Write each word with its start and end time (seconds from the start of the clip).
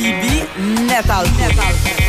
Baby, 0.00 0.46
Metal. 0.86 1.26
Metal. 1.36 1.99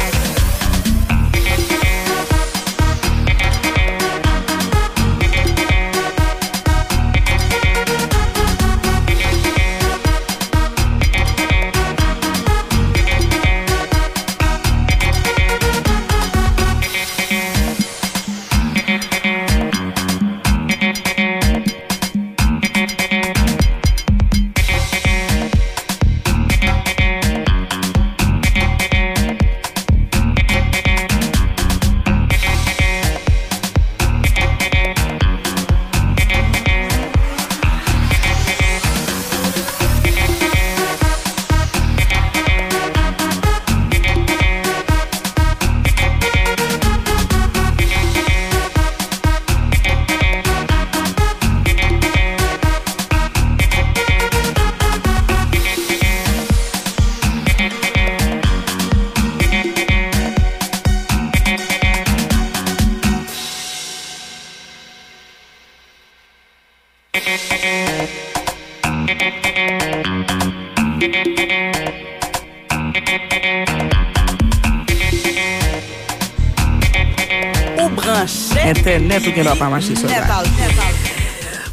pa 79.61 79.69
mache 79.69 79.95
sou 79.95 80.07
la. 80.07 80.41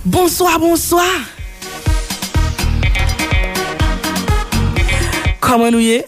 Bonsoir, 0.04 0.58
bonsoir. 0.60 1.04
Koman 5.40 5.72
nou 5.72 5.80
ye? 5.80 6.04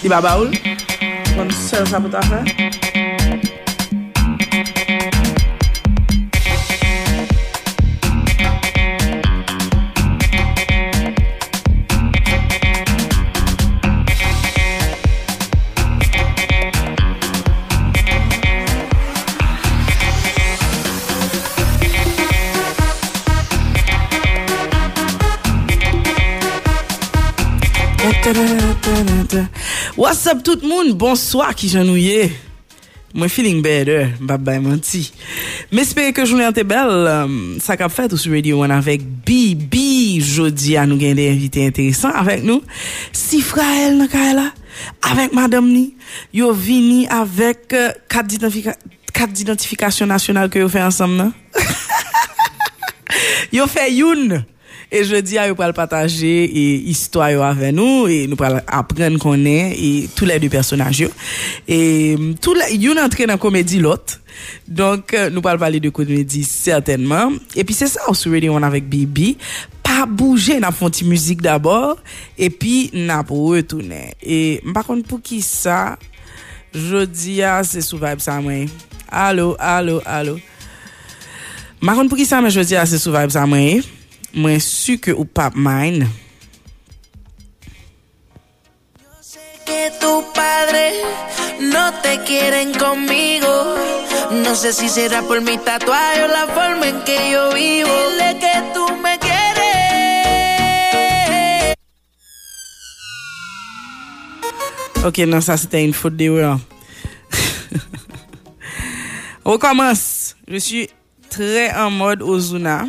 Di 0.00 0.08
ba 0.10 0.18
ba 0.18 0.34
oul? 0.40 0.50
Kon 1.36 1.54
sel 1.54 1.86
sa 1.86 2.02
pou 2.02 2.10
ta 2.10 2.24
fè? 2.26 2.59
Up 30.30 30.42
tout 30.46 30.62
moun? 30.62 30.92
Bonsoir 30.94 31.54
ki 31.58 31.68
jan 31.72 31.86
nou 31.88 31.98
ye. 31.98 32.30
Mwen 33.10 33.30
feeling 33.32 33.58
better, 33.64 34.12
bab 34.22 34.44
bay 34.46 34.60
manti. 34.62 35.02
Men 35.72 35.82
espere 35.82 36.12
ke 36.14 36.22
jounen 36.22 36.54
te 36.54 36.62
bel, 36.66 37.08
um, 37.10 37.32
sa 37.62 37.74
kap 37.78 37.90
fet 37.90 38.12
ou 38.14 38.20
sou 38.20 38.30
Radio 38.36 38.60
1 38.62 38.74
avek 38.76 39.02
BB. 39.26 39.74
Jodi 40.22 40.76
a 40.78 40.86
nou 40.86 41.00
gen 41.00 41.18
de 41.18 41.26
invité 41.32 41.66
interesant 41.66 42.14
avek 42.20 42.44
nou. 42.46 42.62
Sifra 43.16 43.66
el 43.82 43.98
nan 43.98 44.10
ka 44.12 44.28
la, 44.36 44.46
avek 45.10 45.34
madam 45.34 45.66
ni. 45.66 45.88
Yo 46.36 46.52
vini 46.54 47.02
avek 47.10 47.74
uh, 47.74 47.90
kat 48.10 48.30
d'identifikasyon 48.30 50.14
nasyonal 50.14 50.52
ke 50.52 50.62
yo 50.62 50.70
fe 50.70 50.84
ansam 50.84 51.18
nan. 51.18 51.34
Yo 53.50 53.66
fe 53.66 53.88
youn. 53.90 54.44
E 54.90 55.04
jodi 55.06 55.38
a 55.38 55.46
yo 55.46 55.54
pral 55.54 55.70
pataje 55.70 56.26
e 56.26 56.62
histwa 56.90 57.28
yo 57.30 57.44
ave 57.46 57.68
nou, 57.70 58.08
e 58.10 58.24
nou 58.26 58.34
pral 58.34 58.56
apren 58.66 59.20
konen, 59.22 59.70
e 59.70 60.08
tout 60.16 60.26
la 60.26 60.34
de 60.42 60.48
personaj 60.50 61.04
yo. 61.04 61.10
E 61.62 62.16
tout 62.42 62.58
la, 62.58 62.66
yon 62.74 62.98
entre 62.98 63.28
nan 63.30 63.38
komedi 63.38 63.78
lot, 63.78 64.16
donk 64.66 65.14
euh, 65.14 65.28
nou 65.30 65.46
pral 65.46 65.60
pale 65.62 65.78
de 65.78 65.92
komedi 65.94 66.42
certainman. 66.42 67.36
E 67.54 67.62
pi 67.62 67.76
se 67.78 67.86
sa 67.92 68.08
ou 68.10 68.18
sou 68.18 68.34
Radio 68.34 68.56
1 68.58 68.66
avek 68.66 68.88
Bibi, 68.90 69.36
pa 69.86 70.08
bouje 70.10 70.58
nan 70.58 70.74
fon 70.74 70.90
ti 70.90 71.06
muzik 71.06 71.46
dabor, 71.46 71.94
e 72.34 72.50
pi 72.50 72.90
nan 72.96 73.22
pou 73.28 73.54
retounen. 73.54 74.10
E 74.18 74.58
mpa 74.66 74.82
kon 74.88 75.06
pou 75.06 75.22
ki 75.22 75.38
sa, 75.46 75.94
jodi 76.74 77.38
a 77.46 77.60
se 77.62 77.86
sou 77.86 78.02
vibe 78.02 78.26
sa 78.26 78.40
mwen. 78.42 78.66
Alo, 79.06 79.52
alo, 79.54 80.00
alo. 80.02 80.34
Mpa 81.78 81.94
kon 81.94 82.10
pou 82.10 82.18
ki 82.18 82.26
sa 82.26 82.42
men 82.42 82.50
jodi 82.50 82.74
a 82.74 82.82
se 82.90 82.98
sou 82.98 83.14
vibe 83.14 83.38
sa 83.38 83.46
mwen 83.46 83.78
e. 83.78 83.96
Mwen 84.32 84.60
su 84.62 85.00
ke 85.02 85.16
ou 85.16 85.26
pap 85.26 85.58
mine. 85.58 86.06
que 89.70 89.90
tu 90.00 90.24
padre 90.34 90.84
no 91.60 91.92
te 92.02 92.18
quieren 92.24 92.74
conmigo. 92.74 93.76
No 94.44 94.54
sé 94.54 94.72
si 94.72 94.88
será 94.88 95.22
por 95.22 95.40
mi 95.40 95.58
tatuaje 95.58 96.24
o 96.24 96.28
la 96.28 96.46
forma 96.46 96.88
en 96.88 97.02
que 97.04 97.30
yo 97.30 97.52
vivo. 97.52 97.90
Dile 98.10 98.38
que 98.44 98.54
tú 98.74 98.84
me 99.04 99.18
quieres. 99.18 99.66
Ok, 105.04 105.18
non, 105.26 105.40
ça 105.40 105.56
c'était 105.56 105.84
une 105.84 105.94
faute 105.94 106.16
d'erreur. 106.16 106.58
On 109.44 109.52
recommence. 109.52 110.36
Je 110.48 110.58
suis 110.58 110.90
très 111.30 111.72
en 111.74 111.90
mode 111.90 112.22
Ozuna. 112.22 112.88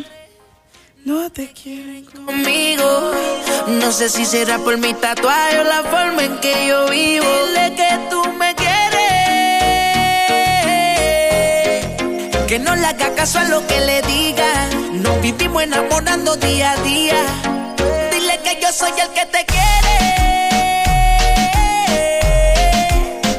No 1.04 1.30
te 1.32 1.52
quieren 1.52 2.04
conmigo. 2.04 3.12
No 3.66 3.90
sé 3.90 4.08
si 4.08 4.24
será 4.24 4.58
por 4.58 4.78
mi 4.78 4.94
tatuaje 4.94 5.58
o 5.58 5.64
la 5.64 5.82
forma 5.82 6.22
en 6.22 6.38
que 6.38 6.68
yo 6.68 6.88
vivo. 6.88 7.26
Dile 7.26 7.74
que 7.74 7.98
tú 8.08 8.22
me 8.34 8.54
quieres. 8.54 8.76
Que 12.46 12.60
no 12.60 12.76
le 12.76 12.86
haga 12.86 13.12
caso 13.16 13.40
a 13.40 13.44
lo 13.44 13.66
que 13.66 13.80
le 13.80 14.00
diga. 14.02 14.68
Nos 14.92 15.20
vivimos 15.20 15.64
enamorando 15.64 16.36
día 16.36 16.70
a 16.70 16.76
día. 16.82 17.16
Dile 18.12 18.38
que 18.44 18.60
yo 18.62 18.72
soy 18.72 18.92
el 18.92 19.08
que 19.08 19.26
te 19.26 19.44
quiere. 19.44 19.96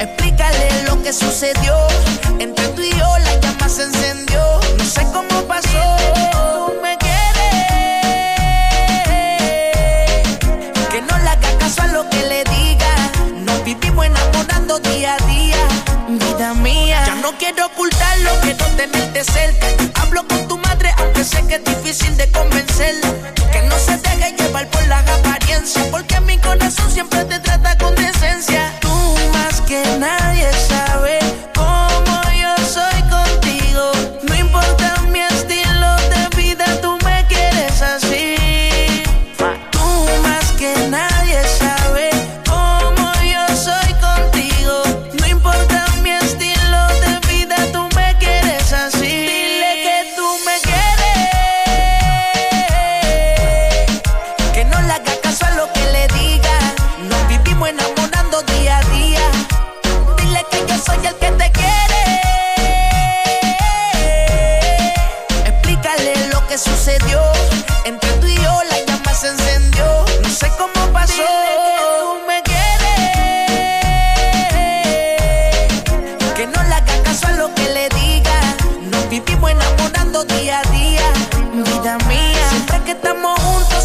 Explícale 0.02 0.84
lo 0.86 1.02
que 1.02 1.14
sucedió. 1.14 1.78
Entre 2.40 2.68
tú 2.70 2.82
y 2.82 2.92
yo 2.92 3.18
la 3.20 3.40
llama 3.40 3.70
se 3.70 3.84
encendió. 3.84 4.60
No 4.78 4.84
sé 4.84 5.08
cómo 5.14 5.44
pasó. 5.48 5.73
No 17.34 17.40
quiero 17.40 17.66
ocultarlo, 17.68 18.30
quiero 18.42 18.66
tenerte 18.78 19.24
cerca. 19.24 19.68
Hablo 20.02 20.26
con 20.28 20.48
tu 20.48 20.58
madre, 20.58 20.92
aunque 20.98 21.24
sé 21.24 21.46
que 21.48 21.56
es 21.56 21.64
difícil 21.64 22.16
de 22.18 22.30
convencerla. 22.32 23.10
Que 23.52 23.62
no 23.64 23.78
se 23.78 23.98
deje 23.98 24.36
llevar 24.38 24.68
por 24.70 24.86
las 24.88 25.08
apariencias. 25.10 25.86
Porque 25.88 26.20
mi 26.22 26.38
corazón 26.38 26.92
siempre 26.92 27.24
te 27.26 27.40
trata 27.40 27.78
con 27.78 27.96
decencia. 27.96 28.72
Tú 28.80 29.16
más 29.34 29.62
que 29.62 29.82
nadie 30.00 30.50
sabes 30.68 31.13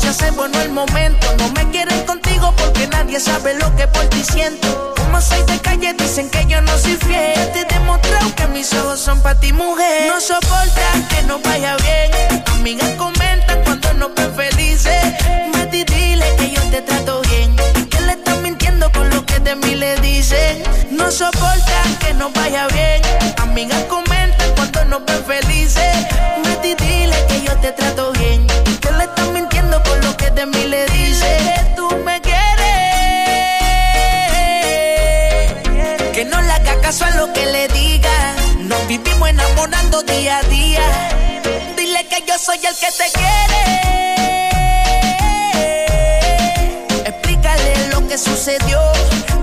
hace 0.08 0.30
bueno 0.30 0.58
el 0.60 0.70
momento. 0.70 1.26
No 1.38 1.50
me 1.50 1.70
quieren 1.70 2.04
contigo 2.06 2.52
porque 2.56 2.86
nadie 2.88 3.20
sabe 3.20 3.54
lo 3.54 3.74
que 3.76 3.86
por 3.88 4.04
ti 4.06 4.22
siento. 4.24 4.94
Como 4.96 5.20
soy 5.20 5.42
de 5.42 5.58
calle, 5.60 5.92
dicen 5.94 6.30
que 6.30 6.46
yo 6.46 6.60
no 6.62 6.76
soy 6.78 6.96
fiel. 6.96 7.52
Te 7.52 7.60
he 7.60 7.64
demostrado 7.64 8.34
que 8.34 8.46
mis 8.48 8.72
ojos 8.74 9.00
son 9.00 9.20
para 9.20 9.38
ti, 9.38 9.52
mujer. 9.52 10.10
No 10.12 10.20
soportan 10.20 11.06
que 11.08 11.22
no 11.24 11.38
vaya 11.40 11.76
bien. 11.76 12.44
Amigas 12.54 12.90
comentan 12.92 13.62
cuando 13.64 13.94
nos 13.94 14.14
ven 14.14 14.34
felices. 14.34 14.57
Soy 42.48 42.60
el 42.64 42.76
que 42.76 42.90
te 42.92 43.04
quiere. 43.12 43.60
Explícale 47.04 47.88
lo 47.88 48.08
que 48.08 48.16
sucedió. 48.16 48.80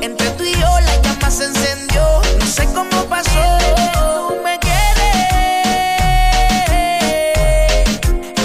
Entre 0.02 0.28
tú 0.32 0.44
y 0.44 0.54
yo 0.54 0.80
la 0.80 1.02
llama 1.04 1.30
se 1.30 1.46
encendió. 1.46 2.22
No 2.40 2.46
sé 2.48 2.66
cómo 2.74 3.06
pasó. 3.06 3.60
Tú 3.94 4.38
me 4.44 4.58
quieres. 4.58 5.20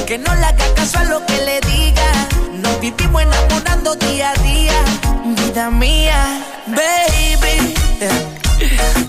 Que 0.06 0.18
no 0.18 0.34
le 0.34 0.44
haga 0.44 0.74
caso 0.74 0.98
a 0.98 1.04
lo 1.04 1.24
que 1.24 1.40
le 1.40 1.60
diga. 1.62 2.12
Nos 2.52 2.78
vivimos 2.80 3.22
enamorando 3.22 3.94
día 3.94 4.32
a 4.32 4.34
día. 4.42 4.84
Vida 5.24 5.70
mía, 5.70 6.44
baby. 6.66 7.74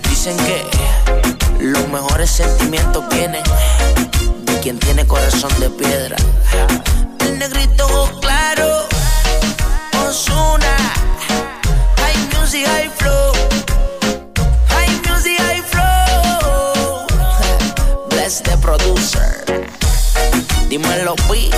Dicen 0.08 0.36
que 0.46 0.64
los 1.60 1.86
mejores 1.88 2.30
sentimientos 2.30 3.06
vienen 3.10 3.42
tiene 4.84 5.06
corazón 5.06 5.50
de 5.60 5.70
piedra. 5.70 6.16
El 7.20 7.38
negrito 7.38 8.10
claro, 8.20 8.86
Osuna, 10.06 10.76
high 11.96 12.38
music, 12.38 12.66
high 12.66 12.90
flow, 12.90 13.32
high 14.68 14.90
music, 15.08 15.38
high 15.38 15.62
flow. 15.62 17.06
Bless 18.10 18.42
the 18.42 18.56
producer, 18.58 19.44
dímelo, 20.68 21.14
P, 21.28 21.50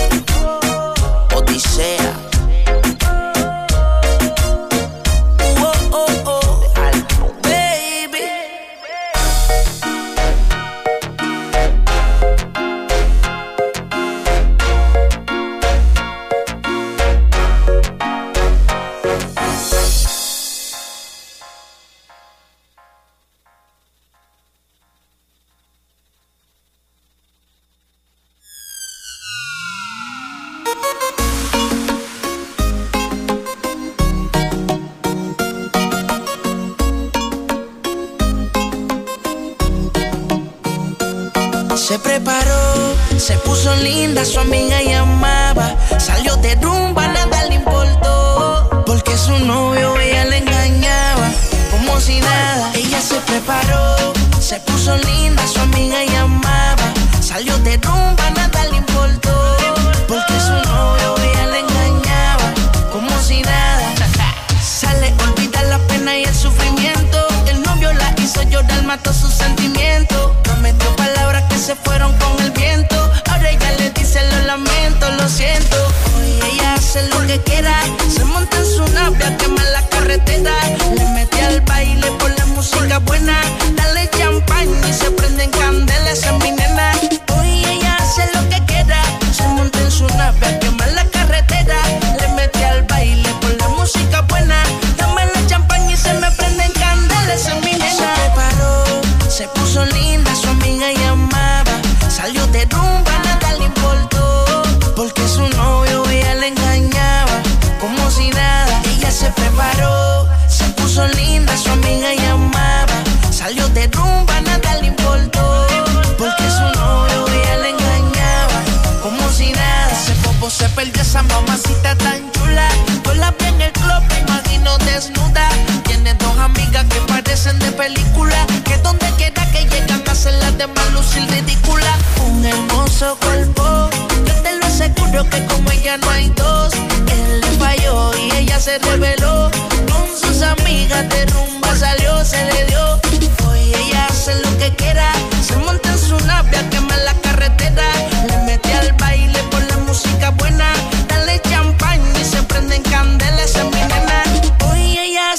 se 120.64 120.70
perdió 120.70 121.02
esa 121.02 121.22
mamacita 121.22 121.94
tan 121.96 122.32
chula. 122.32 122.68
Yo 123.04 123.14
la 123.14 123.34
en 123.46 123.60
el 123.60 123.72
club, 123.72 124.02
me 124.08 124.18
imagino 124.20 124.78
desnuda. 124.78 125.46
Tiene 125.84 126.14
dos 126.14 126.38
amigas 126.38 126.86
que 126.86 127.00
parecen 127.00 127.58
de 127.58 127.70
película. 127.72 128.46
Que 128.64 128.76
donde 128.78 129.06
quiera 129.18 129.44
que 129.52 129.64
llegan 129.66 130.02
hacen 130.08 130.38
las 130.40 130.56
demás 130.56 130.90
lucir 130.92 131.26
ridícula. 131.30 131.92
Un 132.26 132.44
hermoso 132.44 133.16
cuerpo, 133.20 133.90
yo 134.26 134.34
te 134.42 134.56
lo 134.58 134.66
aseguro 134.66 135.28
que 135.28 135.44
como 135.46 135.70
ella 135.70 135.98
no 135.98 136.08
hay 136.10 136.30
dos. 136.30 136.72
Él 136.72 137.40
le 137.42 137.50
falló 137.58 138.12
y 138.16 138.32
ella 138.36 138.58
se 138.58 138.78
reveló. 138.78 139.50
Con 139.90 140.06
sus 140.18 140.40
amigas 140.42 141.06
de 141.10 141.26
rumba 141.26 141.76
salió, 141.76 142.24
se 142.24 142.42
le 142.46 142.64
dio. 142.66 143.00
Hoy 143.48 143.74
ella 143.74 144.06
hace 144.06 144.34
lo 144.36 144.58
que 144.58 144.74
quiera. 144.76 145.12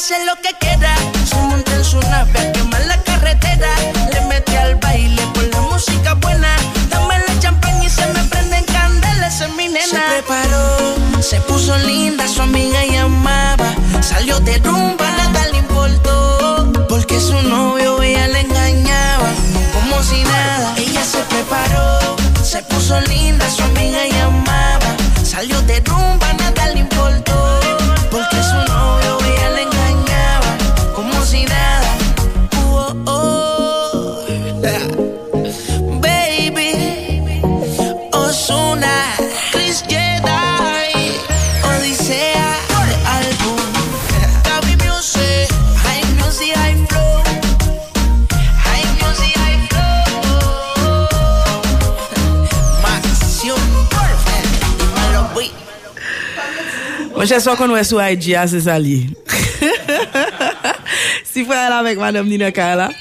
Hoy 0.05 0.13
ella 0.13 0.17
hace 0.17 0.25
lo 0.25 0.35
que 0.41 0.57
quiera. 0.59 0.95
Se 1.25 1.35
monta 1.35 1.73
en 1.73 1.83
su 1.83 1.99
nave 1.99 2.39
a 2.39 2.51
quemar 2.51 2.85
la 2.85 3.01
carretera. 3.03 3.69
Le 4.13 4.21
mete 4.21 4.57
al 4.57 4.75
baile 4.75 5.21
por 5.33 5.43
la 5.47 5.61
música 5.61 6.13
buena. 6.15 6.55
Dame 6.89 7.17
la 7.19 7.39
champán 7.39 7.81
y 7.81 7.89
se 7.89 8.05
me 8.07 8.23
prenden 8.25 8.63
candelas 8.65 9.41
en 9.41 9.55
mi 9.55 9.67
nena. 9.67 9.85
Se 9.85 9.99
preparó, 9.99 11.21
se 11.21 11.39
puso 11.41 11.75
linda, 11.77 12.27
su 12.27 12.41
amiga 12.41 12.85
llamaba. 12.85 13.73
Salió 14.01 14.39
de 14.41 14.57
rumba, 14.59 15.09
nada 15.17 15.47
le 15.51 15.57
importó. 15.59 16.71
Porque 16.87 17.19
su 17.19 17.41
novio 17.41 18.01
ella 18.01 18.27
le 18.27 18.41
engañaba, 18.41 19.29
como 19.73 20.03
si 20.03 20.23
nada. 20.23 20.75
Ella 20.77 21.03
se 21.03 21.19
preparó, 21.23 22.15
se 22.43 22.61
puso 22.63 22.99
linda, 23.01 23.49
su 23.49 23.63
amiga 23.63 23.94
Mwen 57.25 57.31
chè 57.33 57.39
so 57.41 57.55
kon 57.57 57.71
wè 57.73 57.79
sou 57.81 57.97
IG 57.97 58.35
a, 58.37 58.43
se 58.45 58.59
sa 58.61 58.75
li. 58.77 58.99
Si 61.25 61.41
fwa 61.41 61.57
el 61.65 61.73
avèk 61.73 61.97
Madame 61.97 62.29
Nina 62.29 62.51
Kala, 62.53 62.91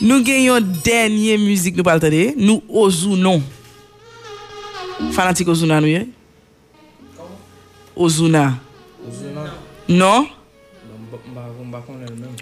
nou 0.00 0.24
gen 0.24 0.40
yon 0.46 0.70
denye 0.86 1.34
müzik 1.36 1.76
nou 1.76 1.84
pal 1.84 2.00
tade, 2.00 2.30
nou 2.32 2.64
Ozounon. 2.80 3.42
Fanatik 5.12 5.50
Ozuna 5.52 5.82
nou 5.84 5.92
ye? 5.92 6.00
Ozuna. 7.92 8.46
Ozuna, 9.04 9.44
Non? 9.92 10.30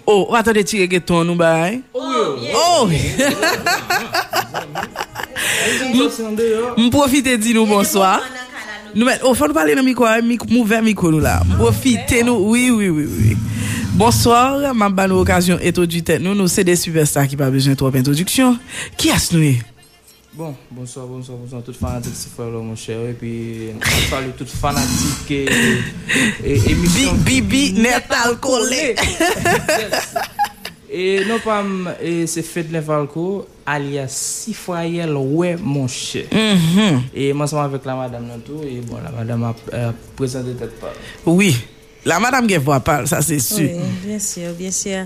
Oh, 0.07 0.31
wata 0.31 0.55
de 0.55 0.63
tire 0.63 0.87
geton 0.87 1.27
nou 1.27 1.35
bay? 1.35 1.81
Oh! 1.91 2.87
M 6.79 6.87
profite 6.87 7.35
di 7.35 7.51
nou 7.51 7.67
bonsoir. 7.67 8.23
Nou 8.93 9.07
men, 9.07 9.17
oh, 9.23 9.31
ou 9.31 9.37
fwa 9.37 9.49
nou 9.49 9.57
pale 9.57 9.73
nan 9.77 9.85
mikou 9.85 10.05
a, 10.05 10.19
mouven 10.21 10.85
mikou 10.85 11.09
nou 11.13 11.23
la. 11.23 11.39
Ou 11.57 11.73
fite 11.73 12.21
nou, 12.25 12.51
oui, 12.53 12.69
oui, 12.69 12.91
oui, 12.93 13.07
oui. 13.09 13.35
Bonsoir, 13.97 14.71
mam 14.77 14.93
ban 14.93 15.09
nou 15.09 15.21
okasyon 15.21 15.61
eto 15.65 15.85
du 15.89 16.01
tet 16.05 16.21
nou, 16.21 16.37
nou 16.37 16.49
se 16.49 16.65
de 16.65 16.73
superstar 16.77 17.27
ki 17.29 17.37
pa 17.37 17.49
bejwen 17.53 17.77
trop 17.77 17.93
introduksyon. 17.97 18.59
Ki 18.97 19.13
as 19.13 19.31
nou 19.33 19.41
e? 19.45 19.55
Bon, 20.33 20.55
bonsoir, 20.73 21.05
bonsoir, 21.05 21.37
bonsoir, 21.37 21.61
tout 21.61 21.77
fanatik 21.77 22.15
si 22.17 22.31
fwa 22.33 22.47
lò, 22.49 22.63
mon 22.65 22.77
chè, 22.77 22.95
e 22.97 23.13
pi, 23.17 23.33
fwa 24.09 24.23
lò 24.25 24.31
tout 24.37 24.49
fanatik 24.49 25.29
e, 25.29 25.41
e, 26.41 26.55
emisyon. 26.71 27.21
Bibi 27.25 27.67
net 27.77 28.09
alkole. 28.17 28.95
E, 30.93 31.23
nou 31.25 31.41
pam, 31.41 31.87
e, 31.97 32.23
se 32.29 32.41
fèd 32.45 32.73
le 32.73 32.81
valko, 32.85 33.27
alias 33.65 34.15
Sifrayel 34.43 35.15
Ouè 35.17 35.55
mon 35.61 35.87
chè. 35.87 36.25
Mhm. 36.31 37.03
E 37.13 37.31
manseman 37.33 37.67
avèk 37.67 37.85
la 37.85 37.95
madame 37.95 38.27
nan 38.27 38.41
tou, 38.45 38.63
e 38.63 38.81
bon, 38.85 39.01
la 39.03 39.11
madame 39.11 39.51
a, 39.51 39.53
a 39.77 39.93
prezente 40.17 40.55
tet 40.59 40.73
pa. 40.81 40.91
Oui, 41.25 41.55
la 42.05 42.19
madame 42.19 42.49
gen 42.49 42.63
vwa 42.63 42.79
pal, 42.83 43.07
sa 43.07 43.21
se 43.21 43.39
su. 43.39 43.63
Oui, 43.63 43.93
bien 44.05 44.19
sûr, 44.19 44.53
bien 44.57 44.71
sûr. 44.71 45.05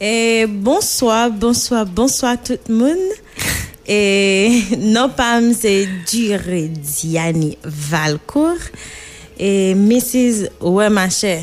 Et 0.00 0.46
bonsoir, 0.48 1.30
bonsoir, 1.30 1.86
bonsoir 1.86 2.36
tout 2.42 2.58
le 2.68 2.74
monde. 2.74 3.12
Et 3.86 4.62
non 4.78 5.08
pas 5.08 5.40
c'est 5.58 5.88
Duré 6.10 6.68
Diani 6.68 7.58
Valcourt 7.64 8.62
et 9.38 9.74
Mrs. 9.74 10.50
Ouais, 10.60 10.88
ma 10.88 11.10
chère. 11.10 11.42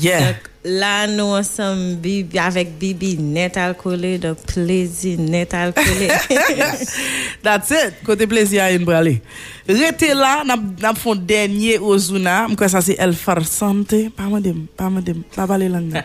Yeah. 0.00 0.18
Donc, 0.32 0.36
Là, 0.68 1.06
nous 1.06 1.22
ensemble 1.22 1.94
Bibi, 1.94 2.40
avec 2.40 2.76
Bibi 2.76 3.16
net 3.18 3.56
alcoolé, 3.56 4.18
donc 4.18 4.38
plaisir 4.38 5.16
net 5.16 5.54
alcoolé. 5.54 6.08
That's 7.42 7.70
it. 7.70 7.94
Côté 8.04 8.26
plaisir 8.26 8.64
à 8.64 8.72
une 8.72 8.84
bralée. 8.84 9.22
Restez 9.68 10.12
là, 10.12 10.42
nous 10.44 10.84
avons 10.84 11.14
dernier 11.14 11.78
Ozuna. 11.78 12.48
Je 12.60 12.66
ça 12.66 12.80
c'est 12.80 12.96
El 12.98 13.14
Farsante. 13.14 13.94
Pas 14.16 14.24
madame, 14.24 14.66
pas 14.76 14.90
madame. 14.90 15.22
Ça 15.30 15.46
va 15.46 15.56
les 15.56 15.68
non. 15.68 15.78
langues. 15.78 16.02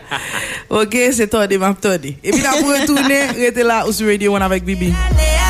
ok, 0.70 0.96
c'est 1.10 1.28
toi, 1.28 1.48
de 1.48 1.54
Et 1.56 2.30
puis, 2.30 2.42
nous 2.60 2.68
retourner. 2.68 3.26
Restez 3.36 3.64
là, 3.64 3.84
sur 3.90 4.06
Radio 4.06 4.36
1 4.36 4.42
avec 4.42 4.64
Bibi. 4.64 4.86
Allez, 4.86 5.41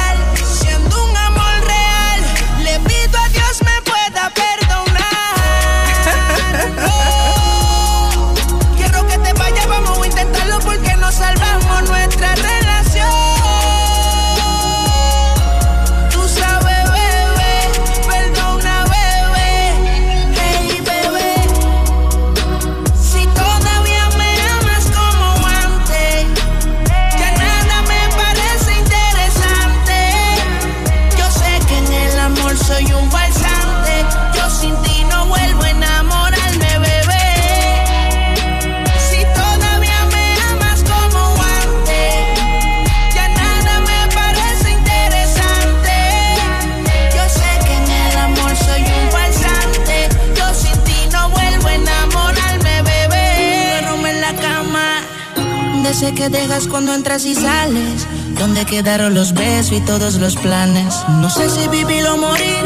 Que 56.17 56.29
dejas 56.29 56.69
cuando 56.69 56.95
entras 56.95 57.25
y 57.25 57.35
sales. 57.35 58.07
Donde 58.39 58.65
quedaron 58.65 59.15
los 59.15 59.33
besos 59.33 59.73
y 59.73 59.81
todos 59.81 60.15
los 60.17 60.37
planes. 60.37 60.95
No 61.21 61.31
sé 61.31 61.49
si 61.49 61.67
vivir 61.69 62.07
o 62.07 62.17
morir. 62.17 62.65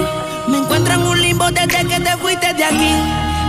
Me 0.49 0.59
encuentro 0.59 0.95
en 0.95 1.03
un 1.03 1.23
limbo 1.23 1.51
desde 1.51 1.87
que 1.87 2.01
te 2.01 2.17
fuiste 2.19 2.53
de 2.55 2.65
aquí. 2.65 2.95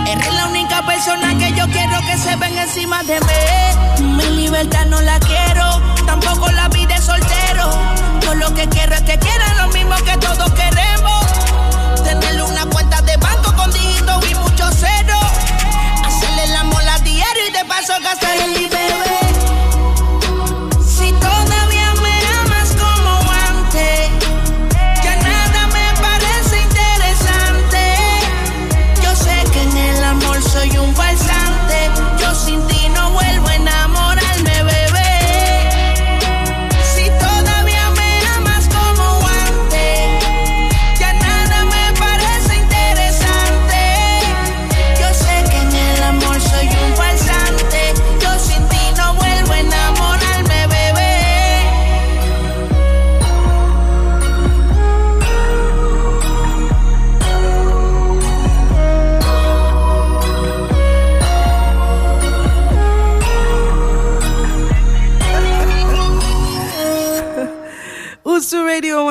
Eres 0.06 0.34
la 0.34 0.46
única 0.46 0.86
persona 0.86 1.36
que 1.36 1.52
yo 1.52 1.66
quiero 1.68 1.98
que 2.06 2.16
se 2.16 2.36
venga 2.36 2.62
encima 2.62 3.02
de 3.02 3.20
mí. 3.20 4.16
Mi 4.16 4.24
libertad 4.42 4.86
no 4.86 5.00
la 5.02 5.18
quiero, 5.20 5.82
tampoco 6.06 6.50
la 6.52 6.68
vida 6.68 6.94
de 6.94 7.02
soltero. 7.02 7.70
Yo 8.22 8.34
lo 8.34 8.54
que 8.54 8.68
quiero 8.68 8.94
es 8.94 9.02
que 9.02 9.18
quieran 9.18 9.58
lo 9.58 9.68
mismo 9.68 9.94
que 10.04 10.16
todos 10.18 10.50
queremos. 10.52 11.26
Tenerle 12.04 12.42
una 12.44 12.64
cuenta 12.66 13.02
de 13.02 13.16
banco 13.16 13.54
con 13.56 13.70
dígitos 13.72 14.30
y 14.30 14.34
muchos 14.36 14.74
ceros. 14.76 15.32
Hacerle 16.04 16.44
el 16.44 16.56
amor 16.56 16.82
a 16.88 16.98
diario 17.00 17.48
y 17.48 17.52
de 17.52 17.64
paso 17.64 17.92
gastar 18.02 18.36
el 18.36 18.57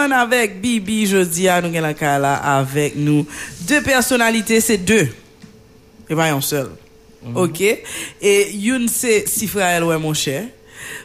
Radio 0.07 0.15
1 0.15 0.21
avek 0.23 0.61
Bibi 0.61 1.05
jodi 1.05 1.47
a 1.49 1.59
nou 1.61 1.71
gen 1.71 1.83
la 1.83 1.93
ka 1.95 2.17
la 2.21 2.37
avek 2.57 2.95
nou. 2.95 3.25
De 3.67 3.79
personalite, 3.83 4.59
se 4.63 4.77
de. 4.79 5.07
E 6.07 6.15
pa 6.15 6.29
yon 6.31 6.43
sel. 6.43 6.69
Ok? 7.35 7.61
E 8.23 8.33
yon 8.63 8.87
se 8.91 9.25
Sifra 9.27 9.73
Elwe 9.75 9.97
mon 9.99 10.15
chè. 10.15 10.45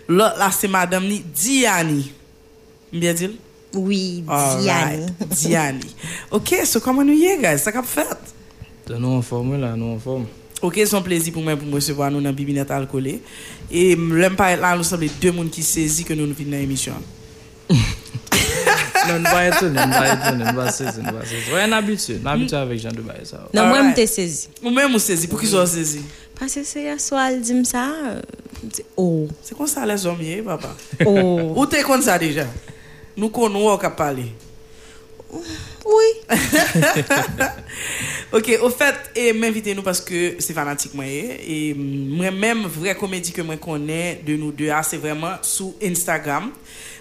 Lot 0.06 0.38
la 0.38 0.52
se 0.54 0.70
madame 0.70 1.08
ni 1.08 1.22
Diani. 1.22 2.04
Mbyen 2.92 3.18
dil? 3.18 3.40
oui, 3.72 4.20
Diani. 4.20 5.08
Alright, 5.08 5.32
Diani. 5.32 5.88
Ok, 6.30 6.58
so 6.68 6.82
koman 6.84 7.08
nou 7.08 7.16
ye 7.16 7.38
guys? 7.40 7.64
Sa 7.64 7.72
kap 7.72 7.88
fet? 7.88 8.34
Te 8.84 8.98
nou 9.00 9.16
an 9.16 9.24
forme 9.24 9.56
la, 9.56 9.72
nou 9.80 9.96
an 9.96 10.02
forme. 10.02 10.28
Ok, 10.62 10.76
son 10.86 11.02
plezi 11.02 11.32
pou 11.32 11.42
mwen 11.42 11.56
pou 11.58 11.66
mwen 11.72 11.82
sevo 11.82 12.04
nou 12.12 12.20
nan 12.22 12.36
Bibi 12.36 12.52
net 12.54 12.70
alkole. 12.70 13.16
E 13.72 13.96
lem 13.96 14.36
pa 14.38 14.52
et 14.52 14.60
lan 14.60 14.76
nou 14.78 14.86
sable 14.86 15.08
de 15.18 15.32
moun 15.32 15.50
ki 15.50 15.64
sezi 15.66 16.04
ke 16.06 16.14
nou 16.14 16.28
nou 16.28 16.36
vin 16.36 16.52
nan 19.08 19.18
emisyon. 19.18 19.22
Non, 19.22 19.22
nou 19.22 19.32
ba 19.32 19.42
eton, 19.48 19.72
nou 19.76 19.88
ba 19.92 20.02
eton, 20.12 20.38
nou 20.42 20.54
ba 20.58 20.66
sezi, 20.72 21.02
nou 21.04 21.16
ba 21.18 21.24
sezi. 21.26 21.50
Wè, 21.54 21.66
n'abitue, 21.70 22.18
n'abitue 22.24 22.58
avèk 22.60 22.82
jan 22.84 22.96
de 22.96 23.04
baye 23.06 23.24
sa. 23.28 23.42
Non, 23.52 23.66
moi, 23.68 23.78
Alright. 23.80 23.96
m'te 23.96 24.06
saisi. 24.10 24.48
Ou 24.62 24.70
men 24.74 24.90
mou 24.92 25.02
sezi, 25.02 25.28
pou 25.30 25.40
ki 25.42 25.50
so 25.50 25.64
sezi? 25.66 26.02
Parce 26.38 26.54
que 26.54 26.64
c'est 26.64 26.98
soir, 26.98 27.28
elle 27.30 27.40
dit 27.40 27.64
ça. 27.64 27.88
euh, 28.06 28.20
Oh, 28.96 29.26
Se 29.42 29.54
kon 29.58 29.66
sa 29.66 29.84
les 29.86 30.04
om 30.06 30.20
ye, 30.22 30.40
papa? 30.46 30.70
oh. 31.04 31.52
Ou 31.58 31.66
te 31.66 31.80
kon 31.82 32.02
sa 32.02 32.14
deja? 32.22 32.46
Nou 33.18 33.28
kon 33.34 33.50
nou 33.50 33.66
wak 33.72 33.84
ap 33.90 33.96
pale. 33.98 34.28
Oui. 35.32 36.08
Ok, 38.32 38.48
au 38.62 38.70
fait, 38.72 38.96
e 39.18 39.26
m'invite 39.36 39.74
nou 39.76 39.84
paske 39.84 40.38
se 40.40 40.54
fanatik 40.56 40.94
mwen 40.96 41.08
ye. 41.10 41.34
E 41.36 41.56
mwen 41.76 42.32
menm 42.40 42.64
vre 42.72 42.94
komedi 42.96 43.34
ke 43.36 43.44
mwen 43.44 43.58
konen 43.60 44.22
de 44.24 44.38
nou 44.40 44.54
de 44.56 44.70
a, 44.72 44.78
se 44.86 44.96
vreman 45.00 45.34
sou 45.44 45.74
Instagram. 45.84 46.46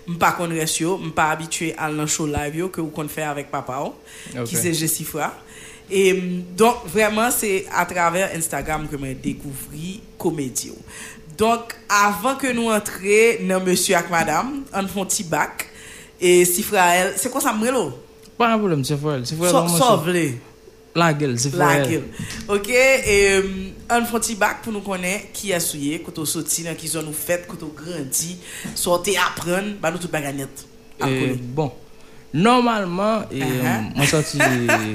M 0.07 0.17
pa 0.21 0.31
kon 0.37 0.51
resyo, 0.55 0.97
m 0.97 1.11
pa 1.15 1.29
abitue 1.35 1.73
al 1.77 1.95
nan 1.95 2.09
show 2.09 2.25
live 2.29 2.63
yo 2.63 2.69
ke 2.73 2.81
ou 2.81 2.89
kon 2.95 3.09
fè 3.11 3.27
avèk 3.29 3.51
papa 3.53 3.83
ki 4.33 4.55
se 4.55 4.73
Jessifra. 4.73 5.31
Et 5.93 6.13
donc, 6.55 6.85
vraiment, 6.85 7.29
c'est 7.31 7.65
à 7.75 7.85
travers 7.85 8.33
Instagram 8.33 8.87
que 8.87 8.97
j'ai 8.97 9.13
découvert 9.13 9.99
comédie. 10.17 10.71
Donc, 11.37 11.75
avant 11.89 12.35
que 12.35 12.47
nous 12.53 12.69
entrions 12.69 13.45
dans 13.45 13.59
monsieur 13.59 13.97
et 13.97 14.09
madame, 14.09 14.63
on 14.73 14.87
fait 14.87 14.99
un 15.01 15.05
petit 15.05 15.23
bac. 15.25 15.67
Et 16.21 16.45
si 16.45 16.63
frère, 16.63 17.11
c'est 17.17 17.29
quoi 17.29 17.41
ça, 17.41 17.51
Mrelo? 17.51 17.91
Pas 18.37 18.53
un 18.53 18.57
problème, 18.57 18.85
c'est 18.85 18.95
frère. 18.95 19.19
C'est 19.25 19.35
frère. 19.35 19.67
La 20.93 21.13
gel, 21.17 21.37
se 21.39 21.49
fwe. 21.51 21.59
La 21.59 21.83
gel. 21.87 22.03
Ok, 22.51 22.69
an 23.87 24.01
um, 24.01 24.07
fwanti 24.09 24.35
bak 24.39 24.59
pou 24.65 24.73
nou 24.75 24.83
konen 24.83 25.27
ki 25.35 25.53
asouye, 25.55 26.01
koto 26.03 26.25
soti 26.27 26.65
nan 26.65 26.75
ki 26.79 26.89
zon 26.91 27.05
nou 27.07 27.15
fet, 27.15 27.45
koto 27.47 27.69
grandi, 27.75 28.35
sote 28.75 29.15
apren, 29.23 29.75
ba 29.79 29.93
nou 29.93 30.01
tout 30.03 30.11
baganet. 30.11 30.65
E, 31.07 31.37
bon, 31.55 31.71
normalman, 32.35 33.23
e, 33.31 33.39
uh 33.39 33.53
-huh. 33.53 33.87
mwen 33.95 34.03
um, 34.03 34.09
soti 34.11 34.37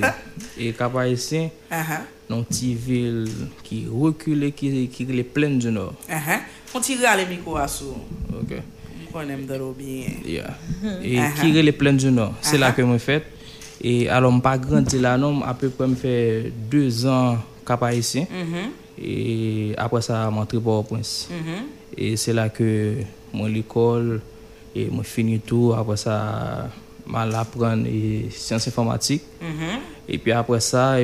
e 0.68 0.72
kapayesen, 0.76 1.48
uh 1.70 1.90
-huh. 1.90 2.04
nan 2.28 2.44
ti 2.44 2.74
vil 2.74 3.30
ki 3.62 3.86
rekule, 3.88 4.50
ki, 4.52 4.88
ki 4.92 5.06
le 5.08 5.24
plen 5.24 5.58
du 5.58 5.70
nor. 5.70 5.94
Uh 6.08 6.28
-huh. 6.28 6.40
Fwanti 6.66 6.96
re 7.00 7.08
ale 7.08 7.24
miko 7.26 7.56
asou. 7.56 7.96
Ok. 8.42 8.50
Mwen 8.50 9.12
konen 9.12 9.40
mdaro 9.40 9.72
bien. 9.72 10.20
Yeah. 10.26 10.54
E 11.02 11.32
ki 11.40 11.52
re 11.52 11.62
le 11.62 11.72
plen 11.72 11.96
du 11.96 12.10
nor, 12.10 12.34
se 12.40 12.58
la 12.58 12.72
ke 12.72 12.84
mwen 12.84 12.98
fet. 12.98 13.35
Et 13.82 14.08
alors, 14.08 14.32
je 14.34 14.40
pas 14.40 14.58
grandi 14.58 14.98
là, 14.98 15.16
non, 15.18 15.42
à 15.42 15.54
peu 15.54 15.68
près, 15.68 15.86
me 15.86 15.94
fait 15.94 16.52
deux 16.70 17.06
ans 17.06 17.36
cap 17.66 17.82
haïtien. 17.82 18.26
Mhm, 18.30 18.70
Et 19.04 19.74
après 19.76 20.00
ça, 20.02 20.30
je 20.30 20.56
suis 20.58 20.66
au 20.66 20.82
prince 20.82 21.28
mhm. 21.30 21.64
Et 21.98 22.16
c'est 22.16 22.32
là 22.32 22.48
que 22.48 22.94
moi 23.32 23.48
l'école 23.48 24.20
et 24.74 24.88
moi 24.90 25.04
fini 25.04 25.38
tout. 25.40 25.74
Après 25.76 25.96
ça, 25.96 26.68
mal 27.06 27.34
apprendre 27.34 27.86
et 27.86 28.28
sciences 28.30 28.68
informatiques. 28.68 29.22
Mhm. 29.40 29.80
Et 30.08 30.18
puis 30.18 30.32
après 30.32 30.60
ça, 30.60 30.96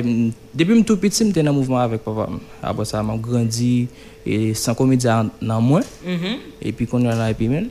depuis 0.53 0.81
que 0.81 0.85
tout 0.87 0.97
petit, 0.97 1.25
j'étais 1.25 1.43
dans 1.43 1.51
le 1.51 1.57
mouvement 1.57 1.79
avec 1.79 2.03
papa. 2.03 2.29
Après 2.61 2.85
ça, 2.85 3.03
j'ai 3.07 3.17
grandi 3.19 3.87
et 4.25 4.53
sans 4.53 4.73
comédie 4.73 5.07
dans 5.41 5.61
moi. 5.61 5.81
Mhm. 6.05 6.37
Et 6.61 6.71
puis 6.71 6.87
est 7.01 7.03
là 7.03 7.29
et 7.29 7.33
puis 7.33 7.47
même. 7.47 7.69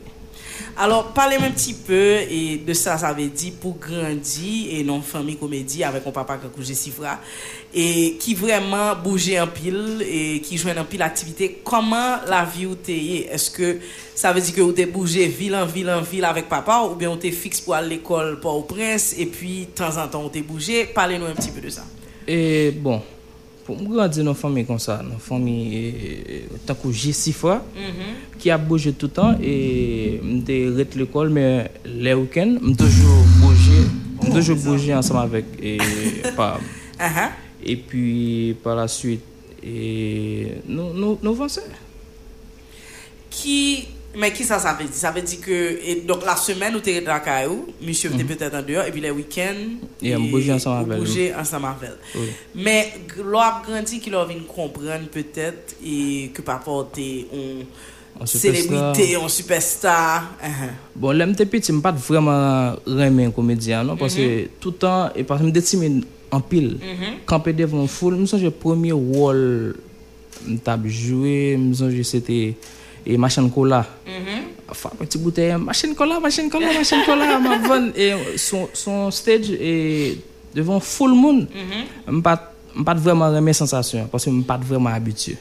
Alors, 0.77 1.13
parlez-moi 1.13 1.49
un 1.49 1.51
petit 1.51 1.75
peu 1.75 2.19
de 2.67 2.73
ça, 2.73 2.97
ça 2.97 3.13
veut 3.13 3.29
dire 3.29 3.53
pour 3.61 3.79
grandir 3.79 4.69
et 4.71 4.85
non 4.85 5.03
famille 5.03 5.37
comédie 5.37 5.85
avec 5.85 6.05
mon 6.05 6.13
papa 6.13 6.35
a 6.35 6.65
Sifra 6.75 7.21
et 7.75 8.17
qui 8.19 8.35
vraiment 8.35 8.95
bougeait 8.97 9.41
en 9.41 9.47
pile 9.47 10.05
et 10.07 10.41
qui 10.41 10.57
jouait 10.57 10.79
en 10.79 10.85
pile 10.85 11.03
activité. 11.03 11.61
Comment 11.65 12.17
la 12.27 12.45
vie 12.45 12.67
ou 12.67 12.75
t'es 12.75 13.29
Est-ce 13.31 13.51
que 13.51 13.79
ça 14.15 14.33
veut 14.33 14.41
dire 14.41 14.55
que 14.55 14.61
vous 14.61 14.73
t'es 14.73 14.87
bougé 14.87 15.27
ville 15.27 15.55
en 15.55 15.67
ville 15.67 15.91
en 15.91 16.03
ville 16.03 16.25
avec 16.25 16.49
papa 16.49 16.83
ou 16.91 16.95
bien 16.95 17.11
vous 17.11 17.17
t'es 17.17 17.31
fixe 17.31 17.61
pour 17.61 17.75
aller 17.75 17.87
à 17.87 17.91
l'école 17.91 18.41
pour 18.41 18.57
au 18.57 18.63
prince 18.63 19.15
et 19.19 19.27
puis 19.27 19.61
de 19.61 19.71
temps 19.71 19.97
en 19.97 20.09
temps 20.09 20.23
vous 20.23 20.29
t'es 20.29 20.43
bougé? 20.43 20.87
Parlez-nous 20.87 21.27
un 21.27 21.35
petit 21.35 21.51
peu 21.51 21.61
de 21.61 21.71
ça. 21.71 21.85
Et 22.27 22.71
bon, 22.71 23.03
pour 23.65 23.81
me 23.81 23.89
grandir 23.89 24.25
dans 24.25 24.33
une 24.33 24.37
famille 24.37 24.65
comme 24.65 24.79
ça, 24.79 24.99
dans 24.99 25.15
une 25.15 25.19
famille 25.19 25.95
eh, 26.29 26.45
tant 26.67 26.75
que 26.75 26.91
j'ai 26.91 27.13
six 27.13 27.33
fois, 27.33 27.65
qui 28.39 28.51
a 28.51 28.59
bougé 28.59 28.93
tout 28.93 29.07
le 29.07 29.13
temps 29.13 29.35
et 29.43 30.21
je 30.23 30.77
rete 30.77 30.95
l'école, 30.95 31.31
mais 31.31 31.71
les 31.85 32.15
week-ends, 32.15 32.59
je 32.63 32.75
toujours 32.75 33.25
bougé, 33.41 33.83
je 34.25 34.31
toujours 34.33 34.57
bougé 34.57 34.95
ensemble 34.95 35.21
avec 35.21 35.45
et 35.63 35.79
pas. 36.37 36.59
Uh-huh. 36.99 37.31
Et 37.65 37.77
puis 37.77 38.57
par 38.63 38.77
la 38.77 38.89
suite, 38.89 39.23
et 39.63 40.59
nous, 40.67 40.93
nous, 40.93 41.19
nous 41.23 41.31
avançons. 41.31 41.61
Qui 43.31 43.87
Men 44.13 44.29
ki 44.37 44.45
sa 44.45 44.59
sa 44.61 44.75
ve 44.77 44.85
di? 44.85 44.93
Sa 44.93 45.09
ve 45.15 45.23
di 45.25 45.39
ke, 45.41 45.59
et 45.89 46.03
donk 46.05 46.27
la 46.29 46.35
semen 46.37 46.75
ou 46.77 46.85
te 46.85 46.93
red 46.93 47.07
la 47.09 47.17
ka 47.25 47.39
ou, 47.49 47.71
misye 47.81 48.11
vete 48.13 48.27
pete 48.29 48.51
tan 48.53 48.65
deyo, 48.67 48.83
epi 48.85 49.01
le 49.01 49.09
wiken, 49.17 49.63
ou 50.05 50.27
bouje 50.29 50.53
ansan 50.53 51.63
mavel. 51.63 51.95
Men, 52.53 53.07
lo 53.25 53.41
ap 53.41 53.63
grandi 53.65 54.03
ki 54.05 54.13
lo 54.13 54.21
vin 54.29 54.43
kompren 54.45 55.07
petet, 55.13 55.73
e 55.81 56.29
ke 56.37 56.45
pa 56.45 56.59
pote, 56.61 57.07
on 57.33 58.29
celebrite, 58.29 59.07
on 59.17 59.33
superstar. 59.33 60.29
Bon, 60.93 61.17
lem 61.17 61.33
te 61.39 61.49
piti, 61.49 61.73
m 61.73 61.81
pat 61.85 61.97
vreman 62.05 62.77
remen 62.85 63.33
komedyan, 63.33 63.89
non? 63.89 64.01
Paske 64.01 64.51
toutan, 64.61 65.09
e 65.17 65.25
paske 65.25 65.49
m 65.49 65.57
detime 65.57 65.91
an 66.33 66.45
pil, 66.53 66.77
kanpe 67.33 67.57
devon 67.57 67.89
foul, 67.89 68.21
m 68.21 68.29
sonje 68.29 68.53
premier 68.61 68.93
wall, 68.93 69.73
m 70.45 70.61
tab 70.69 70.85
jowe, 70.85 71.41
m 71.57 71.73
sonje 71.81 72.05
sete... 72.13 72.43
et 73.07 73.17
machine 73.17 73.51
cola. 73.51 73.87
Enfin, 74.69 74.91
petit 74.99 75.19
bouteille, 75.19 75.57
machine 75.59 75.95
cola, 75.95 76.19
machine 76.21 76.49
cola, 76.49 76.67
machine 76.73 77.03
cola, 77.05 77.39
ma 77.39 77.59
bonne. 77.69 77.93
Et 77.97 78.13
son, 78.37 78.69
son 78.73 79.11
stage 79.11 79.51
est 79.51 80.17
devant 80.55 80.81
full 80.81 81.13
monde. 81.13 81.49
Je 82.07 82.13
ne 82.13 82.21
pas 82.21 82.53
pas 82.85 82.95
vraiment 82.95 83.35
aimer 83.37 83.53
sensation 83.53 84.09
parce 84.11 84.25
que 84.25 84.31
je 84.31 84.41
pas 84.41 84.57
vraiment 84.57 84.91
habitué. 84.91 85.37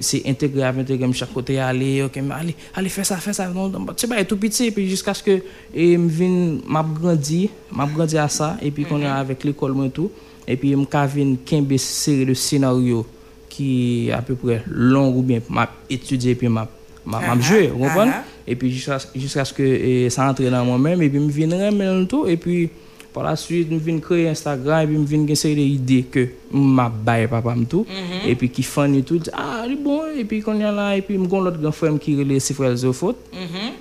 C'est 0.00 0.22
intégré 0.26 0.64
intégré 0.64 1.12
chaque 1.12 1.32
côté 1.32 1.58
aller 1.58 2.02
OK 2.02 2.16
mais 2.16 2.34
allez 2.34 2.54
allez 2.74 2.88
fais 2.88 3.04
ça 3.04 3.16
fais 3.16 3.32
ça 3.32 3.48
non 3.48 3.72
c'est 3.96 4.06
pas 4.06 4.22
tout 4.24 4.36
petit 4.36 4.70
puis 4.70 4.88
jusqu'à 4.88 5.14
ce 5.14 5.22
que 5.22 5.40
vinn 5.74 6.60
m'a 6.66 6.82
grandi 6.82 7.48
grandi 7.94 8.18
à 8.18 8.28
ça 8.28 8.56
et 8.60 8.70
puis 8.70 8.84
qu'on 8.84 9.00
est 9.00 9.06
avec 9.06 9.44
l'école 9.44 9.74
et 9.86 9.90
tout 9.90 10.10
et 10.46 10.56
puis 10.56 10.76
ka 10.90 11.06
vinn 11.06 11.38
kembe 11.44 11.76
série 11.76 12.26
de 12.26 12.34
scénario 12.34 13.06
qui 13.48 14.10
à 14.12 14.20
peu 14.20 14.34
près 14.34 14.62
long 14.68 15.08
ou 15.16 15.22
bien 15.22 15.40
m'a 15.48 15.70
étudié 15.88 16.34
puis 16.34 16.48
m'a 16.48 16.68
m'a 17.10 17.18
m'a 17.20 17.32
Ah, 17.32 17.40
joué 17.40 17.68
vous 17.68 17.84
ah, 17.84 17.88
comprenez? 17.88 18.12
ah. 18.14 18.24
et 18.46 18.54
puis 18.56 18.70
jusqu'à 18.72 18.98
jusqu'à 19.14 19.44
ce 19.44 19.52
que 19.54 20.08
ça 20.10 20.28
entre 20.30 20.42
dans 20.50 20.64
moi-même 20.64 21.00
et 21.02 21.08
puis 21.08 21.18
me 21.20 21.30
vinn 21.30 21.52
remettre 21.54 22.06
tout 22.08 22.26
et 22.26 22.36
puis 22.36 22.68
par 23.14 23.24
la 23.24 23.36
suite, 23.36 23.68
je 23.70 23.76
viens 23.76 23.98
créer 23.98 24.28
Instagram 24.28 24.82
et 24.82 24.86
puis 24.86 24.96
je 25.02 25.08
viens 25.16 25.26
une 25.26 25.34
série 25.34 25.70
d'idées 25.78 26.04
que 26.04 26.28
m'a 26.52 26.88
baillé 26.90 27.26
papa 27.26 27.54
me 27.54 27.64
tout. 27.64 27.84
Et 28.24 28.34
puis 28.36 28.50
qui 28.50 28.62
fun 28.62 28.92
et 28.92 29.02
tout 29.02 29.20
ah 29.32 29.64
bon 29.82 30.02
et 30.16 30.24
puis 30.24 30.40
quand 30.42 30.52
il 30.54 30.60
y 30.60 30.64
a 30.64 30.70
là 30.70 30.94
et 30.96 31.02
puis 31.02 31.16
me 31.18 31.26
gon 31.26 31.40
l'autre 31.40 31.58
grand 31.58 31.72
frère 31.72 31.98
qui 31.98 32.14
relève 32.16 32.38
ses 32.38 32.54
frères 32.54 32.84
au 32.84 32.92
foot 32.92 33.16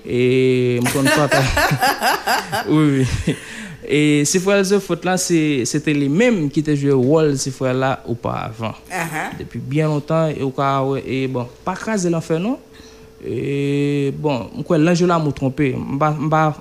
et 0.05 0.79
me 0.81 0.91
connais 0.93 1.09
pas 1.11 1.27
oui 2.69 3.05
oui. 3.27 3.35
Et 3.89 4.25
ces 4.25 4.39
frères 4.39 4.63
au 4.71 4.79
foot 4.79 5.03
là 5.05 5.17
c'est 5.17 5.63
c'était 5.65 5.93
les 5.93 6.09
mêmes 6.09 6.49
qui 6.49 6.61
étaient 6.61 6.75
joué 6.75 6.91
rôle 6.93 7.37
ces 7.37 7.51
frères 7.51 7.73
là 7.73 8.01
auparavant. 8.07 8.73
Depuis 9.37 9.59
bien 9.59 9.87
longtemps 9.87 10.27
et 10.29 10.41
au 10.41 10.49
cas 10.51 10.83
et 11.05 11.27
bon 11.27 11.45
pas 11.63 11.75
craser 11.75 12.09
l'enfer 12.09 12.39
non? 12.39 12.57
Et 13.29 14.13
bon 14.17 14.49
là 14.77 15.19
m'a 15.19 15.31
trompé 15.31 15.75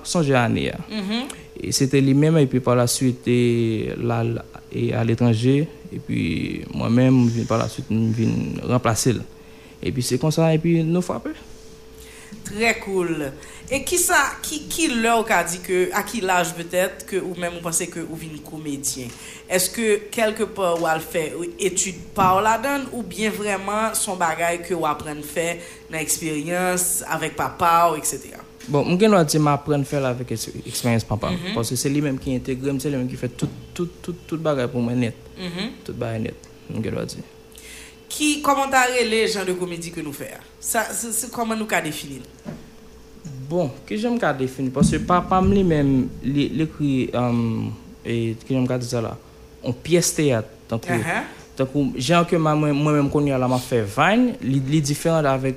songer 0.03 0.35
année 0.35 0.71
hein. 0.71 1.27
et 1.59 1.71
c'était 1.71 2.01
les 2.01 2.13
mêmes 2.13 2.37
et 2.37 2.45
puis 2.45 2.59
par 2.59 2.75
la 2.75 2.87
suite 2.87 3.27
et 3.27 3.89
là 4.01 4.23
et 4.73 4.93
à 4.93 5.03
l'étranger 5.03 5.67
et 5.93 5.99
puis 5.99 6.61
moi-même 6.73 7.29
je 7.35 7.43
par 7.43 7.57
la 7.57 7.67
suite 7.69 7.85
je 7.89 7.95
viens 7.95 8.29
remplacer 8.67 9.15
et 9.81 9.91
puis 9.91 10.03
c'est 10.03 10.17
comme 10.17 10.31
ça 10.31 10.53
et 10.53 10.57
puis 10.57 10.83
nous 10.83 11.01
frapper 11.01 11.31
Très 12.43 12.79
cool. 12.79 13.31
Et 13.69 13.83
qui 13.83 13.97
ça, 13.97 14.15
qui, 14.41 14.63
qui 14.69 14.87
leur 14.87 15.29
a 15.29 15.43
dit 15.43 15.59
que, 15.59 15.89
à 15.93 16.01
qui 16.03 16.21
l'âge 16.21 16.53
peut-être, 16.53 17.05
que 17.05 17.17
ou 17.17 17.35
même 17.35 17.53
vous 17.55 17.59
pensez 17.61 17.87
que 17.87 17.99
vous 17.99 18.15
venez 18.15 18.39
comédien? 18.39 19.07
Est-ce 19.49 19.69
que 19.69 19.97
quelque 20.09 20.43
part 20.43 20.77
vous 20.77 20.85
avez 20.87 21.01
fait 21.03 21.33
étude 21.59 21.95
par 22.15 22.41
là-dedans 22.41 22.85
ou 22.93 23.03
bien 23.03 23.29
vraiment 23.29 23.93
son 23.93 24.15
bagage 24.15 24.61
que 24.67 24.73
vous 24.73 24.85
apprenez 24.85 25.21
faire 25.21 25.57
dans 25.91 25.97
l'expérience 25.97 27.03
avec 27.09 27.35
papa 27.35 27.89
ou 27.91 27.97
etc. 27.97 28.19
Bon, 28.69 28.85
je 28.99 29.05
vais 29.05 29.25
dire 29.25 29.39
m'apprendre 29.41 29.81
à 29.81 29.85
faire 29.85 30.05
avec 30.05 30.31
ex- 30.31 30.49
expérience 30.65 31.03
papa. 31.03 31.31
Parce 31.53 31.69
que 31.69 31.75
c'est 31.75 31.89
lui-même 31.89 32.19
qui 32.19 32.35
intègre, 32.35 32.73
c'est 32.79 32.89
lui-même 32.89 33.09
qui 33.09 33.15
fait 33.17 33.29
tout, 33.29 33.49
tout, 33.73 33.89
tout, 34.01 34.15
tout 34.25 34.37
bagage 34.37 34.67
pour 34.69 34.81
moi 34.81 34.93
net. 34.93 35.15
Tout 35.83 35.93
bagage 35.93 36.21
net. 36.21 36.35
Je 36.73 36.79
vais 36.89 37.05
dire. 37.05 37.17
Qui, 38.09 38.41
comment 38.41 38.67
les 39.09 39.27
gens 39.27 39.43
de 39.43 39.51
comédie 39.53 39.91
que 39.91 39.99
nous 39.99 40.13
faisons? 40.13 40.31
Ça, 40.59 40.85
c'est 40.93 41.29
comment 41.31 41.55
nous 41.55 41.65
qu'a 41.65 41.81
définir? 41.81 42.21
Bon, 43.47 43.69
ki 43.87 43.95
jom 44.01 44.17
ka 44.19 44.33
defini, 44.35 44.71
pwase 44.75 44.99
papam 45.07 45.47
li 45.55 45.63
men, 45.63 45.91
li 46.23 46.65
kri, 46.67 47.07
um, 47.15 47.69
e, 48.03 48.35
ki 48.43 48.57
jom 48.57 48.65
ka 48.67 48.75
disa 48.81 48.99
la, 49.03 49.13
on 49.63 49.75
piyes 49.85 50.09
teyat, 50.17 50.49
tankou, 50.67 50.97
uh 50.97 51.05
-huh. 51.05 51.29
tankou, 51.55 51.93
jan 51.95 52.25
ke 52.27 52.37
mwen 52.37 52.75
mwen 52.75 53.09
konye 53.09 53.37
la 53.39 53.47
ma 53.47 53.59
fe 53.59 53.81
vany, 53.95 54.33
li, 54.41 54.59
li 54.59 54.81
diferent 54.81 55.23
avèk, 55.23 55.55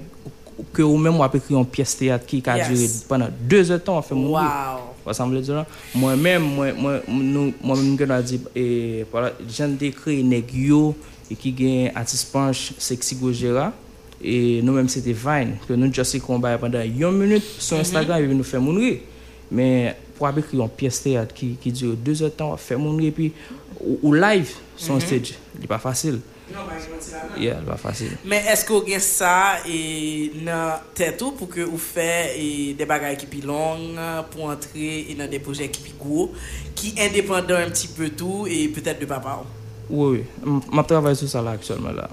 ke 0.72 0.84
ou 0.86 0.98
men 0.98 1.12
mwen 1.12 1.26
apè 1.26 1.40
kri 1.42 1.56
on 1.58 1.66
piyes 1.66 1.96
teyat 1.98 2.26
ki 2.26 2.40
ka 2.40 2.56
yes. 2.60 2.68
dure 2.68 2.88
panan 3.08 3.34
2 3.48 3.74
etan 3.74 3.96
an 3.96 4.06
fe 4.06 4.14
moun. 4.14 4.38
Wow! 4.38 4.86
Pasamble 5.04 5.42
di 5.42 5.50
lan, 5.50 5.66
mwen 5.94 6.18
men, 6.18 6.42
mwen 6.42 6.74
men, 6.78 7.54
mwen 7.60 7.82
men 7.82 7.96
gen 7.98 8.10
a 8.14 8.22
di, 8.22 8.38
e, 8.54 9.04
pala, 9.10 9.32
jan 9.48 9.74
de 9.76 9.90
kri 9.90 10.22
neg 10.22 10.54
yo, 10.54 10.94
e 11.26 11.34
ki 11.34 11.54
gen 11.58 11.90
atispanj 11.98 12.70
seksi 12.78 13.18
gojera, 13.18 13.72
E 14.20 14.60
nou 14.60 14.76
menm 14.76 14.88
se 14.92 15.00
te 15.00 15.14
vine, 15.16 15.56
ke 15.64 15.76
nou 15.78 15.88
jose 15.96 16.20
konbaye 16.20 16.58
pandan 16.60 16.84
yon 16.84 17.16
minute, 17.16 17.46
sou 17.56 17.80
Instagram 17.80 18.26
yon 18.26 18.36
nou 18.36 18.46
fè 18.46 18.60
moun 18.60 18.80
ri. 18.82 18.98
Men, 19.50 19.96
pou 20.18 20.28
apè 20.28 20.44
ki 20.44 20.60
yon 20.60 20.72
piyes 20.76 21.00
teyat 21.00 21.32
ki, 21.36 21.54
ki 21.62 21.72
diyo 21.72 21.94
2 21.96 22.26
etan, 22.28 22.52
fè 22.60 22.76
moun 22.80 23.00
ri, 23.00 23.08
pi 23.16 23.30
ou, 23.78 23.96
ou 23.96 24.12
live 24.12 24.52
son 24.76 25.00
stage, 25.00 25.38
li 25.56 25.70
pa 25.70 25.80
fasil. 25.80 26.20
Non, 26.50 26.66
ba 26.68 26.76
yon 26.76 27.00
ti 27.00 27.14
la 27.14 27.24
nan. 27.24 27.38
Yeah, 27.40 27.62
li 27.64 27.70
pa 27.70 27.78
fasil. 27.80 28.12
Men, 28.28 28.44
eske 28.52 28.76
ou 28.76 28.84
gen 28.84 29.00
sa 29.00 29.32
nan 30.44 30.84
tètou 30.98 31.32
pou 31.38 31.48
ke 31.48 31.64
ou 31.64 31.80
fè 31.80 32.36
de 32.76 32.88
bagay 32.90 33.16
ki 33.20 33.30
pi 33.30 33.40
long, 33.48 33.96
pou 34.34 34.52
antre 34.52 35.16
nan 35.16 35.32
de 35.32 35.40
projè 35.40 35.70
ki 35.72 35.86
pi 35.86 35.96
gwo, 36.02 36.28
ki 36.76 36.92
indépendant 37.06 37.64
un 37.64 37.72
pti 37.72 37.88
peu 37.96 38.12
tou, 38.12 38.44
e 38.44 38.66
pètèt 38.76 39.00
de 39.00 39.08
papa 39.08 39.40
ou? 39.40 39.56
Oui, 39.90 40.20
oui. 40.20 40.60
M 40.70 40.78
ap 40.78 40.86
travay 40.86 41.16
sou 41.18 41.30
sa 41.30 41.40
la 41.42 41.56
aksyonman 41.58 41.96
la. 41.96 42.10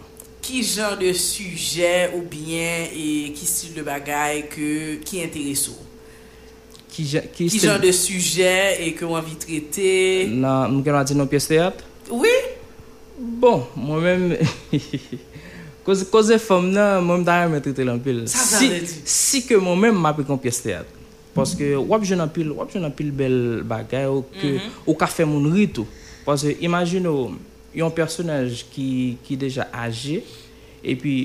ki 0.47 0.63
jan 0.63 0.95
de 0.99 1.11
suje 1.11 1.91
ou 2.15 2.23
bien 2.23 2.87
e 2.95 3.33
ki 3.35 3.47
stil 3.47 3.75
de 3.75 3.83
bagay 3.85 4.45
ke, 4.51 4.69
ki 5.03 5.19
entereso? 5.25 5.75
Ki, 6.87 7.03
ja, 7.03 7.23
ki, 7.25 7.49
ki 7.51 7.59
jan 7.61 7.81
de 7.83 7.91
suje 7.95 8.53
e 8.79 8.93
ke 8.95 9.03
ou 9.05 9.17
anvi 9.19 9.35
trete? 9.41 9.89
Nan, 10.31 10.71
mwen 10.71 10.85
gen 10.85 10.99
an 10.99 11.09
di 11.09 11.17
nan 11.17 11.27
piyes 11.31 11.49
teat? 11.51 11.83
Oui. 12.13 12.31
Bon, 13.17 13.65
mwen 13.75 14.29
men... 14.29 14.37
Koze 15.87 16.39
fom 16.43 16.69
nan, 16.71 17.01
mwen 17.01 17.09
mwen 17.09 17.27
dayan 17.27 17.51
mwen 17.51 17.65
trete 17.65 17.83
lampil. 17.87 18.23
Sa 18.31 18.45
si, 18.47 18.71
zan 18.71 18.87
di. 18.87 19.01
Si 19.17 19.43
ke 19.49 19.59
mwen 19.59 19.83
men 19.83 19.99
mwen 19.99 20.29
kon 20.29 20.39
piyes 20.41 20.63
teat. 20.63 20.95
Paske 21.35 21.75
wap 21.91 22.07
jen 22.07 22.23
apil, 22.23 22.55
wap 22.57 22.71
jen 22.73 22.87
apil 22.87 23.11
bel 23.13 23.37
bagay 23.67 24.07
ou, 24.09 24.23
ke, 24.31 24.47
mm 24.47 24.57
-hmm. 24.63 24.81
ou 24.87 24.95
ka 24.97 25.11
fe 25.11 25.27
moun 25.27 25.51
ritou. 25.53 25.85
Paske 26.23 26.55
imagine 26.63 27.11
ou... 27.11 27.35
yon 27.77 27.93
personaj 27.93 28.63
ki, 28.73 29.17
ki 29.25 29.37
deja 29.39 29.67
aje, 29.75 30.21
epi 30.81 31.17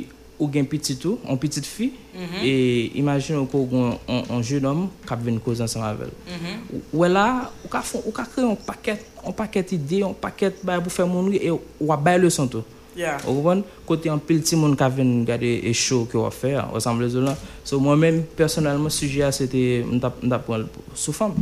ou 0.43 0.51
gen 0.51 0.67
pitit 0.67 0.99
mhm. 0.99 1.07
e 1.07 1.11
ou, 1.13 1.33
an 1.33 1.39
pitit 1.39 1.67
fi, 1.69 1.93
mm 1.93 2.27
-hmm. 2.27 2.43
e 2.43 2.91
imajin 2.99 3.39
ou 3.39 3.47
kon 3.47 3.99
an 4.09 4.43
jen 4.43 4.67
om 4.67 4.91
kap 5.07 5.23
ven 5.23 5.39
kouz 5.41 5.61
ansan 5.61 5.83
mavel. 5.83 6.11
Mm 6.27 6.39
-hmm. 6.39 6.83
Ou 6.93 7.05
e 7.07 7.09
la, 7.09 7.51
ou 7.65 7.69
ka, 7.69 7.83
fon, 7.83 8.03
ou 8.05 8.13
ka 8.13 8.27
kre 8.27 8.43
yon 8.43 8.57
paket, 8.57 9.01
yon 9.25 9.33
paket 9.33 9.73
ide, 9.73 9.99
yon 10.03 10.15
paket 10.15 10.55
bay 10.65 10.81
pou 10.81 10.91
fè 10.91 11.05
moun 11.05 11.31
li, 11.31 11.39
e 11.39 11.51
ou 11.51 11.93
a 11.93 11.97
bay 11.97 12.19
le 12.19 12.31
son 12.31 12.49
tou. 12.49 12.65
Yeah. 12.97 13.23
Ou 13.29 13.43
kon, 13.43 13.63
kote 13.87 14.09
yon 14.09 14.21
pil 14.21 14.43
ti 14.43 14.57
moun 14.57 14.77
kap 14.77 14.93
ven 14.97 15.25
gade 15.25 15.61
e 15.65 15.73
show 15.73 16.05
ki 16.05 16.17
ou 16.17 16.27
a 16.27 16.31
fè, 16.31 16.59
ou 16.73 16.81
san 16.81 16.99
blè 16.99 17.09
zon 17.09 17.25
la. 17.25 17.37
So 17.65 17.81
mwen 17.81 17.99
men, 17.99 18.25
personelman, 18.37 18.91
suje 18.91 19.25
a, 19.25 19.33
se 19.33 19.47
te 19.47 19.85
mta 19.85 20.39
pon 20.39 20.69
sou 20.95 21.13
fam. 21.13 21.33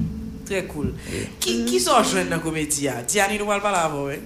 Tre 0.50 0.64
cool. 0.66 0.88
Ki, 1.38 1.52
ki 1.62 1.78
so 1.78 1.94
jwen 2.02 2.26
nan 2.26 2.40
komedi 2.42 2.88
ya? 2.88 2.96
Diani 3.06 3.36
nou 3.38 3.52
wal 3.52 3.60
pala 3.62 3.84
avon, 3.86 4.08
we? 4.10 4.16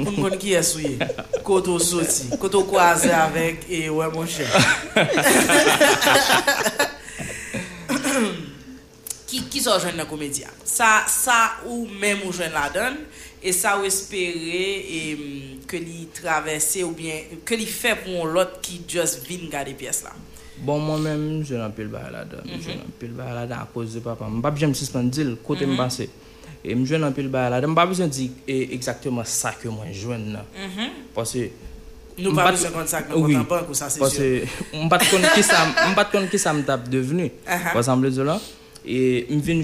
Moun 0.00 0.16
kon 0.16 0.34
ki 0.42 0.56
esouye. 0.58 0.98
Koto 1.46 1.76
soti. 1.78 2.26
Koto 2.42 2.64
kwaze 2.66 3.12
avek 3.14 3.68
e 3.70 3.84
wè 3.94 4.08
mon 4.10 4.26
chè. 4.26 4.48
ki, 9.30 9.44
ki 9.46 9.62
so 9.62 9.78
jwen 9.78 9.94
nan 10.00 10.10
komedi 10.10 10.42
ya? 10.42 10.50
Sa, 10.66 11.06
sa 11.06 11.38
ou 11.68 11.86
mèm 11.86 12.26
ou 12.26 12.34
jwen 12.34 12.50
la 12.56 12.66
don, 12.74 12.98
e 13.38 13.54
sa 13.54 13.76
ou 13.78 13.86
espere 13.86 14.66
e, 14.82 15.14
mm, 15.14 15.62
ke 15.70 15.78
li 15.78 16.10
travesse 16.18 16.82
ou 16.82 16.90
bien, 16.98 17.38
ke 17.46 17.54
li 17.54 17.70
fe 17.70 17.94
pou 18.02 18.26
an 18.26 18.34
lot 18.40 18.58
ki 18.66 18.82
just 18.90 19.22
vin 19.30 19.46
gade 19.54 19.78
piyes 19.78 20.02
la. 20.08 20.18
Bon, 20.64 20.82
mwen 20.84 21.00
men, 21.06 21.22
jen 21.48 21.62
an 21.64 21.72
pil 21.76 21.88
bay 21.92 22.10
la 22.12 22.24
dan. 22.28 22.44
Jen 22.60 22.82
an 22.84 22.92
pil 23.00 23.14
bay 23.16 23.32
la 23.36 23.46
dan 23.48 23.64
a 23.64 23.68
kouz 23.72 23.94
de 23.96 24.02
papa. 24.04 24.28
Mbap 24.28 24.58
jen 24.60 24.74
msispandil, 24.74 25.34
kote 25.46 25.66
mbase. 25.68 26.08
E 26.60 26.76
mjwen 26.76 27.06
an 27.06 27.16
pil 27.16 27.30
bay 27.32 27.48
la 27.52 27.62
dan. 27.64 27.72
Mbap 27.72 27.94
jen 27.96 28.12
di 28.12 28.28
e, 28.44 28.60
exactement 28.76 29.28
sa 29.28 29.54
ke 29.56 29.72
mwen 29.72 29.92
jwen 29.94 30.30
nan. 30.36 30.46
Pase... 31.16 31.48
Nou 32.20 32.36
pa 32.36 32.50
mwen 32.50 32.74
kon 32.74 32.88
sa 32.90 33.00
kon 33.06 33.24
kontan 33.24 33.46
bank 33.48 33.70
ou 33.72 33.78
sa 33.78 33.88
se 33.88 34.00
jwen. 34.02 34.88
Pase 34.92 35.12
mbat 35.92 36.10
kon 36.12 36.28
ki 36.28 36.40
sa 36.40 36.52
mtap 36.56 36.88
devenu. 36.92 37.30
Kwa 37.70 37.84
san 37.86 38.02
ble 38.02 38.12
de 38.12 38.26
la. 38.28 38.36
E, 38.80 39.26
e 39.28 39.34
m 39.36 39.40
vin 39.44 39.60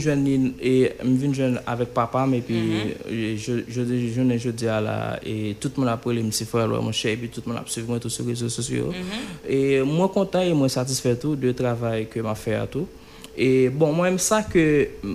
jwen 1.32 1.56
avèk 1.64 1.94
papam 1.96 2.34
mhm. 2.34 2.36
e 2.36 2.42
pi 2.44 2.56
jounen 3.40 4.36
joudi 4.36 4.68
ala 4.68 5.16
e 5.24 5.54
tout 5.60 5.78
moun 5.80 5.88
ap 5.88 6.04
wèle 6.04 6.20
m 6.26 6.28
si 6.36 6.44
fèl 6.48 6.74
wè 6.74 6.82
mwen 6.84 6.96
chè 6.96 7.14
e 7.14 7.20
pi 7.22 7.30
tout 7.32 7.48
moun 7.48 7.56
ap 7.56 7.70
suiv 7.72 7.88
mwen 7.88 8.02
tout 8.02 8.12
sou 8.12 8.28
rezo 8.28 8.50
sosyo. 8.52 8.92
E 9.48 9.80
mwen 9.88 10.12
kontan 10.12 10.44
e 10.44 10.52
mwen 10.52 10.72
satisfè 10.72 11.14
tou 11.22 11.38
de 11.40 11.54
travay 11.56 12.04
ke 12.12 12.20
m 12.20 12.28
a 12.28 12.36
fè 12.36 12.58
a 12.60 12.66
tou. 12.68 12.84
E 13.36 13.68
bon 13.72 13.96
mwen 13.96 14.18
m 14.18 14.20
sa 14.20 14.42
ke 14.44 14.66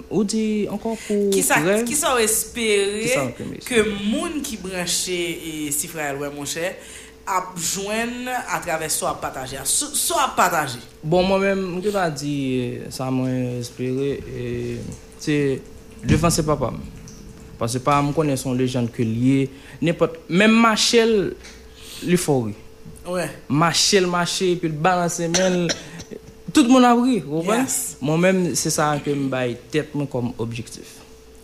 ou 0.07 0.25
di 0.25 0.65
ankon 0.69 0.97
pou 1.05 1.29
rev. 1.37 1.85
Ki 1.85 1.97
sa 1.97 2.15
w 2.17 2.25
espere 2.25 3.05
ke 3.65 3.85
moun 4.07 4.41
ki 4.45 4.57
branche 4.65 5.21
e 5.37 5.69
si 5.77 5.89
fèl 5.91 6.17
wè 6.21 6.33
mwen 6.33 6.49
chè 6.49 6.73
ap 7.27 7.53
jwen 7.57 8.29
a 8.29 8.59
traves 8.63 8.95
so 8.97 9.07
ap 9.09 9.21
pataje. 9.23 9.59
So, 9.69 9.91
so 9.97 10.17
ap 10.19 10.35
pataje. 10.37 10.81
Bon, 11.03 11.25
mwen 11.27 11.43
men, 11.43 11.61
mwen 11.75 11.83
te 11.85 11.93
pa 11.93 12.07
di 12.13 12.33
sa 12.93 13.09
mwen 13.13 13.59
espere, 13.59 14.13
e, 14.25 14.77
se 15.21 15.37
devan 16.05 16.33
se 16.33 16.45
papam. 16.47 16.79
Pase 17.59 17.81
pa 17.83 17.99
mwen 18.01 18.15
konen 18.17 18.39
son 18.39 18.57
lejan 18.57 18.89
ke 18.91 19.05
liye, 19.05 19.49
nepot, 19.83 20.17
men 20.29 20.53
machel 20.53 21.33
li 22.05 22.19
fori. 22.19 22.55
Ouais. 23.07 23.29
Machel, 23.49 24.05
machel, 24.09 24.55
pil 24.61 24.73
balanse 24.77 25.29
men, 25.33 25.65
tout 26.53 26.67
moun 26.69 26.85
avri, 26.85 27.19
ouwen. 27.25 27.65
Yes. 27.65 27.97
Mwen 28.01 28.25
men, 28.25 28.41
se 28.59 28.73
sa 28.73 28.91
anke 28.95 29.13
mwen 29.15 29.29
bay 29.33 29.55
tet 29.73 29.95
mwen 29.97 30.09
kom 30.09 30.33
objektif. 30.41 31.00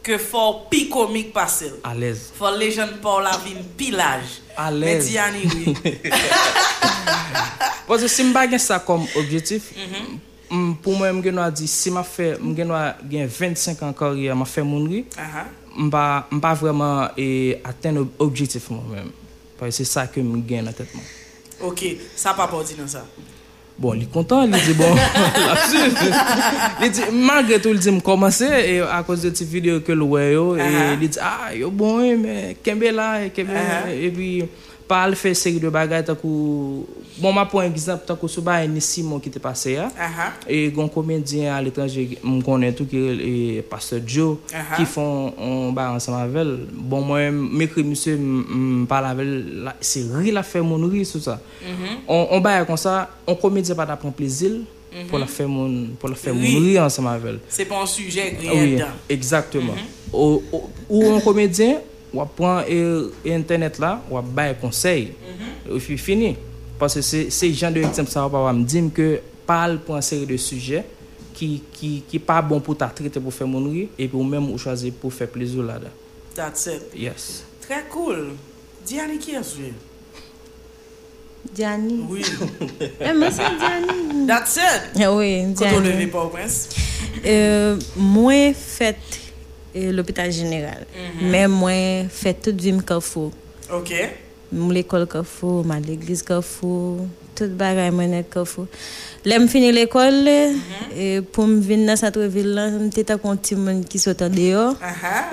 ke 0.08 0.18
for 0.22 0.68
pi 0.72 0.86
komik 0.92 1.34
pasel. 1.36 1.76
A 1.84 1.94
lez. 1.96 2.30
For 2.38 2.52
legend 2.56 3.02
pa 3.04 3.18
la 3.24 3.36
vin 3.44 3.60
pilaj. 3.78 4.24
A 4.56 4.72
lez. 4.72 5.04
Meti 5.04 5.20
aniwi. 5.20 5.76
Pwazè 7.88 8.08
si 8.12 8.24
mhm. 8.24 8.32
m 8.32 8.34
bagen 8.36 8.60
sa 8.60 8.80
kom 8.84 9.06
objektif, 9.16 9.72
mm 9.76 9.88
-hmm. 9.92 10.20
m, 10.52 10.76
pou 10.84 10.96
mwen 10.96 11.16
m 11.16 11.22
genwa 11.24 11.52
di, 11.52 11.68
si 11.68 11.92
ma 11.92 12.04
fe, 12.04 12.36
m 12.40 12.56
genwa 12.56 12.96
gen 13.10 13.30
25 13.30 13.86
an 13.88 13.94
kori, 13.94 14.28
ma 14.36 14.46
fe 14.46 14.64
moun 14.64 14.90
ri, 14.92 15.06
uh 15.16 15.24
-huh. 15.24 15.46
m, 15.78 15.90
ba, 15.90 16.28
m 16.32 16.40
ba 16.40 16.54
vreman 16.54 17.12
e, 17.16 17.60
aten 17.64 18.10
objektif 18.20 18.70
mwen 18.70 18.84
mwen. 18.90 19.12
Pwazè 19.60 19.72
se 19.72 19.86
sa 19.86 20.08
ke 20.08 20.20
m 20.20 20.44
gen 20.48 20.66
nan 20.66 20.74
tetman. 20.74 21.04
Ok, 21.62 21.98
sa 22.16 22.34
pa 22.34 22.48
pa 22.48 22.64
di 22.64 22.76
nan 22.76 22.90
sa? 22.90 23.06
Bon, 23.78 23.94
li 23.94 24.08
kontan, 24.10 24.50
li 24.50 24.60
di 24.66 24.74
bon, 24.74 24.96
lapsus. 25.48 26.00
li 26.82 26.88
di, 26.90 27.04
malgre 27.14 27.60
tout, 27.62 27.76
li 27.78 27.82
di 27.84 27.92
m 27.94 28.00
komanse, 28.02 28.48
e 28.50 28.80
a 28.82 29.04
koz 29.06 29.22
de 29.22 29.30
ti 29.38 29.46
video 29.46 29.84
ke 29.86 29.94
l 29.94 30.02
wè 30.02 30.24
yo, 30.34 30.46
e 30.58 30.66
Aha. 30.66 30.86
li 30.98 31.06
di, 31.06 31.20
ah, 31.22 31.52
yo 31.54 31.70
bon, 31.70 32.08
men, 32.24 32.56
kembe 32.66 32.90
la, 32.90 33.12
e 33.28 33.30
kembe, 33.36 33.54
Aha. 33.62 33.84
e 33.94 34.10
pi, 34.16 34.32
pa 34.42 34.67
pal 34.88 35.16
fè 35.20 35.34
seri 35.36 35.60
de 35.62 35.70
bagay 35.74 36.04
takou, 36.08 36.86
bon 37.20 37.36
ma 37.36 37.44
pou 37.50 37.60
an 37.60 37.74
takou 38.08 38.32
sou 38.32 38.42
ba 38.46 38.62
ene 38.64 38.80
Simon 38.84 39.20
ki 39.20 39.32
te 39.34 39.40
pase 39.40 39.74
ya, 39.76 39.88
uh 39.92 40.16
-huh. 40.18 40.32
e 40.48 40.70
gon 40.72 40.90
komedyen 40.90 41.52
al 41.52 41.68
etranje 41.68 42.18
m 42.24 42.42
konen 42.42 42.74
tou 42.74 42.88
ki 42.88 42.98
e 42.98 43.62
Pastor 43.70 44.00
Joe, 44.06 44.38
uh 44.38 44.56
-huh. 44.56 44.78
ki 44.78 44.86
fon 44.86 45.34
on 45.38 45.74
ba 45.74 45.90
ansan 45.92 46.16
mavel, 46.16 46.68
bon 46.72 47.02
mwen 47.02 47.34
mekri 47.34 47.84
msè 47.84 48.16
m 48.18 48.86
pal 48.88 49.06
avel, 49.06 49.72
se 49.82 50.06
ri 50.16 50.32
la 50.32 50.44
fè 50.44 50.62
moun 50.62 50.90
ri 50.92 51.06
sou 51.06 51.20
sa. 51.22 51.40
Uh 51.62 51.68
-huh. 51.68 51.98
on, 52.08 52.28
on 52.32 52.42
ba 52.42 52.58
ya 52.58 52.66
kon 52.66 52.78
sa, 52.78 53.10
on 53.28 53.36
komedyen 53.36 53.76
pa 53.76 53.86
da 53.86 53.96
pon 53.96 54.12
plezil, 54.12 54.64
mhm. 54.94 55.10
pou 55.10 55.20
la 55.20 55.28
fè 55.28 55.46
moun, 55.46 55.98
pou 56.00 56.08
la 56.08 56.16
fè 56.16 56.32
oui. 56.32 56.52
moun 56.52 56.64
ri 56.64 56.78
ansan 56.78 57.04
mavel. 57.04 57.40
Se 57.50 57.66
pon 57.66 57.86
suje 57.86 58.32
griye 58.40 58.78
dan. 58.78 58.88
Oui, 58.88 59.16
exactement. 59.16 59.76
Mm 59.76 59.80
-hmm. 59.80 59.98
Ou 60.90 61.14
an 61.14 61.22
komedyen, 61.22 61.82
wap 62.16 62.36
pran 62.38 62.68
e, 62.68 62.78
e 63.26 63.34
internet 63.36 63.80
la, 63.84 63.98
wap 64.12 64.28
baye 64.38 64.56
konsey, 64.62 65.12
ou 65.68 65.82
fi 65.84 65.98
fini. 66.02 66.36
Pase 66.78 67.02
se 67.04 67.50
jan 67.52 67.74
de 67.74 67.82
eksemp 67.86 68.12
sa 68.12 68.28
wap 68.28 68.38
wap 68.46 68.58
mdim 68.60 68.92
ke 68.94 69.18
pal 69.48 69.80
pou 69.84 69.98
an 69.98 70.06
seri 70.06 70.28
de 70.30 70.38
suje 70.42 70.84
ki, 71.38 71.50
ki, 71.74 71.92
ki 72.10 72.22
pa 72.24 72.40
bon 72.46 72.62
pou 72.64 72.78
ta 72.78 72.90
trite 72.94 73.22
pou 73.22 73.34
fe 73.34 73.48
moun 73.48 73.70
ri, 73.74 73.88
epi 73.98 74.18
ou 74.18 74.26
menm 74.26 74.52
ou 74.52 74.62
chwazi 74.62 74.92
pou 74.94 75.14
fe 75.14 75.28
plezou 75.30 75.66
la 75.66 75.80
da. 75.82 75.92
That's 76.38 76.68
it. 76.70 76.94
Yes. 76.94 77.44
Tre 77.66 77.84
cool. 77.92 78.36
Diani 78.88 79.18
ki 79.22 79.38
aswe? 79.40 79.72
Diani. 81.58 82.02
Oui. 82.10 82.26
E 83.02 83.14
mwen 83.14 83.34
se 83.34 83.48
Diani. 83.58 84.26
That's 84.30 84.58
it. 84.62 84.92
Eh 85.00 85.08
oui, 85.10 85.32
Diani. 85.54 85.64
Koto 85.64 85.82
leve 85.86 86.10
pa 86.14 86.26
ou 86.26 86.34
prens? 86.34 86.60
Euh, 87.24 87.82
mwen 87.98 88.54
fet 88.58 89.18
l'hôpital 89.92 90.32
général. 90.32 90.86
Mais 91.22 91.48
moi, 91.48 92.08
fait 92.10 92.34
toute 92.34 92.60
vie 92.62 92.78
Carrefour. 92.86 93.32
Ok. 93.74 93.94
Mon 94.52 94.70
l'école 94.70 95.08
Carrefour, 95.08 95.66
ma 95.66 95.80
l'église 95.80 96.24
Carrefour, 96.24 97.06
tout 97.36 97.50
bagay 97.50 97.92
moi 97.92 98.08
net 98.08 98.30
Carrefour. 98.30 98.68
Là, 99.26 99.40
me 99.40 99.48
fini 99.48 99.72
l'école, 99.74 100.28
et 100.98 101.22
pour 101.34 101.48
me 101.48 101.60
venir 101.60 101.88
dans 101.88 101.96
cette 101.98 102.18
ville 102.18 102.54
là, 102.54 102.70
j'étais 102.96 103.12
un 103.12 103.36
petit 103.36 103.56
monde 103.56 103.84
qui 103.86 104.00
sortait 104.00 104.30
dehors. 104.30 104.76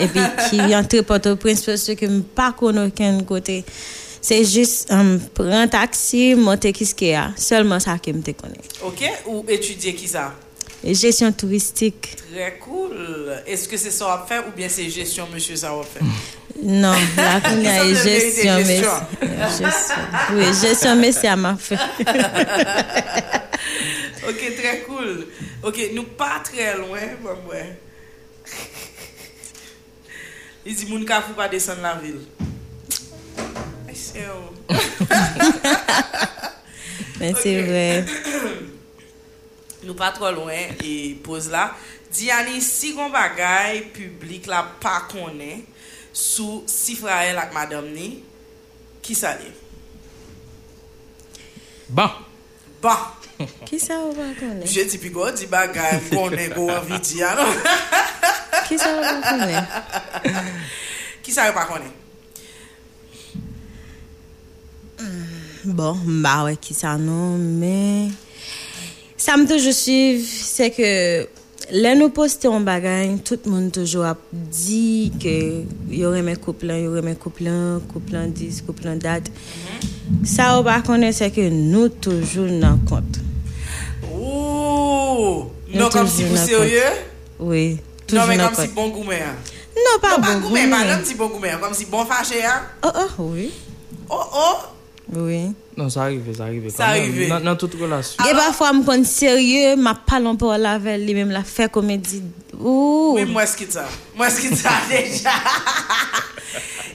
Et 0.00 0.08
puis 0.08 0.20
qui 0.50 0.74
entre 0.74 1.00
Port-au-Prince 1.02 1.62
parce 1.62 1.84
que 1.94 2.06
je 2.06 2.20
pas 2.20 2.52
connais 2.52 2.86
aucun 2.86 3.20
côté. 3.20 3.64
C'est 4.20 4.42
juste 4.42 4.90
um, 4.90 5.20
prendre 5.34 5.52
un 5.52 5.68
taxi, 5.68 6.34
monter 6.34 6.72
Kiskeya. 6.72 7.32
Seulement 7.36 7.78
ça 7.78 7.98
que 7.98 8.10
je 8.10 8.18
te 8.18 8.30
connais. 8.30 8.56
Ok. 8.82 9.04
Ou 9.28 9.44
etudye 9.52 9.92
ki 9.92 10.08
sa? 10.08 10.30
Gestion 10.92 11.32
touristique. 11.32 12.16
Très 12.30 12.58
cool. 12.58 13.42
Est-ce 13.46 13.66
que 13.68 13.76
c'est 13.76 13.90
ça 13.90 14.06
wap 14.06 14.28
fè 14.28 14.38
ou 14.40 14.52
bien 14.54 14.68
c'est 14.68 14.90
gestion 14.90 15.26
monsieur 15.32 15.56
ça 15.56 15.74
wap 15.74 15.86
fè? 15.86 16.00
Non, 16.62 16.92
là, 17.16 17.40
on 17.46 17.60
y 17.60 17.66
a 17.66 17.78
Ça, 17.78 17.84
c'est 17.84 18.10
gestion, 18.10 18.54
mais 18.56 18.76
gestion. 18.76 19.94
Oui, 20.34 20.44
gestion, 20.60 20.96
mais 20.96 21.12
c'est 21.12 21.28
à 21.28 21.36
ma 21.36 21.56
fait. 21.56 21.78
Ok, 24.26 24.40
très 24.56 24.80
cool. 24.86 25.26
Ok, 25.62 25.78
nou 25.92 26.04
pa 26.16 26.40
très 26.44 26.76
loin, 26.78 27.12
bon 27.20 27.36
mwen. 27.44 27.74
Li 30.64 30.72
di 30.78 30.88
moun 30.88 31.04
ka 31.04 31.20
fou 31.24 31.36
pa 31.36 31.48
desen 31.52 31.82
la 31.84 31.92
vil. 32.00 32.22
Ay, 33.88 33.96
se 33.96 34.24
yo. 34.24 34.38
Mais 37.20 37.34
c'est 37.42 37.60
vrai. 37.62 38.04
nou 39.84 39.96
pa 39.98 40.10
tro 40.16 40.30
loin 40.34 40.74
e 40.82 41.14
pose 41.24 41.52
la, 41.52 41.68
di 42.14 42.30
si 42.62 42.94
kon 42.94 43.10
bagay 43.10 43.90
publik 43.94 44.46
la 44.46 44.62
pa 44.80 45.02
konen 45.10 45.64
sou 46.14 46.62
si 46.70 46.94
frael 46.94 47.38
ak 47.38 47.52
madam 47.52 47.88
ni, 47.90 48.22
ki 49.02 49.14
sa 49.18 49.34
li? 49.36 49.50
Ba. 51.88 52.06
Ba. 52.80 52.96
Ki 53.68 53.80
sa 53.82 53.98
ou 54.06 54.14
pa 54.14 54.30
konen? 54.38 54.62
Je 54.62 54.84
di 54.86 54.98
pi 55.02 55.10
go 55.10 55.26
di 55.34 55.50
bagay 55.50 55.98
konen 56.12 56.54
go 56.54 56.68
anvi 56.70 57.00
di 57.02 57.18
anon. 57.26 57.50
Ki 58.68 58.78
sa 58.78 58.94
ou 58.94 59.02
pa 59.02 59.14
konen? 59.26 59.64
Ki 61.24 61.34
sa 61.34 61.50
ou 61.50 61.56
pa 61.56 61.66
konen? 61.66 61.92
Hmm, 64.94 65.74
bon, 65.74 65.98
ba 66.22 66.44
wè 66.46 66.54
ki 66.62 66.76
sa 66.76 66.94
nou, 67.00 67.34
men... 67.34 68.14
Sa 69.24 69.38
m 69.40 69.46
toujou 69.48 69.72
suiv, 69.72 70.20
se 70.28 70.66
ke 70.74 70.88
lè 71.72 71.94
nou 71.96 72.12
poste 72.12 72.44
yon 72.44 72.64
bagay, 72.66 73.14
tout 73.24 73.46
moun 73.48 73.70
toujou 73.72 74.04
ap 74.04 74.20
di 74.52 75.08
ke 75.22 75.32
yo 75.88 76.10
reme 76.12 76.34
kouplan, 76.44 76.82
yo 76.84 76.92
reme 76.92 77.14
kouplan, 77.16 77.78
kouplan 77.92 78.34
dis, 78.36 78.58
kouplan 78.66 79.00
dat. 79.00 79.30
Sa 80.28 80.50
ou 80.58 80.66
pa 80.66 80.76
konen 80.84 81.14
se 81.16 81.30
ke 81.32 81.46
nou 81.54 81.88
toujou 82.04 82.50
nan 82.52 82.82
kont. 82.90 83.16
Ouh, 84.12 85.48
non 85.72 85.88
kom 85.94 86.06
si 86.10 86.28
pou 86.28 86.36
serye? 86.44 86.84
Oui, 87.40 87.64
Non 88.12 88.28
men 88.28 88.42
kom 88.44 88.52
si 88.60 88.68
kont. 88.68 88.76
bon 88.76 88.92
goumen 88.98 89.24
an. 89.24 89.40
Non, 89.74 89.96
pa 90.04 90.12
Non, 90.18 90.20
pa 90.20 90.34
bon 90.34 90.40
goumen, 90.44 90.68
pa 90.68 90.82
goumen. 90.84 90.90
nan 90.92 91.04
ti 91.08 91.16
bon 91.16 91.32
goumen 91.32 91.56
an, 91.56 91.62
kom 91.64 91.72
si 91.74 91.88
bon 91.88 92.04
fache 92.06 92.44
an. 92.44 92.68
Oh, 92.84 92.92
oh, 93.08 93.30
oui, 93.32 93.48
Oh, 94.12 94.28
oh, 94.36 94.58
oui. 95.16 95.54
Non, 95.76 95.90
sa 95.90 96.04
arrive, 96.04 96.34
sa 96.36 96.46
arrive. 96.46 96.70
Sa 96.70 96.92
arrive. 96.92 97.28
Nan, 97.30 97.44
nan 97.44 97.58
tout 97.60 97.72
relasyon. 97.78 98.22
Ge 98.22 98.34
pa 98.38 98.50
fwa 98.56 98.72
m 98.76 98.84
kon 98.86 99.04
serye, 99.08 99.74
ma 99.80 99.94
palon 99.94 100.38
pou 100.40 100.54
la 100.60 100.76
vel 100.82 101.04
li, 101.06 101.16
mem 101.16 101.32
la 101.34 101.44
fe 101.46 101.68
komedi. 101.72 102.22
Ouh. 102.60 103.14
oui, 103.16 103.24
mwen 103.28 103.48
skit 103.50 103.74
sa. 103.74 103.86
Mwen 104.14 104.30
skit 104.32 104.56
sa 104.60 104.76
deja. 104.90 105.34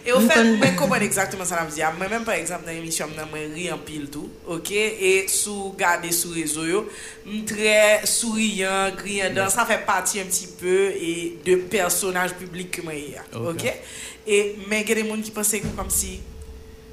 E 0.08 0.14
ou 0.16 0.24
fèt, 0.24 0.40
mwen 0.58 0.78
kompon 0.80 1.04
exactement 1.06 1.46
sa 1.46 1.60
nam 1.60 1.70
di 1.70 1.82
ya. 1.82 1.92
Mwen 1.94 2.10
men 2.10 2.26
par 2.26 2.38
exemple 2.40 2.70
nan 2.70 2.80
emisyon 2.80 3.12
mnen 3.12 3.28
mwen 3.30 3.52
ri 3.58 3.68
an 3.74 3.82
pil 3.86 4.08
tou. 4.12 4.32
Ok? 4.56 4.72
E 4.74 5.12
sou 5.32 5.74
gade 5.78 6.10
sou 6.16 6.34
rezo 6.38 6.66
yo, 6.66 6.86
m 7.28 7.44
tre 7.50 8.08
souriyan, 8.10 8.96
griyan 9.00 9.36
dan. 9.38 9.52
Sa 9.54 9.68
fè 9.70 9.82
pati 9.86 10.24
un 10.24 10.32
pti 10.32 10.50
peu 10.60 10.90
e 10.96 11.14
de 11.46 11.60
personaj 11.70 12.34
publik 12.40 12.78
ke 12.80 12.86
mwen 12.86 13.04
ya. 13.18 13.28
Ok. 13.36 13.52
Ok? 13.54 13.96
E 14.30 14.42
men 14.72 14.88
gen 14.88 15.04
de 15.04 15.08
moun 15.12 15.24
ki 15.26 15.36
pense 15.36 15.62
kom 15.76 15.92
si 15.94 16.18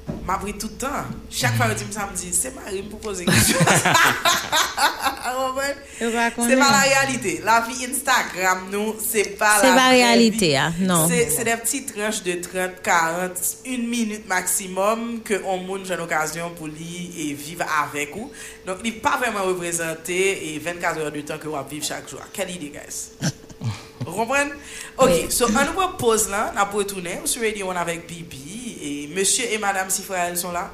m 0.07 0.29
apri 0.33 0.53
toutan. 0.59 1.07
Chak 1.31 1.55
fwa 1.57 1.69
yo 1.71 1.77
di 1.79 1.85
m 1.87 1.91
sa 1.95 2.07
m 2.07 2.15
di, 2.17 2.31
se 2.35 2.51
mari 2.55 2.81
m 2.83 2.89
pou 2.91 2.99
pose 3.03 3.25
kisyon. 3.27 3.63
Wawen? 5.37 5.75
Yo 5.99 6.09
pa 6.13 6.29
konen. 6.35 6.49
Se 6.49 6.57
pa 6.59 6.67
la 6.71 6.81
realite. 6.85 7.33
La 7.45 7.57
vi 7.67 7.83
Instagram 7.87 8.67
nou, 8.71 8.95
se 9.03 9.23
pa 9.39 9.53
Se 9.61 9.67
la 9.69 9.75
pa 9.75 9.87
vraie 9.89 10.03
realite, 10.03 10.49
vie. 10.49 10.55
ah, 10.59 10.71
non. 10.79 11.07
Se 11.11 11.19
se 11.35 11.43
des 11.47 11.57
petites 11.61 11.93
tranches 11.93 12.23
de 12.23 12.37
30, 12.41 12.81
40, 12.83 13.43
une 13.65 13.87
minute 13.87 14.27
maximum 14.27 15.19
que 15.27 15.41
on 15.45 15.63
moun 15.67 15.85
jen 15.87 16.01
okasyon 16.03 16.55
pou 16.57 16.71
li 16.71 17.11
e 17.27 17.31
vive 17.37 17.67
avek 17.81 18.15
ou. 18.17 18.31
Donc, 18.67 18.83
li 18.85 18.95
pa 19.03 19.17
vreman 19.21 19.45
reprezente 19.47 20.15
e 20.15 20.57
24 20.63 21.03
heures 21.03 21.11
de 21.15 21.21
temps 21.27 21.37
que 21.41 21.51
wap 21.51 21.69
vive 21.71 21.85
chak 21.87 22.09
jwa. 22.09 22.25
Quelle 22.33 22.51
idée, 22.55 22.71
guys? 22.73 23.11
Comprenez? 24.07 24.53
Ok, 24.97 25.09
Oui. 25.11 25.25
so 25.29 25.45
an 25.51 25.67
nou 25.67 25.87
pose 25.99 26.29
là, 26.31 26.51
na 26.55 26.65
pou 26.65 26.79
retourner, 26.79 27.19
ou 27.21 27.27
sur 27.27 27.41
Radio 27.43 27.69
1 27.69 27.75
avec 27.75 28.07
Bibi, 28.07 28.46
et 28.81 29.07
monsieur 29.07 29.45
et 29.51 29.57
madame 29.57 29.89
Sifrael 29.89 30.37
sont 30.37 30.51
là. 30.51 30.71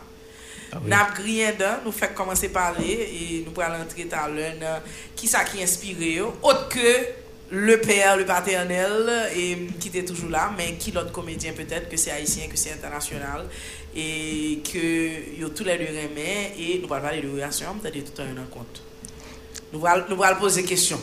Ah 0.74 0.80
oui. 0.82 0.90
Nap 0.90 1.12
griyen 1.18 1.58
dan, 1.58 1.82
nou 1.86 1.94
fèk 1.94 2.16
komanse 2.18 2.50
pale 2.54 2.94
E 3.06 3.42
nou 3.44 3.54
pral 3.56 3.76
antre 3.78 4.08
talen 4.10 4.58
nan 4.62 4.88
Ki 5.18 5.30
sa 5.30 5.44
ki 5.46 5.62
inspire 5.62 6.16
yo 6.16 6.32
Ot 6.42 6.66
ke 6.74 6.94
le 7.54 7.76
père, 7.82 8.16
le 8.18 8.26
paternel 8.26 9.12
E 9.38 9.46
ki 9.78 9.92
te 9.94 10.02
toujou 10.08 10.32
la 10.34 10.48
Men 10.58 10.80
ki 10.82 10.96
lot 10.96 11.12
komedyen 11.14 11.54
peut-être 11.58 11.92
Que 11.92 12.00
se 12.02 12.14
haisyen, 12.14 12.50
que 12.50 12.58
se 12.58 12.74
internasyonal 12.74 13.46
E 13.94 14.08
ke 14.66 14.86
yo 15.38 15.52
tou 15.54 15.68
le 15.68 15.78
de 15.78 15.92
remen 15.94 16.58
E 16.58 16.80
nou 16.80 16.90
pral 16.90 17.06
pale 17.06 17.22
de 17.22 17.30
relasyon 17.30 17.78
Mwen 17.78 17.94
te 17.94 18.06
tout 18.10 18.24
an 18.26 18.34
yon 18.34 18.44
an 18.48 18.50
kont 18.54 18.82
Nou 19.70 19.84
pral, 19.84 20.08
nou 20.10 20.18
pral 20.18 20.40
pose 20.42 20.66
kesyon 20.66 21.02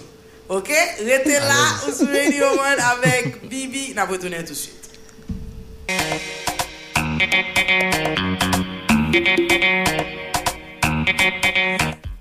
Ok? 0.50 0.72
Rete 1.06 1.38
la 1.46 1.62
ou 1.86 1.94
sou 1.94 2.10
Radio 2.10 2.50
1 2.58 2.86
Avek 2.90 3.42
Bibi 3.46 3.92
Nap 3.94 4.10
retounen 4.10 4.42
tout 4.42 4.58
suite 4.58 4.78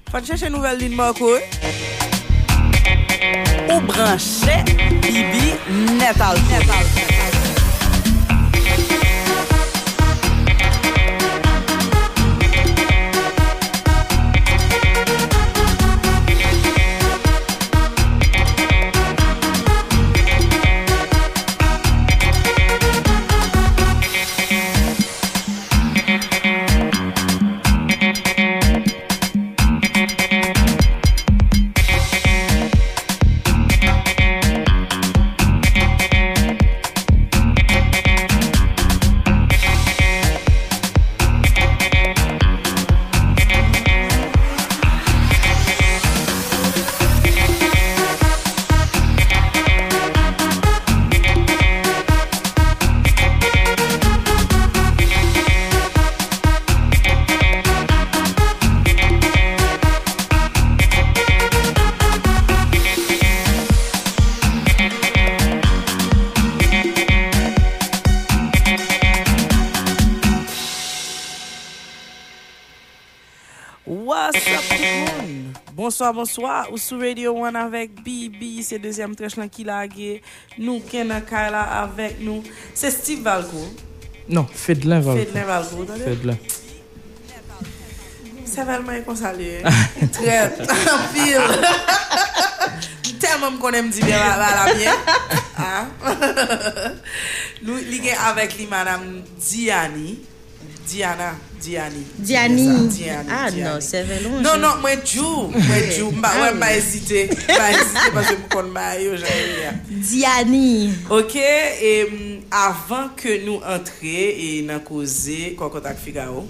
Fwa 0.10 0.22
chèche 0.22 0.50
nouvel 0.50 0.78
din 0.78 0.96
Marco? 0.96 1.38
Ou 3.70 3.80
branche, 3.82 4.64
Bibi 5.02 5.54
Netal. 5.98 6.36
What's 6.36 7.19
Bonsoir, 75.90 76.14
bonsoir. 76.14 76.72
Ou 76.72 76.78
sou 76.78 77.00
Radio 77.00 77.34
1 77.44 77.56
avek 77.56 78.04
Bibi, 78.04 78.62
se 78.64 78.78
deuxième 78.78 79.16
trèche 79.18 79.40
lan 79.42 79.48
ki 79.50 79.64
lage. 79.66 80.20
Nou 80.62 80.84
Kenan 80.86 81.24
Kaila 81.26 81.64
avek 81.80 82.20
nou. 82.22 82.44
Se 82.78 82.92
Steve 82.94 83.26
Valco. 83.26 83.64
Non, 84.30 84.46
Fedlin 84.46 85.02
tade? 85.02 86.06
Fedlin. 86.06 86.38
Se 88.46 88.68
velman 88.70 89.00
e 89.00 89.04
konsalye. 89.08 89.64
Tret, 90.14 90.62
an 90.70 91.10
pil. 91.16 91.58
Telman 93.18 93.58
m 93.58 93.60
konen 93.66 93.90
m 93.90 93.92
di 93.96 94.06
bè 94.06 94.14
la 94.14 94.54
la 94.60 94.66
bie. 94.70 94.94
Ha? 95.58 95.74
Nou 97.66 97.82
li 97.82 97.98
gen 98.06 98.28
avek 98.30 98.60
li 98.62 98.70
madame 98.70 99.24
Diani. 99.42 100.20
Diana, 100.90 101.36
Diani. 101.62 102.04
Diani. 102.18 102.88
Diani. 102.90 103.30
Ah 103.30 103.50
Diani. 103.52 103.62
non, 103.70 103.82
se 103.82 104.02
velon. 104.04 104.42
Non, 104.42 104.58
non, 104.60 104.80
mwen 104.82 105.02
djou, 105.06 105.52
djou, 105.92 106.12
mba, 106.12 106.30
Ah 106.32 106.40
wè 106.42 106.48
oui. 106.52 106.56
mba 106.58 106.70
ezite, 106.78 107.26
mba 107.46 107.68
ezite 107.76 108.12
parce 108.16 108.32
mwen 108.38 108.48
kon 108.50 108.72
mba 108.72 108.86
yo 109.02 109.16
jan 109.18 109.52
ya. 109.64 109.74
Diani. 109.90 110.94
Ok, 111.10 111.36
e 111.36 111.94
m, 112.10 112.18
avan 112.52 113.12
ke 113.20 113.38
nou 113.46 113.62
entre 113.76 114.16
e 114.34 114.50
nan 114.66 114.82
koze 114.88 115.54
Kokotak 115.60 116.00
Figaro, 116.02 116.46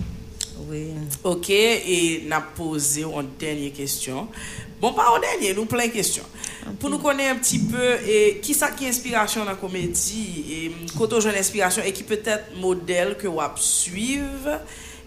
Oui. 0.69 0.91
ok, 1.23 1.49
e 1.49 1.99
nan 2.29 2.43
pose 2.55 3.03
ou 3.07 3.17
an 3.19 3.25
Bon, 4.79 4.93
pa 4.95 5.09
ou 5.13 5.21
denye, 5.23 5.53
nou 5.57 5.67
plen 5.69 5.91
kestyon. 5.93 6.27
Pou 6.79 6.91
nou 6.91 7.01
konen 7.03 7.33
un 7.33 7.39
pti 7.41 7.61
peu, 7.67 7.93
e, 8.03 8.19
ki 8.43 8.55
sa 8.55 8.71
ki 8.75 8.87
inspirasyon 8.89 9.47
nan 9.49 9.59
komedi, 9.59 10.25
e, 10.39 10.59
m, 10.71 10.83
koto 10.95 11.19
jen 11.23 11.37
inspirasyon, 11.39 11.87
e 11.87 11.93
ki 11.95 12.05
peut-être 12.07 12.55
model 12.61 13.15
ke 13.19 13.31
wap 13.31 13.59
suiv, 13.63 14.47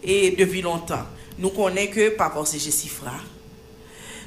e 0.02 0.22
depi 0.36 0.64
lontan. 0.64 1.08
Nou 1.38 1.54
konen 1.56 1.88
ke 1.92 2.10
pa 2.18 2.28
porse 2.34 2.60
Jesifra, 2.60 3.16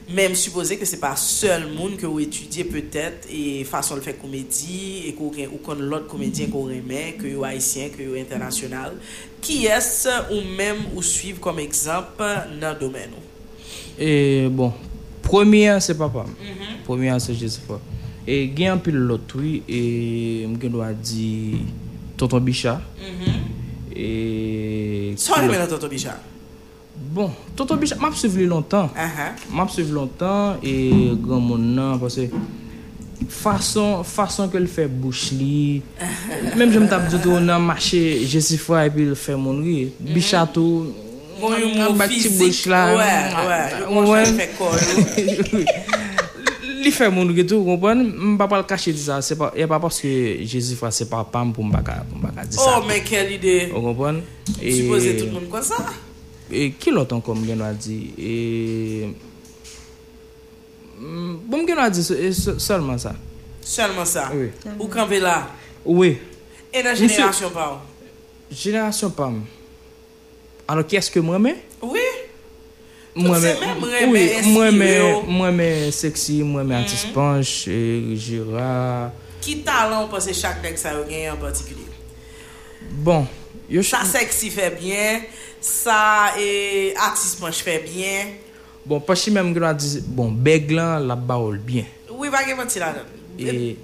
Même 0.08 0.36
supposer 0.36 0.78
que 0.78 0.86
c'est 0.86 1.00
pas 1.00 1.16
seul 1.16 1.68
monde 1.74 1.98
que 1.98 2.06
vous 2.06 2.20
étudiez 2.20 2.64
peut-être 2.64 3.28
et 3.32 3.64
façon 3.64 3.96
de 3.96 4.02
faire 4.02 4.20
comédie 4.22 5.04
et 5.08 5.14
qu'on 5.14 5.32
ou 5.32 5.82
l'autre 5.82 6.06
comédien 6.06 6.46
qu'on 6.46 6.66
remet 6.66 7.16
que 7.20 7.26
vous 7.26 7.44
haïtien 7.44 7.90
que 7.90 8.04
vous 8.04 8.16
international 8.16 8.94
qui 9.42 9.66
est-ce 9.66 10.32
ou 10.32 10.42
même 10.56 10.78
ou 10.96 11.02
suivre 11.02 11.40
comme 11.40 11.58
exemple 11.58 12.24
dans 12.62 12.74
le 12.74 12.80
domaine? 12.80 13.10
Ou? 13.18 13.36
E 13.98 14.48
bon, 14.50 14.74
Premier 15.26 15.82
se 15.82 15.94
papam. 15.94 16.28
Mhm. 16.28 16.32
Mm 16.32 16.56
-hmm. 16.56 16.86
Premier 16.86 17.20
se 17.20 17.34
Josepha. 17.34 17.80
E 18.28 18.52
gen 18.56 18.78
anpil 18.78 18.98
lot 19.08 19.36
wè, 19.38 19.62
e 19.68 19.82
mgen 20.48 20.72
do 20.72 20.82
a 20.82 20.94
di 20.94 21.62
Tonton 22.18 22.40
Bicha. 22.40 22.82
Mm 22.98 23.14
-hmm. 23.20 23.40
E... 23.96 25.14
Son 25.18 25.42
remè 25.42 25.58
nan 25.58 25.68
Tonton 25.68 25.90
Bicha? 25.90 26.18
Bon, 27.14 27.32
Tonton 27.56 27.78
Bicha, 27.78 27.96
m 27.96 28.06
ap 28.06 28.16
suvli 28.16 28.46
lontan. 28.46 28.90
Uh 28.94 29.02
-huh. 29.02 29.32
M 29.54 29.60
ap 29.60 29.70
suvli 29.70 29.92
lontan, 29.92 30.58
e 30.64 31.16
gran 31.22 31.42
moun 31.42 31.74
nan, 31.76 32.00
pwase... 32.00 32.30
Fason, 33.30 34.04
fason 34.04 34.50
ke 34.52 34.60
l 34.60 34.68
fè 34.70 34.86
bouch 34.92 35.32
li 35.34 35.80
uh-huh. 35.80 36.58
Mèm 36.60 36.74
jèm 36.74 36.88
tap 36.92 37.06
djoto 37.08 37.40
nan 37.40 37.64
mache 37.64 38.02
Josepha 38.28 38.84
epi 38.90 39.06
l 39.08 39.16
fè 39.16 39.38
moun 39.40 39.62
ri 39.64 39.78
mhm. 39.88 40.12
Bicha 40.14 40.44
tou 40.52 40.92
Gon 41.39 41.56
yon 41.60 41.74
mou 41.76 42.08
fizik. 42.08 42.65
Ouè, 42.71 43.13
ouè. 43.41 43.62
Yon 43.82 43.91
mou 43.93 44.13
chanj 44.13 44.36
fè 44.38 44.48
kor 44.56 44.76
yo. 44.80 45.63
Li 46.86 46.91
fè 46.93 47.10
moun 47.10 47.26
nou 47.30 47.36
getou, 47.38 47.65
kompon? 47.65 48.04
Mpa 48.36 48.48
pal 48.52 48.65
kache 48.69 48.93
di 48.95 49.02
sa. 49.02 49.17
E 49.21 49.67
pa 49.69 49.80
paske 49.82 50.12
Jezi 50.45 50.78
fwa 50.80 50.91
se 50.95 51.08
pa 51.10 51.24
pam 51.28 51.54
pou 51.56 51.65
mbaka 51.65 52.04
di 52.06 52.56
sa. 52.56 52.76
Oh, 52.76 52.86
men 52.88 53.02
kel 53.08 53.34
ide. 53.36 53.56
O 53.74 53.82
kompon? 53.88 54.21
Supose 54.60 55.15
tout 55.19 55.32
moun 55.34 55.50
kwa 55.52 55.63
sa. 55.65 55.82
E 56.52 56.69
ki 56.78 56.93
lotan 56.93 57.24
kon 57.26 57.41
mgen 57.41 57.63
wadi? 57.65 57.98
E... 58.15 58.34
Bon 61.50 61.63
mgen 61.63 61.82
wadi, 61.82 62.06
solman 62.62 63.02
sa. 63.02 63.15
Solman 63.65 64.06
sa? 64.08 64.30
Oui. 64.36 64.52
Ou 64.78 64.88
kanve 64.93 65.19
la? 65.24 65.39
Oui. 65.84 66.15
E 66.69 66.86
nan 66.86 66.95
jenerasyon 67.00 67.52
pa 67.56 67.69
ou? 67.74 67.80
Jenerasyon 68.54 69.13
pa 69.17 69.32
ou. 69.34 69.55
Ano 70.67 70.84
ki 70.86 70.97
eske 70.97 71.21
mwen 71.21 71.41
men? 71.43 71.58
Oui. 71.86 72.06
Mwen 73.15 73.41
men 75.56 75.91
seksi, 75.95 76.41
mwen 76.43 76.65
men 76.65 76.82
antispanche, 76.82 77.78
gira. 78.17 79.12
Ki 79.45 79.60
talan 79.65 80.01
ou 80.04 80.10
pase 80.12 80.34
chak 80.36 80.63
dek 80.65 80.78
sa 80.82 80.95
yo 80.97 81.06
genye 81.08 81.30
an 81.32 81.39
patikuli? 81.41 81.86
Bon. 83.06 83.28
Sa 83.86 84.04
seksi 84.06 84.51
fe 84.54 84.69
bien, 84.73 85.23
sa 85.63 86.34
antispanche 87.08 87.63
fe 87.65 87.80
bien. 87.86 88.36
Bon, 88.86 89.01
pache 89.01 89.32
menm 89.34 89.54
gen 89.54 89.65
an 89.65 89.78
dizi, 89.78 90.04
bon, 90.06 90.30
beg 90.30 90.69
lan 90.73 91.08
la 91.10 91.15
baol 91.17 91.58
bien. 91.58 91.88
Oui, 92.10 92.30
bagen 92.34 92.58
mwen 92.60 92.69
ti 92.69 92.82
la 92.82 92.91
nan. 92.93 93.08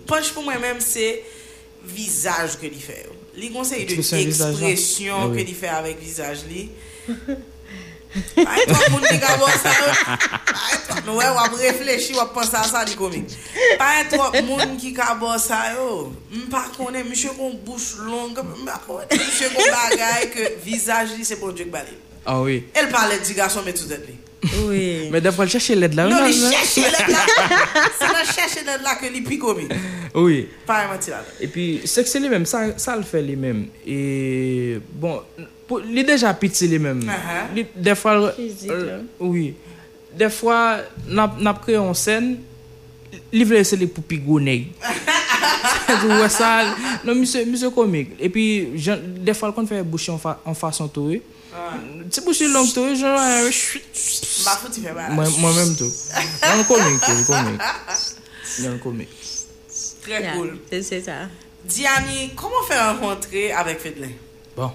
Pache 0.09 0.29
pou 0.35 0.45
mwen 0.45 0.61
menm 0.61 0.81
se 0.83 1.07
vizaj 1.93 2.57
ke 2.61 2.69
li 2.69 2.81
fe 2.81 2.99
yo. 3.05 3.20
Li 3.35 3.49
konsey 3.53 3.85
de 3.87 3.95
Ekspresyon 3.95 5.31
Oui. 5.31 5.37
ke 5.37 5.47
li 5.47 5.55
fè 5.55 5.71
avèk 5.71 6.01
vizaj 6.03 6.45
li? 6.49 6.67
E 8.11 8.63
to 8.67 8.79
moun 8.91 9.05
ki 9.07 9.19
ka 9.23 9.37
bon 9.39 9.53
sa 9.55 9.71
yo. 9.71 9.91
To, 11.05 11.13
wè 11.15 11.29
wap 11.31 11.53
reflechi 11.55 12.17
wap 12.17 12.33
pansa 12.35 12.59
a 12.59 12.67
sa 12.67 12.81
di 12.83 12.97
komik. 12.99 13.31
E 13.31 14.01
to 14.11 14.19
moun 14.49 14.75
ki 14.81 14.91
ka 14.97 15.13
bon 15.21 15.39
sa 15.39 15.61
yo. 15.77 16.11
Mpa 16.41 16.65
konen, 16.75 17.07
msye 17.07 17.31
kon 17.37 17.55
bouch 17.63 18.01
long, 18.03 18.35
mpa 18.35 18.81
konen, 18.83 19.07
msye 19.15 19.53
kon 19.55 19.71
bagay 19.77 20.27
ke 20.33 20.49
vizaj 20.65 21.15
li 21.15 21.23
se 21.27 21.39
bon 21.39 21.55
djek 21.55 21.71
bali. 21.71 21.95
Ah 22.25 22.41
oui. 22.43 22.65
El 22.75 22.91
pale 22.91 23.15
di 23.23 23.33
gason 23.33 23.63
met 23.63 23.79
tout 23.79 23.91
et 23.95 24.03
li. 24.09 24.17
Oui. 24.65 25.09
Mais 25.11 25.21
des 25.21 25.31
fois, 25.31 25.45
elle 25.45 25.51
cherche 25.51 25.69
l'aide 25.69 25.93
là. 25.93 26.07
Non, 26.07 26.25
elle 26.25 26.33
cherche 26.33 26.75
l'aide 26.77 27.09
là. 27.09 27.19
C'est 27.99 28.07
la 28.07 28.23
cherche 28.23 28.55
l'aide 28.55 28.81
là 28.83 28.95
que 28.95 29.05
les 29.11 29.21
pics 29.21 29.41
Oui. 30.15 30.47
Pas 30.65 30.87
Et 31.39 31.47
puis, 31.47 31.81
c'est 31.85 32.03
que 32.03 32.09
c'est 32.09 32.19
lui-même, 32.19 32.45
ça, 32.45 32.77
ça 32.77 32.95
le 32.95 33.03
fait 33.03 33.21
lui-même. 33.21 33.67
Et 33.85 34.79
bon, 34.93 35.21
il 35.87 35.99
est 35.99 36.03
déjà 36.03 36.33
petit 36.33 36.67
lui-même. 36.67 37.01
Uh 37.01 37.57
-huh. 37.57 37.65
Des 37.75 37.95
fois, 37.95 38.31
Physique, 38.33 38.71
euh, 38.71 39.01
oui. 39.19 39.53
Des 40.17 40.29
fois, 40.29 40.79
n'a 41.07 41.53
créé 41.61 41.77
en 41.77 41.93
scène, 41.93 42.37
il 43.31 43.45
veut 43.45 43.55
laisser 43.55 43.77
les 43.77 43.87
poupées 43.87 44.17
gonner. 44.17 44.67
ouais, 46.03 46.29
ça, 46.39 46.75
non, 47.05 47.15
monsieur, 47.15 47.45
monsieur 47.45 47.69
comique. 47.69 48.11
Et 48.19 48.29
puis, 48.29 48.71
je, 48.75 48.91
des 48.91 49.33
fois, 49.33 49.51
quand 49.53 49.63
on 49.63 49.67
fait 49.67 49.83
boucher 49.83 50.11
en, 50.11 50.17
fa, 50.17 50.39
en 50.45 50.53
façon 50.53 50.87
tourée, 50.87 51.21
Ti 51.51 52.21
bouchi 52.23 52.47
long 52.47 52.69
tou, 52.71 52.93
jen 52.95 53.11
wè 53.11 53.41
wè 53.43 53.51
chwit. 53.51 54.03
Ba 54.45 54.53
fouti 54.61 54.83
fè 54.85 54.93
ba 54.95 55.09
Mwen 55.11 55.33
Mwen 55.41 55.57
mèm 55.57 55.73
tou. 55.79 55.91
Yon 56.47 56.63
komik, 56.69 57.07
yon 57.09 57.25
komik. 57.27 57.65
Yon 58.63 58.77
komik. 58.83 59.17
Trè 60.05 60.21
koul. 60.29 60.53
Se 60.71 61.01
sa. 61.03 61.17
Di 61.67 61.83
ami, 61.91 62.29
koman 62.39 62.63
fè 62.69 62.79
renkontre 62.79 63.43
avèk 63.59 63.83
Fedlen? 63.83 64.15
Bon. 64.55 64.71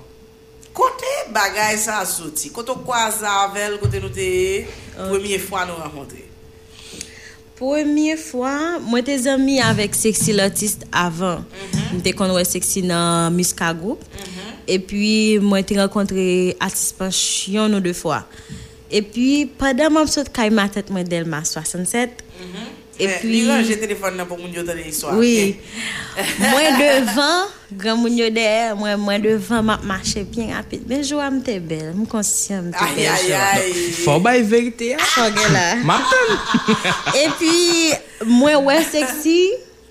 Kote 0.76 1.14
bagay 1.32 1.80
sa 1.80 2.02
soti? 2.08 2.52
Kote 2.52 2.76
kwa 2.84 3.06
zavel, 3.14 3.78
kote 3.80 4.02
nou 4.04 4.12
te 4.12 4.28
premye 4.98 5.40
fwa 5.40 5.64
nou 5.70 5.80
renkontre? 5.80 6.25
Premye 7.56 8.18
fwa, 8.20 8.52
mwen 8.84 9.04
te 9.06 9.14
zami 9.24 9.56
avèk 9.64 9.96
seksi 9.96 10.34
l'artist 10.36 10.84
avan. 10.92 11.40
Mwen 11.46 11.70
mm-hmm. 11.70 12.02
te 12.04 12.12
konwe 12.16 12.42
seksi 12.44 12.82
nan 12.84 13.32
Miska 13.36 13.70
Group. 13.76 14.02
Mm-hmm. 14.04 14.58
E 14.66 14.76
pi 14.82 15.06
mwen 15.40 15.64
te 15.64 15.78
renkontre 15.78 16.26
artist 16.60 16.98
panchyon 16.98 17.72
nou 17.72 17.80
de 17.84 17.94
fwa. 17.96 18.20
E 18.92 19.00
pi 19.00 19.46
padan 19.56 19.94
mwen 19.94 20.10
sot 20.12 20.28
kay 20.36 20.52
ma 20.52 20.68
tèt 20.72 20.92
mwen 20.92 21.08
Delma 21.08 21.40
67. 21.48 22.26
E 22.96 23.04
Eh, 23.04 23.18
pi... 23.20 23.28
Li 23.28 23.40
ranje 23.44 23.74
telefon 23.76 24.14
nan 24.16 24.24
pou 24.28 24.38
moun 24.40 24.54
yo 24.56 24.62
tade 24.64 24.85
iswa. 24.88 25.12
Oui. 25.20 25.56
Mwen 26.40 26.78
devan, 26.80 27.50
gran 27.76 27.98
moun 28.00 28.14
yo 28.16 28.30
der, 28.32 28.72
mwen 28.78 28.96
mwen 29.04 29.20
devan 29.26 29.66
map 29.68 29.82
mache 29.85 30.22
bien 30.32 30.54
rapide. 30.56 30.87
Men 30.88 31.02
jou 31.04 31.20
am 31.20 31.42
te 31.44 31.59
bel, 31.61 31.90
mwen 31.92 32.09
konsyen 32.09 32.62
am 32.64 32.70
te 32.72 32.80
Ay, 32.87 32.94
bel. 32.96 33.11
ay, 33.12 33.28
jou. 33.28 33.42
ay. 33.52 33.92
Fò 34.00 34.16
bay 34.24 34.40
verite 34.48 34.88
ya. 34.94 34.98
Fogue 35.12 35.44
la. 35.52 35.66
Martin. 35.90 36.35
E 37.20 37.26
pi, 37.37 37.52
mwen 38.32 38.64
wè 38.70 38.78
seksi, 38.88 39.38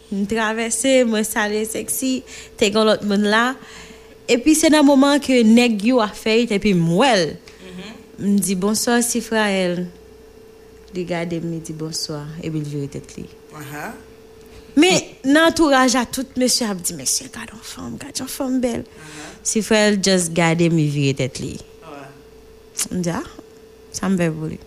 mwen 0.10 0.26
travese, 0.30 0.96
mwen 1.10 1.26
sale 1.28 1.62
seksi, 1.70 2.16
te 2.58 2.72
kon 2.74 2.90
lot 2.90 3.06
moun 3.06 3.30
la. 3.30 3.52
E 4.26 4.40
pi, 4.42 4.56
se 4.58 4.72
nan 4.74 4.86
mouman 4.88 5.22
ke 5.22 5.44
neg 5.46 5.78
yo 5.92 6.02
a 6.02 6.10
feyt, 6.10 6.50
e 6.56 6.62
pi 6.64 6.74
mwel. 6.78 7.36
Mwen 8.18 8.40
di, 8.42 8.56
bonsoir 8.58 9.04
si. 9.06 9.22
Li 10.96 11.04
gade 11.04 11.42
mwen 11.44 11.60
di 11.66 11.74
bonsoir, 11.76 12.28
e 12.40 12.48
pi 12.48 12.62
l 12.62 12.68
viri 12.72 12.88
tet 12.94 13.16
li. 13.18 13.26
Aha. 13.60 13.90
Me 14.80 14.92
nan 15.28 15.50
entourage 15.50 15.98
a 16.00 16.06
tout 16.08 16.38
mesye 16.40 16.68
ap 16.72 16.80
di, 16.80 16.96
mesye, 16.96 17.28
gade 17.34 17.52
an 17.52 17.64
fom, 17.64 17.98
gade 18.00 18.24
an 18.24 18.32
fom 18.32 18.62
bel. 18.64 18.86
Si 19.44 19.64
fra 19.66 19.82
el 19.90 20.00
just 20.00 20.32
gade 20.38 20.70
mi 20.72 20.88
viri 20.94 21.16
tet 21.20 21.42
li. 21.44 21.52
Ouais. 21.84 22.08
M 22.94 23.04
di, 23.04 23.12
ah, 23.12 23.28
sa 23.92 24.08
m 24.08 24.16
ve 24.20 24.30
voli. 24.32 24.62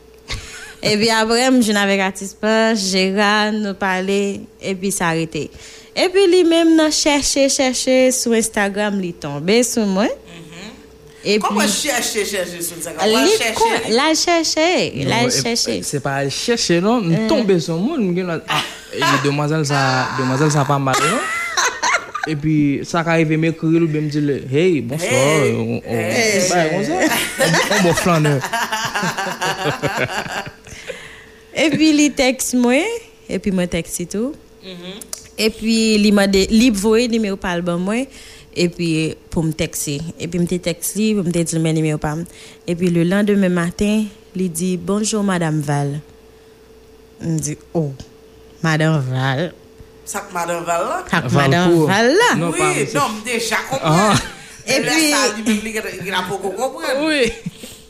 e 0.84 0.94
pi 1.00 1.08
apre, 1.16 1.40
m 1.48 1.62
jen 1.64 1.80
avek 1.80 2.04
artist 2.10 2.36
pa, 2.42 2.74
Gérard 2.76 3.56
nou 3.56 3.78
pale, 3.80 4.20
e 4.60 4.76
pi 4.76 4.92
sa 4.92 5.14
arete. 5.14 5.46
E 5.96 6.10
pi 6.12 6.28
li 6.28 6.44
menm 6.44 6.76
nan 6.76 6.92
chèche, 6.92 7.48
chèche, 7.48 7.96
sou 8.12 8.36
Instagram 8.36 9.00
li 9.00 9.14
tombe 9.16 9.62
sou 9.64 9.88
mwen. 9.88 10.12
E 10.12 10.28
Koman 10.28 10.47
sou 12.62 12.76
Instagram? 12.78 13.02
Wan 13.02 13.24
li 13.26 13.34
chèche? 13.34 13.54
kon, 13.58 13.90
la 13.96 14.12
chèche, 14.14 14.68
la 15.08 15.22
Non, 15.22 15.28
e- 15.28 15.42
chèche. 15.42 15.82
Se 15.82 15.98
pa 16.04 16.18
al 16.22 16.30
chèche 16.30 16.80
non, 16.80 17.02
tombe 17.28 17.58
moun, 17.74 18.10
m 18.10 18.14
gen 18.16 18.26
la, 18.30 18.38
ah, 18.46 18.62
e 18.92 19.02
li 19.02 19.18
demoiselle 19.24 19.66
sa, 19.66 20.08
demoiselle 20.18 20.50
sa 20.54 20.64
pa 20.64 20.78
mari 20.78 21.02
non? 21.10 21.26
E 22.28 22.36
pi, 22.36 22.54
sa 22.84 23.02
ka 23.06 23.14
arrive 23.16 23.38
me 23.40 23.50
kri 23.56 23.80
ou 23.80 23.88
be 23.88 24.02
m 24.04 24.08
di 24.12 24.20
le, 24.20 24.38
hey, 24.52 24.80
bonsoir, 24.84 25.10
Hey, 25.10 25.54
on, 25.56 25.80
on, 25.80 25.82
hey. 25.88 26.44
Bay, 26.50 26.66
on 26.76 26.84
sa, 26.84 26.92
on, 27.46 27.56
on 27.72 27.84
bo 27.86 27.94
flan 27.96 28.26
nou. 28.28 28.38
E 31.58 31.70
pi 31.74 31.88
li 31.96 32.10
teks 32.14 32.52
mwen, 32.60 32.86
e 33.26 33.40
pi 33.42 33.50
mwen 33.50 33.70
teks 33.72 33.96
tou. 34.12 34.34
E 35.38 35.48
pi 35.54 35.74
li 36.02 36.12
ma 36.14 36.28
de, 36.30 36.44
li 36.52 36.68
voye 36.74 37.08
nime 37.10 37.32
ou 37.32 37.40
pal 37.40 37.64
ban 37.64 37.80
E 38.56 38.68
pi 38.72 38.88
pou 39.32 39.44
m 39.44 39.52
teksi. 39.52 39.98
E 40.16 40.28
pi 40.30 40.40
m 40.40 40.46
te 40.48 40.58
teksi, 40.62 41.12
pou 41.16 41.26
m 41.26 41.32
te 41.34 41.44
di 41.44 41.60
meni 41.62 41.84
me 41.84 41.92
ou 41.94 42.02
pam. 42.02 42.24
E 42.66 42.74
pi 42.78 42.90
le 42.92 43.04
lan 43.04 43.26
matin, 43.52 44.08
li 44.34 44.48
di, 44.48 44.76
bonjour 44.76 45.22
madame 45.22 45.60
Val. 45.60 46.00
M 47.20 47.36
di, 47.36 47.56
oh, 47.74 47.92
madame 48.62 49.00
Val. 49.00 49.52
Sak 50.08 50.32
madame 50.32 50.64
Val 50.64 50.82
la? 50.88 50.98
Sak 51.10 51.30
madame 51.32 51.84
Val 51.84 52.08
la. 52.16 52.30
Non, 52.36 52.52
oui, 52.52 52.88
non, 52.94 53.12
m 53.12 53.20
deja 53.24 53.60
kompren. 53.68 53.92
Ah. 53.92 54.16
E 54.64 54.80
pi... 54.80 54.88
E 54.88 55.10
la 55.12 55.16
sa 55.16 55.34
di 55.36 55.42
publik 55.44 55.82
gira 56.00 56.24
pou 56.24 56.40
kon 56.40 56.56
kompren. 56.56 57.04
Oui. 57.04 57.28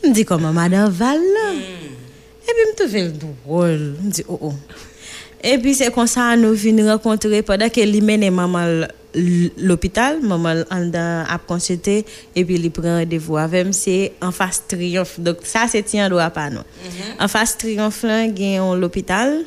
M 0.03 0.11
di, 0.11 0.25
koman 0.27 0.51
madame 0.51 0.91
Val 0.91 1.23
la? 1.23 1.47
Mm. 1.55 1.95
E 2.43 2.55
pi 2.57 2.65
m 2.67 2.75
te 2.75 2.89
vel 2.91 3.13
drôle. 3.15 3.95
M 4.03 4.11
di, 4.11 4.27
oh, 4.27 4.51
oh. 4.51 4.55
E 5.39 5.55
pi 5.63 5.71
se 5.71 5.87
konsa 5.95 6.33
an 6.33 6.43
nou 6.43 6.57
vin 6.59 6.83
renkontre 6.83 7.39
padak 7.47 7.79
e 7.79 7.87
li 7.87 8.03
mene 8.03 8.27
mamal... 8.35 8.89
l'hôpital, 9.13 10.19
maman 10.21 10.63
an 10.73 10.89
dan 10.93 11.25
ap 11.31 11.47
konsulte, 11.49 12.01
e 12.37 12.43
pi 12.45 12.57
li 12.61 12.71
pren 12.73 12.99
rendez-vous 13.01 13.39
avem, 13.41 13.71
se 13.75 14.11
en 14.21 14.33
face 14.35 14.67
triomphe. 14.69 15.21
Donc 15.25 15.45
sa 15.49 15.65
se 15.71 15.81
tiyan 15.85 16.11
do 16.13 16.19
apan 16.21 16.59
nou. 16.59 16.65
En 17.17 17.31
face 17.31 17.57
triomphe 17.61 18.19
gen 18.37 18.59
yon 18.59 18.75
l'hôpital, 18.79 19.39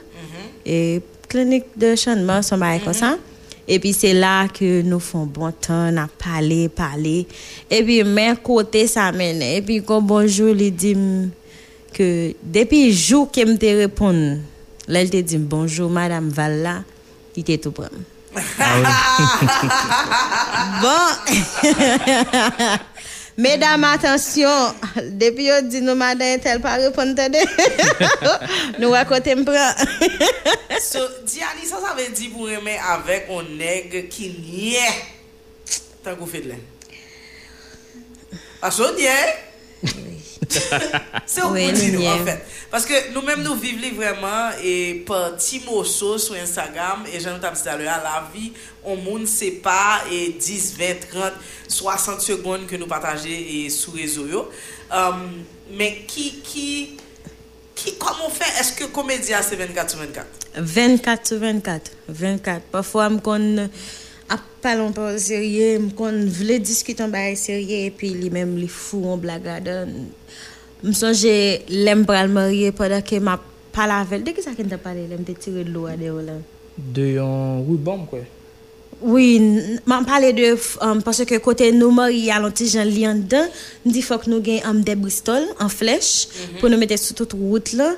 e 0.67 1.01
klinik 1.33 1.71
de 1.79 1.95
chanman, 1.97 2.45
son 2.47 2.63
baye 2.63 2.83
kon 2.85 2.97
sa. 2.97 3.15
E 3.63 3.79
pi 3.79 3.93
se 3.95 4.11
la 4.17 4.49
ke 4.51 4.81
nou 4.87 5.03
fon 5.03 5.29
bon 5.31 5.55
tan, 5.63 5.95
na 5.95 6.09
pale, 6.21 6.67
pale. 6.75 7.23
E 7.71 7.83
pi 7.87 8.03
men 8.07 8.37
kote 8.43 8.83
sa 8.91 9.11
mene. 9.15 9.55
E 9.59 9.63
pi 9.67 9.79
kon 9.87 10.03
bonjou 10.07 10.51
li 10.57 10.73
dim 10.75 11.05
ke 11.95 12.09
depi 12.43 12.89
jou 12.91 13.29
ke 13.31 13.47
m 13.47 13.55
te 13.61 13.71
repon, 13.85 14.19
lèl 14.91 15.13
te 15.13 15.23
dim 15.23 15.47
bonjou 15.49 15.93
madame 15.93 16.35
Valla, 16.35 16.81
li 17.37 17.47
te 17.47 17.61
tou 17.63 17.77
pram. 17.77 18.12
Bon. 20.83 21.07
Mesdames, 23.39 23.85
attention. 23.85 24.75
Depuis 24.97 25.45
yo 25.47 25.61
dit 25.63 25.81
nous 25.81 25.95
madame 25.95 26.39
tel 26.41 26.61
pas 26.61 26.75
répondre. 26.77 27.15
Nous 28.79 28.95
à 28.95 29.05
côté 29.05 29.35
me 29.35 29.45
prend. 29.45 29.73
So, 30.81 30.99
Diani, 31.25 31.65
ça, 31.65 31.77
ça 31.81 31.95
veut 31.95 32.13
dire 32.13 32.31
pour 32.33 32.51
aimer 32.51 32.79
avec 32.79 33.29
un 33.31 33.43
nègre 33.57 34.09
qui 34.09 34.31
niait. 34.31 34.81
Tant 36.03 36.17
qu'on 36.17 36.27
fait 36.27 36.41
de 36.41 36.49
l'air. 36.49 36.59
Parce 38.61 38.77
qu'on 38.77 38.93
niait. 38.95 39.37
C'est 41.27 41.43
au 41.43 41.51
Oui, 41.51 41.73
nous 41.73 42.01
nous, 42.01 42.07
en 42.07 42.25
fait. 42.25 42.45
Parce 42.71 42.85
que 42.87 43.13
nous-mêmes, 43.13 43.43
nous 43.43 43.55
vivons 43.55 43.95
vraiment 43.95 44.51
et 44.63 45.05
par 45.07 45.37
Timoso 45.37 46.19
sur 46.19 46.35
Instagram, 46.35 47.05
et 47.13 47.21
j'en 47.21 47.37
ai 47.37 47.39
dit 47.39 47.69
à 47.69 47.77
la 47.77 48.29
vie, 48.35 48.53
on 48.85 48.97
monde 48.97 49.27
sait 49.27 49.53
pas 49.63 50.03
et 50.11 50.31
10, 50.31 50.77
20, 50.79 50.85
30, 51.11 51.33
60 51.69 52.21
secondes 52.21 52.67
que 52.67 52.77
nous 52.77 52.87
partageons 52.87 53.29
et 53.29 53.69
sur 53.71 53.95
les 53.95 54.03
réseaux. 54.03 54.27
yo. 54.27 54.49
Um, 54.91 55.45
mais 55.75 56.05
qui, 56.07 56.41
qui, 56.43 56.97
qui, 57.75 57.95
comment 57.97 58.27
on 58.27 58.31
fait? 58.31 58.61
Est-ce 58.61 58.73
que 58.73 58.85
comédien 58.85 59.41
c'est 59.41 59.57
24 59.57 59.91
sur 59.91 60.01
24? 60.01 60.27
24 60.57 61.27
sur 61.27 61.39
24. 61.39 61.91
24. 62.09 62.63
Parfois, 62.65 63.09
je 63.09 63.17
kon 63.17 63.71
a 64.29 64.37
parlé 64.61 64.93
pas 64.93 65.19
sérieux, 65.19 65.81
je 65.89 65.95
kon 65.95 66.27
vle 66.27 66.59
discuter 66.59 67.03
un 67.03 67.09
bail 67.09 67.37
sérieux 67.37 67.87
et 67.87 67.91
puis 67.91 68.11
lui 68.11 68.31
même 68.31 68.57
li 68.57 68.69
fou 68.69 69.07
en 69.07 69.17
blague. 69.17 69.49
Je 70.85 70.93
songe 70.93 71.27
l'aime 71.69 72.05
pral 72.05 72.29
marier 72.29 72.73
pendant 72.73 73.01
que 73.01 73.17
m'a 73.19 73.41
parlé 73.73 73.93
avec. 73.93 74.25
Dès 74.25 74.33
que 74.33 74.43
ça 74.43 74.51
qu'on 74.53 74.65
t'a 74.65 74.79
parlé, 74.79 75.07
l'aime 75.09 75.25
te 75.25 75.33
tirer 75.33 75.65
de 75.65 75.71
l'eau 75.71 75.87
à 75.87 75.97
dehors 75.97 76.23
là. 76.23 76.33
De 76.77 77.07
yon 77.07 77.65
ruban 77.65 78.07
quoi. 78.09 78.21
Oui, 79.01 79.41
m'a 79.87 80.03
parlé 80.05 80.33
de 80.33 80.57
um, 80.81 81.03
parce 81.03 81.25
que 81.25 81.37
côté 81.39 81.73
nous 81.73 81.91
mariés 81.91 82.31
à 82.33 82.39
l'antigen 82.41 82.85
li 82.85 83.07
en 83.07 83.15
dedans, 83.15 83.47
dit 83.85 84.03
faut 84.03 84.19
que 84.19 84.31
nous 84.31 84.41
gagne 84.41 84.63
um, 84.65 84.81
des 84.83 84.95
Bristol 84.95 85.43
en 85.61 85.69
flèche 85.69 86.29
pour 86.61 86.69
nous 86.71 86.79
mettre 86.79 86.99
sur 86.99 87.15
toute 87.15 87.33
route 87.33 87.73
là. 87.73 87.95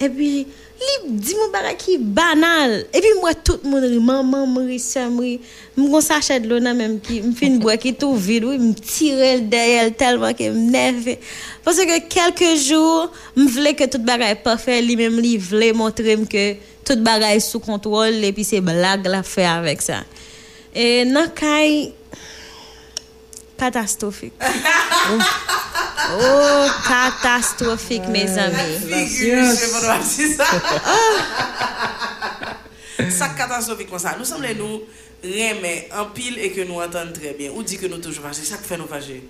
Et 0.00 0.08
puis 0.08 0.46
li 0.82 1.16
dit 1.18 1.34
mon 1.38 1.50
barak 1.52 1.76
qui 1.78 1.98
banal. 1.98 2.86
Et 2.92 3.00
puis 3.00 3.08
moi 3.20 3.34
tout 3.34 3.58
monde 3.64 3.84
ri, 3.84 3.98
maman 3.98 4.46
me 4.46 4.78
sœur 4.78 5.10
me 5.10 5.20
ri. 5.20 5.40
M'gon 5.76 6.00
sachet 6.00 6.40
de 6.40 6.48
l'eau 6.48 6.60
nan 6.60 6.76
même 6.76 7.00
qui 7.00 7.20
me 7.22 7.32
fin 7.32 7.50
boire 7.56 7.78
qui 7.78 7.94
tout 7.94 8.14
vide, 8.14 8.44
oui, 8.44 8.58
me 8.58 8.74
tirer 8.74 9.36
le 9.36 9.42
derrière 9.42 9.94
tellement 9.96 10.32
que 10.34 10.50
m'nerve. 10.50 11.16
Parce 11.64 11.78
que 11.78 12.00
quelques 12.08 12.60
jours, 12.60 13.10
me 13.36 13.48
voulais 13.48 13.74
que 13.74 13.84
tout 13.84 13.98
bagay 13.98 14.34
parfait, 14.34 14.82
lui 14.82 14.96
même 14.96 15.18
li 15.18 15.38
voulait 15.38 15.72
montrer 15.72 16.16
me 16.16 16.26
que 16.26 16.54
tout 16.84 16.96
bagay 16.96 17.40
sous 17.40 17.60
contrôle 17.60 18.22
et 18.22 18.32
puis 18.32 18.44
c'est 18.44 18.60
blague 18.60 19.06
la 19.06 19.22
fait 19.22 19.46
avec 19.46 19.80
ça. 19.80 20.04
Et 20.74 21.04
nan 21.04 21.28
kay 21.34 21.92
Katastrofik. 23.62 24.34
Oh, 26.12 26.66
katastrofik, 26.82 28.08
me 28.10 28.26
zami. 28.26 28.74
Sa 33.10 33.30
katastrofik 33.38 33.86
kon 33.86 34.02
sa. 34.02 34.16
Nou 34.18 34.26
semble 34.26 34.50
nou 34.58 34.82
reme 35.22 35.86
anpil 35.94 36.42
e 36.42 36.50
ke 36.50 36.66
nou 36.66 36.82
antan 36.82 37.14
trebyen. 37.14 37.54
Ou 37.54 37.62
di 37.62 37.78
ke 37.78 37.86
nou 37.86 38.02
toujou 38.02 38.26
fache. 38.26 38.42
Sa 38.42 38.58
k 38.58 38.66
fe 38.66 38.80
nou 38.82 38.90
fache? 38.90 39.20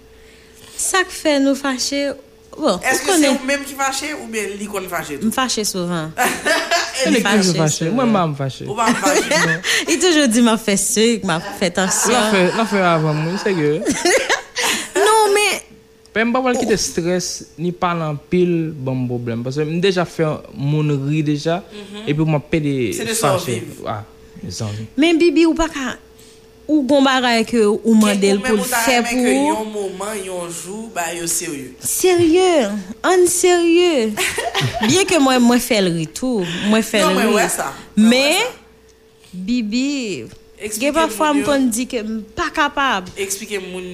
Sa 0.80 1.04
k 1.04 1.12
fe 1.12 1.36
nou 1.44 1.52
fache... 1.58 2.31
Bon, 2.58 2.78
Est-ce 2.80 3.02
que 3.02 3.12
c'est 3.12 3.28
vous-même 3.28 3.62
qui 3.64 3.74
fâché 3.74 4.14
ou 4.22 4.26
bien 4.28 4.42
lui 4.58 4.66
qu'on 4.66 4.80
fâché 4.82 5.18
tout? 5.18 5.26
me 5.26 5.30
fâcher 5.30 5.64
souvent. 5.64 6.10
Elle 7.06 7.16
est 7.16 7.20
fâché, 7.20 7.38
toujours 7.38 7.56
fâchée. 7.56 7.84
c'est 7.86 7.90
Moi, 7.90 8.04
m'a 8.04 8.26
me 8.26 8.34
pas 8.34 8.44
me 8.44 8.50
fâcher? 8.50 8.66
Il 9.88 9.98
toujours 9.98 10.28
dit 10.28 10.42
m'a 10.42 10.58
fait 10.58 10.76
ce, 10.76 11.24
m'a 11.26 11.40
fait 11.40 11.66
attention. 11.66 12.12
La 12.56 12.64
fait, 12.66 12.80
avant 12.80 13.14
moi, 13.14 13.38
sérieux. 13.38 13.80
Non 14.94 15.32
mais 15.34 15.62
Pe 16.12 16.20
m 16.20 16.28
pa 16.28 16.42
wal 16.44 16.58
ki 16.60 16.66
te 16.68 16.76
stres, 16.76 17.46
ni 17.56 17.72
parle 17.72 18.02
en 18.04 18.16
pile, 18.16 18.70
bon 18.76 19.06
problème. 19.08 19.42
Parce 19.42 19.56
que 19.56 19.62
m 19.62 19.80
déjà 19.80 20.04
fait 20.04 20.26
mon 20.54 20.84
ri 21.06 21.22
déjà, 21.22 21.64
et 22.06 22.12
puis 22.12 22.22
m 22.22 22.38
pe 22.38 22.60
de 22.60 22.92
C'est 22.92 23.06
de. 23.06 23.12
Ah, 23.86 24.04
envies. 24.60 24.86
mais 24.98 25.14
Bibi 25.14 25.46
ou 25.46 25.54
pas 25.54 25.68
ou 26.72 26.82
gon 26.88 27.02
bagay 27.04 27.44
que 27.44 27.66
ou 27.66 27.94
mandel 27.94 28.40
le 28.40 28.62
faire 28.64 29.04
que 29.04 29.10
pour 29.12 29.90
yon. 30.24 30.46
Bien 34.80 35.04
mais 37.14 37.24
riz. 37.24 37.34
ouais, 37.34 37.48
ça. 37.48 37.66
Ouais, 37.66 37.72
Mais, 37.96 38.28
ouais, 38.28 38.38
ça. 38.38 38.48
Bibi, 39.34 40.24
parfois 40.92 41.34
mieux. 41.34 41.40
me 41.40 41.44
kon 41.44 41.66
di 41.68 41.86
que 41.86 41.96
m 41.96 42.22
pas 42.34 42.50
capable. 42.50 43.10
Expliquez 43.16 43.58
moun 43.58 43.90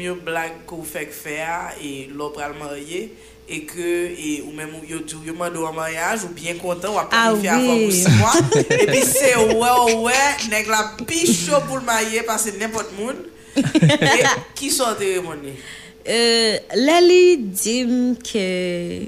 pral 2.30 2.54
marié 2.58 3.12
et 3.48 3.62
que 3.62 3.80
et, 3.80 4.42
ou 4.46 4.52
même 4.52 4.70
yo 4.86 5.00
tout 5.00 5.22
yo 5.24 5.34
mando 5.34 5.64
en 5.64 5.72
mariage 5.72 6.24
ou 6.24 6.28
bien 6.28 6.54
content 6.54 6.94
ou 6.94 6.98
après 6.98 7.16
ah 7.18 7.32
oui. 7.34 7.48
avant 7.48 7.90
six 7.90 8.08
mois. 8.18 8.32
Et 8.70 8.86
puis 8.86 9.02
c'est 9.02 9.36
ouais 9.36 9.94
ouais 9.96 10.48
nèg 10.50 10.68
la 10.68 10.92
picho 11.06 11.52
pour 11.66 11.78
le 11.78 11.84
marier 11.84 12.22
parce 12.22 12.44
que 12.50 12.58
n'importe 12.58 12.92
monde 12.98 13.16
et 13.56 14.24
qui 14.54 14.70
sont 14.70 14.84
cérémonie 14.98 15.54
euh 16.08 16.58
là 16.74 17.00
li 17.00 17.38
dim 17.38 18.14
que 18.16 19.06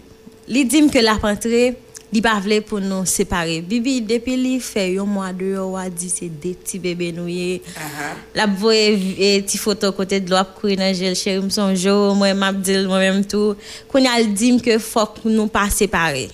li 0.49 0.65
dim 0.65 0.89
que 0.89 0.99
la 0.99 1.15
rentrée 1.15 1.77
li 2.11 2.21
pa 2.23 2.35
vle 2.43 2.61
pour 2.67 2.81
nous 2.81 3.05
séparer. 3.07 3.61
Bibi, 3.61 4.01
depuis 4.03 4.37
li 4.37 4.59
fait 4.61 4.99
un 4.99 5.05
mois, 5.05 5.33
deux 5.33 5.59
mois, 5.61 5.89
dit 5.89 6.11
c'est 6.11 6.29
des 6.29 6.55
petits 6.55 6.79
bébés 6.79 7.13
noués. 7.13 7.63
uh 7.77 8.15
La 8.35 8.47
voye 8.47 8.95
e 9.19 9.43
ti 9.47 9.59
foto 9.59 9.93
kote 9.93 10.21
de 10.23 10.31
lop 10.31 10.55
kouy 10.61 10.77
nan 10.79 10.95
jel 10.95 11.17
chéri 11.19 11.43
m 11.43 11.51
son 11.55 11.75
jo, 11.79 12.15
mwen 12.19 12.39
map 12.39 12.59
dil 12.63 12.89
mwen 12.91 13.03
mèm 13.07 13.25
tou. 13.31 13.57
Koun 13.91 14.07
al 14.11 14.31
dim 14.35 14.59
ke 14.63 14.79
fok 14.83 15.23
nou 15.27 15.51
pa 15.51 15.69
separe. 15.71 16.29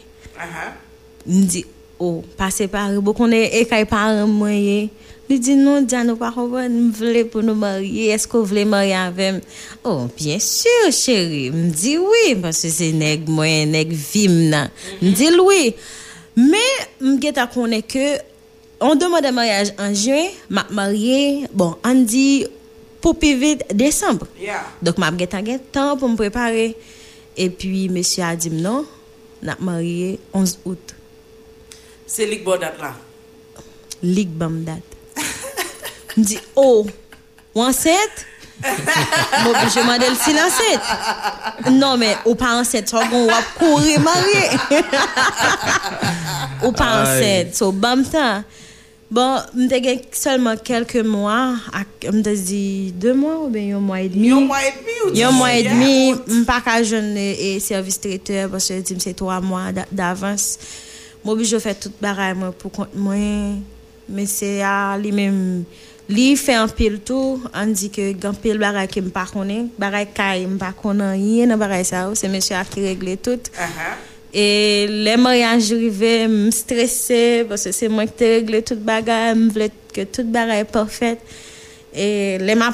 M 1.27 1.45
di, 1.49 1.65
oh, 1.99 2.23
pa 2.37 2.51
separe, 2.55 3.01
bo 3.05 3.17
konen 3.17 3.49
e 3.49 3.65
kay 3.69 3.89
paran 3.89 4.29
mwen 4.33 4.57
ye. 4.57 4.79
Li 5.27 5.41
di, 5.43 5.57
non, 5.59 5.87
diyan 5.89 6.07
nou 6.07 6.21
pa 6.21 6.29
kompon, 6.35 6.71
m 6.71 6.91
vle 6.95 7.25
pou 7.31 7.43
nou 7.43 7.59
marye, 7.59 8.13
esko 8.15 8.45
vle 8.47 8.63
marye 8.69 8.95
avem? 8.95 9.41
Oh, 9.83 10.07
bien 10.15 10.39
sûr, 10.39 10.91
chéri. 10.95 11.49
M 11.51 11.73
di, 11.75 11.97
oui, 11.99 12.37
parce 12.43 12.71
se 12.71 12.93
neg 12.95 13.27
mwen, 13.27 13.73
neg 13.75 13.91
vim 13.91 14.37
nan. 14.53 14.71
M 15.01 15.11
di, 15.11 15.31
oui. 15.43 15.75
Mais, 16.39 16.87
m 17.01 17.17
geta 17.23 17.49
konen 17.51 17.83
ke, 17.83 18.21
on 18.79 18.95
demande 18.95 19.27
un 19.27 19.33
mariage 19.33 19.73
en 19.83 19.95
juin, 19.95 20.29
m'a 20.49 20.67
marié, 20.71 21.49
bon, 21.53 21.75
on 21.83 21.95
dit, 22.07 22.47
pour 23.01 23.19
plus 23.19 23.35
vite, 23.37 23.65
décembre. 23.75 24.27
yeah 24.41 24.63
Donc, 24.83 24.99
m'a 24.99 25.11
geta 25.17 25.43
gen 25.45 25.59
temps 25.73 25.97
pour 25.97 26.09
me 26.09 26.17
préparer. 26.17 26.77
Et 27.37 27.51
puis, 27.51 27.89
monsieur 27.89 28.25
a 28.25 28.37
dit, 28.37 28.51
non, 28.51 28.85
n'a 29.43 29.57
marié 29.61 30.19
11 30.33 30.59
août. 30.65 30.95
c'est 32.07 32.27
lik 32.27 32.45
bon 32.45 32.59
date 32.59 32.79
là 32.81 32.95
Ligue 34.03 34.31
bam 34.31 34.63
date. 34.63 34.96
M 36.17 36.25
di, 36.25 36.39
oh, 36.57 36.87
wanset? 37.53 38.25
M 39.45 39.49
obije 39.51 39.83
mandel 39.85 40.17
si 40.17 40.33
lanset? 40.33 40.81
Non 41.77 42.01
men, 42.01 42.17
ou 42.25 42.33
pa 42.41 42.55
anset, 42.57 42.89
so 42.89 43.03
gon 43.11 43.29
wap 43.29 43.51
kouri 43.59 43.99
marye. 44.01 44.47
ou 46.65 46.73
pa 46.73 46.89
anset, 47.03 47.53
so 47.59 47.69
bam 47.69 48.05
ta. 48.09 48.47
Bon, 49.13 49.45
m 49.55 49.69
te 49.71 49.79
gen 49.85 50.01
selman 50.17 50.59
kelke 50.67 51.05
mwa, 51.07 51.37
m 52.09 52.23
te 52.27 52.33
zi 52.41 52.65
2 52.97 53.13
mwa 53.15 53.37
ou 53.45 53.53
ben 53.53 53.69
yon 53.75 53.85
mwa 53.85 54.01
et 54.03 54.11
demi. 54.11 54.33
Yon 54.33 54.49
mwa 54.49 54.65
et 54.65 54.81
demi 54.81 54.97
ou 55.05 55.13
di? 55.13 55.21
Yon 55.21 55.37
mwa 55.37 55.53
et 55.55 55.69
demi, 55.69 55.93
m 56.41 56.49
pa 56.49 56.57
ka 56.65 56.81
joun 56.81 57.13
e 57.21 57.53
servis 57.63 58.01
trete, 58.03 58.49
baswe 58.51 58.81
di 58.81 58.97
m 58.97 59.05
se 59.05 59.13
3 59.21 59.39
mwa 59.45 59.69
d'avans. 59.93 60.49
M 61.21 61.31
obije 61.31 61.61
fè 61.63 61.77
tout 61.77 62.01
baray 62.03 62.33
mwen 62.39 62.57
pou 62.57 62.73
kont 62.73 62.97
mwen, 62.99 63.61
men 64.09 64.27
se 64.31 64.57
a 64.65 64.97
li 64.99 65.13
menm 65.15 65.63
li 66.09 66.37
fait 66.37 66.55
un 66.55 66.69
pile 66.69 67.01
tout, 67.01 67.43
on 67.55 67.67
dit 67.67 67.91
que 67.91 68.13
gan 68.13 68.35
pile 68.35 68.59
bagay 68.59 68.87
qui 68.87 69.01
m 69.01 69.11
pa 69.11 69.27
konnen, 69.27 69.71
bagay 69.79 70.07
kay 70.15 70.45
m 70.47 70.59
pa 70.59 70.73
konnen 70.73 71.13
rien 71.13 71.47
dans 71.49 71.59
bagay 71.59 71.85
ça, 71.85 72.11
c'est 72.15 72.29
monsieur 72.29 72.57
qui 72.71 72.83
règle 72.83 73.17
tout. 73.17 73.31
Uh-huh. 73.31 74.15
Et 74.33 74.87
les 74.89 75.17
mariages 75.17 75.73
arrivaient, 75.73 76.29
je 76.29 76.51
stressée 76.51 77.47
parce 77.49 77.65
que 77.65 77.73
c'est 77.73 77.89
moi 77.89 78.07
qui 78.07 78.13
te 78.13 78.25
réglé 78.25 78.63
toute 78.63 78.81
bagay, 78.81 79.33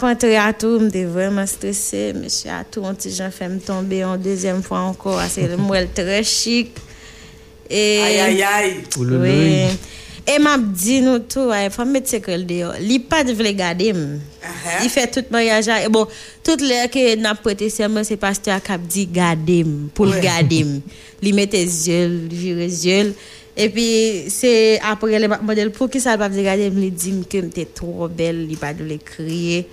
rentré 0.00 0.36
à 0.36 0.52
tout, 0.52 0.80
j'étais 0.80 1.04
vraiment 1.04 1.46
stressée. 1.46 2.12
Monsieur 2.12 2.50
a 2.50 2.64
tout, 2.64 2.84
un 2.84 2.94
petit 2.94 3.14
Jean 3.14 3.30
fait 3.30 3.48
me 3.48 3.60
tomber 3.60 4.04
en 4.04 4.16
deuxième 4.16 4.62
fois 4.62 4.80
encore. 4.80 5.22
C'est 5.28 5.46
le 5.46 5.56
moelle 5.56 5.90
très 5.94 6.24
chic. 6.24 6.76
Et 7.70 8.00
aïe 8.00 8.20
aïe 8.20 8.42
aïe 8.42 8.74
Ouloulou. 8.98 9.24
E 10.22 10.38
map 10.38 10.62
di 10.78 11.00
nou 11.02 11.18
tou, 11.26 11.50
ay, 11.50 11.66
fòm 11.74 11.96
met 11.96 12.06
sekrel 12.06 12.44
de 12.46 12.60
yo, 12.60 12.68
li 12.78 13.00
pat 13.10 13.26
vle 13.34 13.50
gade 13.58 13.88
m. 13.90 14.02
Uh 14.22 14.46
-huh. 14.46 14.76
Li 14.82 14.90
fè 14.92 15.08
tout 15.10 15.26
maryajan, 15.34 15.82
e 15.82 15.88
bon, 15.90 16.06
tout 16.46 16.60
lè 16.62 16.86
ke 16.94 17.16
nap 17.18 17.42
prete 17.42 17.66
seman 17.70 18.06
se 18.06 18.14
pastor 18.16 18.60
kap 18.62 18.80
di 18.86 19.06
gade 19.10 19.64
m, 19.66 19.90
pou 19.90 20.06
l 20.06 20.20
gade 20.22 20.60
m. 20.62 20.78
Li 21.22 21.32
mette 21.32 21.66
zyol, 21.66 22.28
vire 22.30 22.68
zyol, 22.70 23.10
e 23.56 23.66
pi 23.68 23.86
se 24.30 24.78
apre 24.78 25.18
le 25.18 25.28
model 25.42 25.72
pou 25.74 25.90
ki 25.90 25.98
sal 26.00 26.18
pap 26.18 26.30
di 26.30 26.46
gade 26.46 26.70
m, 26.70 26.78
li 26.78 26.90
di 26.90 27.10
m 27.10 27.24
ke 27.26 27.42
m 27.42 27.50
te 27.50 27.66
tro 27.66 28.06
bel, 28.06 28.46
li 28.46 28.56
pat 28.56 28.78
vle 28.78 29.00
kriye. 29.02 29.64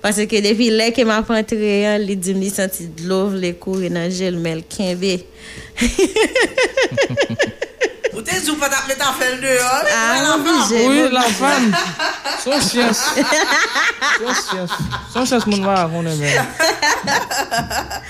Pase 0.00 0.28
ke 0.30 0.38
depi 0.40 0.70
lè 0.70 0.92
ke 0.94 1.02
m 1.02 1.10
ap 1.10 1.28
rentre, 1.28 1.98
li 1.98 2.14
di 2.14 2.30
m 2.30 2.40
li 2.40 2.50
senti 2.50 2.86
dlov, 3.02 3.34
le 3.34 3.56
kou 3.58 3.82
renanjel, 3.82 4.38
mel 4.38 4.62
kenbe. 4.70 5.18
ou 8.50 8.56
pa 8.60 8.68
tap 8.68 8.86
met 8.88 9.00
an 9.02 9.12
fel 9.18 9.38
dehors? 9.40 9.88
Ah, 9.92 10.34
obligé. 10.36 10.86
Oui, 10.86 11.08
la 11.12 11.22
femme. 11.22 11.74
Son 12.44 12.60
science. 12.60 13.00
Son 14.18 14.34
science. 14.34 14.70
Son 15.12 15.26
science, 15.26 15.46
mon 15.46 15.62
va 15.64 15.88
konnen 15.92 16.16
men. 16.18 16.44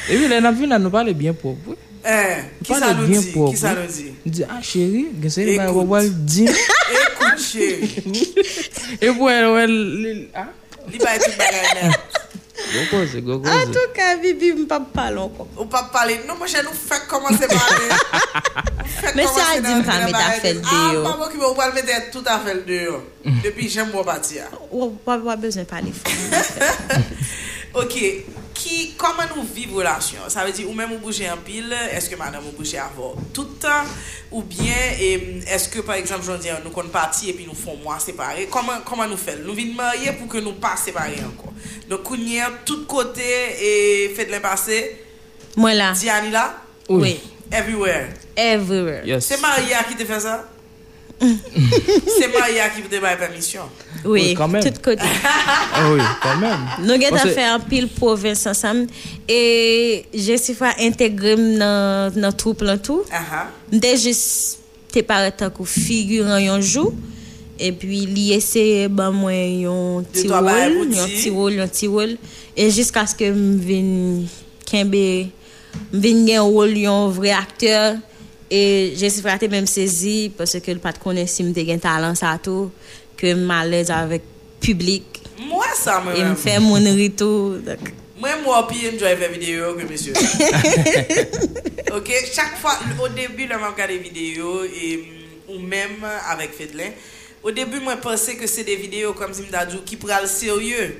Et 0.09 0.17
puis, 0.17 0.29
là, 0.29 0.41
nous 0.41 0.79
nous 0.79 0.91
parler 0.91 1.15
bien 1.15 1.33
propre. 1.33 1.59
oui. 1.69 1.77
Eh, 2.03 2.37
ki 2.65 2.73
Parle 2.73 2.81
sa 2.81 2.95
nou 2.97 3.07
bien 3.07 3.21
di? 3.21 3.31
propre, 3.33 3.51
Ki 3.53 3.59
sa 3.61 3.75
oui. 3.75 3.83
nou 3.83 3.93
di? 3.93 4.05
Il 4.25 4.33
dit, 4.33 4.45
ah 4.49 4.63
chérie, 4.63 5.09
wawal 5.75 6.09
chéri, 7.37 8.03
Et 9.03 9.11
puis, 9.11 9.27
elle, 9.29 9.45
elle, 9.59 10.29
ah, 10.35 10.47
li 10.91 10.99
bagay. 10.99 11.91
Go 12.73 12.81
cause, 12.91 13.17
go 13.21 13.43
En 13.45 13.67
tout 13.73 13.91
cas, 13.95 14.17
Bibi 14.17 14.53
m'a 14.53 14.67
pas 14.67 14.81
parler 14.81 15.19
encore. 15.19 15.49
Ou 15.57 15.67
pa 15.67 15.83
pale, 15.93 16.21
nou 16.27 16.37
mwen 16.39 16.51
chè 16.51 16.63
nou 16.67 16.75
fèk 16.77 17.07
komanse 17.11 17.47
pale. 17.51 17.89
Mais 19.17 19.27
ça 19.27 19.55
a 19.55 19.61
dit 19.61 19.75
me 19.75 19.83
pas 19.85 20.05
mettre 20.05 20.19
à 20.19 20.33
fel 20.41 20.63
Ah, 20.65 20.93
pale 21.57 21.75
mette 21.75 22.11
tout 22.13 22.25
a 22.27 22.39
fel 22.41 22.65
deyo. 22.67 23.03
Depi 23.45 23.69
jem 23.69 23.91
mwen 23.93 24.05
pati 24.05 24.41
ya. 24.41 24.49
Ou 24.71 24.91
pas 25.05 25.19
pas 25.19 25.37
besoin 25.37 25.63
de 25.65 25.69
parler. 25.69 25.93
Ok, 27.75 27.95
ki, 28.59 28.77
koman 28.99 29.29
nou 29.31 29.45
viv 29.47 29.77
relasyon? 29.79 30.27
Sa 30.33 30.43
ve 30.47 30.51
di 30.57 30.65
ou 30.67 30.75
men 30.75 30.91
ou 30.91 30.99
bouje 31.03 31.29
an 31.31 31.39
pil, 31.47 31.71
eske 31.95 32.17
madame 32.19 32.49
ou 32.51 32.57
bouje 32.59 32.81
avon 32.83 33.15
toutan, 33.37 33.87
ou 34.31 34.43
bien, 34.43 34.97
em, 35.07 35.39
eske 35.55 35.85
par 35.87 35.95
exemple, 36.01 36.27
joun 36.27 36.43
di, 36.43 36.51
nou 36.65 36.75
kon 36.75 36.91
pati 36.91 37.31
epi 37.31 37.47
nou 37.47 37.55
fon 37.59 37.79
mwa 37.85 37.99
separe, 38.03 38.49
koman, 38.51 38.83
koman 38.89 39.09
nou 39.11 39.21
fel? 39.21 39.45
Nou 39.47 39.55
vin 39.59 39.71
marye 39.79 40.17
pou 40.19 40.27
ke 40.33 40.43
nou 40.43 40.59
pa 40.63 40.75
separe 40.81 41.23
anko. 41.23 41.53
Nou 41.91 42.03
kounye 42.07 42.43
tout 42.67 42.83
kote 42.91 43.23
e 43.23 43.73
fet 44.19 44.33
len 44.35 44.43
pase, 44.45 44.83
Moi 45.59 45.73
là. 45.75 45.93
Diani 45.99 46.31
la, 46.31 46.45
Oui. 46.89 47.17
everywhere. 47.51 48.13
Everywhere. 48.37 49.03
Yes. 49.07 49.27
Se 49.27 49.37
Maria 49.43 49.83
ki 49.89 49.97
te 49.99 50.07
fe 50.07 50.21
sa? 50.23 50.37
Se 52.17 52.29
Maria 52.33 52.71
ki 52.73 52.81
pou 52.81 52.91
te 52.93 53.01
baye 53.03 53.19
permisyon. 53.21 53.69
Oui, 54.05 54.35
tout 54.35 54.79
kote. 54.83 55.05
Oui, 55.93 56.01
quand 56.23 56.39
même. 56.41 56.63
Nou 56.81 56.97
gen 57.01 57.13
ta 57.13 57.27
fè 57.29 57.45
an 57.53 57.65
pil 57.69 57.91
provins 57.93 58.47
ansam. 58.49 58.87
E 59.29 59.41
jesifa 60.17 60.73
integre 60.81 61.37
m 61.37 61.45
nan 61.61 62.33
troupe 62.41 62.65
lan 62.65 62.81
tou. 62.81 63.05
M 63.71 63.77
de 63.83 63.93
jes 63.97 64.23
te 64.91 65.05
pare 65.07 65.33
tan 65.37 65.53
kou 65.53 65.69
figuran 65.69 66.41
yon 66.41 66.65
jou. 66.65 66.95
E 67.61 67.75
pi 67.77 68.07
li 68.09 68.31
ese 68.33 68.89
ban 68.89 69.13
mwen 69.13 69.67
yon 69.67 70.07
ti 70.15 70.25
wol. 70.33 70.49
Yon 70.97 71.17
ti 71.21 71.35
wol, 71.35 71.59
yon 71.61 71.75
ti 71.81 71.91
wol. 71.93 72.17
E 72.57 72.71
jiska 72.73 73.05
aske 73.05 73.29
m 73.37 73.59
vin 73.61 73.91
kenbe, 74.71 75.05
m 75.91 76.01
vin 76.01 76.25
gen 76.25 76.49
wol 76.49 76.73
yon 76.81 77.13
vre 77.13 77.37
akteur. 77.37 78.01
E 78.51 78.97
jesifra 78.99 79.37
te 79.39 79.47
menm 79.47 79.67
sezi, 79.71 80.33
pwese 80.35 80.59
ke 80.59 80.75
l 80.75 80.81
pat 80.83 80.97
konen 80.99 81.29
si 81.31 81.45
m 81.47 81.53
de 81.55 81.63
gen 81.69 81.79
talan 81.79 82.17
sa 82.19 82.33
to, 82.43 82.67
ke 83.15 83.31
m 83.31 83.45
m'm 83.45 83.47
malez 83.47 83.93
avèk 83.95 84.25
publik. 84.59 85.21
Mwa 85.39 85.69
sa 85.79 86.01
mè 86.03 86.17
mè 86.17 86.19
m'm 86.19 86.19
mè. 86.19 86.25
E 86.27 86.33
m 86.33 86.41
fè 86.41 86.57
moun 86.65 86.89
rito. 86.99 87.29
Mwen 88.21 88.43
mwa 88.43 88.65
pi 88.67 88.89
enjoy 88.91 89.15
fè 89.21 89.29
videyo 89.31 89.71
ke 89.79 89.87
mè 89.87 90.01
sè. 90.03 90.17
Ok, 91.95 92.11
chak 92.35 92.59
fwa, 92.59 92.75
o 92.99 93.07
debi 93.15 93.47
lè 93.47 93.55
mè 93.55 93.71
m 93.71 93.79
kade 93.79 94.01
videyo, 94.03 94.57
ou 95.47 95.63
mèm 95.63 96.03
avèk 96.35 96.59
Fedlin, 96.59 96.99
o 97.47 97.55
debi 97.55 97.79
mwen 97.85 98.03
pense 98.03 98.35
ke 98.35 98.51
se 98.51 98.67
de 98.67 98.75
videyo 98.83 99.15
kom 99.15 99.31
si 99.31 99.47
m 99.47 99.55
dadjou 99.55 99.87
ki 99.87 100.01
pral 100.03 100.27
serye. 100.31 100.91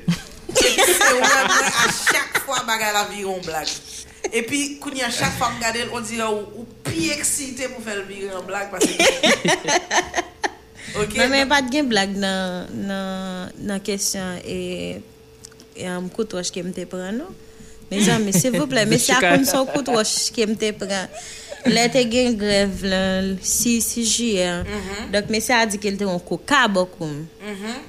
Se 0.55 0.71
mwen 1.19 1.51
mwen 1.51 1.67
a 1.67 1.91
chak 1.99 2.45
fwa 2.47 2.63
bagay 2.71 2.95
la 2.95 3.09
viron 3.11 3.43
blag. 3.43 3.75
E 4.31 4.43
pi 4.47 4.79
koun 4.83 4.97
ya 5.01 5.11
chak 5.11 5.33
fam 5.39 5.59
gade 5.59 5.85
l, 5.87 5.91
on 5.95 6.05
dire 6.07 6.27
oh, 6.27 6.45
ou 6.61 6.67
pi 6.87 7.11
eksite 7.15 7.67
pou 7.73 7.83
fèl 7.83 8.05
bi 8.07 8.23
yon 8.29 8.47
blag. 8.47 8.71
Mè 11.17 11.27
mè 11.31 11.45
pat 11.51 11.67
gen 11.73 11.89
blag 11.91 12.15
nan 12.15 13.77
kesyon 13.87 14.39
e 14.47 15.87
am 15.91 16.09
kout 16.15 16.35
wòj 16.37 16.51
ke 16.55 16.63
mte 16.67 16.87
pran 16.91 17.19
nou. 17.19 17.35
Mè 17.91 17.99
zan, 18.07 18.23
mè 18.23 18.35
se 18.37 18.53
vople, 18.55 18.85
mè 18.87 18.99
se 19.03 19.15
akoun 19.17 19.47
son 19.49 19.67
kout 19.71 19.91
wòj 19.91 20.15
ke 20.37 20.47
mte 20.51 20.73
pran. 20.79 21.11
Lè 21.67 21.89
te 21.93 22.05
gen 22.09 22.39
grev 22.41 22.85
lan, 22.87 23.35
si 23.43 23.81
jye. 23.83 24.47
Dok 25.11 25.31
mè 25.33 25.43
se 25.43 25.57
a 25.59 25.67
di 25.67 25.81
ke 25.83 25.91
lte 25.97 26.07
yon 26.07 26.23
kou 26.23 26.39
kabokoum. 26.47 27.19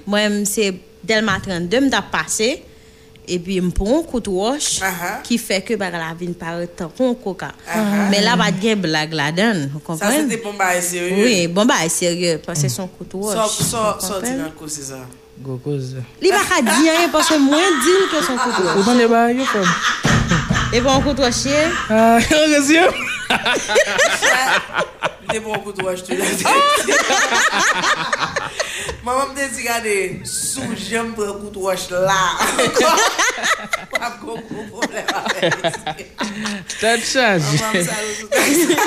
Mwen 0.09 0.41
mse 0.41 0.71
del 1.05 1.25
matran, 1.25 1.69
dèm 1.69 1.89
da 1.93 2.01
pase. 2.01 2.55
Un 3.37 4.03
coup 4.03 4.19
de 4.19 4.29
roche 4.29 4.79
Uh-huh. 4.81 5.21
qui 5.23 5.37
fait 5.37 5.61
que 5.61 5.75
bah, 5.75 5.89
la 5.89 6.13
vie 6.17 6.27
ne 6.27 6.33
paraît 6.33 6.67
tant 6.67 6.89
qu'on 6.89 7.13
coca. 7.15 7.51
Mais 8.09 8.21
là, 8.21 8.35
pas 8.37 8.51
de 8.51 8.61
gen 8.61 8.79
blague 8.81 9.13
là-dedans. 9.13 9.69
Vous 9.73 9.79
sa 9.97 10.05
comprenez? 10.07 10.31
se 10.31 10.37
pou 10.37 10.51
mba 10.51 10.75
e 10.77 10.81
serye. 10.81 11.23
Oui, 11.23 11.47
bon 11.47 11.65
bah 11.65 11.87
sérieux 11.89 12.39
parce 12.45 12.61
que 12.61 12.69
son 12.69 12.87
coup 12.87 13.03
de 13.05 13.11
So, 13.11 13.47
di 13.99 14.07
comprenez? 14.07 14.35
nan 14.37 14.51
kou 14.57 14.67
se 14.67 14.81
sa. 14.81 14.99
Go 15.39 15.59
cause. 15.63 15.95
Il 16.21 16.29
va 16.29 16.37
pas 16.47 16.61
dire 16.61 16.91
rien 16.97 17.09
parce 17.11 17.29
que 17.29 17.37
moins 17.37 17.57
dit 17.57 18.09
que 18.11 18.23
son 18.23 18.37
coup 18.37 18.49
de 18.61 18.67
roche. 18.67 18.77
Autant 18.79 18.95
de 18.95 19.07
ba 19.07 19.31
yo 19.31 19.45
femme? 19.45 19.65
Et 20.73 20.81
bon 20.81 21.01
coup 21.01 21.13
de 21.13 21.21
roche. 21.21 21.47
Ah, 21.89 22.17
regarde. 22.19 22.93
Mte 25.27 25.39
bon 25.43 25.53
kout 25.63 25.77
la 25.81 25.95
Maman 29.03 29.31
mte 29.31 29.47
di 29.55 29.63
gade, 29.65 30.21
sou 30.29 30.75
jem 30.77 31.09
pou 31.17 31.25
kout 31.41 31.55
wosh 31.57 31.89
la. 31.89 32.37
Wap 33.95 34.19
kon 34.21 34.37
kon 34.45 34.67
problem 34.69 35.07
avè. 35.23 35.49
Tat 36.77 37.01
chanj. 37.01 37.41
Maman 37.57 37.81
msalou 37.81 38.13
sou 38.19 38.27
tak 38.29 38.45
sa. 38.61 38.77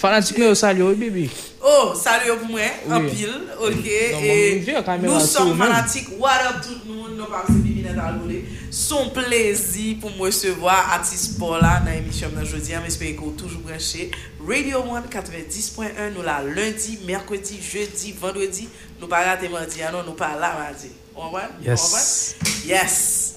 Fanatik 0.00 0.40
me 0.40 0.44
yo 0.48 0.54
salyo 0.56 0.92
e 0.92 0.96
bebi. 0.96 1.26
Oh, 1.66 1.94
salut 1.98 2.28
yo 2.28 2.36
pou 2.38 2.52
mwen, 2.52 2.70
an 2.94 3.02
Oui. 3.02 3.10
pil, 3.16 3.32
ok 3.58 3.86
Non, 4.12 4.20
E 4.22 4.34
mwen 4.36 4.60
vye 4.68 4.82
kamera 4.86 5.10
nou 5.10 5.18
sou 5.24 5.32
som 5.40 5.48
men. 5.50 5.64
fanatik, 5.64 6.12
what 6.20 6.44
up 6.46 6.60
tout 6.62 6.84
nou 6.86 7.08
Nou 7.16 7.26
pa 7.32 7.40
se 7.48 7.56
bibi 7.58 7.82
net 7.82 7.98
alvole 7.98 8.42
Son 8.70 9.08
plezi 9.16 9.96
pou 10.02 10.12
mwen 10.14 10.30
sevoa 10.36 10.76
Atis 10.94 11.24
Paula 11.40 11.78
nan 11.82 11.96
emisyon 11.96 12.36
nan 12.38 12.46
jodi 12.46 12.76
Am 12.76 12.86
espere 12.86 13.16
ko 13.18 13.32
toujou 13.40 13.64
branche 13.66 14.10
Radio 14.46 14.84
1 14.84 15.08
90.1 15.10 16.12
Nou 16.14 16.22
la 16.26 16.38
lundi, 16.44 16.98
merkwedi, 17.08 17.58
jeudi, 17.58 18.12
vendredi 18.20 18.68
Nou 19.00 19.10
pa 19.10 19.24
rate 19.26 19.50
mardi, 19.50 19.82
anon 19.86 20.06
nou 20.06 20.14
pa 20.18 20.34
la 20.38 20.52
mardi 20.60 20.92
On 21.16 21.32
va? 21.32 21.48
Yes. 21.64 22.36
Yes. 22.68 23.35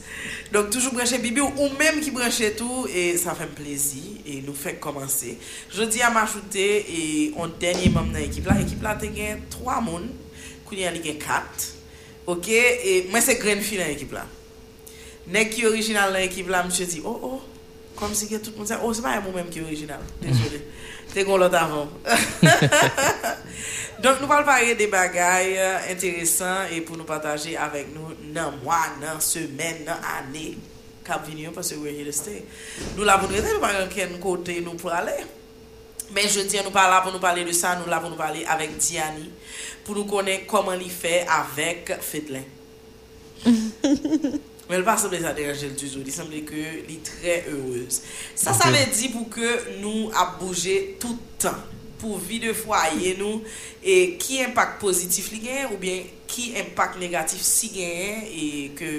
Donc 0.51 0.71
toujours 0.71 0.93
branché 0.93 1.19
Bibi 1.19 1.41
ou 1.41 1.69
même 1.77 2.01
qui 2.01 2.09
branché 2.09 2.53
tout 2.53 2.87
et 2.93 3.17
ça 3.17 3.35
fait 3.35 3.45
plaisir 3.45 4.01
et 4.25 4.41
nous 4.41 4.55
fait 4.55 4.75
commencer. 4.75 5.37
Je 5.71 5.83
dis 5.83 6.01
à 6.01 6.09
m'ajouter 6.09 6.85
et 6.89 7.33
on 7.37 7.47
dernier 7.47 7.89
membre 7.89 8.13
dans 8.13 8.19
l'équipe 8.19 8.47
là, 8.47 8.55
l'équipe 8.57 8.81
là 8.81 8.97
gen 8.99 9.41
3 9.49 9.81
moun, 9.81 10.09
kounya 10.65 10.91
li 10.91 11.03
gen 11.03 11.19
4. 11.19 11.75
OK? 12.27 12.47
Et 12.49 13.07
moi 13.11 13.21
c'est 13.21 13.37
grande 13.37 13.59
fille 13.59 13.77
dans 13.77 13.85
l'équipe 13.85 14.11
là. 14.11 14.25
Nek 15.27 15.51
qui 15.51 15.65
original 15.67 16.11
dans 16.11 16.19
l'équipe 16.19 16.49
là, 16.49 16.63
monsieur 16.63 16.85
dit 16.85 17.01
oh 17.05 17.19
oh 17.21 17.41
comme 17.95 18.15
si 18.15 18.27
tout 18.27 18.51
le 18.51 18.57
monde 18.57 18.67
dit 18.67 18.73
oh 18.83 18.93
c'est 18.93 19.03
pas 19.03 19.19
moi 19.21 19.31
même 19.35 19.49
qui 19.49 19.59
est 19.59 19.63
original. 19.63 19.99
Désolé. 20.19 20.65
T'es 21.13 21.23
gon 21.23 21.37
l'autre 21.37 21.57
avant. 21.57 21.89
Donk 23.99 24.21
nou 24.21 24.31
pal 24.31 24.45
pare 24.47 24.77
de 24.79 24.85
bagay 24.87 25.57
euh, 25.59 25.87
enteresan 25.91 26.69
e 26.71 26.77
pou 26.87 26.95
nou 26.95 27.03
pataje 27.07 27.51
avek 27.59 27.89
nou 27.91 28.13
nan 28.31 28.55
mwa, 28.61 28.77
nan 29.01 29.17
semen, 29.19 29.81
nan 29.83 29.99
ane 30.13 30.53
kap 31.03 31.25
vinyon 31.27 31.51
pase 31.51 31.75
we're 31.75 31.91
here 31.91 32.07
to 32.07 32.13
stay. 32.15 32.45
Nou 32.95 33.03
la 33.03 33.17
pou 33.19 33.27
nou 33.27 33.35
rete, 33.35 33.51
nou 33.51 33.59
pal 33.59 33.89
ken 33.91 34.13
kote 34.23 34.55
nou 34.63 34.79
pou 34.79 34.93
ale. 34.95 35.17
Men 36.15 36.29
je 36.31 36.45
diyan 36.47 36.63
nou 36.63 36.71
pala 36.71 37.01
pou 37.03 37.11
nou 37.11 37.19
pale 37.19 37.43
de 37.43 37.55
sa, 37.57 37.73
nou 37.75 37.91
la 37.91 37.99
pou 37.99 38.07
nou 38.07 38.19
pale 38.19 38.45
avek 38.47 38.77
Diani 38.79 39.27
pou 39.83 39.97
nou 39.97 40.07
konen 40.07 40.45
koman 40.47 40.79
li 40.79 40.87
fe 40.93 41.25
avek 41.35 41.91
Fedlen. 42.05 42.45
Men 43.43 44.79
l 44.79 44.85
pa 44.87 44.95
seble 45.01 45.19
sa 45.25 45.33
deranje 45.35 45.67
l 45.67 45.75
toujou, 45.75 46.05
li 46.07 46.15
seble 46.15 46.45
ke 46.47 46.63
li 46.87 47.01
tre 47.03 47.41
heureuse. 47.49 47.99
Sa 48.31 48.55
sa 48.55 48.71
ve 48.71 48.85
di 48.93 49.11
pou 49.11 49.27
ke 49.27 49.75
nou 49.83 50.07
ap 50.15 50.39
bouje 50.39 50.77
toutan. 51.03 51.78
pou 52.01 52.19
vi 52.19 52.39
de 52.43 52.53
fwaye 52.55 53.15
nou 53.19 53.41
e 53.83 54.15
ki 54.21 54.43
impak 54.45 54.77
pozitif 54.81 55.31
li 55.33 55.41
gen 55.43 55.69
ou 55.69 55.79
bien 55.81 56.05
ki 56.29 56.53
impak 56.61 56.99
negatif 57.01 57.41
si 57.45 57.71
gen 57.73 58.23
e 58.29 58.45
ke 58.77 58.91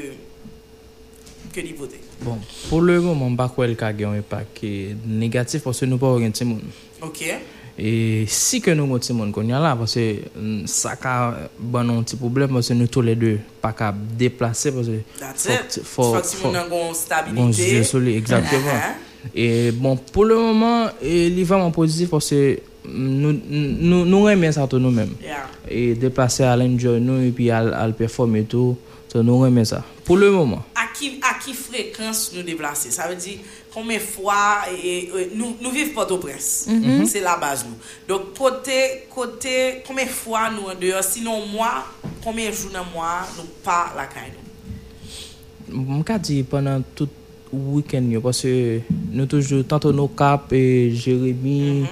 ke 1.51 1.65
li 1.65 1.73
pote. 1.75 1.99
Bon, 2.23 2.39
pou 2.69 2.83
le 2.85 2.99
moun 3.03 3.19
mwen 3.19 3.39
bak 3.39 3.57
wèl 3.59 3.77
ka 3.79 3.91
gen 3.97 4.19
impak 4.21 4.63
e 4.67 4.75
negatif 5.05 5.65
pwase 5.67 5.89
nou 5.89 6.01
pa 6.01 6.13
orin 6.15 6.35
ti 6.35 6.47
moun. 6.49 6.63
Ok. 7.07 7.25
E 7.81 7.93
si 8.29 8.61
ke 8.61 8.75
nou 8.77 8.91
mwen 8.91 9.03
ti 9.03 9.15
moun 9.17 9.31
kon 9.35 9.49
yon 9.49 9.63
la 9.65 9.73
pwase 9.79 10.05
sa 10.71 10.97
ka 11.01 11.15
banon 11.59 12.05
ti 12.07 12.19
problem 12.21 12.53
pwase 12.59 12.77
nou 12.77 12.91
tou 12.93 13.07
le 13.07 13.17
de 13.19 13.37
pa 13.63 13.73
ka 13.77 13.93
deplase 14.21 14.75
pwase 14.77 15.01
fok 15.89 16.21
si 16.29 16.43
moun 16.43 16.59
nan 16.59 16.69
gon 16.71 16.93
stabilite. 16.97 17.41
Gon 17.41 17.55
zye 17.57 17.87
soli, 17.89 18.19
exactement. 18.21 18.99
E 19.37 19.71
bon, 19.77 19.99
pou 20.15 20.25
le 20.25 20.37
moun 20.41 20.95
e 21.05 21.29
li 21.35 21.43
vaman 21.45 21.75
pozitif 21.77 22.09
pwase 22.15 22.39
nou, 22.85 23.33
nou, 23.33 24.05
nou 24.05 24.27
remen 24.29 24.53
sa 24.55 24.67
tou 24.71 24.81
nou 24.83 24.95
men. 24.95 25.11
Yeah. 25.25 25.49
E 25.69 25.95
deplase 26.01 26.47
al 26.49 26.65
enjoy 26.65 27.01
nou, 27.05 27.21
e 27.25 27.33
pi 27.37 27.51
al, 27.55 27.73
al 27.77 27.97
performe 27.99 28.45
tou. 28.49 28.77
So 29.11 29.25
nou 29.27 29.43
remen 29.43 29.67
sa. 29.67 29.83
Pour 30.05 30.19
le 30.19 30.31
moment. 30.31 30.63
À 30.75 30.87
qui, 30.97 31.19
à 31.23 31.35
qui 31.43 31.55
fréquence 31.55 32.33
nous 32.35 32.43
déplacer? 32.43 32.91
Ça 32.91 33.09
veut 33.09 33.17
dire 33.17 33.39
combien 33.73 33.99
de 33.99 34.03
fois 34.03 34.63
et, 34.83 35.05
et- 35.05 35.31
nous, 35.35 35.57
nous 35.61 35.71
vivons 35.71 35.95
Port-au-Prince. 35.95 36.69
C'est 37.07 37.21
la 37.21 37.37
base 37.37 37.65
nous. 37.65 37.77
Donc 38.09 38.35
côté, 38.37 39.05
côté, 39.13 39.83
combien 39.87 40.05
de 40.05 40.11
fois 40.11 40.51
nous 40.51 40.69
en 40.69 40.75
dehors? 40.75 41.03
Sinon 41.03 41.47
moi, 41.47 41.85
combien 42.23 42.51
de 42.51 42.55
jours 42.55 42.71
dans 42.73 42.85
le 42.85 42.93
mois 42.93 43.27
nous 43.37 43.45
pas 43.65 43.93
la 43.97 44.07
caille 44.07 44.33
nous? 44.35 44.51
Mwen 45.71 46.03
ka 46.03 46.19
di 46.19 46.43
pendant 46.43 46.83
tout 46.99 47.09
week-end 47.53 48.11
yo, 48.11 48.21
parce 48.21 48.43
que 48.43 48.81
nou 49.15 49.27
toujou, 49.31 49.63
tanto 49.63 49.93
nou 49.95 50.11
kap, 50.19 50.51
e 50.53 50.91
Jérémy, 50.91 51.31
e 51.31 51.35
moun 51.39 51.87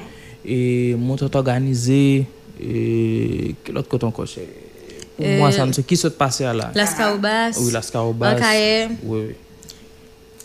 tot 1.17 1.35
organize, 1.35 2.27
e 2.59 3.55
ke 3.65 3.73
lot 3.73 3.89
koton 3.89 4.11
koche. 4.13 4.47
Pour 5.19 5.27
Euh, 5.27 5.39
moi, 5.39 5.51
ça 5.51 5.67
ne 5.67 5.73
sait 5.73 5.83
qui 5.83 5.97
se 5.97 6.07
passe 6.09 6.41
là. 6.41 6.71
Las 6.77 6.95
Caobas. 6.95 7.51
Oui, 7.59 7.73
Las 7.73 7.91
Caobas. 7.91 8.35
Ankaye. 8.37 8.89
Oui, 9.03 9.21
oui. 9.29 9.35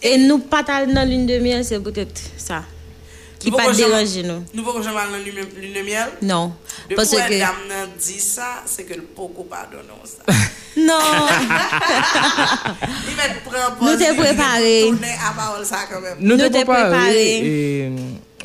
Et 0.02 0.18
nous 0.18 0.40
pas 0.40 0.64
dans 0.64 1.08
lune 1.08 1.28
de 1.28 1.38
miel, 1.38 1.64
c'est 1.64 1.80
peut-être 1.80 2.20
ça. 2.38 2.64
Qui 3.38 3.52
Nous 3.52 3.58
pas 3.58 3.72
déranger 3.72 4.24
nous. 4.24 4.44
Nous 4.54 4.64
pouvons 4.64 4.82
jamais 4.82 4.98
aller 5.00 5.12
dans 5.12 5.18
lune 5.24 5.46
lune 5.62 5.74
de 5.74 5.82
miel? 5.86 6.08
Non. 6.24 6.54
De 6.90 6.96
Parce 6.96 7.12
que 7.12 7.40
dame 7.40 7.90
dit 8.00 8.20
ça, 8.20 8.64
c'est 8.66 8.84
que 8.84 8.96
le 8.96 9.04
poko 9.04 9.44
pardonne 9.44 9.82
ça. 10.06 10.24
non, 10.78 10.94
Il 13.10 13.16
va 13.16 13.24
prendre 13.46 13.78
Nous 13.80 13.98
t'es 13.98 14.16
préparé. 14.16 14.86
Tourner 14.90 15.16
à 15.24 15.34
parole 15.34 15.64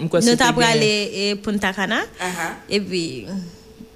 e 0.00 0.04
nous 0.30 0.36
t'a 0.36 0.52
gen- 0.62 0.70
aller 0.72 1.10
et 1.14 1.34
Punta 1.36 1.72
Cana 1.72 2.00
Uh-huh. 2.00 2.54
et 2.70 2.80
puis 2.80 3.26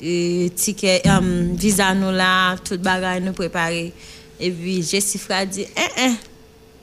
euh, 0.04 0.48
ticket 0.56 1.02
um, 1.06 1.54
visa 1.56 1.94
nous 1.94 2.10
là, 2.10 2.56
tout 2.56 2.78
bagage 2.78 3.22
nous 3.22 3.32
préparer. 3.32 3.92
Et 4.40 4.50
puis 4.50 4.82
Jessifra 4.82 5.46
dit 5.46 5.64
eh 5.76 5.80
eh 6.04 6.10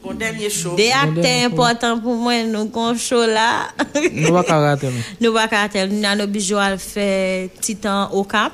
Mon 0.04 0.14
dernier 0.14 0.50
show. 0.50 0.76
des 0.76 0.90
actes 0.92 1.26
importants 1.46 2.00
pour 2.00 2.16
moi 2.16 2.42
nous 2.44 2.72
show 2.98 3.26
là. 3.26 3.68
Nous 5.20 5.34
pas 5.34 5.48
cartel, 5.50 5.90
nous 5.92 6.06
avons 6.08 6.26
bijoux 6.28 6.56
à 6.58 6.78
faire 6.78 7.50
titan 7.60 8.10
au 8.12 8.24
cap. 8.24 8.54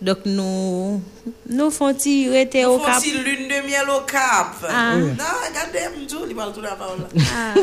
Donc 0.00 0.18
nous 0.24 1.02
nous 1.48 1.70
font 1.70 1.92
tirer 1.92 2.48
au 2.66 2.78
cap? 2.78 2.98
aussi 2.98 3.12
lune 3.18 3.48
de 3.48 3.66
miel 3.66 3.88
au 3.90 4.00
cap? 4.06 4.54
Ah. 4.68 4.94
Non, 4.96 5.08
regardez, 5.48 5.98
m'dou, 6.00 6.18
il 6.28 6.36
parle 6.36 6.52
tout 6.52 6.60
la 6.60 6.76
parole. 6.76 6.98
Ah. 7.34 7.54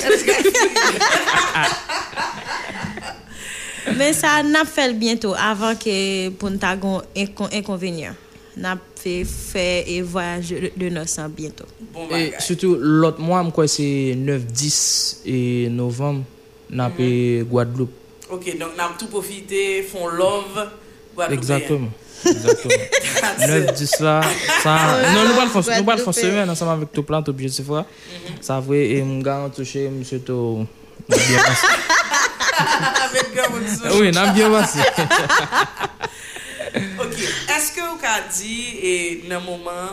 Mais 3.98 4.14
ça 4.14 4.44
n'a 4.44 4.66
fait 4.66 4.94
bientôt 4.94 5.34
avant 5.38 5.76
que 5.76 6.30
pour 6.30 6.50
nous 6.50 6.60
avons 6.62 7.02
un 7.16 7.58
inconvénient. 7.58 8.16
N'a 8.58 8.78
fait 8.96 9.24
faire 9.26 9.84
et 9.88 10.02
voyage 10.02 10.56
de, 10.76 10.90
noces 10.90 11.20
bientôt. 11.30 11.66
Bon 11.94 12.06
E 12.06 12.10
bagay. 12.10 12.34
surtout 12.40 12.78
lot 12.80 13.20
mwa 13.20 13.44
mwen 13.44 13.52
kwa 13.52 13.68
se 13.68 14.16
9-10 14.16 15.18
e 15.28 15.70
novem 15.70 16.24
na 16.70 16.90
pe 16.90 17.44
Guadeloupe. 17.44 17.94
Ok, 18.32 18.58
donc 18.58 18.78
n'a 18.78 18.90
tout 18.98 19.08
profité, 19.08 19.84
font 19.84 20.08
love. 20.08 20.70
Guadeloupéen. 21.16 21.38
Exactement. 21.38 21.92
Exactement. 22.26 22.74
9, 23.48 23.74
10 23.74 24.00
là. 24.00 24.22
Ça... 24.64 24.76
Ah 24.76 25.14
non, 25.14 25.26
nous 25.26 25.36
pas 25.36 25.46
le 25.46 25.50
foncer. 25.52 25.78
Nous 25.78 25.84
pas 25.84 25.96
le 25.96 26.02
foncer. 26.04 26.32
On 26.46 26.50
ensemble 26.50 26.72
avec 26.72 26.92
tout 26.92 27.04
plan, 27.04 27.22
tout 27.22 27.32
objectif. 27.32 27.68
Mm 27.68 27.74
-hmm. 27.74 28.42
Ça 28.42 28.60
vrai. 28.60 28.90
Et 28.90 29.02
mon 29.04 29.22
gars, 29.22 29.42
on 29.46 29.50
touche, 29.50 29.76
monsieur, 29.76 30.20
tout. 30.20 30.66
Avec 33.06 33.34
gars, 33.36 33.50
on 33.50 33.60
touche. 33.60 34.00
Oui, 34.00 34.12
on 34.14 34.18
a 34.18 34.28
bien 34.34 34.50
passé. 34.52 34.80
ok. 37.04 37.18
Est-ce 37.54 37.70
que 37.76 37.82
vous 37.82 38.00
avez 38.04 38.24
dit, 38.38 38.66
et 38.90 39.24
dans 39.30 39.42
moment, 39.42 39.92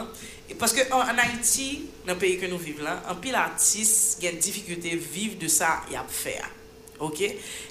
parce 0.59 0.73
que 0.73 0.83
en, 0.93 1.01
en 1.01 1.19
Haïti, 1.19 1.69
dans 2.07 2.15
le 2.15 2.19
pays 2.19 2.39
que 2.39 2.47
nous 2.47 2.59
vivons 2.59 2.85
là, 2.85 3.03
un 3.09 3.15
pile 3.15 3.35
artiste 3.35 4.19
qui 4.19 4.27
a 4.27 4.31
une 4.31 4.39
difficulté 4.39 4.89
vive 4.97 5.39
de 5.39 5.49
ça, 5.49 5.81
il 5.91 5.97
a 5.97 6.05
faire. 6.09 6.49
ok? 7.03 7.21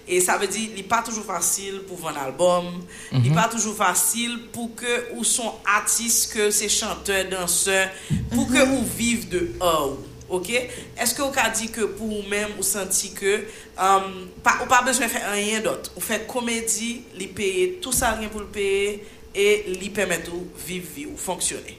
E 0.08 0.20
sa 0.24 0.36
ve 0.42 0.50
di, 0.52 0.68
li 0.76 0.84
pa 0.84 1.00
toujou 1.06 1.24
fasil 1.24 1.82
pou 1.88 1.96
van 2.02 2.18
albom, 2.20 2.68
mm 2.68 2.84
-hmm. 2.84 3.24
li 3.24 3.34
pa 3.36 3.48
toujou 3.48 3.74
fasil 3.78 4.38
pou 4.52 4.72
ke 4.76 5.16
ou 5.16 5.24
son 5.24 5.54
atis 5.64 6.26
ke 6.28 6.52
se 6.52 6.68
chanteur, 6.70 7.30
danseur, 7.32 7.90
pou 8.34 8.46
ke 8.46 8.60
mhm. 8.60 8.74
ou 8.76 8.84
viv 8.98 9.30
de 9.32 9.42
or, 9.60 9.98
ok? 10.30 10.50
Eske 10.98 11.24
ou 11.24 11.32
ka 11.32 11.50
di 11.50 11.70
ke 11.72 11.88
pou 11.96 12.10
ou 12.10 12.24
men 12.28 12.52
ou 12.58 12.64
senti 12.64 13.14
ke 13.16 13.46
um, 13.78 14.28
pa, 14.44 14.60
ou 14.62 14.68
pa 14.68 14.82
bejwen 14.84 15.10
fè 15.12 15.24
anyen 15.32 15.64
dot, 15.64 15.92
ou 15.96 16.04
fè 16.04 16.26
komedi, 16.28 17.02
li 17.16 17.28
peye, 17.28 17.80
tout 17.82 17.96
sa 17.96 18.16
rien 18.20 18.30
pou 18.30 18.44
li 18.44 18.52
peye, 18.52 19.00
e 19.32 19.78
li 19.80 19.90
pemet 19.96 20.28
ou 20.32 20.44
viv 20.68 20.84
vi 20.96 21.08
ou 21.08 21.16
fonksyonè. 21.16 21.78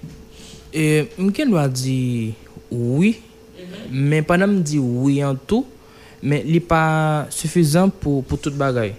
E, 0.73 1.05
mken 1.21 1.53
lwa 1.53 1.67
di 1.69 2.33
oui, 2.71 3.19
mhm. 3.59 3.93
men 3.93 4.25
panan 4.25 4.57
m 4.57 4.63
di 4.65 4.81
oui 4.81 5.21
an 5.21 5.37
tou, 5.37 5.67
men 6.23 6.45
li 6.47 6.61
pa 6.61 7.27
sufizan 7.35 7.91
pou, 7.91 8.23
pou 8.23 8.39
tout 8.41 8.55
bagay. 8.55 8.95